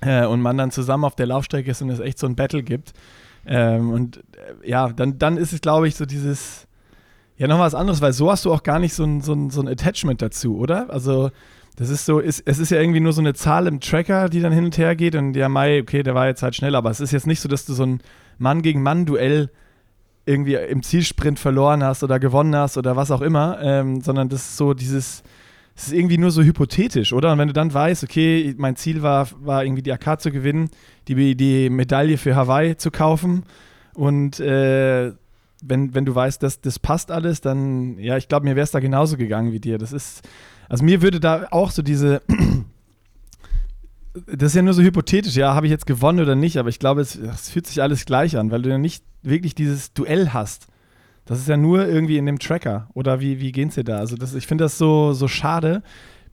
äh, 0.00 0.24
und 0.26 0.40
man 0.40 0.56
dann 0.56 0.70
zusammen 0.70 1.04
auf 1.04 1.14
der 1.14 1.26
Laufstrecke 1.26 1.70
ist 1.70 1.82
und 1.82 1.90
es 1.90 2.00
echt 2.00 2.18
so 2.18 2.26
ein 2.26 2.36
Battle 2.36 2.62
gibt. 2.62 2.92
Ähm, 3.46 3.90
und 3.90 4.18
äh, 4.18 4.68
ja, 4.68 4.88
dann, 4.88 5.18
dann 5.18 5.36
ist 5.36 5.52
es, 5.52 5.60
glaube 5.60 5.88
ich, 5.88 5.94
so 5.94 6.06
dieses, 6.06 6.66
ja, 7.36 7.46
noch 7.46 7.58
was 7.58 7.74
anderes, 7.74 8.00
weil 8.00 8.12
so 8.12 8.30
hast 8.30 8.44
du 8.44 8.52
auch 8.52 8.62
gar 8.62 8.78
nicht 8.78 8.94
so 8.94 9.04
ein, 9.04 9.20
so 9.20 9.32
ein, 9.32 9.50
so 9.50 9.60
ein 9.60 9.68
Attachment 9.68 10.20
dazu, 10.20 10.58
oder? 10.58 10.90
Also, 10.90 11.30
das 11.76 11.88
ist 11.88 12.04
so, 12.04 12.18
ist, 12.18 12.42
es 12.44 12.58
ist 12.58 12.70
ja 12.70 12.78
irgendwie 12.78 13.00
nur 13.00 13.14
so 13.14 13.22
eine 13.22 13.32
Zahl 13.32 13.66
im 13.66 13.80
Tracker, 13.80 14.28
die 14.28 14.40
dann 14.40 14.52
hin 14.52 14.66
und 14.66 14.76
her 14.76 14.94
geht 14.96 15.14
und 15.14 15.34
ja, 15.34 15.48
Mai, 15.48 15.80
okay, 15.80 16.02
der 16.02 16.14
war 16.14 16.26
jetzt 16.26 16.42
halt 16.42 16.54
schnell, 16.54 16.74
aber 16.74 16.90
es 16.90 17.00
ist 17.00 17.12
jetzt 17.12 17.26
nicht 17.26 17.40
so, 17.40 17.48
dass 17.48 17.64
du 17.64 17.72
so 17.72 17.84
ein 17.84 18.02
Mann 18.36 18.60
gegen 18.60 18.82
Mann-Duell 18.82 19.50
irgendwie 20.26 20.54
im 20.54 20.82
Zielsprint 20.82 21.38
verloren 21.38 21.82
hast 21.82 22.02
oder 22.04 22.20
gewonnen 22.20 22.54
hast 22.54 22.76
oder 22.76 22.96
was 22.96 23.10
auch 23.10 23.22
immer, 23.22 23.58
ähm, 23.62 24.02
sondern 24.02 24.28
das 24.28 24.42
ist 24.42 24.56
so 24.58 24.74
dieses, 24.74 25.22
es 25.76 25.86
ist 25.86 25.92
irgendwie 25.92 26.18
nur 26.18 26.30
so 26.30 26.42
hypothetisch, 26.42 27.12
oder? 27.12 27.32
Und 27.32 27.38
wenn 27.38 27.48
du 27.48 27.54
dann 27.54 27.72
weißt, 27.72 28.04
okay, 28.04 28.54
mein 28.58 28.76
Ziel 28.76 29.02
war, 29.02 29.28
war 29.40 29.64
irgendwie 29.64 29.82
die 29.82 29.92
AK 29.92 30.20
zu 30.20 30.30
gewinnen, 30.30 30.70
die, 31.08 31.34
die 31.36 31.70
Medaille 31.70 32.18
für 32.18 32.34
Hawaii 32.34 32.76
zu 32.76 32.90
kaufen 32.90 33.44
und 33.94 34.40
äh, 34.40 35.12
wenn, 35.62 35.94
wenn 35.94 36.04
du 36.04 36.14
weißt, 36.14 36.42
dass 36.42 36.60
das 36.60 36.78
passt 36.78 37.10
alles, 37.10 37.40
dann, 37.40 37.98
ja, 37.98 38.16
ich 38.16 38.28
glaube, 38.28 38.44
mir 38.44 38.56
wäre 38.56 38.64
es 38.64 38.70
da 38.70 38.80
genauso 38.80 39.16
gegangen 39.16 39.52
wie 39.52 39.60
dir. 39.60 39.78
Das 39.78 39.92
ist, 39.92 40.26
also 40.68 40.84
mir 40.84 41.02
würde 41.02 41.20
da 41.20 41.48
auch 41.50 41.70
so 41.70 41.82
diese, 41.82 42.22
das 44.26 44.50
ist 44.50 44.54
ja 44.54 44.62
nur 44.62 44.74
so 44.74 44.82
hypothetisch, 44.82 45.36
ja, 45.36 45.54
habe 45.54 45.66
ich 45.66 45.70
jetzt 45.70 45.86
gewonnen 45.86 46.20
oder 46.20 46.34
nicht, 46.34 46.56
aber 46.56 46.68
ich 46.68 46.78
glaube, 46.78 47.00
es, 47.00 47.14
es 47.16 47.50
fühlt 47.50 47.66
sich 47.66 47.82
alles 47.82 48.04
gleich 48.04 48.36
an, 48.36 48.50
weil 48.50 48.62
du 48.62 48.70
ja 48.70 48.78
nicht 48.78 49.04
wirklich 49.22 49.54
dieses 49.54 49.92
Duell 49.92 50.30
hast. 50.30 50.68
Das 51.24 51.38
ist 51.38 51.48
ja 51.48 51.56
nur 51.56 51.86
irgendwie 51.86 52.18
in 52.18 52.26
dem 52.26 52.38
Tracker. 52.38 52.88
Oder 52.94 53.20
wie, 53.20 53.40
wie 53.40 53.52
es 53.62 53.74
dir 53.74 53.84
da? 53.84 53.98
Also 53.98 54.16
das, 54.16 54.34
ich 54.34 54.46
finde 54.46 54.64
das 54.64 54.78
so, 54.78 55.12
so 55.12 55.28
schade 55.28 55.82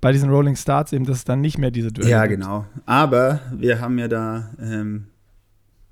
bei 0.02 0.12
diesen 0.12 0.30
Rolling 0.30 0.56
Starts 0.56 0.94
eben, 0.94 1.06
dass 1.06 1.18
es 1.18 1.24
dann 1.26 1.42
nicht 1.42 1.58
mehr 1.58 1.72
diese 1.72 1.92
Duelle 1.92 2.10
Ja, 2.12 2.26
gibt. 2.26 2.42
genau. 2.42 2.66
Aber 2.86 3.40
wir 3.56 3.80
haben 3.80 3.98
ja 3.98 4.08
da 4.08 4.52
ähm, 4.62 5.08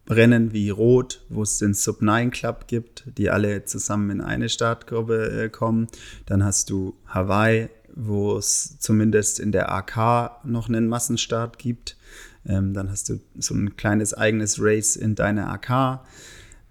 Rennen 0.10 0.54
wie 0.54 0.70
Rot, 0.70 1.26
wo 1.30 1.42
es 1.42 1.58
den 1.58 1.74
Sub-9 1.74 2.30
Club 2.30 2.68
gibt, 2.68 3.06
die 3.18 3.30
alle 3.30 3.66
zusammen 3.66 4.12
in 4.12 4.22
eine 4.22 4.50
Startgruppe 4.50 5.46
äh, 5.46 5.50
kommen. 5.50 5.88
Dann 6.28 6.44
hast 6.44 6.70
du 6.70 6.96
Hawaii, 7.08 7.70
wo 7.96 8.38
es 8.38 8.78
zumindest 8.80 9.40
in 9.40 9.52
der 9.52 9.72
AK 9.72 10.46
noch 10.46 10.70
einen 10.70 10.88
Massenstart 10.88 11.58
gibt. 11.58 11.98
Ähm, 12.46 12.74
dann 12.74 12.92
hast 12.92 13.10
du 13.10 13.20
so 13.40 13.56
ein 13.56 13.76
kleines 13.76 14.14
eigenes 14.14 14.58
Race 14.62 14.96
in 14.96 15.16
deiner 15.16 15.50
AK. 15.52 16.02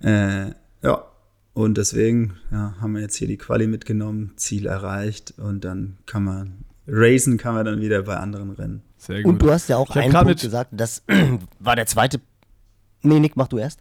Äh, 0.00 0.50
ja, 0.82 1.04
und 1.55 1.78
deswegen 1.78 2.34
ja, 2.50 2.74
haben 2.80 2.94
wir 2.94 3.00
jetzt 3.00 3.16
hier 3.16 3.28
die 3.28 3.38
Quali 3.38 3.66
mitgenommen, 3.66 4.32
Ziel 4.36 4.66
erreicht 4.66 5.34
und 5.38 5.64
dann 5.64 5.98
kann 6.05 6.24
man 6.24 6.64
racen, 6.86 7.38
kann 7.38 7.55
man 7.55 7.64
dann 7.64 7.80
wieder 7.80 8.02
bei 8.02 8.16
anderen 8.16 8.50
Rennen. 8.50 8.82
Sehr 8.98 9.22
gut. 9.22 9.32
Und 9.32 9.42
du 9.42 9.50
hast 9.50 9.68
ja 9.68 9.76
auch 9.76 9.94
einen 9.94 10.12
Punkt 10.12 10.40
gesagt, 10.40 10.70
das 10.72 11.02
war 11.61 11.76
der 11.76 11.86
zweite. 11.86 12.20
Nee, 13.02 13.20
Nick, 13.20 13.36
mach 13.36 13.48
du 13.48 13.59
erst. 13.59 13.80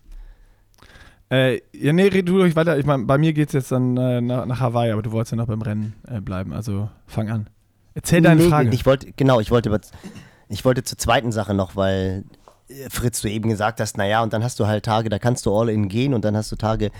Äh, 1.31 1.61
ja, 1.73 1.93
nee, 1.93 2.07
red 2.07 2.27
du 2.27 2.37
durch 2.37 2.55
weiter. 2.55 2.77
Ich 2.77 2.85
meine, 2.85 3.05
bei 3.05 3.17
mir 3.17 3.33
geht 3.33 3.47
es 3.47 3.53
jetzt 3.53 3.71
dann 3.71 3.97
äh, 3.97 4.21
nach, 4.21 4.45
nach, 4.45 4.59
Hawaii, 4.59 4.91
aber 4.91 5.01
du 5.01 5.11
wolltest 5.11 5.31
ja 5.31 5.37
noch 5.37 5.47
beim 5.47 5.61
Rennen 5.61 5.93
äh, 6.07 6.21
bleiben. 6.21 6.53
Also 6.53 6.89
fang 7.07 7.29
an. 7.31 7.49
Erzähl 7.95 8.21
deine 8.21 8.43
nee, 8.43 8.49
Frage. 8.49 8.69
Ich 8.71 8.85
wollte, 8.85 9.11
genau, 9.13 9.39
ich 9.39 9.49
wollte, 9.49 9.79
ich 10.49 10.63
wollte 10.63 10.83
zur 10.83 10.97
zweiten 10.97 11.31
Sache 11.31 11.55
noch, 11.55 11.75
weil 11.75 12.25
äh, 12.67 12.89
Fritz, 12.89 13.21
du 13.21 13.29
eben 13.29 13.49
gesagt 13.49 13.79
hast, 13.79 13.97
naja, 13.97 14.21
und 14.21 14.31
dann 14.33 14.43
hast 14.43 14.59
du 14.59 14.67
halt 14.67 14.85
Tage, 14.85 15.09
da 15.09 15.17
kannst 15.17 15.47
du 15.47 15.57
all 15.57 15.69
in 15.69 15.87
gehen 15.87 16.13
und 16.13 16.23
dann 16.23 16.37
hast 16.37 16.51
du 16.51 16.55
Tage, 16.55 16.91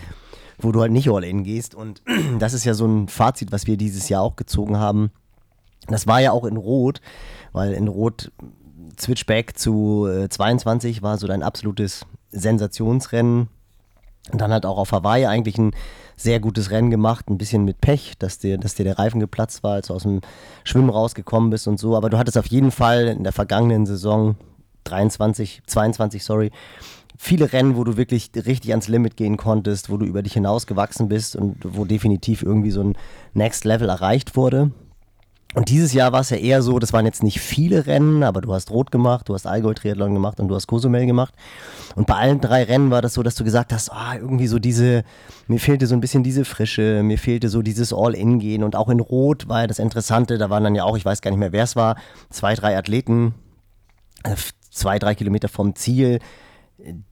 wo 0.64 0.72
du 0.72 0.82
halt 0.82 0.92
nicht 0.92 1.10
all 1.10 1.24
in 1.24 1.44
gehst. 1.44 1.76
Und 1.76 2.02
das 2.40 2.54
ist 2.54 2.66
ja 2.66 2.74
so 2.74 2.86
ein 2.86 3.08
Fazit, 3.08 3.52
was 3.52 3.68
wir 3.68 3.78
dieses 3.78 4.10
Jahr 4.10 4.22
auch 4.22 4.36
gezogen 4.36 4.78
haben. 4.78 5.12
Das 5.88 6.08
war 6.08 6.22
ja 6.22 6.32
auch 6.32 6.46
in 6.46 6.58
Rot, 6.58 7.02
weil 7.52 7.74
in 7.74 7.88
Rot 7.88 8.32
Switchback 9.00 9.58
zu 9.58 10.08
äh, 10.08 10.30
22 10.30 11.02
war 11.02 11.18
so 11.18 11.28
dein 11.28 11.44
absolutes 11.44 12.06
Sensationsrennen. 12.32 13.48
Und 14.32 14.40
dann 14.40 14.54
hat 14.54 14.66
auch 14.66 14.78
auf 14.78 14.92
Hawaii 14.92 15.26
eigentlich 15.26 15.58
ein 15.58 15.72
sehr 16.16 16.40
gutes 16.40 16.72
Rennen 16.72 16.90
gemacht, 16.90 17.30
ein 17.30 17.38
bisschen 17.38 17.66
mit 17.66 17.82
Pech, 17.82 18.14
dass 18.18 18.40
dir, 18.40 18.58
dass 18.58 18.76
dir 18.76 18.86
der 18.86 19.00
Reifen 19.00 19.20
geplatzt 19.20 19.64
war, 19.64 19.74
als 19.74 19.88
du 19.88 19.94
aus 19.94 20.04
dem 20.04 20.22
Schwimmen 20.64 20.90
rausgekommen 20.90 21.50
bist 21.50 21.68
und 21.68 21.80
so. 21.80 21.98
Aber 21.98 22.10
du 22.10 22.18
hattest 22.18 22.38
auf 22.38 22.46
jeden 22.46 22.72
Fall 22.72 23.08
in 23.08 23.24
der 23.24 23.34
vergangenen 23.34 23.86
Saison 23.86 24.36
23, 24.84 25.62
22, 25.66 26.24
sorry, 26.24 26.52
viele 27.18 27.54
Rennen, 27.54 27.76
wo 27.76 27.84
du 27.84 27.98
wirklich 27.98 28.32
richtig 28.36 28.72
ans 28.72 28.88
Limit 28.88 29.18
gehen 29.18 29.38
konntest, 29.38 29.90
wo 29.90 29.98
du 29.98 30.06
über 30.06 30.22
dich 30.24 30.34
hinaus 30.34 30.68
gewachsen 30.68 31.08
bist 31.08 31.36
und 31.36 31.58
wo 31.64 31.86
definitiv 31.86 32.44
irgendwie 32.44 32.72
so 32.72 32.82
ein 32.82 32.98
Next 33.34 33.66
Level 33.66 33.90
erreicht 33.90 34.36
wurde. 34.36 34.72
Und 35.56 35.70
dieses 35.70 35.94
Jahr 35.94 36.12
war 36.12 36.22
es 36.22 36.32
ja 36.32 36.38
eher 36.38 36.64
so, 36.64 36.80
das 36.80 36.94
waren 36.94 37.06
jetzt 37.06 37.22
nicht 37.22 37.40
viele 37.40 37.86
Rennen, 37.86 38.24
aber 38.24 38.42
du 38.42 38.52
hast 38.54 38.72
Rot 38.72 38.90
gemacht, 38.90 39.30
du 39.30 39.36
hast 39.36 39.46
Allgäu-Triathlon 39.46 40.14
gemacht 40.14 40.40
und 40.40 40.48
du 40.48 40.56
hast 40.56 40.66
Cozumel 40.66 41.06
gemacht. 41.06 41.36
Und 41.96 42.08
bei 42.08 42.16
allen 42.16 42.42
drei 42.42 42.64
Rennen 42.64 42.90
war 42.90 43.04
das 43.04 43.14
so, 43.14 43.22
dass 43.22 43.36
du 43.36 43.44
gesagt 43.44 43.72
hast, 43.72 43.92
ah, 43.92 44.16
irgendwie 44.16 44.48
so 44.48 44.58
diese, 44.58 45.04
mir 45.48 45.60
fehlte 45.60 45.86
so 45.86 45.94
ein 45.94 46.02
bisschen 46.02 46.24
diese 46.24 46.44
Frische, 46.44 47.04
mir 47.04 47.20
fehlte 47.20 47.50
so 47.50 47.62
dieses 47.62 47.94
All-In-Gehen. 47.94 48.64
Und 48.64 48.76
auch 48.76 48.90
in 48.90 49.00
Rot 49.00 49.48
war 49.48 49.62
ja 49.62 49.68
das 49.68 49.78
Interessante, 49.78 50.40
da 50.40 50.50
waren 50.50 50.64
dann 50.64 50.74
ja 50.74 50.86
auch, 50.86 50.98
ich 50.98 51.06
weiß 51.06 51.22
gar 51.22 51.30
nicht 51.30 51.40
mehr, 51.40 51.52
wer 51.52 51.66
es 51.66 51.76
war, 51.76 51.98
zwei, 52.32 52.56
drei 52.56 52.76
Athleten, 52.76 53.36
äh, 54.24 54.36
zwei, 54.74 55.00
drei 55.00 55.16
Kilometer 55.16 55.48
vom 55.48 55.76
Ziel, 55.76 56.20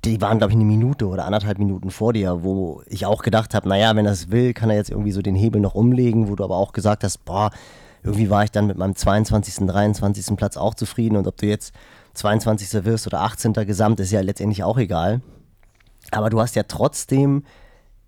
die 0.03 0.19
waren, 0.21 0.37
glaube 0.39 0.51
ich, 0.51 0.57
eine 0.57 0.65
Minute 0.65 1.07
oder 1.07 1.25
anderthalb 1.25 1.59
Minuten 1.59 1.91
vor 1.91 2.13
dir, 2.13 2.43
wo 2.43 2.81
ich 2.87 3.05
auch 3.05 3.21
gedacht 3.21 3.53
habe, 3.53 3.69
naja, 3.69 3.95
wenn 3.95 4.05
es 4.05 4.31
will, 4.31 4.53
kann 4.53 4.69
er 4.69 4.75
jetzt 4.75 4.89
irgendwie 4.89 5.11
so 5.11 5.21
den 5.21 5.35
Hebel 5.35 5.61
noch 5.61 5.75
umlegen, 5.75 6.29
wo 6.29 6.35
du 6.35 6.43
aber 6.43 6.57
auch 6.57 6.73
gesagt 6.73 7.03
hast, 7.03 7.23
boah, 7.25 7.51
irgendwie 8.03 8.29
war 8.29 8.43
ich 8.43 8.51
dann 8.51 8.67
mit 8.67 8.77
meinem 8.77 8.95
22., 8.95 9.67
23. 9.67 10.35
Platz 10.35 10.57
auch 10.57 10.73
zufrieden 10.73 11.15
und 11.15 11.27
ob 11.27 11.37
du 11.37 11.45
jetzt 11.45 11.73
22. 12.15 12.83
wirst 12.83 13.07
oder 13.07 13.21
18. 13.21 13.53
Gesamt, 13.53 13.99
ist 13.99 14.11
ja 14.11 14.21
letztendlich 14.21 14.63
auch 14.63 14.77
egal. 14.77 15.21
Aber 16.09 16.29
du 16.29 16.41
hast 16.41 16.55
ja 16.55 16.63
trotzdem 16.63 17.43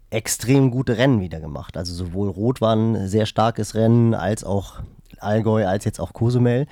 extrem 0.10 0.72
gute 0.72 0.97
Rennen 0.97 1.22
wieder 1.22 1.39
gemacht. 1.39 1.78
Also 1.78 1.93
sowohl 1.93 2.30
Rot 2.30 2.60
war 2.60 2.76
ein 2.76 3.08
sehr 3.08 3.26
starkes 3.26 3.76
Rennen, 3.76 4.14
als 4.14 4.43
auch 4.43 4.82
Allgäu, 5.20 5.66
als 5.66 5.86
jetzt 5.86 5.99
auch 5.99 6.14
Cozumel. 6.14 6.68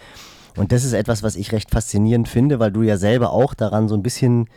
Und 0.58 0.72
das 0.72 0.84
ist 0.84 0.94
etwas, 0.94 1.24
was 1.24 1.36
ich 1.36 1.52
recht 1.52 1.72
faszinierend 1.72 2.28
finde, 2.28 2.60
weil 2.60 2.72
du 2.72 2.82
ja 2.82 2.98
selber 2.98 3.32
auch 3.32 3.54
daran 3.54 3.88
so 3.88 3.96
ein 3.96 4.04
bisschen, 4.04 4.50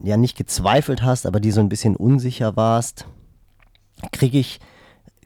ja 0.00 0.16
nicht 0.16 0.36
gezweifelt 0.36 1.02
hast, 1.02 1.26
aber 1.26 1.40
die 1.40 1.50
so 1.50 1.60
ein 1.60 1.68
bisschen 1.68 1.96
unsicher 1.96 2.56
warst. 2.56 3.06
Kriege 4.12 4.38
ich 4.38 4.60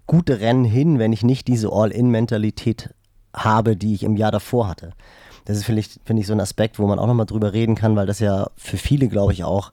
gute 0.07 0.41
Rennen 0.41 0.65
hin, 0.65 0.99
wenn 0.99 1.13
ich 1.13 1.23
nicht 1.23 1.49
diese 1.49 1.73
All-In-Mentalität 1.73 2.95
habe, 3.35 3.77
die 3.77 3.95
ich 3.95 4.03
im 4.03 4.17
Jahr 4.17 4.31
davor 4.31 4.69
hatte. 4.69 4.93
Das 5.45 5.57
ist, 5.57 5.65
finde 5.65 5.81
ich, 5.81 5.99
find 6.05 6.21
ich, 6.21 6.27
so 6.27 6.33
ein 6.33 6.41
Aspekt, 6.41 6.79
wo 6.79 6.87
man 6.87 6.99
auch 6.99 7.07
nochmal 7.07 7.27
drüber 7.27 7.53
reden 7.53 7.75
kann, 7.75 7.97
weil 7.97 8.07
das 8.07 8.21
ja 8.21 8.49
für 8.57 8.77
viele, 8.77 9.09
glaube 9.09 9.33
ich, 9.33 9.45
auch 9.45 9.71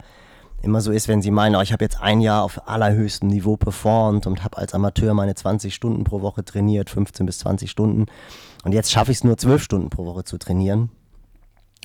immer 0.61 0.81
so 0.81 0.91
ist, 0.91 1.07
wenn 1.07 1.21
sie 1.21 1.31
meinen, 1.31 1.55
oh, 1.55 1.61
ich 1.61 1.71
habe 1.71 1.85
jetzt 1.85 2.01
ein 2.01 2.21
Jahr 2.21 2.43
auf 2.43 2.67
allerhöchstem 2.67 3.29
Niveau 3.29 3.55
performt 3.55 4.27
und 4.27 4.43
habe 4.43 4.57
als 4.57 4.73
Amateur 4.73 5.13
meine 5.13 5.35
20 5.35 5.73
Stunden 5.73 6.03
pro 6.03 6.21
Woche 6.21 6.43
trainiert, 6.43 6.89
15 6.89 7.25
bis 7.25 7.39
20 7.39 7.69
Stunden. 7.71 8.07
Und 8.64 8.74
jetzt 8.74 8.91
schaffe 8.91 9.12
ich 9.12 9.20
es 9.20 9.24
nur 9.24 9.38
12 9.38 9.64
Stunden 9.64 9.89
pro 9.89 10.05
Woche 10.05 10.24
zu 10.24 10.38
trainieren. 10.38 10.89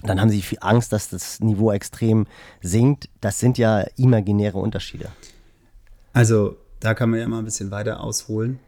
Dann 0.02 0.20
haben 0.20 0.30
sie 0.30 0.42
viel 0.42 0.58
Angst, 0.60 0.92
dass 0.92 1.08
das 1.08 1.40
Niveau 1.40 1.72
extrem 1.72 2.26
sinkt. 2.60 3.08
Das 3.20 3.38
sind 3.38 3.58
ja 3.58 3.86
imaginäre 3.96 4.58
Unterschiede. 4.58 5.08
Also 6.12 6.56
da 6.80 6.94
kann 6.94 7.10
man 7.10 7.20
ja 7.20 7.28
mal 7.28 7.38
ein 7.38 7.44
bisschen 7.44 7.70
weiter 7.70 8.00
ausholen. 8.00 8.58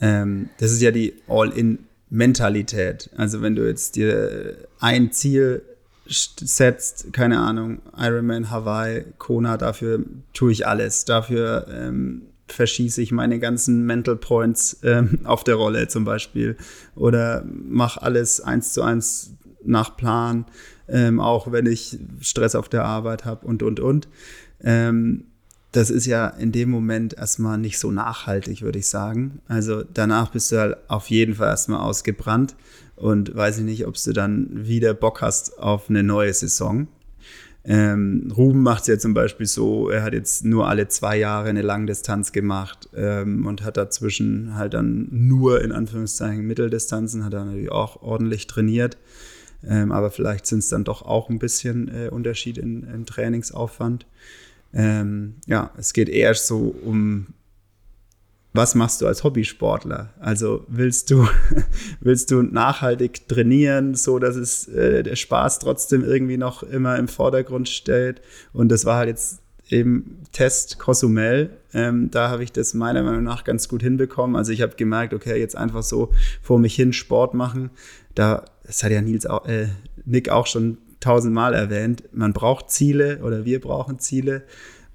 Ähm, 0.00 0.48
das 0.58 0.72
ist 0.72 0.80
ja 0.80 0.90
die 0.90 1.14
All-in-Mentalität. 1.28 3.10
Also 3.16 3.42
wenn 3.42 3.54
du 3.54 3.66
jetzt 3.66 3.96
dir 3.96 4.56
ein 4.78 5.12
Ziel 5.12 5.62
setzt, 6.06 7.12
keine 7.12 7.38
Ahnung, 7.38 7.80
Ironman, 7.96 8.50
Hawaii, 8.50 9.04
Kona, 9.18 9.56
dafür 9.56 10.04
tue 10.32 10.52
ich 10.52 10.66
alles. 10.66 11.04
Dafür 11.04 11.66
ähm, 11.70 12.22
verschieße 12.52 13.02
ich 13.02 13.12
meine 13.12 13.38
ganzen 13.38 13.84
Mental 13.84 14.16
Points 14.16 14.78
ähm, 14.82 15.20
auf 15.24 15.44
der 15.44 15.56
Rolle 15.56 15.88
zum 15.88 16.04
Beispiel. 16.04 16.56
Oder 16.94 17.44
mache 17.46 18.02
alles 18.02 18.40
eins 18.40 18.72
zu 18.72 18.82
eins 18.82 19.32
nach 19.64 19.96
Plan, 19.96 20.46
ähm, 20.88 21.20
auch 21.20 21.52
wenn 21.52 21.66
ich 21.66 21.98
Stress 22.20 22.54
auf 22.54 22.68
der 22.68 22.84
Arbeit 22.84 23.24
habe 23.24 23.46
und, 23.46 23.62
und, 23.62 23.80
und. 23.80 24.08
Ähm, 24.62 25.24
das 25.72 25.90
ist 25.90 26.06
ja 26.06 26.26
in 26.26 26.50
dem 26.50 26.68
Moment 26.68 27.14
erstmal 27.14 27.56
nicht 27.56 27.78
so 27.78 27.92
nachhaltig, 27.92 28.62
würde 28.62 28.80
ich 28.80 28.88
sagen. 28.88 29.40
Also 29.46 29.84
danach 29.84 30.32
bist 30.32 30.50
du 30.50 30.58
halt 30.58 30.76
auf 30.88 31.10
jeden 31.10 31.36
Fall 31.36 31.48
erstmal 31.48 31.80
ausgebrannt 31.80 32.56
und 32.96 33.34
weiß 33.34 33.58
ich 33.58 33.64
nicht, 33.64 33.86
ob 33.86 33.94
du 34.02 34.12
dann 34.12 34.66
wieder 34.66 34.94
Bock 34.94 35.22
hast 35.22 35.58
auf 35.58 35.88
eine 35.88 36.02
neue 36.02 36.34
Saison. 36.34 36.88
Ähm, 37.62 38.32
Ruben 38.34 38.62
macht 38.62 38.82
es 38.82 38.86
ja 38.86 38.98
zum 38.98 39.12
Beispiel 39.12 39.46
so, 39.46 39.90
er 39.90 40.02
hat 40.02 40.14
jetzt 40.14 40.44
nur 40.44 40.66
alle 40.66 40.88
zwei 40.88 41.18
Jahre 41.18 41.50
eine 41.50 41.62
Langdistanz 41.62 42.32
gemacht 42.32 42.88
ähm, 42.94 43.46
und 43.46 43.62
hat 43.62 43.76
dazwischen 43.76 44.54
halt 44.56 44.72
dann 44.72 45.08
nur 45.10 45.62
in 45.62 45.72
Anführungszeichen 45.72 46.46
Mitteldistanzen, 46.46 47.24
hat 47.24 47.34
er 47.34 47.44
natürlich 47.44 47.70
auch 47.70 48.02
ordentlich 48.02 48.46
trainiert. 48.46 48.96
Ähm, 49.68 49.92
aber 49.92 50.10
vielleicht 50.10 50.46
sind 50.46 50.60
es 50.60 50.68
dann 50.68 50.84
doch 50.84 51.02
auch 51.02 51.28
ein 51.28 51.38
bisschen 51.38 51.88
äh, 51.88 52.08
Unterschied 52.08 52.56
in, 52.56 52.82
in 52.84 53.04
Trainingsaufwand. 53.04 54.06
Ähm, 54.72 55.34
ja, 55.46 55.70
es 55.76 55.92
geht 55.92 56.08
eher 56.08 56.34
so 56.34 56.74
um, 56.82 57.26
was 58.52 58.74
machst 58.74 59.00
du 59.00 59.06
als 59.06 59.22
Hobbysportler? 59.22 60.12
Also 60.18 60.64
willst 60.68 61.10
du, 61.10 61.28
willst 62.00 62.30
du 62.30 62.42
nachhaltig 62.42 63.28
trainieren, 63.28 63.94
so 63.94 64.18
dass 64.18 64.36
es 64.36 64.66
äh, 64.68 65.02
der 65.02 65.16
Spaß 65.16 65.60
trotzdem 65.60 66.02
irgendwie 66.02 66.36
noch 66.36 66.62
immer 66.62 66.96
im 66.96 67.08
Vordergrund 67.08 67.68
stellt? 67.68 68.20
Und 68.52 68.70
das 68.70 68.84
war 68.84 68.96
halt 68.96 69.08
jetzt 69.08 69.40
eben 69.68 70.18
Test 70.32 70.78
Cozumel. 70.78 71.50
Ähm, 71.72 72.10
da 72.10 72.28
habe 72.28 72.42
ich 72.42 72.52
das 72.52 72.74
meiner 72.74 73.02
Meinung 73.02 73.22
nach 73.22 73.44
ganz 73.44 73.68
gut 73.68 73.82
hinbekommen. 73.82 74.34
Also 74.34 74.52
ich 74.52 74.62
habe 74.62 74.74
gemerkt, 74.76 75.14
okay, 75.14 75.38
jetzt 75.38 75.56
einfach 75.56 75.82
so 75.82 76.10
vor 76.42 76.58
mich 76.58 76.74
hin 76.74 76.92
Sport 76.92 77.34
machen. 77.34 77.70
Da, 78.14 78.44
das 78.64 78.82
hat 78.82 78.90
ja 78.90 79.00
Nils 79.00 79.26
auch, 79.26 79.46
äh, 79.46 79.68
Nick 80.04 80.28
auch 80.28 80.46
schon 80.46 80.78
tausendmal 80.98 81.54
erwähnt, 81.54 82.04
man 82.12 82.32
braucht 82.32 82.70
Ziele 82.70 83.20
oder 83.22 83.44
wir 83.44 83.60
brauchen 83.60 83.98
Ziele. 83.98 84.42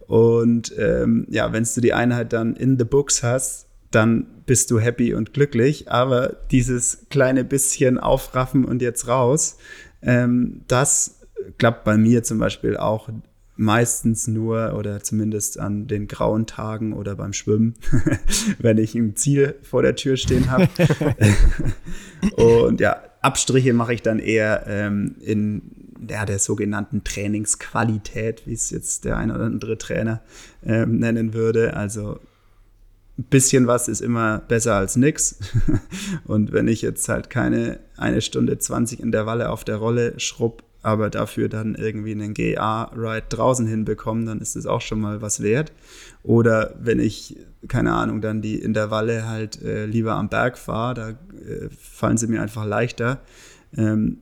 Und 0.08 0.74
ähm, 0.78 1.26
ja, 1.30 1.52
wenn 1.54 1.68
du 1.74 1.82
die 1.82 1.94
Einheit 1.94 2.34
dann 2.34 2.56
in 2.56 2.78
the 2.78 2.86
books 2.86 3.24
hast, 3.24 3.68
dann 3.92 4.28
bist 4.46 4.72
du 4.72 4.80
happy 4.80 5.14
und 5.14 5.34
glücklich. 5.34 5.92
Aber 5.92 6.36
dieses 6.52 7.08
kleine 7.10 7.44
bisschen 7.44 7.98
aufraffen 7.98 8.66
und 8.66 8.82
jetzt 8.82 9.08
raus, 9.08 9.58
ähm, 10.02 10.62
das 10.68 11.22
klappt 11.58 11.84
bei 11.84 11.98
mir 11.98 12.24
zum 12.24 12.40
Beispiel 12.40 12.78
auch 12.78 13.10
meistens 13.58 14.28
nur 14.28 14.76
oder 14.78 15.02
zumindest 15.02 15.60
an 15.60 15.88
den 15.88 16.08
grauen 16.08 16.46
Tagen 16.46 16.94
oder 16.94 17.16
beim 17.16 17.32
Schwimmen, 17.32 17.76
wenn 18.60 18.78
ich 18.78 18.96
ein 18.96 19.16
Ziel 19.16 19.56
vor 19.62 19.82
der 19.82 19.96
Tür 19.96 20.18
stehen 20.18 20.52
habe. 20.52 20.68
und 22.36 22.82
ja, 22.82 23.02
Abstriche 23.22 23.74
mache 23.74 23.94
ich 23.94 24.02
dann 24.02 24.20
eher 24.20 24.66
ähm, 24.68 25.16
in 25.22 25.62
ja, 26.10 26.26
der 26.26 26.40
sogenannten 26.40 27.04
Trainingsqualität, 27.04 28.44
wie 28.46 28.54
es 28.54 28.70
jetzt 28.70 29.06
der 29.06 29.18
ein 29.18 29.32
oder 29.32 29.46
andere 29.46 29.78
Trainer 29.78 30.22
äh, 30.64 30.86
nennen 30.86 31.34
würde. 31.34 31.76
Also 31.76 32.20
ein 33.18 33.24
bisschen 33.30 33.68
was 33.68 33.88
ist 33.88 34.02
immer 34.02 34.40
besser 34.40 34.76
als 34.76 34.96
nichts. 34.96 35.40
Und 36.26 36.52
wenn 36.52 36.68
ich 36.68 36.82
jetzt 36.82 37.08
halt 37.08 37.30
keine 37.30 37.80
eine 37.98 38.22
Stunde 38.22 38.58
20 38.58 39.00
Intervalle 39.00 39.50
auf 39.50 39.64
der 39.64 39.78
Rolle 39.78 40.20
schrubb, 40.20 40.64
aber 40.82 41.10
dafür 41.10 41.50
dann 41.50 41.74
irgendwie 41.74 42.12
einen 42.12 42.36
GA-Ride 42.36 43.26
draußen 43.30 43.66
hinbekomme, 43.66 44.26
dann 44.26 44.40
ist 44.40 44.56
das 44.56 44.68
auch 44.68 44.82
schon 44.82 45.00
mal 45.00 45.22
was 45.22 45.42
wert. 45.42 45.72
Oder 46.22 46.76
wenn 46.80 47.00
ich, 47.00 47.38
keine 47.68 47.94
Ahnung, 47.94 48.22
dann 48.22 48.44
die 48.44 48.60
Intervalle 48.60 49.28
halt 49.28 49.62
äh, 49.64 49.88
lieber 49.88 50.14
am 50.14 50.30
Berg 50.30 50.60
fahre, 50.60 50.94
da 50.94 51.10
äh, 51.10 51.70
fallen 51.80 52.18
sie 52.18 52.28
mir 52.28 52.42
einfach 52.42 52.66
leichter. 52.66 53.22
Ähm, 53.76 54.20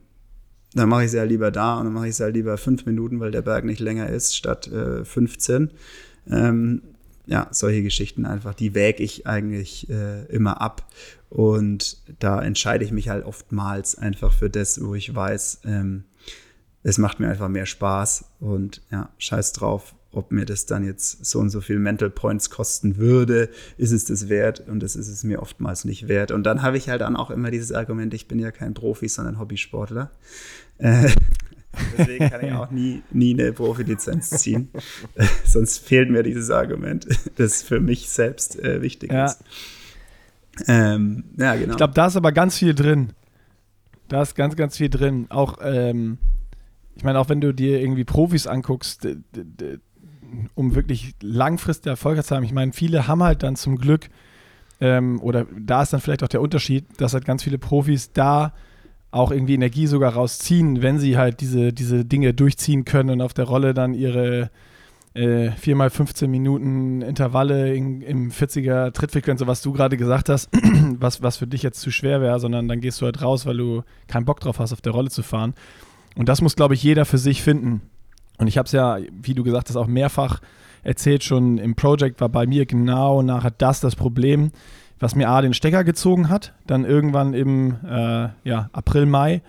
dann 0.74 0.88
mache 0.88 1.02
ich 1.02 1.08
es 1.08 1.12
ja 1.14 1.24
lieber 1.24 1.50
da 1.50 1.78
und 1.78 1.84
dann 1.84 1.92
mache 1.92 2.06
ich 2.06 2.12
es 2.12 2.18
ja 2.18 2.26
lieber 2.26 2.58
fünf 2.58 2.84
Minuten, 2.86 3.20
weil 3.20 3.30
der 3.30 3.42
Berg 3.42 3.64
nicht 3.64 3.80
länger 3.80 4.08
ist, 4.08 4.36
statt 4.36 4.66
äh, 4.68 5.04
15. 5.04 5.70
Ähm, 6.30 6.82
ja, 7.26 7.48
solche 7.52 7.82
Geschichten 7.82 8.26
einfach, 8.26 8.54
die 8.54 8.74
wäge 8.74 9.02
ich 9.02 9.26
eigentlich 9.26 9.88
äh, 9.88 10.24
immer 10.26 10.60
ab. 10.60 10.86
Und 11.30 11.98
da 12.18 12.42
entscheide 12.42 12.84
ich 12.84 12.92
mich 12.92 13.08
halt 13.08 13.24
oftmals 13.24 13.96
einfach 13.96 14.32
für 14.32 14.50
das, 14.50 14.84
wo 14.84 14.94
ich 14.94 15.14
weiß, 15.14 15.60
ähm, 15.64 16.04
es 16.82 16.98
macht 16.98 17.18
mir 17.18 17.28
einfach 17.28 17.48
mehr 17.48 17.66
Spaß 17.66 18.26
und 18.40 18.82
ja, 18.90 19.08
scheiß 19.16 19.54
drauf, 19.54 19.94
ob 20.12 20.32
mir 20.32 20.44
das 20.44 20.66
dann 20.66 20.84
jetzt 20.84 21.24
so 21.24 21.40
und 21.40 21.50
so 21.50 21.60
viel 21.60 21.78
Mental 21.78 22.10
Points 22.10 22.50
kosten 22.50 22.98
würde, 22.98 23.48
ist 23.78 23.90
es 23.90 24.04
das 24.04 24.28
wert 24.28 24.60
und 24.68 24.80
das 24.80 24.94
ist 24.94 25.08
es 25.08 25.24
mir 25.24 25.40
oftmals 25.42 25.84
nicht 25.84 26.08
wert. 26.08 26.30
Und 26.30 26.44
dann 26.44 26.62
habe 26.62 26.76
ich 26.76 26.88
halt 26.88 27.00
dann 27.00 27.16
auch 27.16 27.30
immer 27.30 27.50
dieses 27.50 27.72
Argument, 27.72 28.14
ich 28.14 28.28
bin 28.28 28.38
ja 28.38 28.50
kein 28.50 28.74
Profi, 28.74 29.08
sondern 29.08 29.38
Hobbysportler. 29.38 30.10
Äh, 30.78 31.08
deswegen 31.98 32.30
kann 32.30 32.44
ich 32.44 32.52
auch 32.52 32.70
nie, 32.70 33.02
nie 33.10 33.34
eine 33.34 33.52
Profilizenz 33.52 34.30
ziehen. 34.30 34.70
Sonst 35.44 35.78
fehlt 35.78 36.10
mir 36.10 36.22
dieses 36.22 36.50
Argument, 36.50 37.06
das 37.36 37.62
für 37.62 37.80
mich 37.80 38.08
selbst 38.08 38.58
äh, 38.58 38.82
wichtig 38.82 39.12
ja. 39.12 39.26
ist. 39.26 39.44
Ähm, 40.68 41.24
ja, 41.36 41.54
genau. 41.56 41.72
Ich 41.72 41.76
glaube, 41.76 41.94
da 41.94 42.06
ist 42.06 42.16
aber 42.16 42.32
ganz 42.32 42.58
viel 42.58 42.74
drin. 42.74 43.12
Da 44.08 44.22
ist 44.22 44.36
ganz, 44.36 44.54
ganz 44.56 44.76
viel 44.76 44.88
drin. 44.88 45.26
Auch, 45.30 45.58
ähm, 45.62 46.18
ich 46.94 47.02
meine, 47.02 47.18
auch 47.18 47.28
wenn 47.28 47.40
du 47.40 47.52
dir 47.52 47.80
irgendwie 47.80 48.04
Profis 48.04 48.46
anguckst, 48.46 49.08
um 50.54 50.74
wirklich 50.74 51.14
langfristig 51.20 51.90
Erfolg 51.90 52.22
zu 52.22 52.34
haben. 52.34 52.44
Ich 52.44 52.52
meine, 52.52 52.72
viele 52.72 53.08
haben 53.08 53.22
halt 53.22 53.42
dann 53.42 53.56
zum 53.56 53.76
Glück, 53.76 54.08
ähm, 54.80 55.20
oder 55.20 55.46
da 55.58 55.82
ist 55.82 55.92
dann 55.92 56.00
vielleicht 56.00 56.22
auch 56.22 56.28
der 56.28 56.40
Unterschied, 56.40 56.84
dass 56.98 57.14
halt 57.14 57.24
ganz 57.24 57.42
viele 57.42 57.58
Profis 57.58 58.12
da 58.12 58.52
auch 59.14 59.30
irgendwie 59.30 59.54
Energie 59.54 59.86
sogar 59.86 60.14
rausziehen, 60.14 60.82
wenn 60.82 60.98
sie 60.98 61.16
halt 61.16 61.40
diese, 61.40 61.72
diese 61.72 62.04
Dinge 62.04 62.34
durchziehen 62.34 62.84
können 62.84 63.10
und 63.10 63.20
auf 63.20 63.32
der 63.32 63.44
Rolle 63.44 63.72
dann 63.72 63.94
ihre 63.94 64.50
äh, 65.14 65.50
4x15 65.50 66.26
Minuten 66.26 67.00
Intervalle 67.00 67.74
in, 67.74 68.02
im 68.02 68.30
40er 68.32 68.92
Trittfrequenz, 68.92 69.38
so 69.38 69.46
was 69.46 69.62
du 69.62 69.72
gerade 69.72 69.96
gesagt 69.96 70.28
hast, 70.28 70.50
was, 70.98 71.22
was 71.22 71.36
für 71.36 71.46
dich 71.46 71.62
jetzt 71.62 71.80
zu 71.80 71.92
schwer 71.92 72.20
wäre, 72.20 72.40
sondern 72.40 72.66
dann 72.66 72.80
gehst 72.80 73.00
du 73.00 73.06
halt 73.06 73.22
raus, 73.22 73.46
weil 73.46 73.56
du 73.56 73.82
keinen 74.08 74.24
Bock 74.24 74.40
drauf 74.40 74.58
hast, 74.58 74.72
auf 74.72 74.80
der 74.80 74.92
Rolle 74.92 75.10
zu 75.10 75.22
fahren. 75.22 75.54
Und 76.16 76.28
das 76.28 76.40
muss, 76.40 76.56
glaube 76.56 76.74
ich, 76.74 76.82
jeder 76.82 77.04
für 77.04 77.18
sich 77.18 77.42
finden. 77.42 77.82
Und 78.38 78.48
ich 78.48 78.58
habe 78.58 78.66
es 78.66 78.72
ja, 78.72 78.98
wie 79.22 79.34
du 79.34 79.44
gesagt 79.44 79.68
hast, 79.68 79.76
auch 79.76 79.86
mehrfach 79.86 80.40
erzählt, 80.82 81.22
schon 81.22 81.58
im 81.58 81.76
Project 81.76 82.20
war 82.20 82.28
bei 82.28 82.46
mir 82.46 82.66
genau 82.66 83.22
nachher 83.22 83.52
das 83.52 83.80
das 83.80 83.94
Problem, 83.94 84.50
was 85.00 85.14
mir 85.14 85.28
A 85.28 85.40
den 85.42 85.54
Stecker 85.54 85.84
gezogen 85.84 86.28
hat, 86.28 86.54
dann 86.66 86.84
irgendwann 86.84 87.34
im 87.34 87.76
äh, 87.84 88.28
ja, 88.44 88.70
April, 88.72 89.06
Mai, 89.06 89.42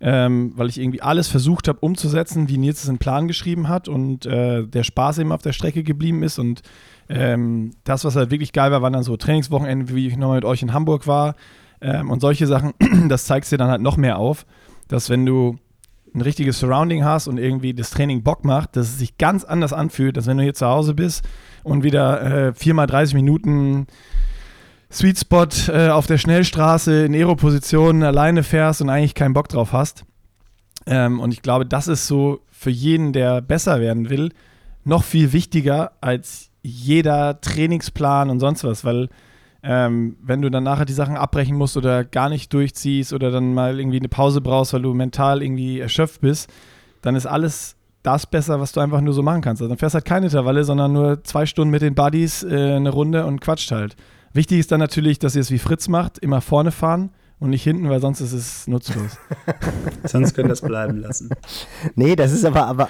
ähm, 0.00 0.52
weil 0.56 0.68
ich 0.68 0.78
irgendwie 0.78 1.02
alles 1.02 1.28
versucht 1.28 1.68
habe 1.68 1.78
umzusetzen, 1.80 2.48
wie 2.48 2.58
Nils 2.58 2.82
es 2.82 2.88
in 2.88 2.98
Plan 2.98 3.28
geschrieben 3.28 3.68
hat 3.68 3.88
und 3.88 4.26
äh, 4.26 4.66
der 4.66 4.82
Spaß 4.82 5.18
eben 5.18 5.32
auf 5.32 5.42
der 5.42 5.52
Strecke 5.52 5.82
geblieben 5.82 6.22
ist 6.22 6.38
und 6.38 6.62
ähm, 7.08 7.72
das, 7.84 8.04
was 8.04 8.16
halt 8.16 8.30
wirklich 8.30 8.52
geil 8.52 8.70
war, 8.70 8.82
waren 8.82 8.92
dann 8.92 9.02
so 9.02 9.16
Trainingswochenende, 9.16 9.94
wie 9.94 10.06
ich 10.06 10.16
nochmal 10.16 10.36
mit 10.36 10.44
euch 10.44 10.62
in 10.62 10.72
Hamburg 10.72 11.06
war 11.06 11.34
ähm, 11.80 12.10
und 12.10 12.20
solche 12.20 12.46
Sachen, 12.46 12.72
das 13.08 13.26
zeigst 13.26 13.52
dir 13.52 13.58
dann 13.58 13.70
halt 13.70 13.82
noch 13.82 13.96
mehr 13.96 14.18
auf, 14.18 14.46
dass 14.88 15.10
wenn 15.10 15.26
du 15.26 15.58
ein 16.14 16.20
richtiges 16.20 16.60
Surrounding 16.60 17.04
hast 17.04 17.26
und 17.26 17.38
irgendwie 17.38 17.74
das 17.74 17.90
Training 17.90 18.22
Bock 18.22 18.44
macht, 18.44 18.76
dass 18.76 18.88
es 18.88 18.98
sich 18.98 19.18
ganz 19.18 19.44
anders 19.44 19.72
anfühlt, 19.72 20.16
als 20.16 20.26
wenn 20.26 20.36
du 20.36 20.44
hier 20.44 20.54
zu 20.54 20.66
Hause 20.66 20.94
bist 20.94 21.24
und 21.64 21.82
wieder 21.82 22.22
äh, 22.48 22.54
viermal 22.54 22.86
30 22.86 23.14
Minuten 23.14 23.86
Sweet 24.94 25.18
Spot 25.18 25.48
äh, 25.72 25.88
auf 25.88 26.06
der 26.06 26.18
Schnellstraße 26.18 27.06
in 27.06 27.14
Aero-Position 27.14 28.04
alleine 28.04 28.44
fährst 28.44 28.80
und 28.80 28.90
eigentlich 28.90 29.16
keinen 29.16 29.34
Bock 29.34 29.48
drauf 29.48 29.72
hast. 29.72 30.04
Ähm, 30.86 31.18
und 31.18 31.32
ich 31.32 31.42
glaube, 31.42 31.66
das 31.66 31.88
ist 31.88 32.06
so 32.06 32.42
für 32.52 32.70
jeden, 32.70 33.12
der 33.12 33.40
besser 33.40 33.80
werden 33.80 34.08
will, 34.08 34.30
noch 34.84 35.02
viel 35.02 35.32
wichtiger 35.32 35.92
als 36.00 36.50
jeder 36.62 37.40
Trainingsplan 37.40 38.30
und 38.30 38.38
sonst 38.38 38.62
was, 38.62 38.84
weil 38.84 39.08
ähm, 39.64 40.16
wenn 40.22 40.42
du 40.42 40.48
dann 40.48 40.62
nachher 40.62 40.84
die 40.84 40.92
Sachen 40.92 41.16
abbrechen 41.16 41.56
musst 41.56 41.76
oder 41.76 42.04
gar 42.04 42.28
nicht 42.28 42.52
durchziehst 42.52 43.12
oder 43.12 43.32
dann 43.32 43.52
mal 43.52 43.80
irgendwie 43.80 43.98
eine 43.98 44.08
Pause 44.08 44.40
brauchst, 44.40 44.74
weil 44.74 44.82
du 44.82 44.94
mental 44.94 45.42
irgendwie 45.42 45.80
erschöpft 45.80 46.20
bist, 46.20 46.48
dann 47.02 47.16
ist 47.16 47.26
alles 47.26 47.74
das 48.04 48.26
besser, 48.26 48.60
was 48.60 48.70
du 48.70 48.78
einfach 48.78 49.00
nur 49.00 49.14
so 49.14 49.24
machen 49.24 49.40
kannst. 49.40 49.60
Also 49.60 49.70
dann 49.70 49.78
fährst 49.78 49.94
halt 49.94 50.04
keine 50.04 50.26
Intervalle, 50.26 50.62
sondern 50.62 50.92
nur 50.92 51.24
zwei 51.24 51.46
Stunden 51.46 51.72
mit 51.72 51.82
den 51.82 51.96
Buddies 51.96 52.44
äh, 52.44 52.74
eine 52.74 52.90
Runde 52.90 53.26
und 53.26 53.40
quatscht 53.40 53.72
halt. 53.72 53.96
Wichtig 54.34 54.58
ist 54.58 54.72
dann 54.72 54.80
natürlich, 54.80 55.20
dass 55.20 55.36
ihr 55.36 55.40
es 55.40 55.52
wie 55.52 55.60
Fritz 55.60 55.86
macht, 55.86 56.18
immer 56.18 56.40
vorne 56.40 56.72
fahren 56.72 57.10
und 57.38 57.50
nicht 57.50 57.62
hinten, 57.62 57.88
weil 57.88 58.00
sonst 58.00 58.20
ist 58.20 58.32
es 58.32 58.66
nutzlos. 58.66 59.16
sonst 60.04 60.34
könnt 60.34 60.46
ihr 60.46 60.50
das 60.50 60.60
bleiben 60.60 60.98
lassen. 60.98 61.30
Nee, 61.94 62.16
das 62.16 62.32
ist 62.32 62.44
aber, 62.44 62.66
aber, 62.66 62.88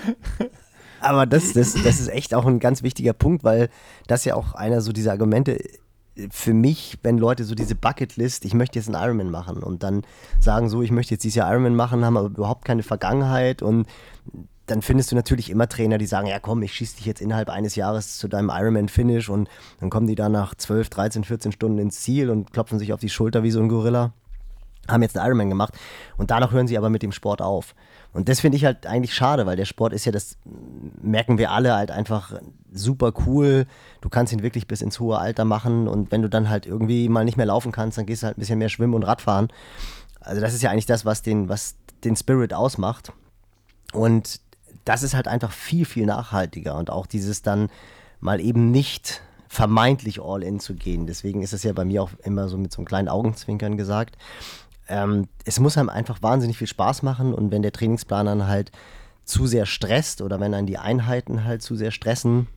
aber 1.01 1.27
das, 1.27 1.53
das, 1.53 1.75
das 1.75 2.01
ist 2.01 2.09
echt 2.09 2.35
auch 2.35 2.47
ein 2.47 2.61
ganz 2.61 2.83
wichtiger 2.83 3.12
Punkt, 3.12 3.45
weil 3.45 3.69
das 4.07 4.25
ja 4.25 4.37
auch 4.37 4.55
einer 4.55 4.81
so 4.81 4.91
dieser 4.93 5.12
Argumente 5.12 5.59
für 6.31 6.55
mich, 6.55 6.99
wenn 7.03 7.19
Leute 7.19 7.45
so 7.45 7.55
diese 7.55 7.75
Bucketlist, 7.75 8.45
ich 8.45 8.55
möchte 8.55 8.79
jetzt 8.79 8.89
einen 8.89 9.03
Ironman 9.03 9.31
machen 9.31 9.62
und 9.62 9.83
dann 9.83 10.03
sagen 10.41 10.69
so, 10.69 10.81
ich 10.81 10.93
möchte 10.93 11.15
jetzt 11.15 11.25
dieses 11.25 11.37
Jahr 11.37 11.51
Ironman 11.51 11.75
machen, 11.75 12.05
haben 12.05 12.16
aber 12.16 12.29
überhaupt 12.29 12.65
keine 12.65 12.83
Vergangenheit 12.83 13.62
und 13.62 13.87
dann 14.66 14.82
findest 14.82 15.12
du 15.12 15.16
natürlich 15.16 15.51
immer 15.51 15.69
Trainer, 15.69 15.99
die 15.99 16.07
sagen, 16.07 16.27
ja 16.27 16.39
komm, 16.39 16.62
ich 16.62 16.73
schieße 16.73 16.97
dich 16.97 17.07
jetzt 17.07 17.20
innerhalb 17.20 17.51
eines 17.51 17.74
Jahres 17.74 18.19
zu 18.19 18.28
deinem 18.28 18.51
Ironman-Finish 18.51 19.28
und 19.28 19.49
dann 19.81 19.91
kommen 19.91 20.07
die 20.07 20.15
da 20.15 20.28
nach 20.28 20.55
12, 20.55 20.89
13, 20.89 21.24
14 21.24 21.53
Stunden 21.53 21.78
ins 21.78 22.01
Ziel 22.01 22.31
und 22.31 22.53
klopfen 22.53 22.78
sich 22.78 22.93
auf 22.93 23.01
die 23.01 23.11
Schulter 23.11 23.43
wie 23.43 23.51
so 23.51 23.61
ein 23.61 23.69
Gorilla, 23.69 24.12
haben 24.89 25.03
jetzt 25.03 25.19
einen 25.19 25.27
Ironman 25.27 25.51
gemacht 25.51 25.74
und 26.16 26.31
danach 26.31 26.53
hören 26.53 26.66
sie 26.66 26.78
aber 26.78 26.91
mit 26.91 27.03
dem 27.03 27.12
Sport 27.12 27.43
auf. 27.43 27.74
Und 28.12 28.28
das 28.28 28.41
finde 28.41 28.57
ich 28.57 28.65
halt 28.65 28.86
eigentlich 28.86 29.12
schade, 29.12 29.45
weil 29.45 29.57
der 29.57 29.65
Sport 29.65 29.93
ist 29.93 30.05
ja, 30.05 30.12
das 30.12 30.39
merken 31.03 31.36
wir 31.36 31.51
alle, 31.51 31.74
halt 31.74 31.91
einfach 31.91 32.32
super 32.73 33.12
cool. 33.27 33.66
Du 34.01 34.09
kannst 34.09 34.32
ihn 34.32 34.43
wirklich 34.43 34.69
bis 34.69 34.82
ins 34.82 35.01
hohe 35.01 35.19
Alter 35.19 35.45
machen 35.45 35.89
und 35.89 36.12
wenn 36.12 36.23
du 36.23 36.28
dann 36.28 36.49
halt 36.49 36.65
irgendwie 36.65 37.09
mal 37.09 37.24
nicht 37.24 37.36
mehr 37.36 37.47
laufen 37.47 37.73
kannst, 37.73 37.99
dann 37.99 38.07
gehst 38.07 38.23
du 38.23 38.28
halt 38.28 38.39
ein 38.39 38.41
bisschen 38.41 38.59
mehr 38.59 38.69
schwimmen 38.69 38.95
und 38.95 39.03
Radfahren. 39.03 39.49
Also 40.20 40.41
das 40.41 40.55
ist 40.55 40.62
ja 40.62 40.70
eigentlich 40.70 40.86
das, 40.86 41.05
was 41.05 41.23
den, 41.23 41.49
was 41.49 41.74
den 42.05 42.16
Spirit 42.16 42.55
ausmacht. 42.55 43.12
Und 43.93 44.41
das 44.85 45.02
ist 45.02 45.15
halt 45.15 45.28
einfach 45.28 45.52
viel, 45.52 45.85
viel 45.85 46.06
nachhaltiger 46.06 46.77
und 46.77 46.90
auch 46.90 47.06
dieses 47.06 47.43
dann 47.43 47.70
mal 48.20 48.40
eben 48.40 48.70
nicht 48.70 49.23
vermeintlich 49.48 50.20
all 50.20 50.43
in 50.43 50.61
zu 50.61 50.74
gehen. 50.74 51.06
Deswegen 51.06 51.43
ist 51.43 51.52
es 51.52 51.62
ja 51.62 51.73
bei 51.73 51.85
mir 51.85 52.02
auch 52.02 52.11
immer 52.24 52.48
so 52.48 52.59
mit 52.59 52.73
so 52.73 52.78
einem 52.78 52.86
kleinen 52.86 53.09
Augenzwinkern 53.09 53.77
gesagt. 53.77 54.16
Ähm, 54.89 55.28
es 55.44 55.61
muss 55.61 55.78
einem 55.78 55.89
einfach 55.89 56.23
wahnsinnig 56.23 56.59
viel 56.59 56.66
Spaß 56.66 57.02
machen 57.02 57.32
und 57.32 57.51
wenn 57.51 57.62
der 57.62 57.73
Trainingsplan 57.73 58.27
dann 58.27 58.47
halt 58.47 58.73
zu 59.24 59.47
sehr 59.47 59.65
stresst 59.65 60.20
oder 60.20 60.40
wenn 60.40 60.52
dann 60.52 60.66
die 60.66 60.78
Einheiten 60.78 61.44
halt 61.44 61.62
zu 61.62 61.77
sehr 61.77 61.90
stressen, 61.90 62.48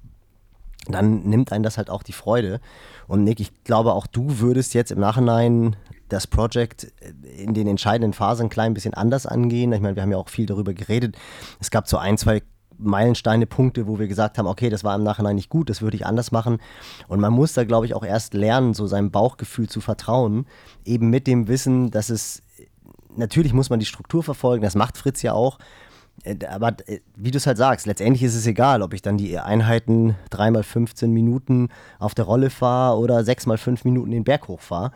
dann 0.87 1.23
nimmt 1.23 1.51
einen 1.51 1.63
das 1.63 1.77
halt 1.77 1.89
auch 1.89 2.03
die 2.03 2.13
Freude. 2.13 2.59
Und 3.07 3.23
Nick, 3.23 3.39
ich 3.39 3.63
glaube 3.63 3.93
auch 3.93 4.07
du 4.07 4.39
würdest 4.39 4.73
jetzt 4.73 4.91
im 4.91 4.99
Nachhinein 4.99 5.75
das 6.09 6.27
Projekt 6.27 6.91
in 7.38 7.53
den 7.53 7.67
entscheidenden 7.67 8.13
Phasen 8.13 8.47
ein 8.47 8.49
klein 8.49 8.73
bisschen 8.73 8.93
anders 8.93 9.25
angehen. 9.25 9.71
Ich 9.73 9.81
meine, 9.81 9.95
wir 9.95 10.03
haben 10.03 10.11
ja 10.11 10.17
auch 10.17 10.29
viel 10.29 10.45
darüber 10.45 10.73
geredet. 10.73 11.17
Es 11.59 11.71
gab 11.71 11.88
so 11.88 11.97
ein, 11.97 12.17
zwei 12.17 12.41
Meilensteine, 12.77 13.45
Punkte, 13.45 13.88
wo 13.88 13.99
wir 13.99 14.07
gesagt 14.07 14.38
haben, 14.38 14.47
okay, 14.47 14.69
das 14.69 14.84
war 14.84 14.95
im 14.95 15.03
Nachhinein 15.03 15.35
nicht 15.35 15.49
gut, 15.49 15.69
das 15.69 15.81
würde 15.81 15.97
ich 15.97 16.05
anders 16.05 16.31
machen. 16.31 16.59
Und 17.07 17.19
man 17.19 17.34
muss 17.34 17.53
da, 17.53 17.63
glaube 17.63 17.85
ich, 17.85 17.93
auch 17.93 18.03
erst 18.03 18.34
lernen, 18.34 18.73
so 18.73 18.88
seinem 18.88 19.11
Bauchgefühl 19.11 19.67
zu 19.67 19.81
vertrauen, 19.81 20.45
eben 20.85 21.09
mit 21.09 21.27
dem 21.27 21.47
Wissen, 21.47 21.91
dass 21.91 22.09
es, 22.09 22.43
natürlich 23.15 23.53
muss 23.53 23.69
man 23.69 23.79
die 23.79 23.85
Struktur 23.85 24.23
verfolgen, 24.23 24.63
das 24.63 24.75
macht 24.75 24.97
Fritz 24.97 25.21
ja 25.23 25.34
auch, 25.34 25.57
äh, 26.23 26.35
aber 26.47 26.75
wie 27.15 27.31
du 27.31 27.38
es 27.38 27.47
halt 27.47 27.57
sagst, 27.57 27.85
letztendlich 27.88 28.23
ist 28.23 28.35
es 28.35 28.45
egal, 28.45 28.81
ob 28.81 28.93
ich 28.93 29.01
dann 29.01 29.17
die 29.17 29.39
Einheiten 29.39 30.15
3x15 30.31 31.07
Minuten 31.07 31.69
auf 31.99 32.15
der 32.15 32.25
Rolle 32.25 32.49
fahre 32.49 32.97
oder 32.97 33.19
6x5 33.19 33.81
Minuten 33.84 34.11
den 34.11 34.23
Berg 34.23 34.47
hochfahre 34.47 34.91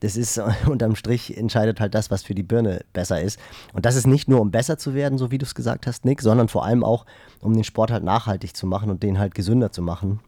das 0.00 0.16
ist 0.16 0.40
unterm 0.66 0.96
Strich 0.96 1.36
entscheidet 1.36 1.80
halt 1.80 1.94
das, 1.94 2.10
was 2.10 2.22
für 2.22 2.34
die 2.34 2.42
Birne 2.42 2.84
besser 2.92 3.20
ist. 3.20 3.38
Und 3.72 3.86
das 3.86 3.96
ist 3.96 4.06
nicht 4.06 4.28
nur, 4.28 4.40
um 4.40 4.50
besser 4.50 4.78
zu 4.78 4.94
werden, 4.94 5.18
so 5.18 5.30
wie 5.30 5.38
du 5.38 5.44
es 5.44 5.54
gesagt 5.54 5.86
hast, 5.86 6.04
Nick, 6.04 6.22
sondern 6.22 6.48
vor 6.48 6.64
allem 6.64 6.84
auch, 6.84 7.06
um 7.40 7.54
den 7.54 7.64
Sport 7.64 7.90
halt 7.90 8.04
nachhaltig 8.04 8.56
zu 8.56 8.66
machen 8.66 8.90
und 8.90 9.02
den 9.02 9.18
halt 9.18 9.34
gesünder 9.34 9.72
zu 9.72 9.82
machen. 9.82 10.20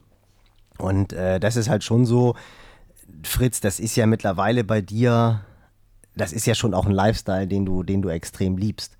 Und 0.78 1.12
äh, 1.12 1.40
das 1.40 1.56
ist 1.56 1.68
halt 1.68 1.84
schon 1.84 2.06
so, 2.06 2.34
Fritz, 3.22 3.60
das 3.60 3.80
ist 3.80 3.96
ja 3.96 4.06
mittlerweile 4.06 4.64
bei 4.64 4.80
dir, 4.80 5.40
das 6.16 6.32
ist 6.32 6.46
ja 6.46 6.54
schon 6.54 6.74
auch 6.74 6.86
ein 6.86 6.92
Lifestyle, 6.92 7.46
den 7.46 7.64
du, 7.66 7.82
den 7.82 8.02
du 8.02 8.08
extrem 8.08 8.56
liebst. 8.56 8.96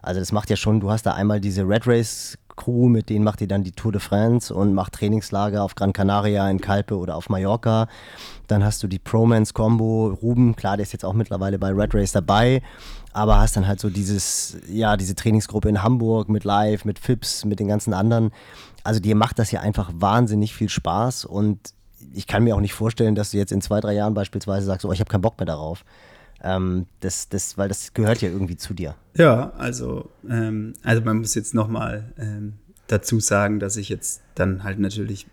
Also 0.00 0.20
das 0.20 0.32
macht 0.32 0.48
ja 0.48 0.56
schon, 0.56 0.80
du 0.80 0.90
hast 0.90 1.04
da 1.04 1.12
einmal 1.12 1.40
diese 1.40 1.68
Red 1.68 1.86
Race 1.86 2.38
Crew, 2.58 2.88
mit 2.88 3.08
denen 3.08 3.24
macht 3.24 3.40
ihr 3.40 3.48
dann 3.48 3.64
die 3.64 3.72
Tour 3.72 3.92
de 3.92 4.00
France 4.00 4.52
und 4.52 4.74
macht 4.74 4.92
Trainingslager 4.92 5.62
auf 5.62 5.74
Gran 5.74 5.94
Canaria, 5.94 6.50
in 6.50 6.60
Calpe 6.60 6.98
oder 6.98 7.16
auf 7.16 7.30
Mallorca. 7.30 7.88
Dann 8.48 8.62
hast 8.64 8.82
du 8.82 8.88
die 8.88 8.98
Promance 8.98 9.54
Combo, 9.54 10.08
Ruben, 10.08 10.56
klar, 10.56 10.76
der 10.76 10.82
ist 10.82 10.92
jetzt 10.92 11.04
auch 11.04 11.14
mittlerweile 11.14 11.58
bei 11.58 11.70
Red 11.70 11.94
Race 11.94 12.12
dabei, 12.12 12.60
aber 13.12 13.38
hast 13.38 13.56
dann 13.56 13.66
halt 13.66 13.80
so 13.80 13.88
dieses, 13.88 14.58
ja, 14.68 14.96
diese 14.96 15.14
Trainingsgruppe 15.14 15.68
in 15.68 15.82
Hamburg 15.82 16.28
mit 16.28 16.44
Live, 16.44 16.84
mit 16.84 16.98
Fips, 16.98 17.44
mit 17.44 17.60
den 17.60 17.68
ganzen 17.68 17.94
anderen. 17.94 18.32
Also 18.84 19.00
dir 19.00 19.14
macht 19.14 19.38
das 19.38 19.50
ja 19.50 19.60
einfach 19.60 19.90
wahnsinnig 19.94 20.54
viel 20.54 20.68
Spaß 20.68 21.24
und 21.24 21.58
ich 22.12 22.26
kann 22.26 22.44
mir 22.44 22.56
auch 22.56 22.60
nicht 22.60 22.74
vorstellen, 22.74 23.14
dass 23.14 23.30
du 23.30 23.38
jetzt 23.38 23.52
in 23.52 23.60
zwei, 23.60 23.80
drei 23.80 23.94
Jahren 23.94 24.14
beispielsweise 24.14 24.66
sagst, 24.66 24.84
oh, 24.84 24.92
ich 24.92 25.00
habe 25.00 25.10
keinen 25.10 25.20
Bock 25.20 25.38
mehr 25.38 25.46
darauf. 25.46 25.84
Ähm, 26.42 26.86
das, 27.00 27.28
das, 27.28 27.58
weil 27.58 27.68
das 27.68 27.94
gehört 27.94 28.22
ja 28.22 28.28
irgendwie 28.28 28.56
zu 28.56 28.74
dir. 28.74 28.94
Ja, 29.16 29.50
also, 29.58 30.10
ähm, 30.28 30.74
also 30.82 31.02
man 31.02 31.18
muss 31.18 31.34
jetzt 31.34 31.54
nochmal 31.54 32.12
ähm, 32.18 32.54
dazu 32.86 33.20
sagen, 33.20 33.58
dass 33.58 33.76
ich 33.76 33.88
jetzt 33.88 34.22
dann 34.34 34.62
halt 34.62 34.78
natürlich, 34.78 35.26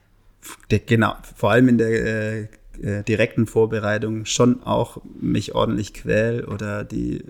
der, 0.72 0.80
genau, 0.80 1.16
vor 1.36 1.52
allem 1.52 1.70
in 1.70 1.78
der 1.78 2.42
äh, 2.42 2.48
äh, 2.82 3.04
direkten 3.04 3.48
Vorbereitung 3.48 4.26
schon 4.26 4.64
auch 4.64 5.02
mich 5.20 5.56
ordentlich 5.56 5.94
quäl 5.94 6.46
oder 6.46 6.84
die 6.84 7.24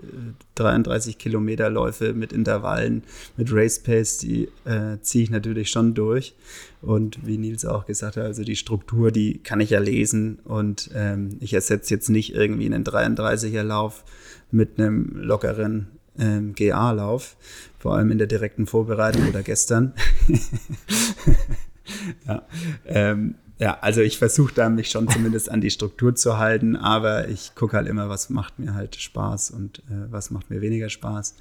33 0.54 1.14
äh, 1.14 1.18
Kilometer 1.18 1.70
Läufe 1.70 2.12
mit 2.12 2.32
Intervallen, 2.32 3.02
mit 3.36 3.52
Race 3.52 3.78
Pace, 3.78 4.18
die 4.18 4.48
äh, 4.64 4.98
ziehe 5.00 5.24
ich 5.24 5.30
natürlich 5.30 5.70
schon 5.70 5.94
durch. 5.94 6.34
Und 6.82 7.26
wie 7.26 7.38
Nils 7.38 7.64
auch 7.64 7.86
gesagt 7.86 8.16
hat, 8.16 8.24
also 8.24 8.44
die 8.44 8.56
Struktur, 8.56 9.10
die 9.10 9.38
kann 9.38 9.60
ich 9.60 9.70
ja 9.70 9.80
lesen 9.80 10.38
und 10.44 10.90
ähm, 10.94 11.36
ich 11.40 11.54
ersetze 11.54 11.94
jetzt 11.94 12.10
nicht 12.10 12.34
irgendwie 12.34 12.66
einen 12.66 12.84
33er 12.84 13.62
Lauf 13.62 14.04
mit 14.50 14.78
einem 14.78 15.16
lockeren 15.16 15.88
ähm, 16.18 16.54
GA-Lauf, 16.54 17.36
vor 17.78 17.94
allem 17.96 18.10
in 18.10 18.18
der 18.18 18.26
direkten 18.26 18.66
Vorbereitung 18.66 19.28
oder 19.28 19.42
gestern. 19.42 19.94
ja, 22.26 22.42
ähm, 22.86 23.34
ja, 23.58 23.78
also 23.80 24.02
ich 24.02 24.18
versuche 24.18 24.52
da 24.54 24.68
mich 24.68 24.90
schon 24.90 25.08
zumindest 25.08 25.50
an 25.50 25.60
die 25.60 25.70
Struktur 25.70 26.14
zu 26.14 26.38
halten, 26.38 26.76
aber 26.76 27.28
ich 27.28 27.54
gucke 27.54 27.76
halt 27.76 27.88
immer, 27.88 28.08
was 28.08 28.28
macht 28.28 28.58
mir 28.58 28.74
halt 28.74 28.96
Spaß 28.96 29.50
und 29.50 29.78
äh, 29.90 30.10
was 30.10 30.30
macht 30.30 30.50
mir 30.50 30.60
weniger 30.60 30.90
Spaß. 30.90 31.34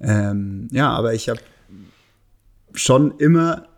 Ähm, 0.00 0.68
ja, 0.70 0.90
aber 0.90 1.14
ich 1.14 1.28
habe 1.28 1.40
schon 2.72 3.18
immer 3.18 3.68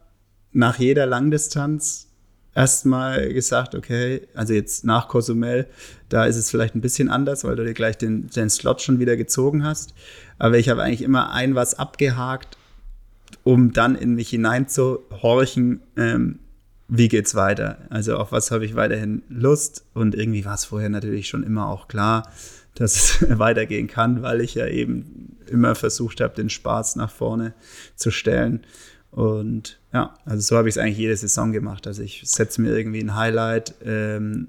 nach 0.52 0.78
jeder 0.78 1.06
Langdistanz 1.06 2.06
erstmal 2.54 3.32
gesagt, 3.32 3.74
okay, 3.74 4.26
also 4.34 4.54
jetzt 4.54 4.84
nach 4.84 5.08
Cozumel, 5.08 5.66
da 6.08 6.24
ist 6.24 6.36
es 6.36 6.50
vielleicht 6.50 6.74
ein 6.74 6.80
bisschen 6.80 7.10
anders, 7.10 7.44
weil 7.44 7.56
du 7.56 7.64
dir 7.64 7.74
gleich 7.74 7.98
den, 7.98 8.28
den 8.30 8.48
Slot 8.48 8.80
schon 8.80 8.98
wieder 8.98 9.16
gezogen 9.16 9.64
hast. 9.64 9.92
Aber 10.38 10.56
ich 10.56 10.68
habe 10.68 10.82
eigentlich 10.82 11.02
immer 11.02 11.32
ein 11.32 11.54
was 11.54 11.74
abgehakt, 11.74 12.56
um 13.44 13.72
dann 13.72 13.94
in 13.96 14.14
mich 14.14 14.30
hineinzuhorchen, 14.30 15.82
ähm, 15.96 16.38
wie 16.88 17.08
geht's 17.08 17.34
weiter? 17.34 17.78
Also 17.90 18.16
auf 18.16 18.32
was 18.32 18.50
habe 18.50 18.64
ich 18.64 18.76
weiterhin 18.76 19.22
Lust? 19.28 19.84
Und 19.94 20.14
irgendwie 20.14 20.44
war 20.44 20.54
es 20.54 20.64
vorher 20.64 20.88
natürlich 20.88 21.28
schon 21.28 21.42
immer 21.42 21.68
auch 21.68 21.88
klar, 21.88 22.30
dass 22.74 23.20
es 23.20 23.26
weitergehen 23.38 23.88
kann, 23.88 24.22
weil 24.22 24.40
ich 24.40 24.54
ja 24.54 24.66
eben 24.66 25.36
immer 25.48 25.74
versucht 25.74 26.20
habe, 26.20 26.34
den 26.34 26.50
Spaß 26.50 26.96
nach 26.96 27.10
vorne 27.10 27.54
zu 27.96 28.10
stellen. 28.10 28.60
Und 29.10 29.80
ja, 29.92 30.14
also 30.24 30.42
so 30.42 30.56
habe 30.56 30.68
ich 30.68 30.74
es 30.74 30.78
eigentlich 30.78 30.98
jede 30.98 31.16
Saison 31.16 31.52
gemacht. 31.52 31.86
Also 31.86 32.02
ich 32.02 32.22
setze 32.24 32.60
mir 32.60 32.76
irgendwie 32.76 33.00
ein 33.00 33.14
Highlight 33.14 33.74
ähm, 33.84 34.48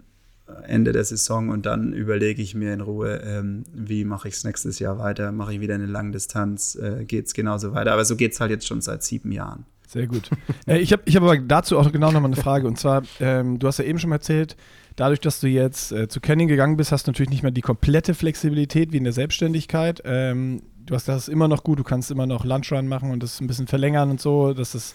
Ende 0.63 0.91
der 0.91 1.03
Saison 1.03 1.49
und 1.49 1.65
dann 1.65 1.93
überlege 1.93 2.41
ich 2.41 2.55
mir 2.55 2.73
in 2.73 2.81
Ruhe, 2.81 3.21
ähm, 3.23 3.63
wie 3.73 4.05
mache 4.05 4.27
ich 4.27 4.35
es 4.35 4.43
nächstes 4.43 4.79
Jahr 4.79 4.97
weiter? 4.97 5.31
Mache 5.31 5.53
ich 5.53 5.59
wieder 5.59 5.75
eine 5.75 5.85
Langdistanz? 5.85 6.75
Äh, 6.75 7.05
geht 7.05 7.27
es 7.27 7.33
genauso 7.33 7.73
weiter? 7.73 7.93
Aber 7.93 8.05
so 8.05 8.15
geht 8.15 8.33
es 8.33 8.39
halt 8.39 8.51
jetzt 8.51 8.67
schon 8.67 8.81
seit 8.81 9.03
sieben 9.03 9.31
Jahren. 9.31 9.65
Sehr 9.87 10.05
gut. 10.05 10.29
äh, 10.67 10.77
ich 10.79 10.91
habe 10.91 11.01
ich 11.05 11.15
hab 11.15 11.23
aber 11.23 11.37
dazu 11.37 11.79
auch 11.79 11.91
genau 11.91 12.11
nochmal 12.11 12.31
eine 12.31 12.41
Frage. 12.41 12.67
Und 12.67 12.77
zwar, 12.77 13.03
ähm, 13.19 13.57
du 13.57 13.67
hast 13.67 13.79
ja 13.79 13.85
eben 13.85 13.99
schon 13.99 14.11
erzählt, 14.11 14.57
dadurch, 14.97 15.21
dass 15.21 15.39
du 15.39 15.47
jetzt 15.47 15.93
äh, 15.93 16.09
zu 16.09 16.19
Canning 16.19 16.49
gegangen 16.49 16.75
bist, 16.75 16.91
hast 16.91 17.07
du 17.07 17.11
natürlich 17.11 17.29
nicht 17.29 17.41
mehr 17.41 17.51
die 17.51 17.61
komplette 17.61 18.13
Flexibilität 18.13 18.91
wie 18.91 18.97
in 18.97 19.05
der 19.05 19.13
Selbstständigkeit. 19.13 20.01
Ähm, 20.03 20.61
du 20.85 20.93
hast 20.93 21.07
das 21.07 21.29
immer 21.29 21.47
noch 21.47 21.63
gut, 21.63 21.79
du 21.79 21.83
kannst 21.83 22.11
immer 22.11 22.25
noch 22.25 22.43
Lunchrun 22.43 22.87
machen 22.87 23.11
und 23.11 23.23
das 23.23 23.39
ein 23.39 23.47
bisschen 23.47 23.67
verlängern 23.67 24.09
und 24.11 24.19
so, 24.19 24.53
dass, 24.53 24.73
das, 24.73 24.93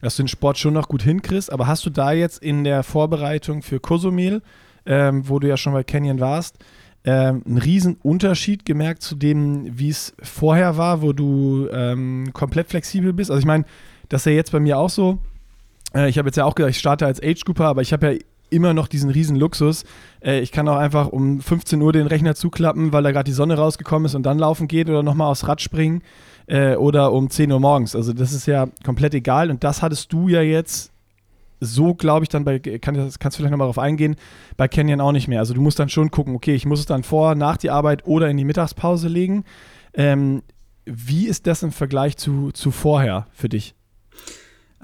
dass 0.00 0.16
du 0.16 0.22
den 0.22 0.28
Sport 0.28 0.58
schon 0.58 0.72
noch 0.72 0.88
gut 0.88 1.02
hinkriegst. 1.02 1.52
Aber 1.52 1.66
hast 1.66 1.84
du 1.84 1.90
da 1.90 2.12
jetzt 2.12 2.42
in 2.42 2.64
der 2.64 2.82
Vorbereitung 2.82 3.60
für 3.60 3.78
Cozumel, 3.78 4.40
ähm, 4.86 5.28
wo 5.28 5.38
du 5.38 5.48
ja 5.48 5.58
schon 5.58 5.74
bei 5.74 5.84
Canyon 5.84 6.18
warst, 6.20 6.56
ähm, 7.04 7.42
einen 7.46 7.58
riesen 7.58 7.96
Unterschied 8.02 8.64
gemerkt 8.64 9.02
zu 9.02 9.14
dem, 9.16 9.78
wie 9.78 9.90
es 9.90 10.14
vorher 10.22 10.78
war, 10.78 11.02
wo 11.02 11.12
du 11.12 11.68
ähm, 11.70 12.30
komplett 12.32 12.70
flexibel 12.70 13.12
bist? 13.12 13.30
Also 13.30 13.40
ich 13.40 13.46
meine, 13.46 13.66
das 14.08 14.22
ist 14.22 14.26
ja 14.26 14.32
jetzt 14.32 14.52
bei 14.52 14.60
mir 14.60 14.78
auch 14.78 14.90
so. 14.90 15.18
Äh, 15.94 16.08
ich 16.08 16.18
habe 16.18 16.28
jetzt 16.28 16.36
ja 16.36 16.44
auch 16.44 16.54
gesagt, 16.54 16.74
ich 16.74 16.80
starte 16.80 17.06
als 17.06 17.22
Age-Grouper, 17.22 17.66
aber 17.66 17.82
ich 17.82 17.92
habe 17.92 18.12
ja 18.12 18.18
immer 18.50 18.74
noch 18.74 18.88
diesen 18.88 19.10
riesen 19.10 19.36
Luxus. 19.36 19.84
Äh, 20.22 20.40
ich 20.40 20.52
kann 20.52 20.68
auch 20.68 20.76
einfach 20.76 21.08
um 21.08 21.40
15 21.40 21.80
Uhr 21.80 21.92
den 21.92 22.06
Rechner 22.06 22.34
zuklappen, 22.34 22.92
weil 22.92 23.02
da 23.02 23.12
gerade 23.12 23.24
die 23.24 23.32
Sonne 23.32 23.56
rausgekommen 23.56 24.06
ist 24.06 24.14
und 24.14 24.24
dann 24.24 24.38
laufen 24.38 24.68
geht 24.68 24.88
oder 24.88 25.02
nochmal 25.02 25.30
aufs 25.30 25.48
Rad 25.48 25.60
springen 25.60 26.02
äh, 26.46 26.76
oder 26.76 27.12
um 27.12 27.30
10 27.30 27.50
Uhr 27.50 27.60
morgens. 27.60 27.96
Also 27.96 28.12
das 28.12 28.32
ist 28.32 28.46
ja 28.46 28.68
komplett 28.84 29.14
egal 29.14 29.50
und 29.50 29.64
das 29.64 29.82
hattest 29.82 30.12
du 30.12 30.28
ja 30.28 30.42
jetzt 30.42 30.92
so, 31.60 31.94
glaube 31.94 32.24
ich, 32.24 32.28
dann 32.28 32.44
bei, 32.44 32.58
kann, 32.58 32.94
kannst 32.94 33.14
du 33.14 33.30
vielleicht 33.30 33.50
nochmal 33.50 33.66
darauf 33.66 33.78
eingehen, 33.78 34.16
bei 34.56 34.68
Canyon 34.68 35.00
auch 35.00 35.12
nicht 35.12 35.28
mehr. 35.28 35.40
Also 35.40 35.54
du 35.54 35.62
musst 35.62 35.78
dann 35.78 35.88
schon 35.88 36.10
gucken, 36.10 36.34
okay, 36.34 36.54
ich 36.54 36.66
muss 36.66 36.80
es 36.80 36.86
dann 36.86 37.02
vor, 37.02 37.34
nach 37.34 37.56
die 37.56 37.70
Arbeit 37.70 38.06
oder 38.06 38.28
in 38.28 38.36
die 38.36 38.44
Mittagspause 38.44 39.08
legen. 39.08 39.44
Ähm, 39.94 40.42
wie 40.84 41.26
ist 41.26 41.46
das 41.46 41.62
im 41.62 41.72
Vergleich 41.72 42.16
zu, 42.18 42.50
zu 42.52 42.70
vorher 42.70 43.26
für 43.32 43.48
dich? 43.48 43.74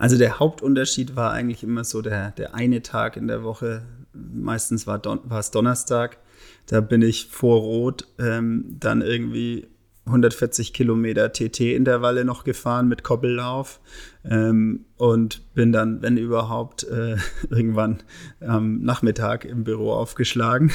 Also 0.01 0.17
der 0.17 0.39
Hauptunterschied 0.39 1.15
war 1.15 1.31
eigentlich 1.33 1.63
immer 1.63 1.85
so 1.85 2.01
der, 2.01 2.31
der 2.31 2.55
eine 2.55 2.81
Tag 2.81 3.19
in 3.19 3.29
der 3.29 3.43
Woche. 3.43 3.83
Meistens 4.15 4.87
war, 4.87 4.99
Don, 4.99 5.21
es 5.31 5.51
Donnerstag. 5.51 6.17
Da 6.65 6.81
bin 6.81 7.03
ich 7.03 7.27
vor 7.27 7.61
Rot 7.61 8.07
ähm, 8.19 8.65
dann 8.81 9.03
irgendwie 9.03 9.67
140 10.07 10.73
Kilometer 10.73 11.31
TT-Intervalle 11.35 12.25
noch 12.25 12.45
gefahren 12.45 12.89
mit 12.89 13.05
Kobbellauf 13.05 13.79
ähm, 14.25 14.87
und 14.97 15.53
bin 15.53 15.71
dann, 15.71 16.01
wenn 16.01 16.17
überhaupt, 16.17 16.85
äh, 16.85 17.17
irgendwann 17.51 18.03
am 18.41 18.81
Nachmittag 18.81 19.45
im 19.45 19.65
Büro 19.65 19.93
aufgeschlagen. 19.93 20.73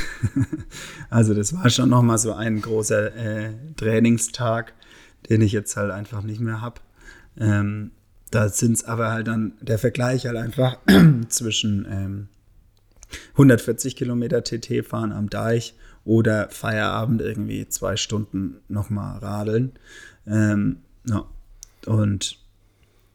also 1.10 1.34
das 1.34 1.52
war 1.56 1.72
schon 1.72 1.89
nochmal 1.89 2.19
so 2.19 2.31
ein 2.31 2.61
großer 2.61 3.15
äh, 3.15 3.53
Trainingstag, 3.76 4.73
den 5.31 5.41
ich 5.41 5.52
jetzt 5.52 5.76
halt 5.77 5.89
einfach 5.89 6.22
nicht 6.22 6.41
mehr 6.41 6.61
habe. 6.61 6.80
Ähm, 7.39 7.89
da 8.31 8.49
sind 8.49 8.73
es 8.73 8.84
aber 8.84 9.11
halt 9.11 9.27
dann 9.27 9.53
der 9.61 9.80
Vergleich 9.80 10.26
halt 10.26 10.38
einfach 10.38 10.77
zwischen 11.30 11.85
ähm, 11.89 12.27
140 13.34 13.95
Kilometer 13.95 14.43
TT 14.43 14.85
fahren 14.85 15.11
am 15.11 15.30
Deich 15.30 15.76
oder 16.03 16.49
Feierabend 16.49 17.22
irgendwie 17.22 17.68
zwei 17.68 17.97
Stunden 17.97 18.57
nochmal 18.68 19.19
radeln. 19.19 19.73
Ähm, 20.27 20.77
ja. 21.07 21.26
Und 21.85 22.39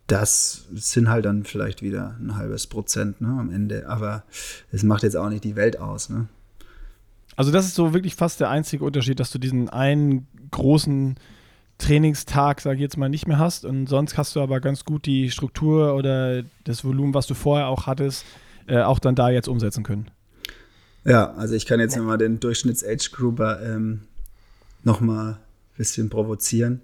das 0.07 0.66
sind 0.73 1.09
halt 1.09 1.24
dann 1.24 1.45
vielleicht 1.45 1.82
wieder 1.82 2.16
ein 2.20 2.37
halbes 2.37 2.66
Prozent 2.66 3.20
ne, 3.20 3.28
am 3.28 3.51
Ende. 3.51 3.89
Aber 3.89 4.24
es 4.73 4.82
macht 4.82 5.05
jetzt 5.05 5.16
auch 5.16 5.28
nicht 5.28 5.45
die 5.45 5.57
Welt 5.57 5.78
aus. 5.78 6.09
Ne? 6.09 6.28
Also 7.37 7.53
das 7.53 7.66
ist 7.66 7.74
so 7.74 7.95
wirklich 7.95 8.16
fast 8.16 8.41
der 8.41 8.51
einzige 8.51 8.85
Unterschied, 8.85 9.20
dass 9.20 9.31
du 9.31 9.39
diesen 9.39 9.69
einen 9.69 10.27
großen 10.51 11.16
Trainingstag, 11.81 12.61
sage 12.61 12.77
ich 12.77 12.82
jetzt 12.82 12.97
mal, 12.97 13.09
nicht 13.09 13.27
mehr 13.27 13.39
hast. 13.39 13.65
Und 13.65 13.89
sonst 13.89 14.16
hast 14.16 14.36
du 14.36 14.40
aber 14.40 14.61
ganz 14.61 14.85
gut 14.85 15.07
die 15.07 15.31
Struktur 15.31 15.94
oder 15.94 16.43
das 16.65 16.85
Volumen, 16.85 17.15
was 17.15 17.27
du 17.27 17.35
vorher 17.35 17.66
auch 17.66 17.86
hattest, 17.86 18.24
äh, 18.66 18.81
auch 18.81 18.98
dann 18.98 19.15
da 19.15 19.31
jetzt 19.31 19.48
umsetzen 19.48 19.82
können. 19.82 20.11
Ja, 21.05 21.32
also 21.35 21.55
ich 21.55 21.66
kann 21.66 21.81
jetzt 21.81 21.97
nochmal 21.97 22.19
den 22.19 22.40
Durchschnitts-Age-Grouper 22.40 23.62
ähm, 23.62 24.02
nochmal 24.85 25.32
ein 25.32 25.39
bisschen 25.77 26.11
provozieren. 26.11 26.82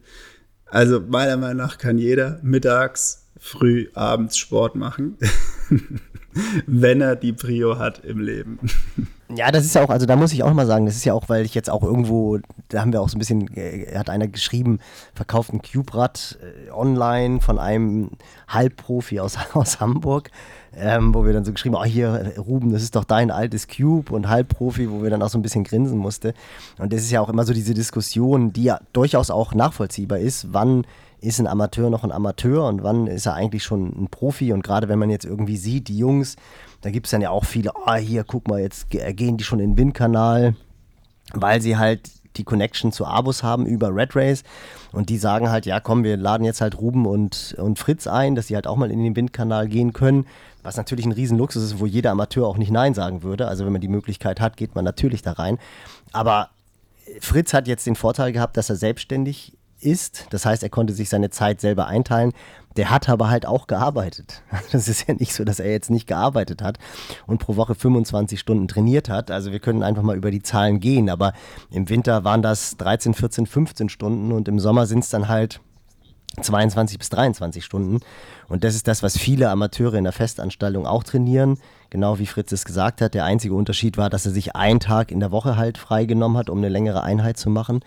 Also 0.66 1.00
meiner 1.00 1.36
Meinung 1.36 1.58
nach 1.58 1.78
kann 1.78 1.98
jeder 1.98 2.40
mittags, 2.42 3.26
früh, 3.38 3.88
abends 3.94 4.36
Sport 4.36 4.74
machen, 4.74 5.16
wenn 6.66 7.00
er 7.00 7.14
die 7.14 7.32
Prio 7.32 7.78
hat 7.78 8.04
im 8.04 8.20
Leben. 8.20 8.58
Ja, 9.34 9.50
das 9.50 9.64
ist 9.64 9.74
ja 9.74 9.82
auch, 9.82 9.90
also 9.90 10.06
da 10.06 10.14
muss 10.14 10.32
ich 10.32 10.44
auch 10.44 10.52
mal 10.52 10.66
sagen, 10.66 10.86
das 10.86 10.94
ist 10.94 11.04
ja 11.04 11.12
auch, 11.12 11.28
weil 11.28 11.44
ich 11.44 11.54
jetzt 11.54 11.68
auch 11.68 11.82
irgendwo, 11.82 12.38
da 12.68 12.80
haben 12.80 12.92
wir 12.92 13.00
auch 13.00 13.08
so 13.08 13.16
ein 13.16 13.18
bisschen, 13.18 13.48
äh, 13.56 13.96
hat 13.96 14.08
einer 14.08 14.28
geschrieben, 14.28 14.78
verkauft 15.14 15.52
ein 15.52 15.62
Cube-Rad 15.62 16.38
äh, 16.40 16.70
online 16.70 17.40
von 17.40 17.58
einem 17.58 18.10
Halbprofi 18.46 19.18
aus, 19.18 19.36
aus 19.54 19.80
Hamburg, 19.80 20.30
ähm, 20.76 21.12
wo 21.12 21.24
wir 21.24 21.32
dann 21.32 21.44
so 21.44 21.52
geschrieben 21.52 21.74
haben, 21.74 21.82
oh 21.82 21.90
hier, 21.90 22.34
Ruben, 22.38 22.72
das 22.72 22.84
ist 22.84 22.94
doch 22.94 23.04
dein 23.04 23.32
altes 23.32 23.66
Cube 23.66 24.14
und 24.14 24.28
Halbprofi, 24.28 24.90
wo 24.90 25.02
wir 25.02 25.10
dann 25.10 25.22
auch 25.22 25.30
so 25.30 25.38
ein 25.38 25.42
bisschen 25.42 25.64
grinsen 25.64 25.98
musste. 25.98 26.32
Und 26.78 26.92
das 26.92 27.00
ist 27.00 27.10
ja 27.10 27.20
auch 27.20 27.28
immer 27.28 27.44
so 27.44 27.52
diese 27.52 27.74
Diskussion, 27.74 28.52
die 28.52 28.64
ja 28.64 28.80
durchaus 28.92 29.30
auch 29.30 29.54
nachvollziehbar 29.54 30.20
ist, 30.20 30.52
wann 30.52 30.86
ist 31.20 31.40
ein 31.40 31.46
Amateur 31.46 31.90
noch 31.90 32.04
ein 32.04 32.12
Amateur 32.12 32.68
und 32.68 32.82
wann 32.82 33.06
ist 33.06 33.26
er 33.26 33.34
eigentlich 33.34 33.64
schon 33.64 33.88
ein 33.88 34.08
Profi 34.08 34.52
und 34.52 34.62
gerade 34.62 34.88
wenn 34.88 34.98
man 34.98 35.10
jetzt 35.10 35.24
irgendwie 35.24 35.56
sieht, 35.56 35.88
die 35.88 35.98
Jungs, 35.98 36.36
da 36.80 36.90
gibt 36.90 37.06
es 37.06 37.10
dann 37.10 37.20
ja 37.20 37.30
auch 37.30 37.44
viele, 37.44 37.72
ah, 37.86 37.96
hier, 37.96 38.24
guck 38.24 38.48
mal, 38.48 38.60
jetzt 38.60 38.90
gehen 38.90 39.36
die 39.36 39.44
schon 39.44 39.60
in 39.60 39.72
den 39.72 39.78
Windkanal, 39.78 40.54
weil 41.32 41.60
sie 41.60 41.76
halt 41.76 42.10
die 42.36 42.44
Connection 42.44 42.92
zu 42.92 43.06
Abus 43.06 43.42
haben 43.42 43.66
über 43.66 43.94
Red 43.94 44.14
Race 44.14 44.42
und 44.92 45.08
die 45.08 45.18
sagen 45.18 45.50
halt, 45.50 45.66
ja 45.66 45.80
komm, 45.80 46.04
wir 46.04 46.16
laden 46.16 46.44
jetzt 46.44 46.60
halt 46.60 46.78
Ruben 46.78 47.06
und, 47.06 47.56
und 47.58 47.78
Fritz 47.78 48.06
ein, 48.06 48.34
dass 48.34 48.48
sie 48.48 48.54
halt 48.54 48.66
auch 48.66 48.76
mal 48.76 48.90
in 48.90 49.02
den 49.02 49.16
Windkanal 49.16 49.68
gehen 49.68 49.92
können, 49.92 50.26
was 50.62 50.76
natürlich 50.76 51.06
ein 51.06 51.12
Riesenluxus 51.12 51.62
ist, 51.62 51.80
wo 51.80 51.86
jeder 51.86 52.10
Amateur 52.10 52.46
auch 52.46 52.58
nicht 52.58 52.70
Nein 52.70 52.94
sagen 52.94 53.22
würde. 53.22 53.48
Also 53.48 53.64
wenn 53.64 53.72
man 53.72 53.80
die 53.80 53.88
Möglichkeit 53.88 54.40
hat, 54.40 54.56
geht 54.56 54.74
man 54.74 54.84
natürlich 54.84 55.22
da 55.22 55.32
rein. 55.32 55.58
Aber 56.12 56.50
Fritz 57.20 57.54
hat 57.54 57.68
jetzt 57.68 57.86
den 57.86 57.96
Vorteil 57.96 58.32
gehabt, 58.32 58.56
dass 58.56 58.68
er 58.68 58.76
selbstständig 58.76 59.52
ist. 59.86 60.26
Das 60.30 60.44
heißt, 60.44 60.62
er 60.62 60.68
konnte 60.68 60.92
sich 60.92 61.08
seine 61.08 61.30
Zeit 61.30 61.60
selber 61.60 61.86
einteilen. 61.86 62.32
Der 62.76 62.90
hat 62.90 63.08
aber 63.08 63.30
halt 63.30 63.46
auch 63.46 63.66
gearbeitet. 63.66 64.42
Das 64.72 64.88
ist 64.88 65.08
ja 65.08 65.14
nicht 65.14 65.32
so, 65.32 65.44
dass 65.44 65.60
er 65.60 65.70
jetzt 65.70 65.90
nicht 65.90 66.06
gearbeitet 66.06 66.60
hat 66.60 66.78
und 67.26 67.38
pro 67.38 67.56
Woche 67.56 67.74
25 67.74 68.38
Stunden 68.38 68.68
trainiert 68.68 69.08
hat. 69.08 69.30
Also 69.30 69.52
wir 69.52 69.60
können 69.60 69.82
einfach 69.82 70.02
mal 70.02 70.16
über 70.16 70.30
die 70.30 70.42
Zahlen 70.42 70.80
gehen. 70.80 71.08
Aber 71.08 71.32
im 71.70 71.88
Winter 71.88 72.24
waren 72.24 72.42
das 72.42 72.76
13, 72.76 73.14
14, 73.14 73.46
15 73.46 73.88
Stunden 73.88 74.32
und 74.32 74.48
im 74.48 74.58
Sommer 74.58 74.86
sind 74.86 75.04
es 75.04 75.10
dann 75.10 75.28
halt 75.28 75.60
22 76.40 76.98
bis 76.98 77.08
23 77.10 77.64
Stunden. 77.64 78.00
Und 78.48 78.64
das 78.64 78.74
ist 78.74 78.88
das, 78.88 79.02
was 79.02 79.18
viele 79.18 79.50
Amateure 79.50 79.94
in 79.94 80.04
der 80.04 80.12
Festanstellung 80.12 80.86
auch 80.86 81.04
trainieren. 81.04 81.58
Genau 81.90 82.18
wie 82.18 82.26
Fritz 82.26 82.52
es 82.52 82.64
gesagt 82.64 83.00
hat. 83.00 83.14
Der 83.14 83.24
einzige 83.24 83.54
Unterschied 83.54 83.96
war, 83.96 84.10
dass 84.10 84.26
er 84.26 84.32
sich 84.32 84.54
einen 84.56 84.80
Tag 84.80 85.10
in 85.10 85.20
der 85.20 85.30
Woche 85.30 85.56
halt 85.56 85.78
freigenommen 85.78 86.36
hat, 86.36 86.50
um 86.50 86.58
eine 86.58 86.68
längere 86.68 87.02
Einheit 87.02 87.38
zu 87.38 87.50
machen. 87.50 87.80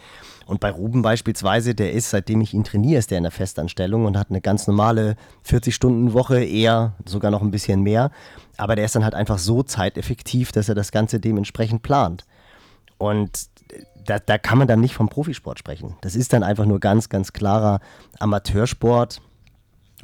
Und 0.45 0.59
bei 0.59 0.71
Ruben 0.71 1.01
beispielsweise, 1.01 1.75
der 1.75 1.93
ist, 1.93 2.09
seitdem 2.09 2.41
ich 2.41 2.53
ihn 2.53 2.63
trainiere, 2.63 2.99
ist 2.99 3.11
der 3.11 3.19
in 3.19 3.23
der 3.23 3.31
Festanstellung 3.31 4.05
und 4.05 4.17
hat 4.17 4.29
eine 4.29 4.41
ganz 4.41 4.65
normale 4.67 5.15
40-Stunden-Woche, 5.47 6.43
eher 6.43 6.93
sogar 7.05 7.29
noch 7.29 7.41
ein 7.41 7.51
bisschen 7.51 7.81
mehr. 7.81 8.09
Aber 8.57 8.75
der 8.75 8.85
ist 8.85 8.95
dann 8.95 9.03
halt 9.03 9.13
einfach 9.13 9.37
so 9.37 9.63
zeiteffektiv, 9.63 10.51
dass 10.51 10.67
er 10.67 10.75
das 10.75 10.91
Ganze 10.91 11.19
dementsprechend 11.19 11.83
plant. 11.83 12.25
Und 12.97 13.49
da, 14.09 14.17
da 14.19 14.37
kann 14.37 14.57
man 14.57 14.67
dann 14.67 14.79
nicht 14.79 14.95
vom 14.95 15.09
Profisport 15.09 15.59
sprechen. 15.59 15.95
Das 16.01 16.15
ist 16.15 16.33
dann 16.33 16.43
einfach 16.43 16.65
nur 16.65 16.79
ganz, 16.79 17.09
ganz 17.09 17.31
klarer 17.31 17.79
Amateursport. 18.19 19.21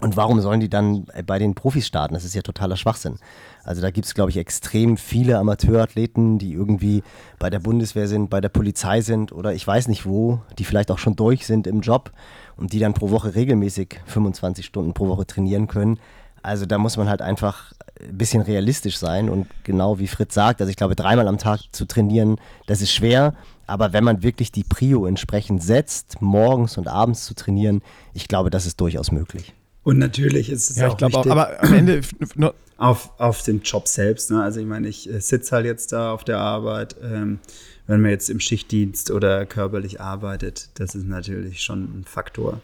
Und 0.02 0.18
warum 0.18 0.42
sollen 0.42 0.60
die 0.60 0.70
dann 0.70 1.06
bei 1.26 1.40
den 1.40 1.56
Profis 1.56 1.88
starten? 1.88 2.14
Das 2.14 2.26
ist 2.26 2.36
ja 2.36 2.42
totaler 2.42 2.76
Schwachsinn. 2.76 3.18
Also 3.64 3.82
da 3.82 3.92
gibt 3.92 4.06
es, 4.06 4.14
glaube 4.14 4.30
ich, 4.30 4.38
extrem 4.38 4.98
viele 4.98 5.38
Amateurathleten, 5.40 6.38
die 6.38 6.52
irgendwie 6.52 7.02
bei 7.40 7.50
der 7.50 7.60
Bundeswehr 7.60 8.08
sind, 8.08 8.30
bei 8.30 8.42
der 8.42 8.50
Polizei 8.50 9.02
sind 9.02 9.32
oder 9.32 9.54
ich 9.54 9.66
weiß 9.66 9.88
nicht 9.88 10.06
wo, 10.06 10.42
die 10.60 10.66
vielleicht 10.66 10.92
auch 10.92 11.00
schon 11.00 11.16
durch 11.16 11.46
sind 11.48 11.66
im 11.66 11.80
Job 11.80 12.12
und 12.58 12.74
die 12.74 12.80
dann 12.80 12.94
pro 12.94 13.10
Woche 13.10 13.36
regelmäßig 13.36 14.02
25 14.06 14.66
Stunden 14.66 14.94
pro 14.94 15.08
Woche 15.08 15.26
trainieren 15.26 15.68
können. 15.68 15.98
Also 16.44 16.66
da 16.66 16.78
muss 16.78 16.98
man 16.98 17.10
halt 17.10 17.22
einfach 17.22 17.72
ein 18.02 18.18
bisschen 18.18 18.42
realistisch 18.42 18.98
sein 18.98 19.30
und 19.30 19.48
genau 19.64 20.00
wie 20.00 20.08
Fritz 20.08 20.34
sagt, 20.34 20.62
also 20.62 20.70
ich 20.70 20.76
glaube, 20.76 20.96
dreimal 20.96 21.28
am 21.28 21.38
Tag 21.38 21.62
zu 21.72 21.86
trainieren, 21.86 22.38
das 22.68 22.82
ist 22.82 22.92
schwer. 22.92 23.36
Aber 23.68 23.94
wenn 23.94 24.04
man 24.04 24.22
wirklich 24.22 24.52
die 24.52 24.64
Prio 24.64 25.06
entsprechend 25.06 25.64
setzt, 25.64 26.22
morgens 26.22 26.78
und 26.78 26.88
abends 26.88 27.26
zu 27.26 27.34
trainieren, 27.34 27.82
ich 28.14 28.28
glaube, 28.28 28.50
das 28.50 28.66
ist 28.66 28.80
durchaus 28.80 29.12
möglich. 29.12 29.54
Und 29.84 29.98
natürlich 29.98 30.50
ist 30.50 30.70
es 30.70 30.78
Ja, 30.78 30.88
auch 30.88 30.92
ich 30.92 30.98
glaube 30.98 31.16
auch, 31.18 31.26
wichtig 31.26 31.32
aber 31.32 31.64
am 31.64 31.74
Ende, 31.74 32.02
nur, 32.36 32.54
auf, 32.78 33.12
auf 33.20 33.44
den 33.44 33.62
Job 33.62 33.88
selbst. 33.88 34.32
Ne? 34.32 34.42
Also 34.42 34.60
ich 34.60 34.66
meine, 34.66 34.88
ich 34.88 35.10
äh, 35.10 35.20
sitze 35.20 35.56
halt 35.56 35.66
jetzt 35.66 35.94
da 35.94 36.12
auf 36.12 36.24
der 36.24 36.40
Arbeit. 36.40 36.96
Ähm, 37.02 37.40
wenn 37.88 38.02
man 38.02 38.12
jetzt 38.12 38.30
im 38.30 38.40
Schichtdienst 38.40 39.12
oder 39.12 39.46
körperlich 39.46 40.02
arbeitet, 40.02 40.70
das 40.76 40.96
ist 40.96 41.06
natürlich 41.06 41.62
schon 41.62 41.84
ein 41.84 42.04
Faktor, 42.06 42.62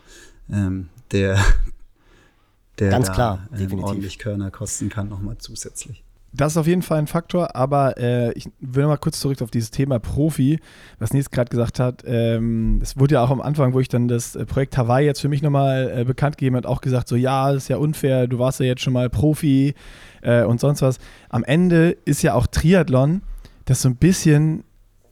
ähm, 0.52 0.90
der, 1.12 1.38
der 2.82 2.90
Ganz 2.90 3.08
da, 3.08 3.14
klar, 3.14 3.48
ähm, 3.52 3.58
definitiv. 3.58 3.86
ordentlich 3.86 4.20
Körner 4.20 4.52
kosten 4.52 4.90
kann, 4.90 5.08
nochmal 5.08 5.38
zusätzlich. 5.38 6.04
Das 6.34 6.54
ist 6.54 6.58
auf 6.58 6.68
jeden 6.68 6.82
Fall 6.82 6.98
ein 7.00 7.08
Faktor, 7.08 7.58
aber 7.58 7.98
äh, 7.98 8.32
ich 8.34 8.50
will 8.62 8.88
mal 8.88 8.98
kurz 8.98 9.20
zurück 9.20 9.42
auf 9.42 9.52
dieses 9.52 9.70
Thema 9.70 10.00
Profi, 10.00 10.60
was 10.98 11.12
Nils 11.12 11.30
gerade 11.30 11.50
gesagt 11.50 11.78
hat. 11.78 12.04
Ähm, 12.06 12.80
es 12.82 12.98
wurde 12.98 13.16
ja 13.16 13.24
auch 13.24 13.32
am 13.32 13.42
Anfang, 13.42 13.74
wo 13.74 13.82
ich 13.82 13.90
dann 13.90 14.08
das 14.08 14.38
äh, 14.38 14.46
Projekt 14.46 14.78
Hawaii 14.78 15.06
jetzt 15.06 15.20
für 15.20 15.28
mich 15.28 15.42
nochmal 15.42 15.92
äh, 15.94 16.04
bekannt 16.06 16.38
gegeben 16.38 16.56
hat, 16.56 16.66
auch 16.66 16.80
gesagt, 16.80 17.10
so 17.10 17.18
ja, 17.18 17.52
das 17.52 17.64
ist 17.64 17.68
ja 17.68 17.78
unfair, 17.78 18.28
du 18.28 18.40
warst 18.40 18.62
ja 18.62 18.66
jetzt 18.66 18.82
schon 18.82 18.94
mal 18.94 19.10
Profi 19.10 19.76
äh, 20.22 20.44
und 20.44 20.62
sonst 20.62 20.82
was. 20.82 21.00
Am 21.30 21.44
Ende 21.44 21.98
ist 22.06 22.22
ja 22.22 22.34
auch 22.34 22.48
Triathlon 22.48 23.22
das 23.66 23.82
so 23.82 23.90
ein 23.90 23.98
bisschen 23.98 24.64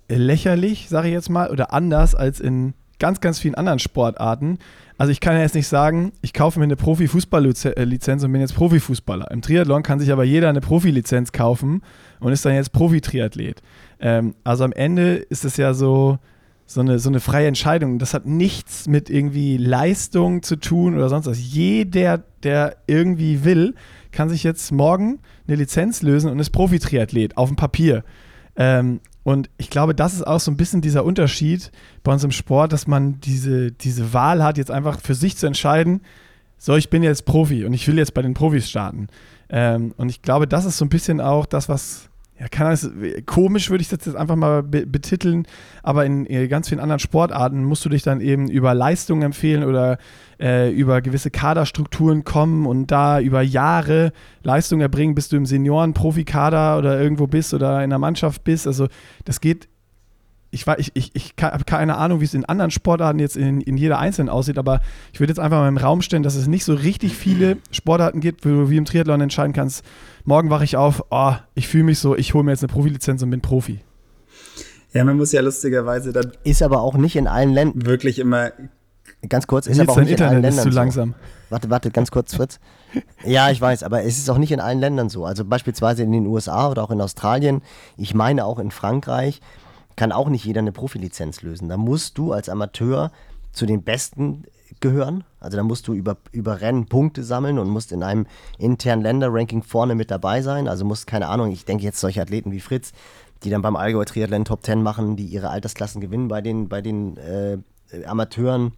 lächerlich, 0.07 0.87
sage 0.89 1.09
ich 1.09 1.13
jetzt 1.13 1.29
mal, 1.29 1.51
oder 1.51 1.73
anders 1.73 2.15
als 2.15 2.39
in 2.39 2.73
ganz, 2.97 3.21
ganz 3.21 3.39
vielen 3.39 3.55
anderen 3.55 3.79
Sportarten. 3.79 4.57
Also 4.99 5.13
ich 5.13 5.21
kann 5.21 5.34
ja 5.35 5.43
jetzt 5.43 5.55
nicht 5.55 5.69
sagen, 5.69 6.11
ich 6.21 6.34
kaufe 6.34 6.59
mir 6.59 6.65
eine 6.65 6.76
Profi-Fußball-Lizenz 6.76 8.21
und 8.21 8.31
bin 8.34 8.41
jetzt 8.41 8.53
Profifußballer. 8.53 9.31
Im 9.31 9.41
Triathlon 9.41 9.81
kann 9.81 9.97
sich 9.97 10.11
aber 10.11 10.26
jeder 10.26 10.49
eine 10.49 10.59
Profilizenz 10.59 11.31
kaufen 11.31 11.84
und 12.19 12.34
ist 12.34 12.43
dann 12.43 12.53
jetzt 12.53 12.73
Profi-Triathlet. 12.73 13.61
Ähm, 14.01 14.35
also 14.43 14.65
am 14.65 14.73
Ende 14.73 15.15
ist 15.15 15.45
es 15.45 15.55
ja 15.55 15.73
so, 15.73 16.19
so 16.65 16.81
eine, 16.81 16.99
so 16.99 17.07
eine 17.07 17.21
freie 17.21 17.47
Entscheidung. 17.47 17.97
Das 17.97 18.13
hat 18.13 18.26
nichts 18.26 18.89
mit 18.89 19.09
irgendwie 19.09 19.55
Leistung 19.55 20.43
zu 20.43 20.57
tun 20.57 20.95
oder 20.95 21.07
sonst 21.07 21.27
was. 21.27 21.39
Jeder, 21.39 22.21
der 22.43 22.76
irgendwie 22.85 23.45
will, 23.45 23.76
kann 24.11 24.27
sich 24.27 24.43
jetzt 24.43 24.69
morgen 24.73 25.19
eine 25.47 25.55
Lizenz 25.55 26.01
lösen 26.01 26.30
und 26.30 26.39
ist 26.39 26.49
Profi-Triathlet 26.49 27.38
auf 27.38 27.47
dem 27.47 27.55
Papier. 27.55 28.03
Ähm, 28.57 28.99
und 29.23 29.49
ich 29.57 29.69
glaube, 29.69 29.93
das 29.93 30.13
ist 30.13 30.25
auch 30.25 30.39
so 30.39 30.51
ein 30.51 30.57
bisschen 30.57 30.81
dieser 30.81 31.03
Unterschied 31.03 31.71
bei 32.03 32.13
uns 32.13 32.23
im 32.23 32.31
Sport, 32.31 32.73
dass 32.73 32.87
man 32.87 33.19
diese, 33.21 33.71
diese 33.71 34.13
Wahl 34.13 34.43
hat, 34.43 34.57
jetzt 34.57 34.71
einfach 34.71 34.99
für 35.01 35.15
sich 35.15 35.37
zu 35.37 35.47
entscheiden, 35.47 36.01
so, 36.57 36.75
ich 36.75 36.89
bin 36.89 37.03
jetzt 37.03 37.25
Profi 37.25 37.63
und 37.63 37.73
ich 37.73 37.87
will 37.87 37.97
jetzt 37.97 38.13
bei 38.13 38.21
den 38.21 38.33
Profis 38.33 38.69
starten. 38.69 39.07
Ähm, 39.49 39.93
und 39.97 40.09
ich 40.09 40.21
glaube, 40.21 40.45
das 40.45 40.65
ist 40.65 40.77
so 40.77 40.85
ein 40.85 40.89
bisschen 40.89 41.21
auch 41.21 41.45
das, 41.45 41.69
was, 41.69 42.09
ja, 42.40 42.48
kann 42.48 42.70
das, 42.70 42.90
komisch 43.26 43.70
würde 43.70 43.82
ich 43.82 43.90
das 43.90 44.06
jetzt 44.06 44.16
einfach 44.16 44.38
mal 44.38 44.64
be 44.64 44.86
betiteln, 44.86 45.45
aber 45.84 46.06
in, 46.06 46.26
in 46.26 46.48
ganz 46.48 46.70
vielen 46.70 46.80
anderen 46.80 46.99
Sportarten 46.99 47.66
musst 47.66 47.84
du 47.84 47.90
dich 47.90 48.02
dann 48.02 48.22
eben 48.22 48.49
über 48.49 48.74
Leistung 48.74 49.24
empfehlen 49.24 49.66
oder 49.66 49.98
äh, 50.40 50.72
über 50.72 51.02
gewisse 51.02 51.32
Kaderstrukturen 51.32 52.24
kommen 52.24 52.66
und 52.66 52.88
da 52.91 53.20
über 53.20 53.41
Jahre 53.41 54.14
Leistung 54.41 54.80
erbringen, 54.80 55.16
bis 55.16 55.28
du 55.28 55.36
im 55.36 55.45
Senioren-Profikader 55.45 56.78
oder 56.78 56.99
irgendwo 57.02 57.28
bist 57.28 57.53
oder 57.53 57.84
in 57.84 57.90
der 57.90 57.99
Mannschaft 57.99 58.45
bist. 58.45 58.68
Also 58.68 58.88
das 59.26 59.41
geht 59.41 59.68
ich, 60.51 60.65
ich, 60.77 60.91
ich, 60.95 61.15
ich 61.15 61.34
habe 61.41 61.63
keine 61.63 61.97
Ahnung, 61.97 62.21
wie 62.21 62.26
es 62.26 62.34
in 62.34 62.45
anderen 62.45 62.71
Sportarten 62.71 63.19
jetzt 63.19 63.38
in, 63.38 63.61
in 63.61 63.77
jeder 63.77 63.99
einzelnen 63.99 64.30
aussieht, 64.30 64.57
aber 64.57 64.81
ich 65.13 65.19
würde 65.19 65.31
jetzt 65.31 65.39
einfach 65.39 65.59
mal 65.59 65.67
im 65.67 65.77
Raum 65.77 66.01
stellen, 66.01 66.23
dass 66.23 66.35
es 66.35 66.47
nicht 66.47 66.65
so 66.65 66.73
richtig 66.73 67.15
viele 67.15 67.57
Sportarten 67.71 68.19
gibt, 68.19 68.45
wo 68.45 68.49
du 68.49 68.69
wie 68.69 68.77
im 68.77 68.85
Triathlon 68.85 69.21
entscheiden 69.21 69.53
kannst, 69.53 69.85
morgen 70.26 70.49
wache 70.49 70.63
ich 70.63 70.76
auf, 70.76 71.03
oh, 71.11 71.34
ich 71.53 71.67
fühle 71.67 71.84
mich 71.84 71.99
so, 71.99 72.15
ich 72.15 72.34
hole 72.34 72.43
mir 72.43 72.51
jetzt 72.51 72.63
eine 72.63 72.73
Profilizenz 72.73 73.21
und 73.21 73.30
bin 73.30 73.41
Profi. 73.41 73.81
Ja, 74.91 75.03
man 75.03 75.17
muss 75.17 75.31
ja 75.31 75.41
lustigerweise 75.41 76.11
dann 76.11 76.31
Ist 76.43 76.63
aber 76.63 76.81
auch 76.81 76.95
nicht 76.95 77.15
in 77.15 77.27
allen 77.27 77.53
Ländern, 77.53 77.85
wirklich 77.85 78.17
immer 78.17 78.51
ganz 79.27 79.45
kurz, 79.45 79.67
ist 79.67 79.80
aber 79.80 79.93
auch 79.93 79.97
nicht 79.97 80.11
in 80.11 80.21
allen 80.21 80.38
Internet 80.38 80.49
ist 80.49 80.55
Ländern 80.55 80.63
zu 80.63 80.71
so. 80.71 80.80
langsam. 80.80 81.15
Warte, 81.49 81.69
warte, 81.69 81.91
ganz 81.91 82.09
kurz, 82.09 82.35
Fritz. 82.35 82.59
Ja, 83.23 83.51
ich 83.51 83.59
weiß, 83.61 83.84
aber 83.84 84.03
es 84.03 84.17
ist 84.17 84.30
auch 84.30 84.38
nicht 84.38 84.51
in 84.51 84.59
allen 84.59 84.80
Ländern 84.80 85.09
so. 85.09 85.26
Also 85.26 85.45
beispielsweise 85.45 86.03
in 86.03 86.11
den 86.11 86.26
USA 86.26 86.69
oder 86.69 86.84
auch 86.84 86.91
in 86.91 87.01
Australien, 87.01 87.61
ich 87.97 88.15
meine 88.15 88.45
auch 88.45 88.57
in 88.57 88.71
Frankreich, 88.71 89.41
kann 89.99 90.13
auch 90.13 90.30
nicht 90.30 90.45
jeder 90.45 90.59
eine 90.59 90.71
Profilizenz 90.71 91.41
lösen. 91.41 91.67
Da 91.67 91.76
musst 91.76 92.17
du 92.17 92.31
als 92.31 92.47
Amateur 92.47 93.11
zu 93.51 93.65
den 93.65 93.84
Besten 93.84 94.45
gehören. 94.80 95.26
Also 95.41 95.57
da 95.57 95.63
musst 95.63 95.89
du 95.89 95.93
über, 95.93 96.15
über 96.31 96.61
Rennen 96.61 96.85
Punkte 96.85 97.21
sammeln 97.21 97.59
und 97.59 97.67
musst 97.67 97.91
in 97.91 98.01
einem 98.01 98.26
internen 98.57 99.01
Länderranking 99.01 99.61
vorne 99.61 99.95
mit 99.95 100.09
dabei 100.09 100.41
sein. 100.41 100.69
Also 100.69 100.85
musst, 100.85 101.05
keine 101.05 101.27
Ahnung, 101.27 101.51
ich 101.51 101.65
denke 101.65 101.84
jetzt 101.84 101.99
solche 101.99 102.21
Athleten 102.21 102.53
wie 102.53 102.61
Fritz, 102.61 102.93
die 103.43 103.49
dann 103.49 103.61
beim 103.61 103.76
Allgäu 103.76 104.05
Triathlon 104.05 104.45
Top 104.45 104.63
10 104.63 104.81
machen, 104.81 105.17
die 105.17 105.26
ihre 105.26 105.49
Altersklassen 105.49 105.99
gewinnen 105.99 106.30
bei 106.30 106.39
den, 106.39 106.69
bei 106.69 106.81
den 106.81 107.17
äh, 107.17 107.57
Amateuren 108.05 108.71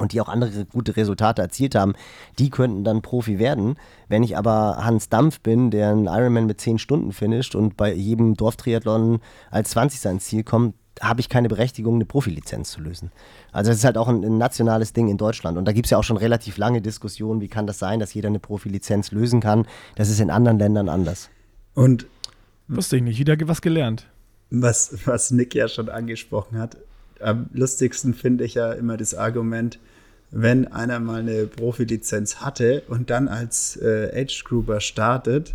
und 0.00 0.12
die 0.12 0.20
auch 0.20 0.28
andere 0.28 0.64
gute 0.66 0.96
Resultate 0.96 1.42
erzielt 1.42 1.74
haben, 1.74 1.94
die 2.38 2.50
könnten 2.50 2.84
dann 2.84 3.02
Profi 3.02 3.38
werden. 3.38 3.76
Wenn 4.08 4.22
ich 4.22 4.36
aber 4.36 4.78
Hans 4.80 5.08
Dampf 5.08 5.40
bin, 5.40 5.70
der 5.70 5.90
einen 5.90 6.06
Ironman 6.06 6.46
mit 6.46 6.60
10 6.60 6.78
Stunden 6.78 7.12
finisht 7.12 7.54
und 7.54 7.76
bei 7.76 7.92
jedem 7.92 8.34
Dorftriathlon 8.34 9.20
als 9.50 9.70
20. 9.70 10.06
ans 10.06 10.24
Ziel 10.24 10.42
kommt, 10.42 10.74
habe 11.00 11.20
ich 11.20 11.28
keine 11.28 11.48
Berechtigung, 11.48 11.94
eine 11.94 12.04
Profilizenz 12.04 12.72
zu 12.72 12.80
lösen. 12.80 13.10
Also 13.52 13.70
das 13.70 13.78
ist 13.78 13.84
halt 13.84 13.96
auch 13.96 14.08
ein, 14.08 14.22
ein 14.24 14.38
nationales 14.38 14.92
Ding 14.92 15.08
in 15.08 15.16
Deutschland. 15.16 15.56
Und 15.56 15.64
da 15.64 15.72
gibt 15.72 15.86
es 15.86 15.90
ja 15.90 15.98
auch 15.98 16.04
schon 16.04 16.18
relativ 16.18 16.58
lange 16.58 16.82
Diskussionen, 16.82 17.40
wie 17.40 17.48
kann 17.48 17.66
das 17.66 17.78
sein, 17.78 18.00
dass 18.00 18.12
jeder 18.12 18.28
eine 18.28 18.38
Profilizenz 18.38 19.10
lösen 19.12 19.40
kann. 19.40 19.66
Das 19.96 20.10
ist 20.10 20.20
in 20.20 20.30
anderen 20.30 20.58
Ländern 20.58 20.88
anders. 20.88 21.30
und 21.74 22.06
Wusste 22.68 22.96
ich 22.96 23.02
nicht, 23.02 23.18
wieder 23.18 23.36
was 23.48 23.62
gelernt. 23.62 24.06
was, 24.50 24.94
was 25.04 25.30
Nick 25.32 25.54
ja 25.54 25.66
schon 25.68 25.88
angesprochen 25.88 26.58
hat, 26.58 26.76
am 27.22 27.48
lustigsten 27.52 28.14
finde 28.14 28.44
ich 28.44 28.54
ja 28.54 28.72
immer 28.72 28.96
das 28.96 29.14
Argument, 29.14 29.78
wenn 30.30 30.68
einer 30.68 31.00
mal 31.00 31.20
eine 31.20 31.46
Profilizenz 31.46 32.36
hatte 32.36 32.82
und 32.88 33.10
dann 33.10 33.28
als 33.28 33.76
äh, 33.76 34.10
Age-Grouper 34.14 34.80
startet, 34.80 35.54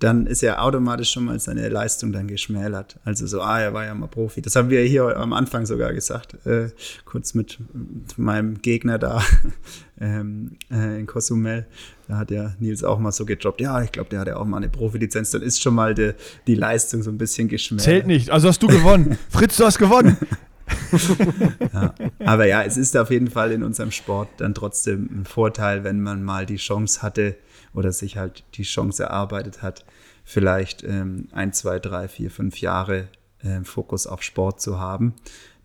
dann 0.00 0.26
ist 0.26 0.42
ja 0.42 0.58
automatisch 0.58 1.12
schon 1.12 1.24
mal 1.24 1.38
seine 1.38 1.68
Leistung 1.68 2.12
dann 2.12 2.26
geschmälert. 2.26 2.98
Also 3.04 3.26
so, 3.26 3.40
ah, 3.40 3.60
er 3.60 3.72
war 3.72 3.86
ja 3.86 3.94
mal 3.94 4.08
Profi. 4.08 4.42
Das 4.42 4.56
haben 4.56 4.68
wir 4.68 4.82
hier 4.82 5.16
am 5.16 5.32
Anfang 5.32 5.66
sogar 5.66 5.92
gesagt, 5.94 6.44
äh, 6.46 6.68
kurz 7.04 7.34
mit, 7.34 7.58
mit 7.72 8.18
meinem 8.18 8.60
Gegner 8.60 8.98
da 8.98 9.22
ähm, 10.00 10.56
äh, 10.70 10.98
in 10.98 11.06
Cozumel. 11.06 11.66
Da 12.08 12.18
hat 12.18 12.30
ja 12.30 12.54
Nils 12.58 12.84
auch 12.84 12.98
mal 12.98 13.12
so 13.12 13.24
gedroppt, 13.24 13.62
ja, 13.62 13.82
ich 13.82 13.92
glaube, 13.92 14.10
der 14.10 14.20
hat 14.20 14.28
ja 14.28 14.36
auch 14.36 14.44
mal 14.44 14.58
eine 14.58 14.68
Profilizenz. 14.68 15.30
Dann 15.30 15.42
ist 15.42 15.62
schon 15.62 15.74
mal 15.74 15.94
die, 15.94 16.12
die 16.46 16.54
Leistung 16.54 17.02
so 17.02 17.10
ein 17.10 17.16
bisschen 17.16 17.48
geschmälert. 17.48 17.84
Zählt 17.84 18.06
nicht, 18.06 18.30
also 18.30 18.48
hast 18.48 18.62
du 18.62 18.66
gewonnen. 18.66 19.16
Fritz, 19.30 19.56
du 19.56 19.64
hast 19.64 19.78
gewonnen. 19.78 20.18
Ja. 21.72 21.94
Aber 22.24 22.46
ja, 22.46 22.62
es 22.62 22.76
ist 22.76 22.96
auf 22.96 23.10
jeden 23.10 23.30
Fall 23.30 23.52
in 23.52 23.62
unserem 23.62 23.90
Sport 23.90 24.28
dann 24.38 24.54
trotzdem 24.54 25.08
ein 25.12 25.24
Vorteil, 25.24 25.84
wenn 25.84 26.00
man 26.00 26.22
mal 26.22 26.46
die 26.46 26.56
Chance 26.56 27.02
hatte 27.02 27.36
oder 27.74 27.92
sich 27.92 28.16
halt 28.16 28.44
die 28.54 28.62
Chance 28.62 29.02
erarbeitet 29.02 29.62
hat, 29.62 29.84
vielleicht 30.24 30.84
ähm, 30.84 31.28
ein, 31.32 31.52
zwei, 31.52 31.78
drei, 31.78 32.08
vier, 32.08 32.30
fünf 32.30 32.60
Jahre 32.60 33.08
äh, 33.42 33.62
Fokus 33.64 34.06
auf 34.06 34.22
Sport 34.22 34.60
zu 34.60 34.78
haben. 34.78 35.14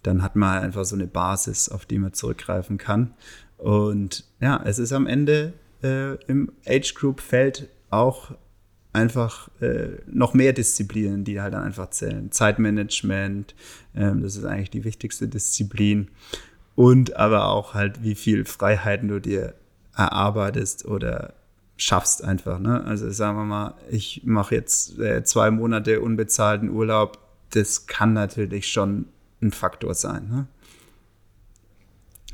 Dann 0.03 0.23
hat 0.23 0.35
man 0.35 0.63
einfach 0.63 0.85
so 0.85 0.95
eine 0.95 1.07
Basis, 1.07 1.69
auf 1.69 1.85
die 1.85 1.99
man 1.99 2.13
zurückgreifen 2.13 2.77
kann. 2.77 3.13
Und 3.57 4.25
ja, 4.39 4.61
es 4.65 4.79
ist 4.79 4.93
am 4.93 5.07
Ende 5.07 5.53
äh, 5.83 6.15
im 6.25 6.51
Age 6.65 6.93
Group 6.95 7.21
Feld 7.21 7.69
auch 7.89 8.31
einfach 8.93 9.49
äh, 9.61 9.97
noch 10.07 10.33
mehr 10.33 10.53
Disziplinen, 10.53 11.23
die 11.23 11.41
halt 11.41 11.53
dann 11.53 11.63
einfach 11.63 11.89
zählen. 11.91 12.31
Zeitmanagement, 12.31 13.53
ähm, 13.95 14.21
das 14.21 14.35
ist 14.35 14.45
eigentlich 14.45 14.71
die 14.71 14.83
wichtigste 14.83 15.27
Disziplin. 15.27 16.09
Und 16.75 17.15
aber 17.15 17.49
auch 17.49 17.73
halt, 17.73 18.03
wie 18.03 18.15
viel 18.15 18.45
Freiheiten 18.45 19.09
du 19.09 19.19
dir 19.19 19.53
erarbeitest 19.95 20.85
oder 20.85 21.33
schaffst 21.77 22.23
einfach. 22.23 22.59
Ne? 22.59 22.83
Also 22.83 23.09
sagen 23.11 23.37
wir 23.37 23.45
mal, 23.45 23.75
ich 23.89 24.21
mache 24.25 24.55
jetzt 24.55 24.97
äh, 24.99 25.23
zwei 25.23 25.51
Monate 25.51 26.01
unbezahlten 26.01 26.69
Urlaub. 26.69 27.19
Das 27.51 27.87
kann 27.87 28.13
natürlich 28.13 28.67
schon 28.67 29.05
ein 29.41 29.51
Faktor 29.51 29.93
sein. 29.93 30.29
Ne? 30.29 30.47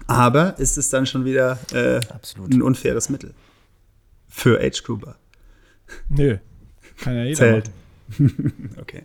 Aber 0.07 0.57
ist 0.59 0.77
es 0.77 0.89
dann 0.89 1.05
schon 1.05 1.25
wieder 1.25 1.57
äh, 1.73 1.99
ein 2.51 2.61
unfaires 2.61 3.09
Mittel 3.09 3.33
für 4.27 4.59
Age 4.59 4.83
Grouper? 4.83 5.15
Nö, 6.09 6.37
kann 7.01 7.15
ja 7.15 7.23
jeder 7.23 7.37
Zählt. 7.37 7.65
machen. 8.19 8.71
Okay. 8.81 9.01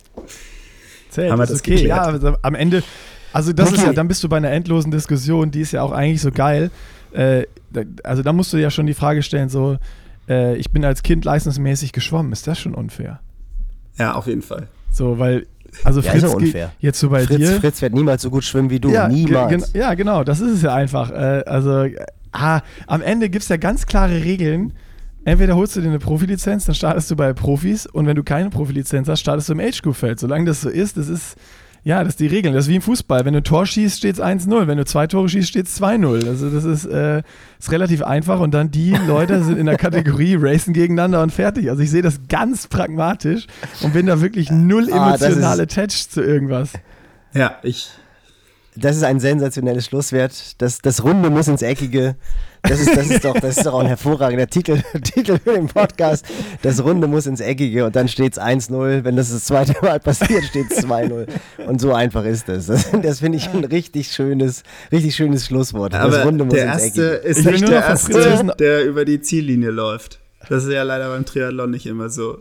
Zählt, 1.11 1.31
Haben 1.33 1.39
wir 1.39 1.45
ist 1.45 1.51
das 1.53 1.61
okay. 1.61 1.71
geklärt? 1.77 1.89
Ja, 1.89 2.03
aber 2.03 2.39
am 2.43 2.55
Ende, 2.55 2.83
also 3.33 3.53
das 3.53 3.69
ist 3.73 3.79
Okay. 3.79 3.87
ja, 3.89 3.93
dann 3.93 4.07
bist 4.09 4.23
du 4.23 4.29
bei 4.29 4.37
einer 4.37 4.51
endlosen 4.51 4.91
Diskussion, 4.91 5.51
die 5.51 5.61
ist 5.61 5.73
ja 5.73 5.83
auch 5.83 5.93
eigentlich 5.93 6.21
so 6.21 6.31
geil. 6.31 6.71
Äh, 7.13 7.45
also 8.05 8.23
da 8.23 8.33
musst 8.33 8.53
du 8.53 8.57
ja 8.59 8.71
schon 8.71 8.87
die 8.87 8.95
Frage 8.95 9.23
stellen, 9.23 9.49
so, 9.49 9.79
äh, 10.29 10.57
ich 10.57 10.71
bin 10.71 10.85
als 10.85 11.03
Kind 11.03 11.25
leistungsmäßig 11.25 11.93
geschwommen, 11.93 12.33
ist 12.33 12.47
das 12.47 12.59
schon 12.59 12.75
unfair? 12.75 13.21
Ja, 13.99 14.15
auf 14.15 14.27
jeden 14.27 14.43
Fall. 14.43 14.69
So, 14.93 15.19
weil, 15.19 15.47
also 15.85 16.01
Ja, 16.01 16.13
ist 16.13 16.21
Fritz, 16.21 16.23
ja 16.33 16.39
ge- 16.39 16.47
unfair. 16.47 16.73
jetzt 16.81 17.01
so 17.01 17.11
bei 17.11 17.25
Fritz, 17.25 17.39
dir. 17.39 17.61
Fritz 17.61 17.83
wird 17.83 17.95
niemals 17.95 18.23
so 18.23 18.31
gut 18.31 18.45
schwimmen 18.45 18.71
wie 18.71 18.79
du. 18.81 18.91
ja, 18.91 19.09
niemals. 19.09 19.73
gen- 19.73 19.81
ja, 19.81 19.95
genau, 19.95 20.23
das 20.25 20.41
ist 20.41 20.53
es 20.53 20.63
ja 20.63 20.75
einfach. 20.75 21.11
Äh, 21.11 21.43
also, 21.47 21.83
äh, 21.85 21.95
ah, 22.33 22.61
am 22.87 23.03
Ende 23.03 23.29
gibt 23.31 23.43
es 23.43 23.49
ja 23.49 23.57
ganz 23.57 23.87
klare 23.87 24.23
Regeln, 24.25 24.73
entweder 25.25 25.57
holst 25.57 25.77
du 25.77 25.81
dir 25.81 25.89
eine 25.89 25.99
Profilizenz, 25.99 26.65
dann 26.65 26.75
startest 26.75 27.11
du 27.11 27.17
bei 27.17 27.33
Profis 27.33 27.87
und 27.87 28.07
wenn 28.07 28.17
du 28.17 28.23
keine 28.23 28.51
Profilizenz 28.51 29.09
hast, 29.09 29.21
startest 29.21 29.49
du 29.49 29.53
im 29.55 29.61
Age-Group-Feld. 29.61 30.19
Solange 30.21 30.45
das 30.47 30.61
so 30.63 30.69
ist, 30.69 30.97
das 30.97 31.09
ist, 31.09 31.37
ja, 31.83 32.01
das 32.05 32.15
ist 32.15 32.21
die 32.21 32.27
Regel. 32.27 32.53
Das 32.53 32.65
ist 32.67 32.71
wie 32.71 32.77
im 32.77 32.83
Fußball. 32.83 33.25
Wenn 33.25 33.33
du 33.33 33.41
ein 33.41 33.45
Tor 33.45 33.65
schießt, 33.65 33.97
steht 33.99 34.17
es 34.17 34.21
1-0. 34.23 34.67
Wenn 34.67 34.77
du 34.77 34.85
zwei 34.85 35.07
Tore 35.07 35.29
schießt, 35.29 35.49
steht 35.49 35.67
es 35.67 35.81
2-0. 35.81 36.27
Also 36.29 36.51
das 36.51 36.65
ist, 36.65 36.85
äh, 36.85 37.23
ist 37.59 37.73
relativ 37.73 38.03
einfach 38.03 38.41
und 38.41 38.53
dann 38.53 38.71
die 38.71 38.91
Leute 39.07 39.43
sind 39.43 39.57
in 39.59 39.67
der 39.67 39.77
Kategorie 39.79 40.37
racen 40.39 40.75
gegeneinander 40.75 41.23
und 41.23 41.33
fertig. 41.33 41.71
Also 41.71 41.83
ich 41.83 41.91
sehe 41.91 42.03
das 42.03 42.21
ganz 42.29 42.67
pragmatisch 42.67 43.47
und 43.83 43.95
bin 43.95 44.07
da 44.07 44.21
wirklich 44.21 44.51
null 44.51 44.89
Ah, 44.93 45.09
emotional 45.15 45.59
ist- 45.59 45.61
attached 45.79 46.13
zu 46.13 46.23
irgendwas. 46.23 46.73
Ja, 47.33 47.57
ich. 47.63 47.89
Das 48.77 48.97
ist 48.97 49.03
ein 49.03 49.19
sensationelles 49.19 49.87
Schlusswert. 49.87 50.61
Das, 50.63 50.79
das 50.81 51.03
Runde 51.03 51.29
muss 51.31 51.49
ins 51.49 51.63
Eckige. 51.63 52.15
Das 52.63 52.81
ist, 52.81 52.95
das 52.95 53.11
ist, 53.11 53.25
doch, 53.25 53.35
das 53.35 53.57
ist 53.57 53.67
doch 53.67 53.75
auch 53.75 53.81
ein 53.81 53.87
hervorragender 53.89 54.47
Titel, 54.47 54.83
Titel 55.03 55.39
für 55.43 55.55
den 55.55 55.67
Podcast. 55.69 56.27
Das 56.63 56.83
Runde 56.85 57.07
muss 57.07 57.27
ins 57.27 57.41
Eckige 57.41 57.87
und 57.87 57.97
dann 57.97 58.09
steht 58.09 58.35
es 58.35 58.41
1-0. 58.41 59.05
Wenn 59.05 59.17
das 59.17 59.31
das 59.31 59.45
zweite 59.45 59.75
Mal 59.83 59.99
passiert, 60.01 60.45
steht 60.45 60.71
es 60.71 60.85
2-0. 60.85 61.27
Und 61.67 61.81
so 61.81 61.93
einfach 61.95 62.25
ist 62.25 62.49
es. 62.49 62.67
Das, 62.67 62.91
das 63.03 63.21
finde 63.21 63.39
ich 63.39 63.49
ein 63.49 63.65
richtig 63.65 64.13
schönes, 64.13 64.63
richtig 64.93 65.17
schönes 65.17 65.47
Schlusswort. 65.47 65.95
Das 65.95 66.01
Aber 66.03 66.25
Runde 66.25 66.45
muss 66.45 66.55
der 66.55 66.73
ins 66.73 66.83
erste 66.83 67.21
Eckige. 67.21 67.29
ist 67.29 67.45
nicht 67.47 67.69
der 67.69 67.81
erste, 67.85 68.55
der 68.59 68.85
über 68.85 69.05
die 69.05 69.21
Ziellinie 69.21 69.71
läuft. 69.71 70.21
Das 70.49 70.65
ist 70.65 70.73
ja 70.73 70.83
leider 70.83 71.09
beim 71.11 71.25
Triathlon 71.25 71.71
nicht 71.71 71.87
immer 71.87 72.09
so. 72.09 72.39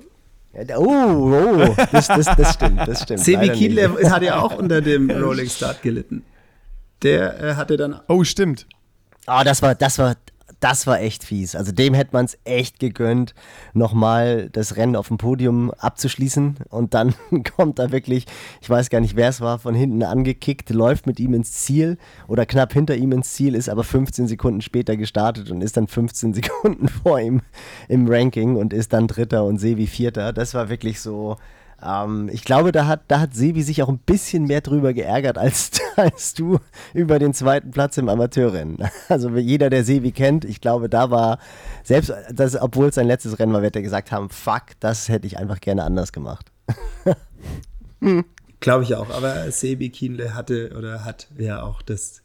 Oh, 0.75 0.83
oh, 0.83 1.75
das, 1.91 2.07
das, 2.07 2.25
das 2.35 2.53
stimmt, 2.53 2.79
das 2.87 3.03
stimmt. 3.03 3.19
Sebi. 3.19 3.49
Kienle 3.49 4.09
hat 4.09 4.23
ja 4.23 4.39
auch 4.39 4.57
unter 4.57 4.81
dem 4.81 5.09
Rolling 5.09 5.47
Start 5.47 5.81
gelitten. 5.81 6.23
Der 7.03 7.41
äh, 7.41 7.53
hatte 7.55 7.77
dann 7.77 7.99
Oh, 8.07 8.23
stimmt. 8.23 8.65
Ah, 9.25 9.43
das 9.43 9.61
war, 9.61 9.75
das 9.75 9.99
war, 9.99 10.15
das 10.59 10.87
war 10.87 10.99
echt 10.99 11.23
fies. 11.23 11.55
Also 11.55 11.71
dem 11.71 11.93
hätte 11.93 12.11
man 12.13 12.25
es 12.25 12.37
echt 12.43 12.79
gegönnt, 12.79 13.33
nochmal 13.73 14.49
das 14.51 14.75
Rennen 14.75 14.95
auf 14.95 15.07
dem 15.07 15.17
Podium 15.17 15.71
abzuschließen. 15.71 16.57
Und 16.69 16.93
dann 16.93 17.13
kommt 17.55 17.79
da 17.79 17.91
wirklich, 17.91 18.25
ich 18.61 18.69
weiß 18.69 18.89
gar 18.89 18.99
nicht, 18.99 19.15
wer 19.15 19.29
es 19.29 19.41
war, 19.41 19.59
von 19.59 19.75
hinten 19.75 20.03
angekickt, 20.03 20.69
läuft 20.69 21.07
mit 21.07 21.19
ihm 21.19 21.33
ins 21.33 21.53
Ziel 21.53 21.97
oder 22.27 22.45
knapp 22.45 22.73
hinter 22.73 22.95
ihm 22.95 23.11
ins 23.11 23.33
Ziel, 23.33 23.55
ist 23.55 23.69
aber 23.69 23.83
15 23.83 24.27
Sekunden 24.27 24.61
später 24.61 24.97
gestartet 24.97 25.49
und 25.51 25.61
ist 25.61 25.77
dann 25.77 25.87
15 25.87 26.33
Sekunden 26.35 26.87
vor 26.87 27.19
ihm 27.19 27.41
im 27.87 28.07
Ranking 28.07 28.55
und 28.57 28.73
ist 28.73 28.93
dann 28.93 29.07
Dritter 29.07 29.45
und 29.45 29.59
Sevi 29.59 29.87
Vierter. 29.87 30.33
Das 30.33 30.53
war 30.53 30.69
wirklich 30.69 30.99
so. 30.99 31.37
Ähm, 31.83 32.29
ich 32.31 32.43
glaube, 32.43 32.71
da 32.71 32.87
hat, 32.87 33.01
da 33.07 33.19
hat 33.19 33.33
Sebi 33.33 33.61
sich 33.63 33.83
auch 33.83 33.89
ein 33.89 33.99
bisschen 33.99 34.45
mehr 34.45 34.61
drüber 34.61 34.93
geärgert 34.93 35.37
als, 35.37 35.71
als 35.95 36.33
du 36.33 36.59
über 36.93 37.19
den 37.19 37.33
zweiten 37.33 37.71
Platz 37.71 37.97
im 37.97 38.09
Amateurrennen. 38.09 38.77
Also 39.07 39.29
jeder, 39.37 39.69
der 39.69 39.83
Sebi 39.83 40.11
kennt, 40.11 40.45
ich 40.45 40.61
glaube, 40.61 40.89
da 40.89 41.11
war, 41.11 41.39
selbst 41.83 42.13
das, 42.31 42.59
obwohl 42.59 42.87
es 42.87 42.95
sein 42.95 43.07
letztes 43.07 43.39
Rennen 43.39 43.53
war, 43.53 43.61
wird 43.61 43.75
er 43.75 43.81
gesagt 43.81 44.11
haben, 44.11 44.29
fuck, 44.29 44.63
das 44.79 45.09
hätte 45.09 45.27
ich 45.27 45.37
einfach 45.37 45.59
gerne 45.59 45.83
anders 45.83 46.11
gemacht. 46.11 46.51
Glaube 48.59 48.83
ich 48.83 48.95
auch. 48.95 49.09
Aber 49.09 49.51
Sebi 49.51 49.89
Kienle 49.89 50.33
hatte 50.33 50.73
oder 50.77 51.05
hat 51.05 51.27
ja 51.37 51.63
auch 51.63 51.81
das, 51.81 52.21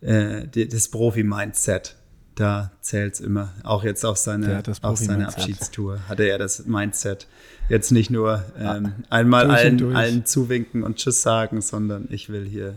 äh, 0.00 0.46
das 0.46 0.88
Profi-Mindset. 0.88 1.96
Da 2.34 2.72
zählt 2.80 3.14
es 3.14 3.20
immer. 3.20 3.52
Auch 3.62 3.84
jetzt 3.84 4.04
auf 4.04 4.16
seine, 4.16 4.62
auf 4.82 4.98
seine. 4.98 5.28
Abschiedstour 5.28 6.00
hatte 6.08 6.24
er 6.24 6.38
das 6.38 6.66
Mindset. 6.66 7.28
Jetzt 7.68 7.92
nicht 7.92 8.10
nur 8.10 8.44
ähm, 8.58 8.92
einmal 9.10 9.46
Durch 9.46 9.58
allen, 9.58 9.78
durch. 9.78 9.96
allen 9.96 10.26
zuwinken 10.26 10.82
und 10.82 10.96
Tschüss 10.96 11.22
sagen, 11.22 11.60
sondern 11.62 12.06
ich 12.10 12.28
will 12.28 12.44
hier 12.44 12.74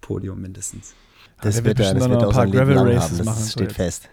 Podium 0.00 0.40
mindestens. 0.40 0.94
Das 1.40 1.56
der 1.56 1.64
wird 1.64 1.78
wird 1.78 1.88
er, 1.88 1.94
bestimmt 1.94 2.00
das 2.00 2.08
noch 2.08 2.34
wird 2.36 2.36
ein 2.36 2.48
auch 2.48 2.52
Leben 2.52 2.74
Gravel 2.74 2.94
Races 2.94 3.10
haben, 3.10 3.16
das 3.18 3.26
machen, 3.26 3.48
steht 3.48 3.72
fest. 3.72 4.08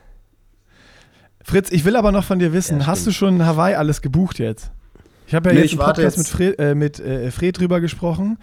Fritz, 1.44 1.72
ich 1.72 1.86
will 1.86 1.96
aber 1.96 2.12
noch 2.12 2.24
von 2.24 2.40
dir 2.40 2.54
wissen, 2.54 2.80
Ja, 2.80 2.88
hast 2.88 3.06
du 3.06 3.12
schon 3.12 3.36
in 3.36 3.46
Hawaii 3.46 3.76
alles 3.76 4.02
gebucht 4.02 4.40
jetzt? 4.40 4.72
Ich 5.28 5.36
habe 5.36 5.50
ja 5.50 5.56
Nee, 5.56 5.62
jetzt 5.62 5.74
im 5.74 5.80
Podcast 5.80 6.18
jetzt. 6.18 6.18
mit 6.18 6.28
Fred, 6.28 6.60
äh, 6.60 6.76
mit 6.76 7.00
äh, 7.00 7.30
Fred 7.32 7.60
drüber 7.60 7.82
gesprochen 7.82 8.38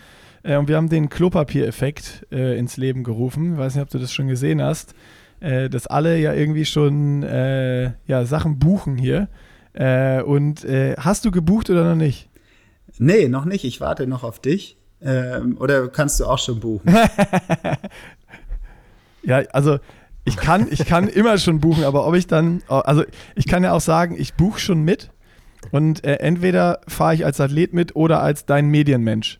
äh, 0.44 0.56
und 0.56 0.68
wir 0.68 0.76
haben 0.76 0.88
den 0.88 1.08
Klopapiereffekt 1.08 2.26
äh, 2.32 2.56
ins 2.58 2.76
Leben 2.76 3.02
gerufen. 3.04 3.54
Ich 3.54 3.58
weiß 3.58 3.74
nicht, 3.74 3.82
ob 3.82 3.90
du 3.90 3.98
das 3.98 4.12
schon 4.12 4.28
gesehen 4.28 4.62
hast, 4.62 4.94
äh, 5.40 5.68
dass 5.68 5.86
alle 5.88 6.16
ja 6.18 6.32
irgendwie 6.32 6.64
schon 6.64 7.22
äh, 7.24 7.92
ja, 8.06 8.24
Sachen 8.24 8.58
buchen 8.58 8.96
hier. 8.98 9.28
Äh, 9.74 10.22
und 10.22 10.64
äh, 10.64 10.94
hast 10.98 11.24
du 11.24 11.30
gebucht 11.30 11.70
oder 11.70 11.84
noch 11.88 11.96
nicht? 11.96 12.28
Nee, 12.98 13.28
noch 13.28 13.44
nicht. 13.46 13.64
Ich 13.64 13.80
warte 13.80 14.06
noch 14.06 14.22
auf 14.22 14.38
dich. 14.40 14.76
Ähm, 15.00 15.56
oder 15.58 15.88
kannst 15.88 16.20
du 16.20 16.26
auch 16.26 16.38
schon 16.38 16.60
buchen? 16.60 16.94
Ja, 19.24 19.38
also 19.52 19.78
ich 20.24 20.36
kann, 20.36 20.66
ich 20.70 20.84
kann 20.84 21.06
immer 21.08 21.38
schon 21.38 21.60
buchen, 21.60 21.84
aber 21.84 22.06
ob 22.08 22.14
ich 22.16 22.26
dann, 22.26 22.60
also 22.66 23.04
ich 23.36 23.46
kann 23.46 23.62
ja 23.62 23.72
auch 23.72 23.80
sagen, 23.80 24.16
ich 24.18 24.34
buche 24.34 24.58
schon 24.58 24.82
mit 24.82 25.10
und 25.70 26.04
äh, 26.04 26.14
entweder 26.16 26.80
fahre 26.88 27.14
ich 27.14 27.24
als 27.24 27.40
Athlet 27.40 27.72
mit 27.72 27.94
oder 27.94 28.20
als 28.20 28.46
dein 28.46 28.66
Medienmensch. 28.66 29.38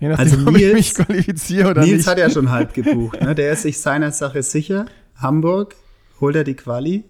Je 0.00 0.08
nachdem, 0.08 0.24
Also 0.24 0.36
ob 0.48 0.56
ich 0.56 0.62
Nils- 0.62 0.74
mich 0.74 0.94
qualifiziere 0.94 1.70
oder 1.70 1.82
Nils 1.82 1.98
nicht. 1.98 2.06
hat 2.08 2.18
ja 2.18 2.30
schon 2.30 2.50
halb 2.50 2.74
gebucht. 2.74 3.20
Ne? 3.20 3.34
Der 3.36 3.52
ist 3.52 3.62
sich 3.62 3.80
seiner 3.80 4.10
Sache 4.10 4.42
sicher. 4.42 4.86
Hamburg, 5.14 5.76
holt 6.20 6.34
er 6.34 6.42
die 6.42 6.54
Quali. 6.54 7.04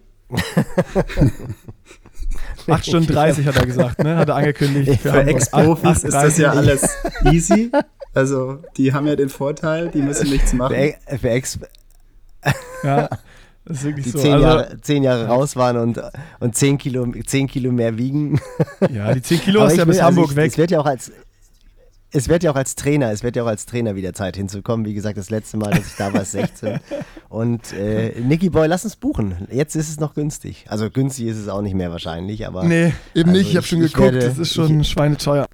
8 2.68 2.86
Stunden 2.86 3.12
30 3.12 3.46
hat 3.46 3.56
er 3.56 3.66
gesagt, 3.66 4.02
ne? 4.04 4.16
Hat 4.16 4.28
er 4.28 4.36
angekündigt. 4.36 5.00
Für 5.02 5.12
Hamburg. 5.12 5.28
Ex-Profis 5.28 5.84
8, 5.84 6.04
ist 6.04 6.14
das 6.14 6.38
ja 6.38 6.52
8:30. 6.52 6.56
alles 6.56 6.96
easy. 7.30 7.70
Also, 8.14 8.58
die 8.76 8.92
haben 8.92 9.06
ja 9.06 9.16
den 9.16 9.28
Vorteil, 9.30 9.88
die 9.88 10.02
müssen 10.02 10.28
nichts 10.30 10.50
Für, 10.50 10.56
machen. 10.56 10.74
Ex- 10.74 10.98
für 11.20 11.30
Ex, 11.30 11.58
Ja, 12.82 13.08
das 13.64 13.78
ist 13.78 13.84
wirklich 13.84 14.04
die 14.04 14.10
so. 14.10 14.18
zehn, 14.18 14.32
Also, 14.34 14.44
Jahre, 14.46 14.80
zehn 14.82 15.02
Jahre 15.02 15.26
raus 15.26 15.56
waren 15.56 15.76
und, 15.76 16.02
und 16.40 16.56
zehn, 16.56 16.78
Kilo, 16.78 17.06
zehn 17.26 17.46
Kilo 17.46 17.70
mehr 17.72 17.96
wiegen. 17.96 18.40
ja, 18.92 19.14
die 19.14 19.22
10 19.22 19.40
Kilo 19.40 19.64
ist 19.64 19.76
ja 19.76 19.84
bis 19.84 19.96
also 19.98 20.06
Hamburg 20.08 20.30
ich, 20.30 20.36
weg. 20.36 20.50
Es 20.50 20.58
wird 20.58 20.70
ja 20.72 20.80
auch 20.80 20.86
als 20.86 21.12
es 22.12 22.28
wird 22.28 22.42
ja 22.42 22.50
auch 22.52 22.56
als 22.56 22.74
Trainer, 22.74 23.10
es 23.10 23.22
wird 23.22 23.36
ja 23.36 23.42
auch 23.42 23.46
als 23.48 23.64
Trainer 23.66 23.96
wieder 23.96 24.12
Zeit 24.12 24.36
hinzukommen. 24.36 24.84
Wie 24.86 24.94
gesagt, 24.94 25.16
das 25.16 25.30
letzte 25.30 25.56
Mal, 25.56 25.70
dass 25.70 25.86
ich 25.86 25.94
da 25.96 26.12
war, 26.12 26.22
ist 26.22 26.32
16. 26.32 26.78
Und 27.30 27.72
äh, 27.72 28.20
Nicky 28.20 28.50
Boy, 28.50 28.68
lass 28.68 28.84
uns 28.84 28.96
buchen. 28.96 29.48
Jetzt 29.50 29.74
ist 29.76 29.88
es 29.88 29.98
noch 29.98 30.14
günstig. 30.14 30.66
Also 30.68 30.90
günstig 30.90 31.26
ist 31.26 31.38
es 31.38 31.48
auch 31.48 31.62
nicht 31.62 31.74
mehr 31.74 31.90
wahrscheinlich, 31.90 32.46
aber 32.46 32.64
Nee, 32.64 32.92
eben 33.14 33.30
Also 33.30 33.40
nicht. 33.40 33.50
Ich 33.50 33.56
habe 33.56 33.64
ich- 33.64 33.70
schon 33.70 33.82
ich 33.84 33.92
geguckt. 33.94 34.12
werde- 34.14 34.26
das 34.28 34.38
ist 34.38 34.52
schon 34.52 34.84
schweineteuer. 34.84 35.46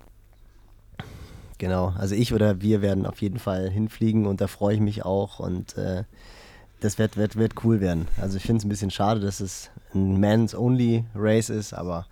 genau. 1.59 1.93
Also 1.99 2.15
ich 2.15 2.33
oder 2.35 2.61
wir 2.61 2.83
werden 2.83 3.07
auf 3.07 3.21
jeden 3.23 3.39
Fall 3.39 3.71
hinfliegen 3.71 4.27
und 4.27 4.41
da 4.41 4.47
freue 4.47 4.75
ich 4.75 4.81
mich 4.81 5.05
auch 5.05 5.39
und 5.41 5.77
äh, 5.77 6.05
das 6.81 6.99
wird, 6.99 7.17
wird, 7.17 7.37
wird 7.37 7.65
cool 7.65 7.81
werden. 7.81 8.07
Also 8.21 8.37
ich 8.37 8.45
finde 8.45 8.59
es 8.59 8.65
ein 8.65 8.69
bisschen 8.69 8.91
schade, 8.91 9.21
dass 9.21 9.41
es 9.41 9.71
ein 9.95 10.21
Mans-Only-Race 10.21 11.51
ist, 11.51 11.73
aber 11.73 12.07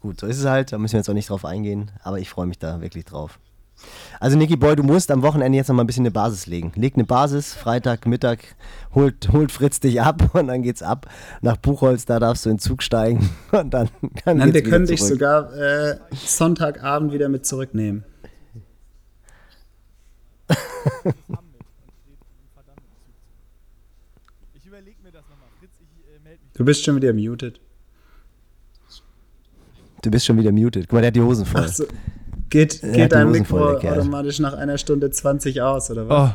gut, 0.00 0.20
so 0.20 0.26
ist 0.26 0.38
es 0.38 0.44
halt. 0.46 0.72
Da 0.72 0.78
müssen 0.78 0.94
wir 0.94 0.98
jetzt 1.00 1.10
auch 1.10 1.14
nicht 1.14 1.28
drauf 1.30 1.44
eingehen, 1.44 1.90
aber 2.04 2.18
ich 2.20 2.30
freue 2.30 2.46
mich 2.46 2.58
da 2.58 2.80
wirklich 2.80 3.04
drauf. 3.04 3.38
Also 4.20 4.36
Nicky 4.36 4.56
Boy, 4.56 4.76
du 4.76 4.84
musst 4.84 5.10
am 5.10 5.22
Wochenende 5.22 5.56
jetzt 5.56 5.68
noch 5.68 5.74
mal 5.74 5.82
ein 5.82 5.86
bisschen 5.86 6.02
eine 6.02 6.12
Basis 6.12 6.46
legen. 6.46 6.72
Leg 6.76 6.94
eine 6.94 7.04
Basis, 7.04 7.54
Freitag, 7.54 8.06
Mittag, 8.06 8.38
holt, 8.94 9.32
holt 9.32 9.50
Fritz 9.50 9.80
dich 9.80 10.00
ab 10.00 10.34
und 10.34 10.46
dann 10.46 10.62
geht's 10.62 10.82
ab 10.82 11.06
nach 11.40 11.56
Buchholz, 11.56 12.04
da 12.04 12.20
darfst 12.20 12.46
du 12.46 12.50
in 12.50 12.56
den 12.56 12.60
Zug 12.60 12.82
steigen 12.82 13.30
und 13.52 13.74
dann, 13.74 13.88
dann 14.24 14.38
Nein, 14.38 14.54
wir 14.54 14.60
wieder 14.60 14.70
können 14.70 14.86
dich 14.86 15.02
sogar 15.02 15.52
äh, 15.54 15.96
Sonntagabend 16.12 17.12
wieder 17.12 17.28
mit 17.28 17.46
zurücknehmen. 17.46 18.04
Ich 24.54 24.66
überlege 24.66 24.96
mir 25.02 25.12
das 25.12 25.22
nochmal. 25.28 25.48
Fritz, 25.58 25.70
ich 25.80 26.22
melde 26.22 26.40
mich. 26.40 26.52
Du 26.54 26.64
bist 26.64 26.84
schon 26.84 26.96
wieder 26.96 27.12
muted. 27.12 27.60
Du 30.02 30.10
bist 30.10 30.26
schon 30.26 30.38
wieder 30.38 30.52
muted. 30.52 30.88
Guck 30.88 30.94
mal, 30.94 31.00
der 31.00 31.08
hat 31.08 31.16
die 31.16 31.22
Hosen 31.22 31.46
voll. 31.46 31.64
Ach 31.64 31.68
so. 31.68 31.86
Geht, 32.52 32.82
geht 32.82 32.94
die 32.96 33.08
dein 33.08 33.30
Mikro 33.30 33.76
automatisch 33.78 34.38
nach 34.38 34.52
einer 34.52 34.76
Stunde 34.76 35.10
20 35.10 35.62
aus, 35.62 35.90
oder 35.90 36.06
was? 36.06 36.30
Oh. 36.30 36.34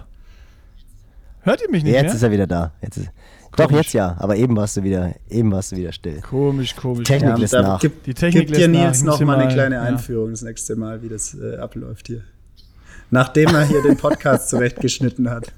Hört 1.41 1.61
ihr 1.61 1.69
mich 1.69 1.84
nicht 1.84 1.94
Jetzt 1.94 2.06
mehr? 2.06 2.14
ist 2.15 2.23
er 2.23 2.31
wieder 2.31 2.48
da. 2.48 2.72
Jetzt 2.81 2.98
ist, 2.98 3.10
doch, 3.56 3.69
jetzt 3.72 3.94
ja, 3.94 4.15
aber 4.18 4.35
eben 4.35 4.56
warst 4.56 4.77
du 4.77 4.84
wieder, 4.84 5.14
eben 5.30 5.52
warst 5.52 5.72
du 5.72 5.76
wieder 5.76 5.91
still. 5.91 6.19
Komisch, 6.22 6.76
komisch. 6.76 7.03
Technik 7.07 7.38
Ja, 7.52 7.61
nach. 7.61 7.80
Gib, 7.80 8.03
Die 8.03 8.15
Technik 8.15 8.48
gib 8.48 8.56
dir. 8.56 8.68
Nils 8.68 8.98
Ich 8.98 9.03
noch 9.03 9.11
muss 9.11 9.18
hier 9.19 9.27
mal 9.27 9.38
eine 9.38 9.53
kleine 9.53 9.76
ja. 9.76 9.84
Einführung 9.84 10.31
das 10.31 10.41
nächste 10.41 10.76
Mal, 10.76 11.03
wie 11.03 11.10
das 11.10 11.35
äh, 11.35 11.57
abläuft 11.57 12.07
hier. 12.07 12.23
Nachdem 13.11 13.53
er 13.53 13.65
hier 13.65 13.84
den 13.84 13.98
Podcast 13.98 14.49
zurechtgeschnitten 14.49 15.30
hat. 15.30 15.53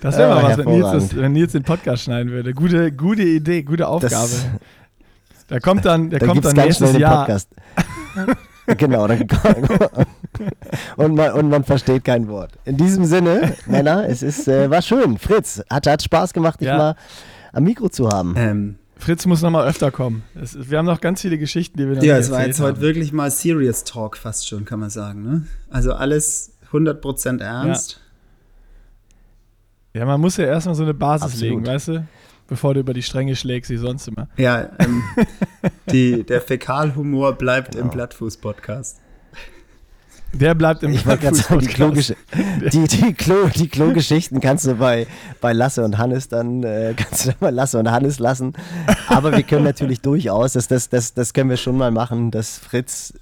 Das 0.00 0.16
wäre 0.18 0.28
Ja, 0.28 0.34
mal 0.34 0.42
was, 0.44 0.58
wenn 0.58 0.68
Nils, 0.68 0.90
das, 0.92 1.16
wenn 1.16 1.32
Nils 1.32 1.52
den 1.52 1.62
Podcast 1.64 2.04
schneiden 2.04 2.30
würde. 2.32 2.54
Gute, 2.54 2.92
gute 2.92 3.22
Idee, 3.22 3.62
gute 3.64 3.88
Aufgabe. 3.88 4.12
Das, 4.12 4.46
da 5.48 5.60
kommt 5.60 5.84
dann, 5.84 6.10
der 6.10 6.20
dann 6.20 6.28
kommt 6.28 6.42
gibt 6.42 6.46
es 6.46 6.54
dann 6.54 6.64
ganz 6.64 6.76
schnell 6.76 6.88
nächstes 6.88 6.92
den 6.92 7.00
Jahr. 7.00 7.18
Podcast. 7.26 7.48
genau, 8.78 9.06
dann, 9.06 9.26
und, 10.96 11.14
man, 11.14 11.32
und 11.32 11.48
man 11.50 11.64
versteht 11.64 12.04
kein 12.04 12.28
Wort. 12.28 12.52
In 12.64 12.76
diesem 12.76 13.04
Sinne, 13.04 13.54
Männer, 13.66 14.08
es 14.08 14.22
ist, 14.22 14.48
äh, 14.48 14.70
war 14.70 14.82
schön. 14.82 15.18
Fritz, 15.18 15.62
hat, 15.70 15.86
hat 15.86 16.02
Spaß 16.02 16.32
gemacht, 16.32 16.60
dich 16.60 16.68
Ja. 16.68 16.78
mal 16.78 16.96
am 17.52 17.64
Mikro 17.64 17.88
zu 17.88 18.08
haben. 18.08 18.34
Ähm, 18.36 18.76
Fritz 18.96 19.26
muss 19.26 19.42
noch 19.42 19.50
mal 19.50 19.66
öfter 19.66 19.90
kommen. 19.90 20.22
Es, 20.40 20.70
wir 20.70 20.78
haben 20.78 20.86
noch 20.86 21.00
ganz 21.00 21.20
viele 21.20 21.36
Geschichten, 21.36 21.76
die 21.76 21.86
wir 21.86 21.96
noch 21.96 22.02
ja, 22.02 22.16
es 22.16 22.30
war 22.30 22.46
jetzt 22.46 22.60
heute 22.60 22.76
haben. 22.76 22.80
wirklich 22.80 23.12
mal 23.12 23.30
Serious 23.30 23.84
Talk 23.84 24.16
fast 24.16 24.48
schon, 24.48 24.64
kann 24.64 24.80
man 24.80 24.88
sagen. 24.90 25.22
Ne? 25.22 25.46
Also 25.68 25.92
alles 25.92 26.52
100% 26.72 27.42
ernst. 27.42 28.00
Ja, 29.92 30.06
man 30.06 30.20
muss 30.20 30.36
ja 30.36 30.46
erstmal 30.46 30.74
so 30.74 30.82
eine 30.82 30.94
Basis 30.94 31.32
Absolut. 31.32 31.42
legen, 31.50 31.66
weißt 31.66 31.88
du? 31.88 32.06
Bevor 32.46 32.74
du 32.74 32.80
über 32.80 32.92
die 32.92 33.02
Stränge 33.02 33.36
schlägst, 33.36 33.70
wie 33.70 33.76
sonst 33.76 34.06
immer. 34.06 34.28
Ja, 34.36 34.70
ähm, 34.78 35.02
die, 35.90 36.24
der 36.24 36.40
Fäkalhumor 36.40 37.32
bleibt 37.34 37.74
im 37.74 37.90
Blattfuß-Podcast. 37.90 39.00
Der 40.34 40.54
bleibt 40.54 40.82
im 40.82 40.92
Ich 40.92 41.06
wollte 41.06 41.22
gerade 41.22 41.36
sagen, 41.36 41.60
die, 41.60 41.66
Blattfuß-Podcast. 41.66 42.16
Klogesch 42.34 42.72
die, 42.72 42.84
die, 42.86 43.12
Klo 43.14 43.48
die 43.54 43.68
Klogeschichten 43.68 44.40
kannst 44.40 44.66
du 44.66 44.74
bei, 44.74 45.06
bei 45.40 45.52
Lasse 45.52 45.84
und 45.84 45.98
Hannes 45.98 46.28
dann, 46.28 46.62
äh, 46.62 46.94
kannst 46.96 47.24
du 47.24 47.30
dann 47.30 47.38
mal 47.40 47.54
Lasse 47.54 47.78
und 47.78 47.90
Hannes 47.90 48.18
lassen. 48.18 48.52
Aber 49.08 49.32
wir 49.32 49.42
können 49.42 49.64
natürlich 49.64 50.00
durchaus, 50.00 50.54
das, 50.54 50.68
das, 50.68 50.88
das, 50.88 51.14
das 51.14 51.32
können 51.32 51.50
wir 51.50 51.56
schon 51.56 51.76
mal 51.76 51.90
machen, 51.90 52.30
dass 52.30 52.58
Fritz 52.58 53.14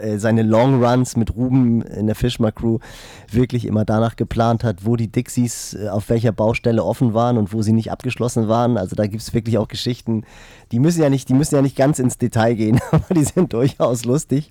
äh, 0.00 0.18
seine 0.18 0.42
Long 0.42 0.82
Runs 0.82 1.16
mit 1.16 1.34
Ruben 1.34 1.82
in 1.82 2.06
der 2.06 2.14
Fischmar 2.14 2.52
Crew 2.52 2.78
wirklich 3.30 3.64
immer 3.64 3.84
danach 3.84 4.16
geplant 4.16 4.64
hat, 4.64 4.84
wo 4.84 4.96
die 4.96 5.08
Dixies 5.08 5.74
äh, 5.74 5.88
auf 5.88 6.08
welcher 6.08 6.32
Baustelle 6.32 6.84
offen 6.84 7.14
waren 7.14 7.38
und 7.38 7.52
wo 7.52 7.62
sie 7.62 7.72
nicht 7.72 7.90
abgeschlossen 7.90 8.48
waren. 8.48 8.76
Also 8.76 8.96
da 8.96 9.06
gibt 9.06 9.22
es 9.22 9.34
wirklich 9.34 9.58
auch 9.58 9.68
Geschichten, 9.68 10.24
die 10.70 10.78
müssen 10.78 11.02
ja 11.02 11.10
nicht, 11.10 11.28
die 11.28 11.34
müssen 11.34 11.54
ja 11.54 11.62
nicht 11.62 11.76
ganz 11.76 11.98
ins 11.98 12.18
Detail 12.18 12.54
gehen, 12.54 12.80
aber 12.90 13.14
die 13.14 13.24
sind 13.24 13.52
durchaus 13.52 14.04
lustig. 14.04 14.50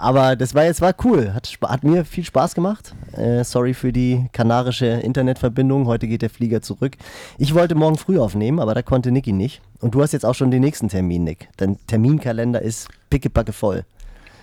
Aber 0.00 0.34
das 0.34 0.54
war 0.54 0.64
jetzt 0.64 0.80
war 0.80 0.94
cool, 1.04 1.34
hat, 1.34 1.52
hat 1.62 1.84
mir 1.84 2.04
viel 2.06 2.24
Spaß 2.24 2.54
gemacht. 2.54 2.94
Äh, 3.12 3.44
sorry 3.44 3.74
für 3.74 3.92
die 3.92 4.26
kanarische 4.32 4.86
Internetverbindung. 4.86 5.86
Heute 5.86 6.08
geht 6.08 6.22
der 6.22 6.30
Flieger 6.30 6.62
zurück. 6.62 6.96
Ich 7.36 7.54
wollte 7.54 7.74
morgen 7.74 7.98
früh 7.98 8.18
aufnehmen, 8.18 8.60
aber 8.60 8.74
da 8.74 8.80
konnte 8.82 9.10
Niki 9.10 9.32
nicht. 9.32 9.60
Und 9.80 9.94
du 9.94 10.02
hast 10.02 10.12
jetzt 10.12 10.24
auch 10.24 10.34
schon 10.34 10.50
den 10.50 10.62
nächsten 10.62 10.88
Termin, 10.88 11.24
Nick. 11.24 11.48
Dein 11.58 11.76
Terminkalender 11.86 12.62
ist 12.62 12.88
pickepacke 13.10 13.52
voll. 13.52 13.84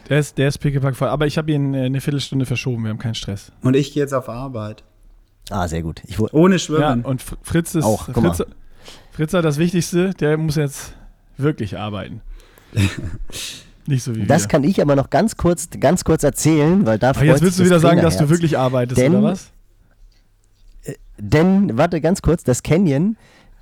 Der 0.09 0.19
ist, 0.19 0.37
der 0.37 0.47
ist 0.47 0.59
pickepack 0.59 0.95
voll. 0.95 1.07
Aber 1.09 1.25
ich 1.25 1.37
habe 1.39 1.51
ihn 1.51 1.73
äh, 1.73 1.85
eine 1.85 2.01
Viertelstunde 2.01 2.45
verschoben, 2.45 2.83
wir 2.83 2.91
haben 2.91 2.99
keinen 2.99 3.15
Stress. 3.15 3.51
Und 3.63 3.75
ich 3.75 3.93
gehe 3.93 4.03
jetzt 4.03 4.13
auf 4.13 4.29
Arbeit. 4.29 4.83
Ah, 5.49 5.67
sehr 5.67 5.81
gut. 5.81 6.01
Ich, 6.05 6.19
Ohne 6.19 6.55
Ja, 6.55 6.59
Schwimmen. 6.59 7.03
und 7.03 7.21
Fr- 7.23 7.37
Fritz 7.41 7.73
ist. 7.73 7.83
Auch, 7.83 8.05
guck 8.13 8.21
mal. 8.23 8.33
Fritz, 8.33 8.47
Fritz 9.11 9.33
hat 9.33 9.43
das 9.43 9.57
Wichtigste, 9.57 10.11
der 10.11 10.37
muss 10.37 10.55
jetzt 10.55 10.93
wirklich 11.37 11.77
arbeiten. 11.79 12.21
Nicht 13.87 14.03
so 14.03 14.15
wie 14.15 14.25
das 14.25 14.43
wir. 14.43 14.47
kann 14.49 14.63
ich 14.63 14.81
aber 14.81 14.95
noch 14.95 15.09
ganz 15.09 15.37
kurz, 15.37 15.69
ganz 15.79 16.03
kurz 16.03 16.23
erzählen, 16.23 16.85
weil 16.85 16.99
da 16.99 17.11
jetzt 17.11 17.41
willst 17.41 17.59
du 17.59 17.65
wieder 17.65 17.79
sagen, 17.79 18.01
dass 18.01 18.17
du 18.17 18.29
wirklich 18.29 18.57
arbeitest, 18.57 18.99
Denn- 18.99 19.15
oder 19.15 19.23
was? 19.23 19.51
Denn, 21.19 21.77
warte 21.77 21.99
ganz 21.99 22.21
kurz, 22.21 22.43
das 22.43 22.61
Canyon, 22.61 23.17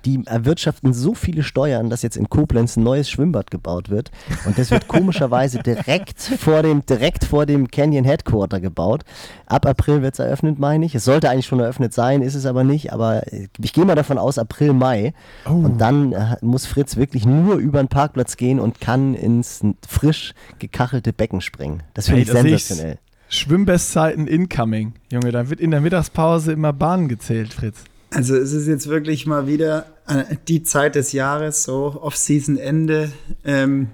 die 0.06 0.22
erwirtschaften 0.24 0.94
so 0.94 1.14
viele 1.14 1.42
Steuern, 1.42 1.90
dass 1.90 2.02
jetzt 2.02 2.16
in 2.16 2.30
Koblenz 2.30 2.76
ein 2.76 2.84
neues 2.84 3.10
Schwimmbad 3.10 3.50
gebaut 3.50 3.90
wird. 3.90 4.12
Und 4.46 4.56
das 4.56 4.70
wird 4.70 4.86
komischerweise 4.86 5.58
direkt 5.62 6.20
vor 6.38 6.62
dem, 6.62 6.86
direkt 6.86 7.24
vor 7.24 7.44
dem 7.44 7.68
Canyon 7.68 8.04
Headquarter 8.04 8.60
gebaut. 8.60 9.02
Ab 9.46 9.66
April 9.66 10.02
wird 10.02 10.14
es 10.14 10.20
eröffnet, 10.20 10.58
meine 10.60 10.86
ich. 10.86 10.94
Es 10.94 11.04
sollte 11.04 11.28
eigentlich 11.28 11.46
schon 11.46 11.58
eröffnet 11.58 11.92
sein, 11.92 12.22
ist 12.22 12.36
es 12.36 12.46
aber 12.46 12.62
nicht. 12.62 12.92
Aber 12.92 13.24
ich 13.60 13.72
gehe 13.72 13.84
mal 13.84 13.96
davon 13.96 14.16
aus, 14.16 14.38
April, 14.38 14.72
Mai. 14.72 15.12
Oh. 15.44 15.50
Und 15.50 15.80
dann 15.80 16.12
äh, 16.12 16.36
muss 16.40 16.66
Fritz 16.66 16.96
wirklich 16.96 17.26
nur 17.26 17.56
über 17.56 17.82
den 17.82 17.88
Parkplatz 17.88 18.36
gehen 18.36 18.60
und 18.60 18.80
kann 18.80 19.14
ins 19.14 19.62
frisch 19.86 20.34
gekachelte 20.60 21.12
Becken 21.12 21.40
springen. 21.40 21.82
Das 21.94 22.06
finde 22.06 22.22
ich 22.22 22.28
das 22.28 22.40
sensationell. 22.42 22.98
Schwimmbestzeiten 23.28 24.28
incoming. 24.28 24.92
Junge, 25.10 25.32
da 25.32 25.50
wird 25.50 25.60
in 25.60 25.72
der 25.72 25.80
Mittagspause 25.80 26.52
immer 26.52 26.72
Bahnen 26.72 27.08
gezählt, 27.08 27.52
Fritz. 27.52 27.82
Also 28.10 28.36
es 28.36 28.52
ist 28.52 28.66
jetzt 28.66 28.88
wirklich 28.88 29.26
mal 29.26 29.46
wieder 29.46 29.86
äh, 30.06 30.36
die 30.48 30.62
Zeit 30.62 30.94
des 30.94 31.12
Jahres, 31.12 31.64
so 31.64 31.98
Off-Season-Ende. 32.00 33.12
Ähm, 33.44 33.88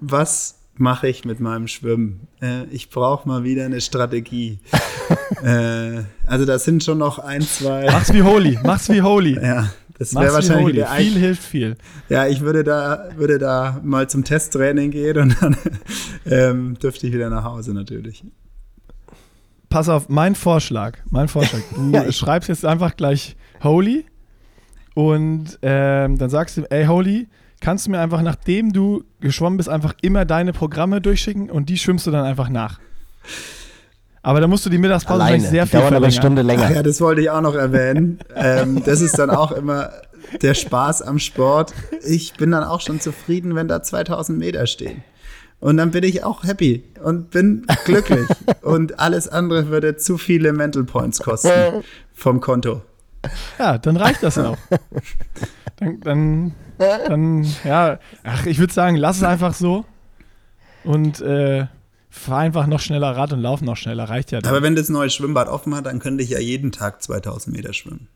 was 0.00 0.56
mache 0.76 1.08
ich 1.08 1.24
mit 1.24 1.40
meinem 1.40 1.68
Schwimmen? 1.68 2.26
Äh, 2.40 2.64
ich 2.70 2.90
brauche 2.90 3.26
mal 3.28 3.44
wieder 3.44 3.64
eine 3.64 3.80
Strategie. 3.80 4.58
äh, 5.44 6.02
also 6.26 6.44
da 6.44 6.58
sind 6.58 6.82
schon 6.82 6.98
noch 6.98 7.18
ein, 7.18 7.42
zwei. 7.42 7.86
Mach's 7.86 8.12
wie 8.12 8.22
Holy, 8.22 8.58
mach's 8.62 8.88
wie 8.88 9.02
Holy. 9.02 9.38
Ja, 9.42 9.70
das 9.98 10.14
wäre 10.14 10.32
wahrscheinlich 10.32 10.64
Holy. 10.64 10.74
der 10.74 10.88
Viel 10.88 11.18
hilft 11.18 11.42
viel. 11.44 11.76
Ja, 12.08 12.26
ich 12.26 12.40
würde 12.40 12.64
da, 12.64 13.10
würde 13.16 13.38
da 13.38 13.80
mal 13.84 14.08
zum 14.08 14.24
Testtraining 14.24 14.90
gehen 14.90 15.18
und 15.18 15.36
dann 15.40 15.56
ähm, 16.26 16.78
dürfte 16.78 17.06
ich 17.06 17.12
wieder 17.12 17.30
nach 17.30 17.44
Hause 17.44 17.72
natürlich. 17.72 18.24
Pass 19.68 19.88
auf, 19.88 20.08
mein 20.08 20.34
Vorschlag, 20.34 20.98
mein 21.10 21.28
Vorschlag. 21.28 21.60
Du 21.74 21.92
Ja, 21.92 22.10
schreibst 22.10 22.48
jetzt 22.48 22.64
einfach 22.64 22.96
gleich 22.96 23.36
Holy 23.64 24.04
und 24.94 25.58
ähm, 25.62 26.18
dann 26.18 26.30
sagst 26.30 26.56
du, 26.56 26.62
ey 26.70 26.86
Holy, 26.86 27.28
kannst 27.60 27.86
du 27.86 27.90
mir 27.90 28.00
einfach, 28.00 28.22
nachdem 28.22 28.72
du 28.72 29.04
geschwommen 29.20 29.56
bist, 29.56 29.68
einfach 29.68 29.94
immer 30.02 30.24
deine 30.24 30.52
Programme 30.52 31.00
durchschicken 31.00 31.50
und 31.50 31.68
die 31.68 31.78
schwimmst 31.78 32.06
du 32.06 32.10
dann 32.10 32.24
einfach 32.24 32.48
nach. 32.48 32.78
Aber 34.22 34.40
da 34.40 34.46
musst 34.46 34.64
du 34.66 34.70
die 34.70 34.78
Mittagspause 34.78 35.22
Alleine. 35.22 35.38
vielleicht 35.38 35.50
sehr 35.50 35.64
Die 35.64 35.70
viel 35.70 35.80
dauern 35.80 35.94
aber 35.94 36.06
eine. 36.06 36.12
Stunde 36.12 36.42
länger. 36.42 36.66
Ach 36.66 36.70
ja, 36.74 36.82
das 36.82 37.00
wollte 37.00 37.22
ich 37.22 37.30
auch 37.30 37.40
noch 37.40 37.54
erwähnen. 37.54 38.20
ähm, 38.36 38.82
das 38.84 39.00
ist 39.00 39.18
dann 39.18 39.30
auch 39.30 39.52
immer 39.52 39.90
der 40.42 40.54
Spaß 40.54 41.02
am 41.02 41.18
Sport. 41.18 41.74
Ich 42.06 42.34
bin 42.34 42.52
dann 42.52 42.62
auch 42.62 42.80
schon 42.80 43.00
zufrieden, 43.00 43.56
wenn 43.56 43.66
da 43.66 43.82
2000 43.82 44.38
Meter 44.38 44.66
stehen. 44.66 45.02
Und 45.58 45.76
dann 45.76 45.90
bin 45.90 46.04
ich 46.04 46.24
auch 46.24 46.44
happy 46.44 46.84
und 47.02 47.30
bin 47.30 47.66
glücklich. 47.84 48.26
und 48.62 49.00
alles 49.00 49.28
andere 49.28 49.68
würde 49.68 49.96
zu 49.96 50.18
viele 50.18 50.52
Mental 50.52 50.84
Points 50.84 51.20
kosten 51.20 51.50
vom 52.12 52.40
Konto. 52.40 52.82
Ja, 53.58 53.78
dann 53.78 53.96
reicht 53.96 54.22
das 54.22 54.38
auch. 54.38 54.58
Dann, 55.76 56.00
dann, 56.00 56.54
dann 56.78 57.46
ja, 57.64 57.98
ach, 58.24 58.46
ich 58.46 58.58
würde 58.58 58.72
sagen, 58.72 58.96
lass 58.96 59.16
es 59.16 59.22
einfach 59.22 59.54
so 59.54 59.84
und 60.84 61.20
äh, 61.20 61.66
fahr 62.10 62.38
einfach 62.38 62.66
noch 62.66 62.80
schneller 62.80 63.16
Rad 63.16 63.32
und 63.32 63.40
lauf 63.40 63.62
noch 63.62 63.76
schneller, 63.76 64.08
reicht 64.08 64.32
ja. 64.32 64.40
Dann. 64.40 64.50
Aber 64.50 64.62
wenn 64.62 64.76
das 64.76 64.88
neue 64.88 65.10
Schwimmbad 65.10 65.48
offen 65.48 65.74
hat, 65.74 65.86
dann 65.86 65.98
könnte 65.98 66.22
ich 66.22 66.30
ja 66.30 66.38
jeden 66.38 66.72
Tag 66.72 67.02
2000 67.02 67.56
Meter 67.56 67.72
schwimmen. 67.72 68.08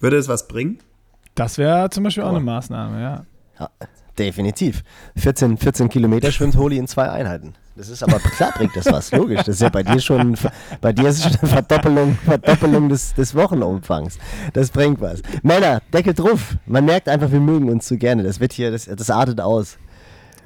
Würde 0.00 0.16
das 0.16 0.28
was 0.28 0.48
bringen? 0.48 0.78
Das 1.34 1.58
wäre 1.58 1.90
zum 1.90 2.04
Beispiel 2.04 2.24
auch 2.24 2.30
eine 2.30 2.40
Maßnahme, 2.40 3.00
ja. 3.00 3.26
Ja, 3.60 3.70
definitiv. 4.18 4.82
14, 5.16 5.56
14 5.56 5.88
Kilometer 5.88 6.32
schwimmt 6.32 6.56
Holi 6.56 6.78
in 6.78 6.86
zwei 6.86 7.10
Einheiten. 7.10 7.54
Das 7.76 7.88
ist 7.88 8.02
aber 8.02 8.18
klar, 8.18 8.52
bringt 8.56 8.74
das 8.74 8.86
was, 8.86 9.12
logisch. 9.12 9.38
Das 9.38 9.48
ist 9.48 9.60
ja 9.60 9.68
bei 9.68 9.84
dir 9.84 10.00
schon, 10.00 10.36
bei 10.80 10.92
dir 10.92 11.10
ist 11.10 11.22
schon 11.22 11.36
eine 11.36 11.48
Verdoppelung, 11.48 12.18
Verdoppelung 12.24 12.88
des, 12.88 13.14
des 13.14 13.36
Wochenumfangs. 13.36 14.18
Das 14.52 14.70
bringt 14.70 15.00
was. 15.00 15.22
Männer, 15.42 15.80
Deckel 15.92 16.12
drauf. 16.12 16.56
Man 16.66 16.84
merkt 16.84 17.08
einfach, 17.08 17.30
wir 17.30 17.38
mögen 17.38 17.70
uns 17.70 17.86
zu 17.86 17.96
gerne. 17.96 18.24
Das 18.24 18.40
wird 18.40 18.52
hier, 18.52 18.72
das, 18.72 18.86
das 18.86 19.10
artet 19.10 19.40
aus. 19.40 19.78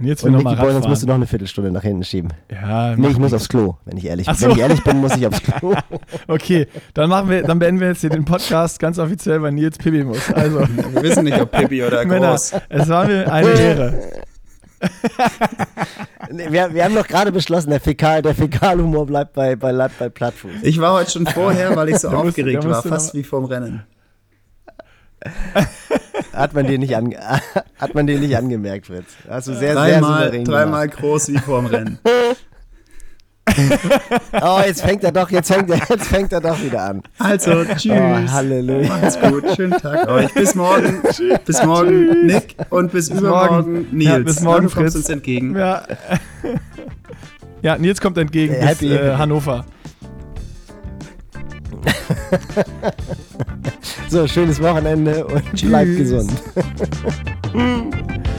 Und 0.02 0.08
jetzt 0.08 0.24
Und 0.24 0.32
nochmal 0.32 0.56
Boy, 0.56 0.72
sonst 0.72 0.88
musst 0.88 1.04
du 1.04 1.06
noch 1.06 1.14
eine 1.14 1.28
Viertelstunde 1.28 1.70
nach 1.70 1.82
hinten 1.82 2.02
schieben. 2.02 2.32
Ja, 2.50 2.96
Nee, 2.96 3.06
ich 3.10 3.18
muss 3.18 3.32
aufs 3.32 3.48
Klo, 3.48 3.76
wenn 3.84 3.96
ich 3.98 4.04
ehrlich 4.04 4.26
bin. 4.26 4.34
so. 4.34 4.46
Wenn 4.46 4.52
ich 4.56 4.58
ehrlich 4.58 4.82
bin, 4.82 4.96
muss 5.00 5.16
ich 5.16 5.24
aufs 5.28 5.40
Klo. 5.44 5.74
Okay, 6.26 6.66
dann 6.94 7.08
machen 7.08 7.30
wir, 7.30 7.44
dann 7.44 7.60
beenden 7.60 7.80
wir 7.80 7.86
jetzt 7.86 8.00
hier 8.00 8.10
den 8.10 8.24
Podcast 8.24 8.80
ganz 8.80 8.98
offiziell, 8.98 9.40
weil 9.42 9.52
Nils 9.52 9.78
Pibi 9.78 10.02
muss. 10.02 10.28
Also, 10.32 10.58
Wir 10.58 11.02
wissen 11.04 11.22
nicht, 11.22 11.40
ob 11.40 11.52
Pippi 11.52 11.84
oder 11.84 12.04
Männer, 12.04 12.30
groß. 12.30 12.52
es 12.68 12.88
war 12.88 13.06
mir 13.06 13.32
eine 13.32 13.48
Ehre. 13.60 14.02
Nee, 16.32 16.46
wir, 16.50 16.74
wir 16.74 16.84
haben 16.84 16.94
noch 16.94 17.06
gerade 17.06 17.30
beschlossen, 17.30 17.70
der, 17.70 17.78
Fäkal, 17.78 18.22
der 18.22 18.34
Fäkalhumor 18.34 19.06
bleibt 19.06 19.34
bei, 19.34 19.54
bei, 19.54 19.72
bleibt 19.72 20.00
bei 20.00 20.08
Plattfuß. 20.08 20.50
Ich 20.62 20.80
war 20.80 20.94
heute 20.94 21.12
schon 21.12 21.26
vorher, 21.26 21.76
weil 21.76 21.90
ich 21.90 21.98
so 21.98 22.10
Da 22.10 22.16
aufgeregt 22.16 22.64
musst 22.64 22.84
war, 22.84 22.92
fast 22.98 23.14
wie 23.14 23.22
vorm 23.22 23.44
Rennen. 23.44 23.84
Hat 26.32 26.55
man 26.55 26.66
dir 26.66 26.78
nicht, 26.78 26.97
ange 26.97 27.16
hat 27.78 27.94
man 27.94 28.07
dir 28.07 28.19
nicht 28.19 28.36
angemerkt, 28.36 28.86
Fritz. 28.86 29.05
Hast 29.28 29.49
du 29.49 29.53
sehr, 29.53 29.74
sehr 29.74 29.74
Dreimal, 29.74 30.24
souverän 30.24 30.44
dreimal 30.44 30.89
groß 30.89 31.28
wie 31.28 31.39
vorm 31.39 31.66
Rennen. 31.66 31.99
Oh, 34.40 34.61
jetzt 34.65 34.82
fängt 34.82 35.05
er 35.05 35.12
doch, 35.12 35.28
jetzt 35.31 35.53
fängt 35.53 35.69
er, 35.69 35.77
jetzt 35.89 36.07
fängt 36.07 36.32
er 36.32 36.40
doch 36.40 36.59
wieder 36.62 36.82
an. 36.85 37.03
Also, 37.19 37.65
tschüss. 37.65 37.93
Oh, 37.93 38.32
Halleluja. 38.32 38.89
Macht's 38.89 39.20
gut. 39.20 39.44
Schönen 39.57 39.78
Tag 39.78 40.09
euch. 40.09 40.32
Bis 40.32 40.55
morgen. 40.55 41.03
bis 41.44 41.62
morgen, 41.65 42.27
Nick. 42.27 42.55
Und 42.70 42.93
bis, 42.93 43.11
Bis 43.11 43.19
übermorgen, 43.19 43.73
morgen. 43.73 43.86
Nils. 43.90 44.09
Ja, 44.11 44.19
bis 44.20 44.40
morgen, 44.40 44.61
kommst 44.70 44.74
Fritz. 44.74 44.94
uns 44.94 45.09
entgegen. 45.11 45.57
Ja. 45.57 45.82
ja, 47.62 47.77
Nils 47.77 48.01
kommt 48.01 48.16
entgegen 48.16 48.55
bis 48.55 48.65
happy. 48.65 48.93
äh, 48.94 49.16
Hannover. 49.16 49.66
So, 54.09 54.26
schönes 54.26 54.60
Wochenende 54.60 55.24
und 55.24 55.62
bleibt 55.62 55.96
gesund. 55.96 56.30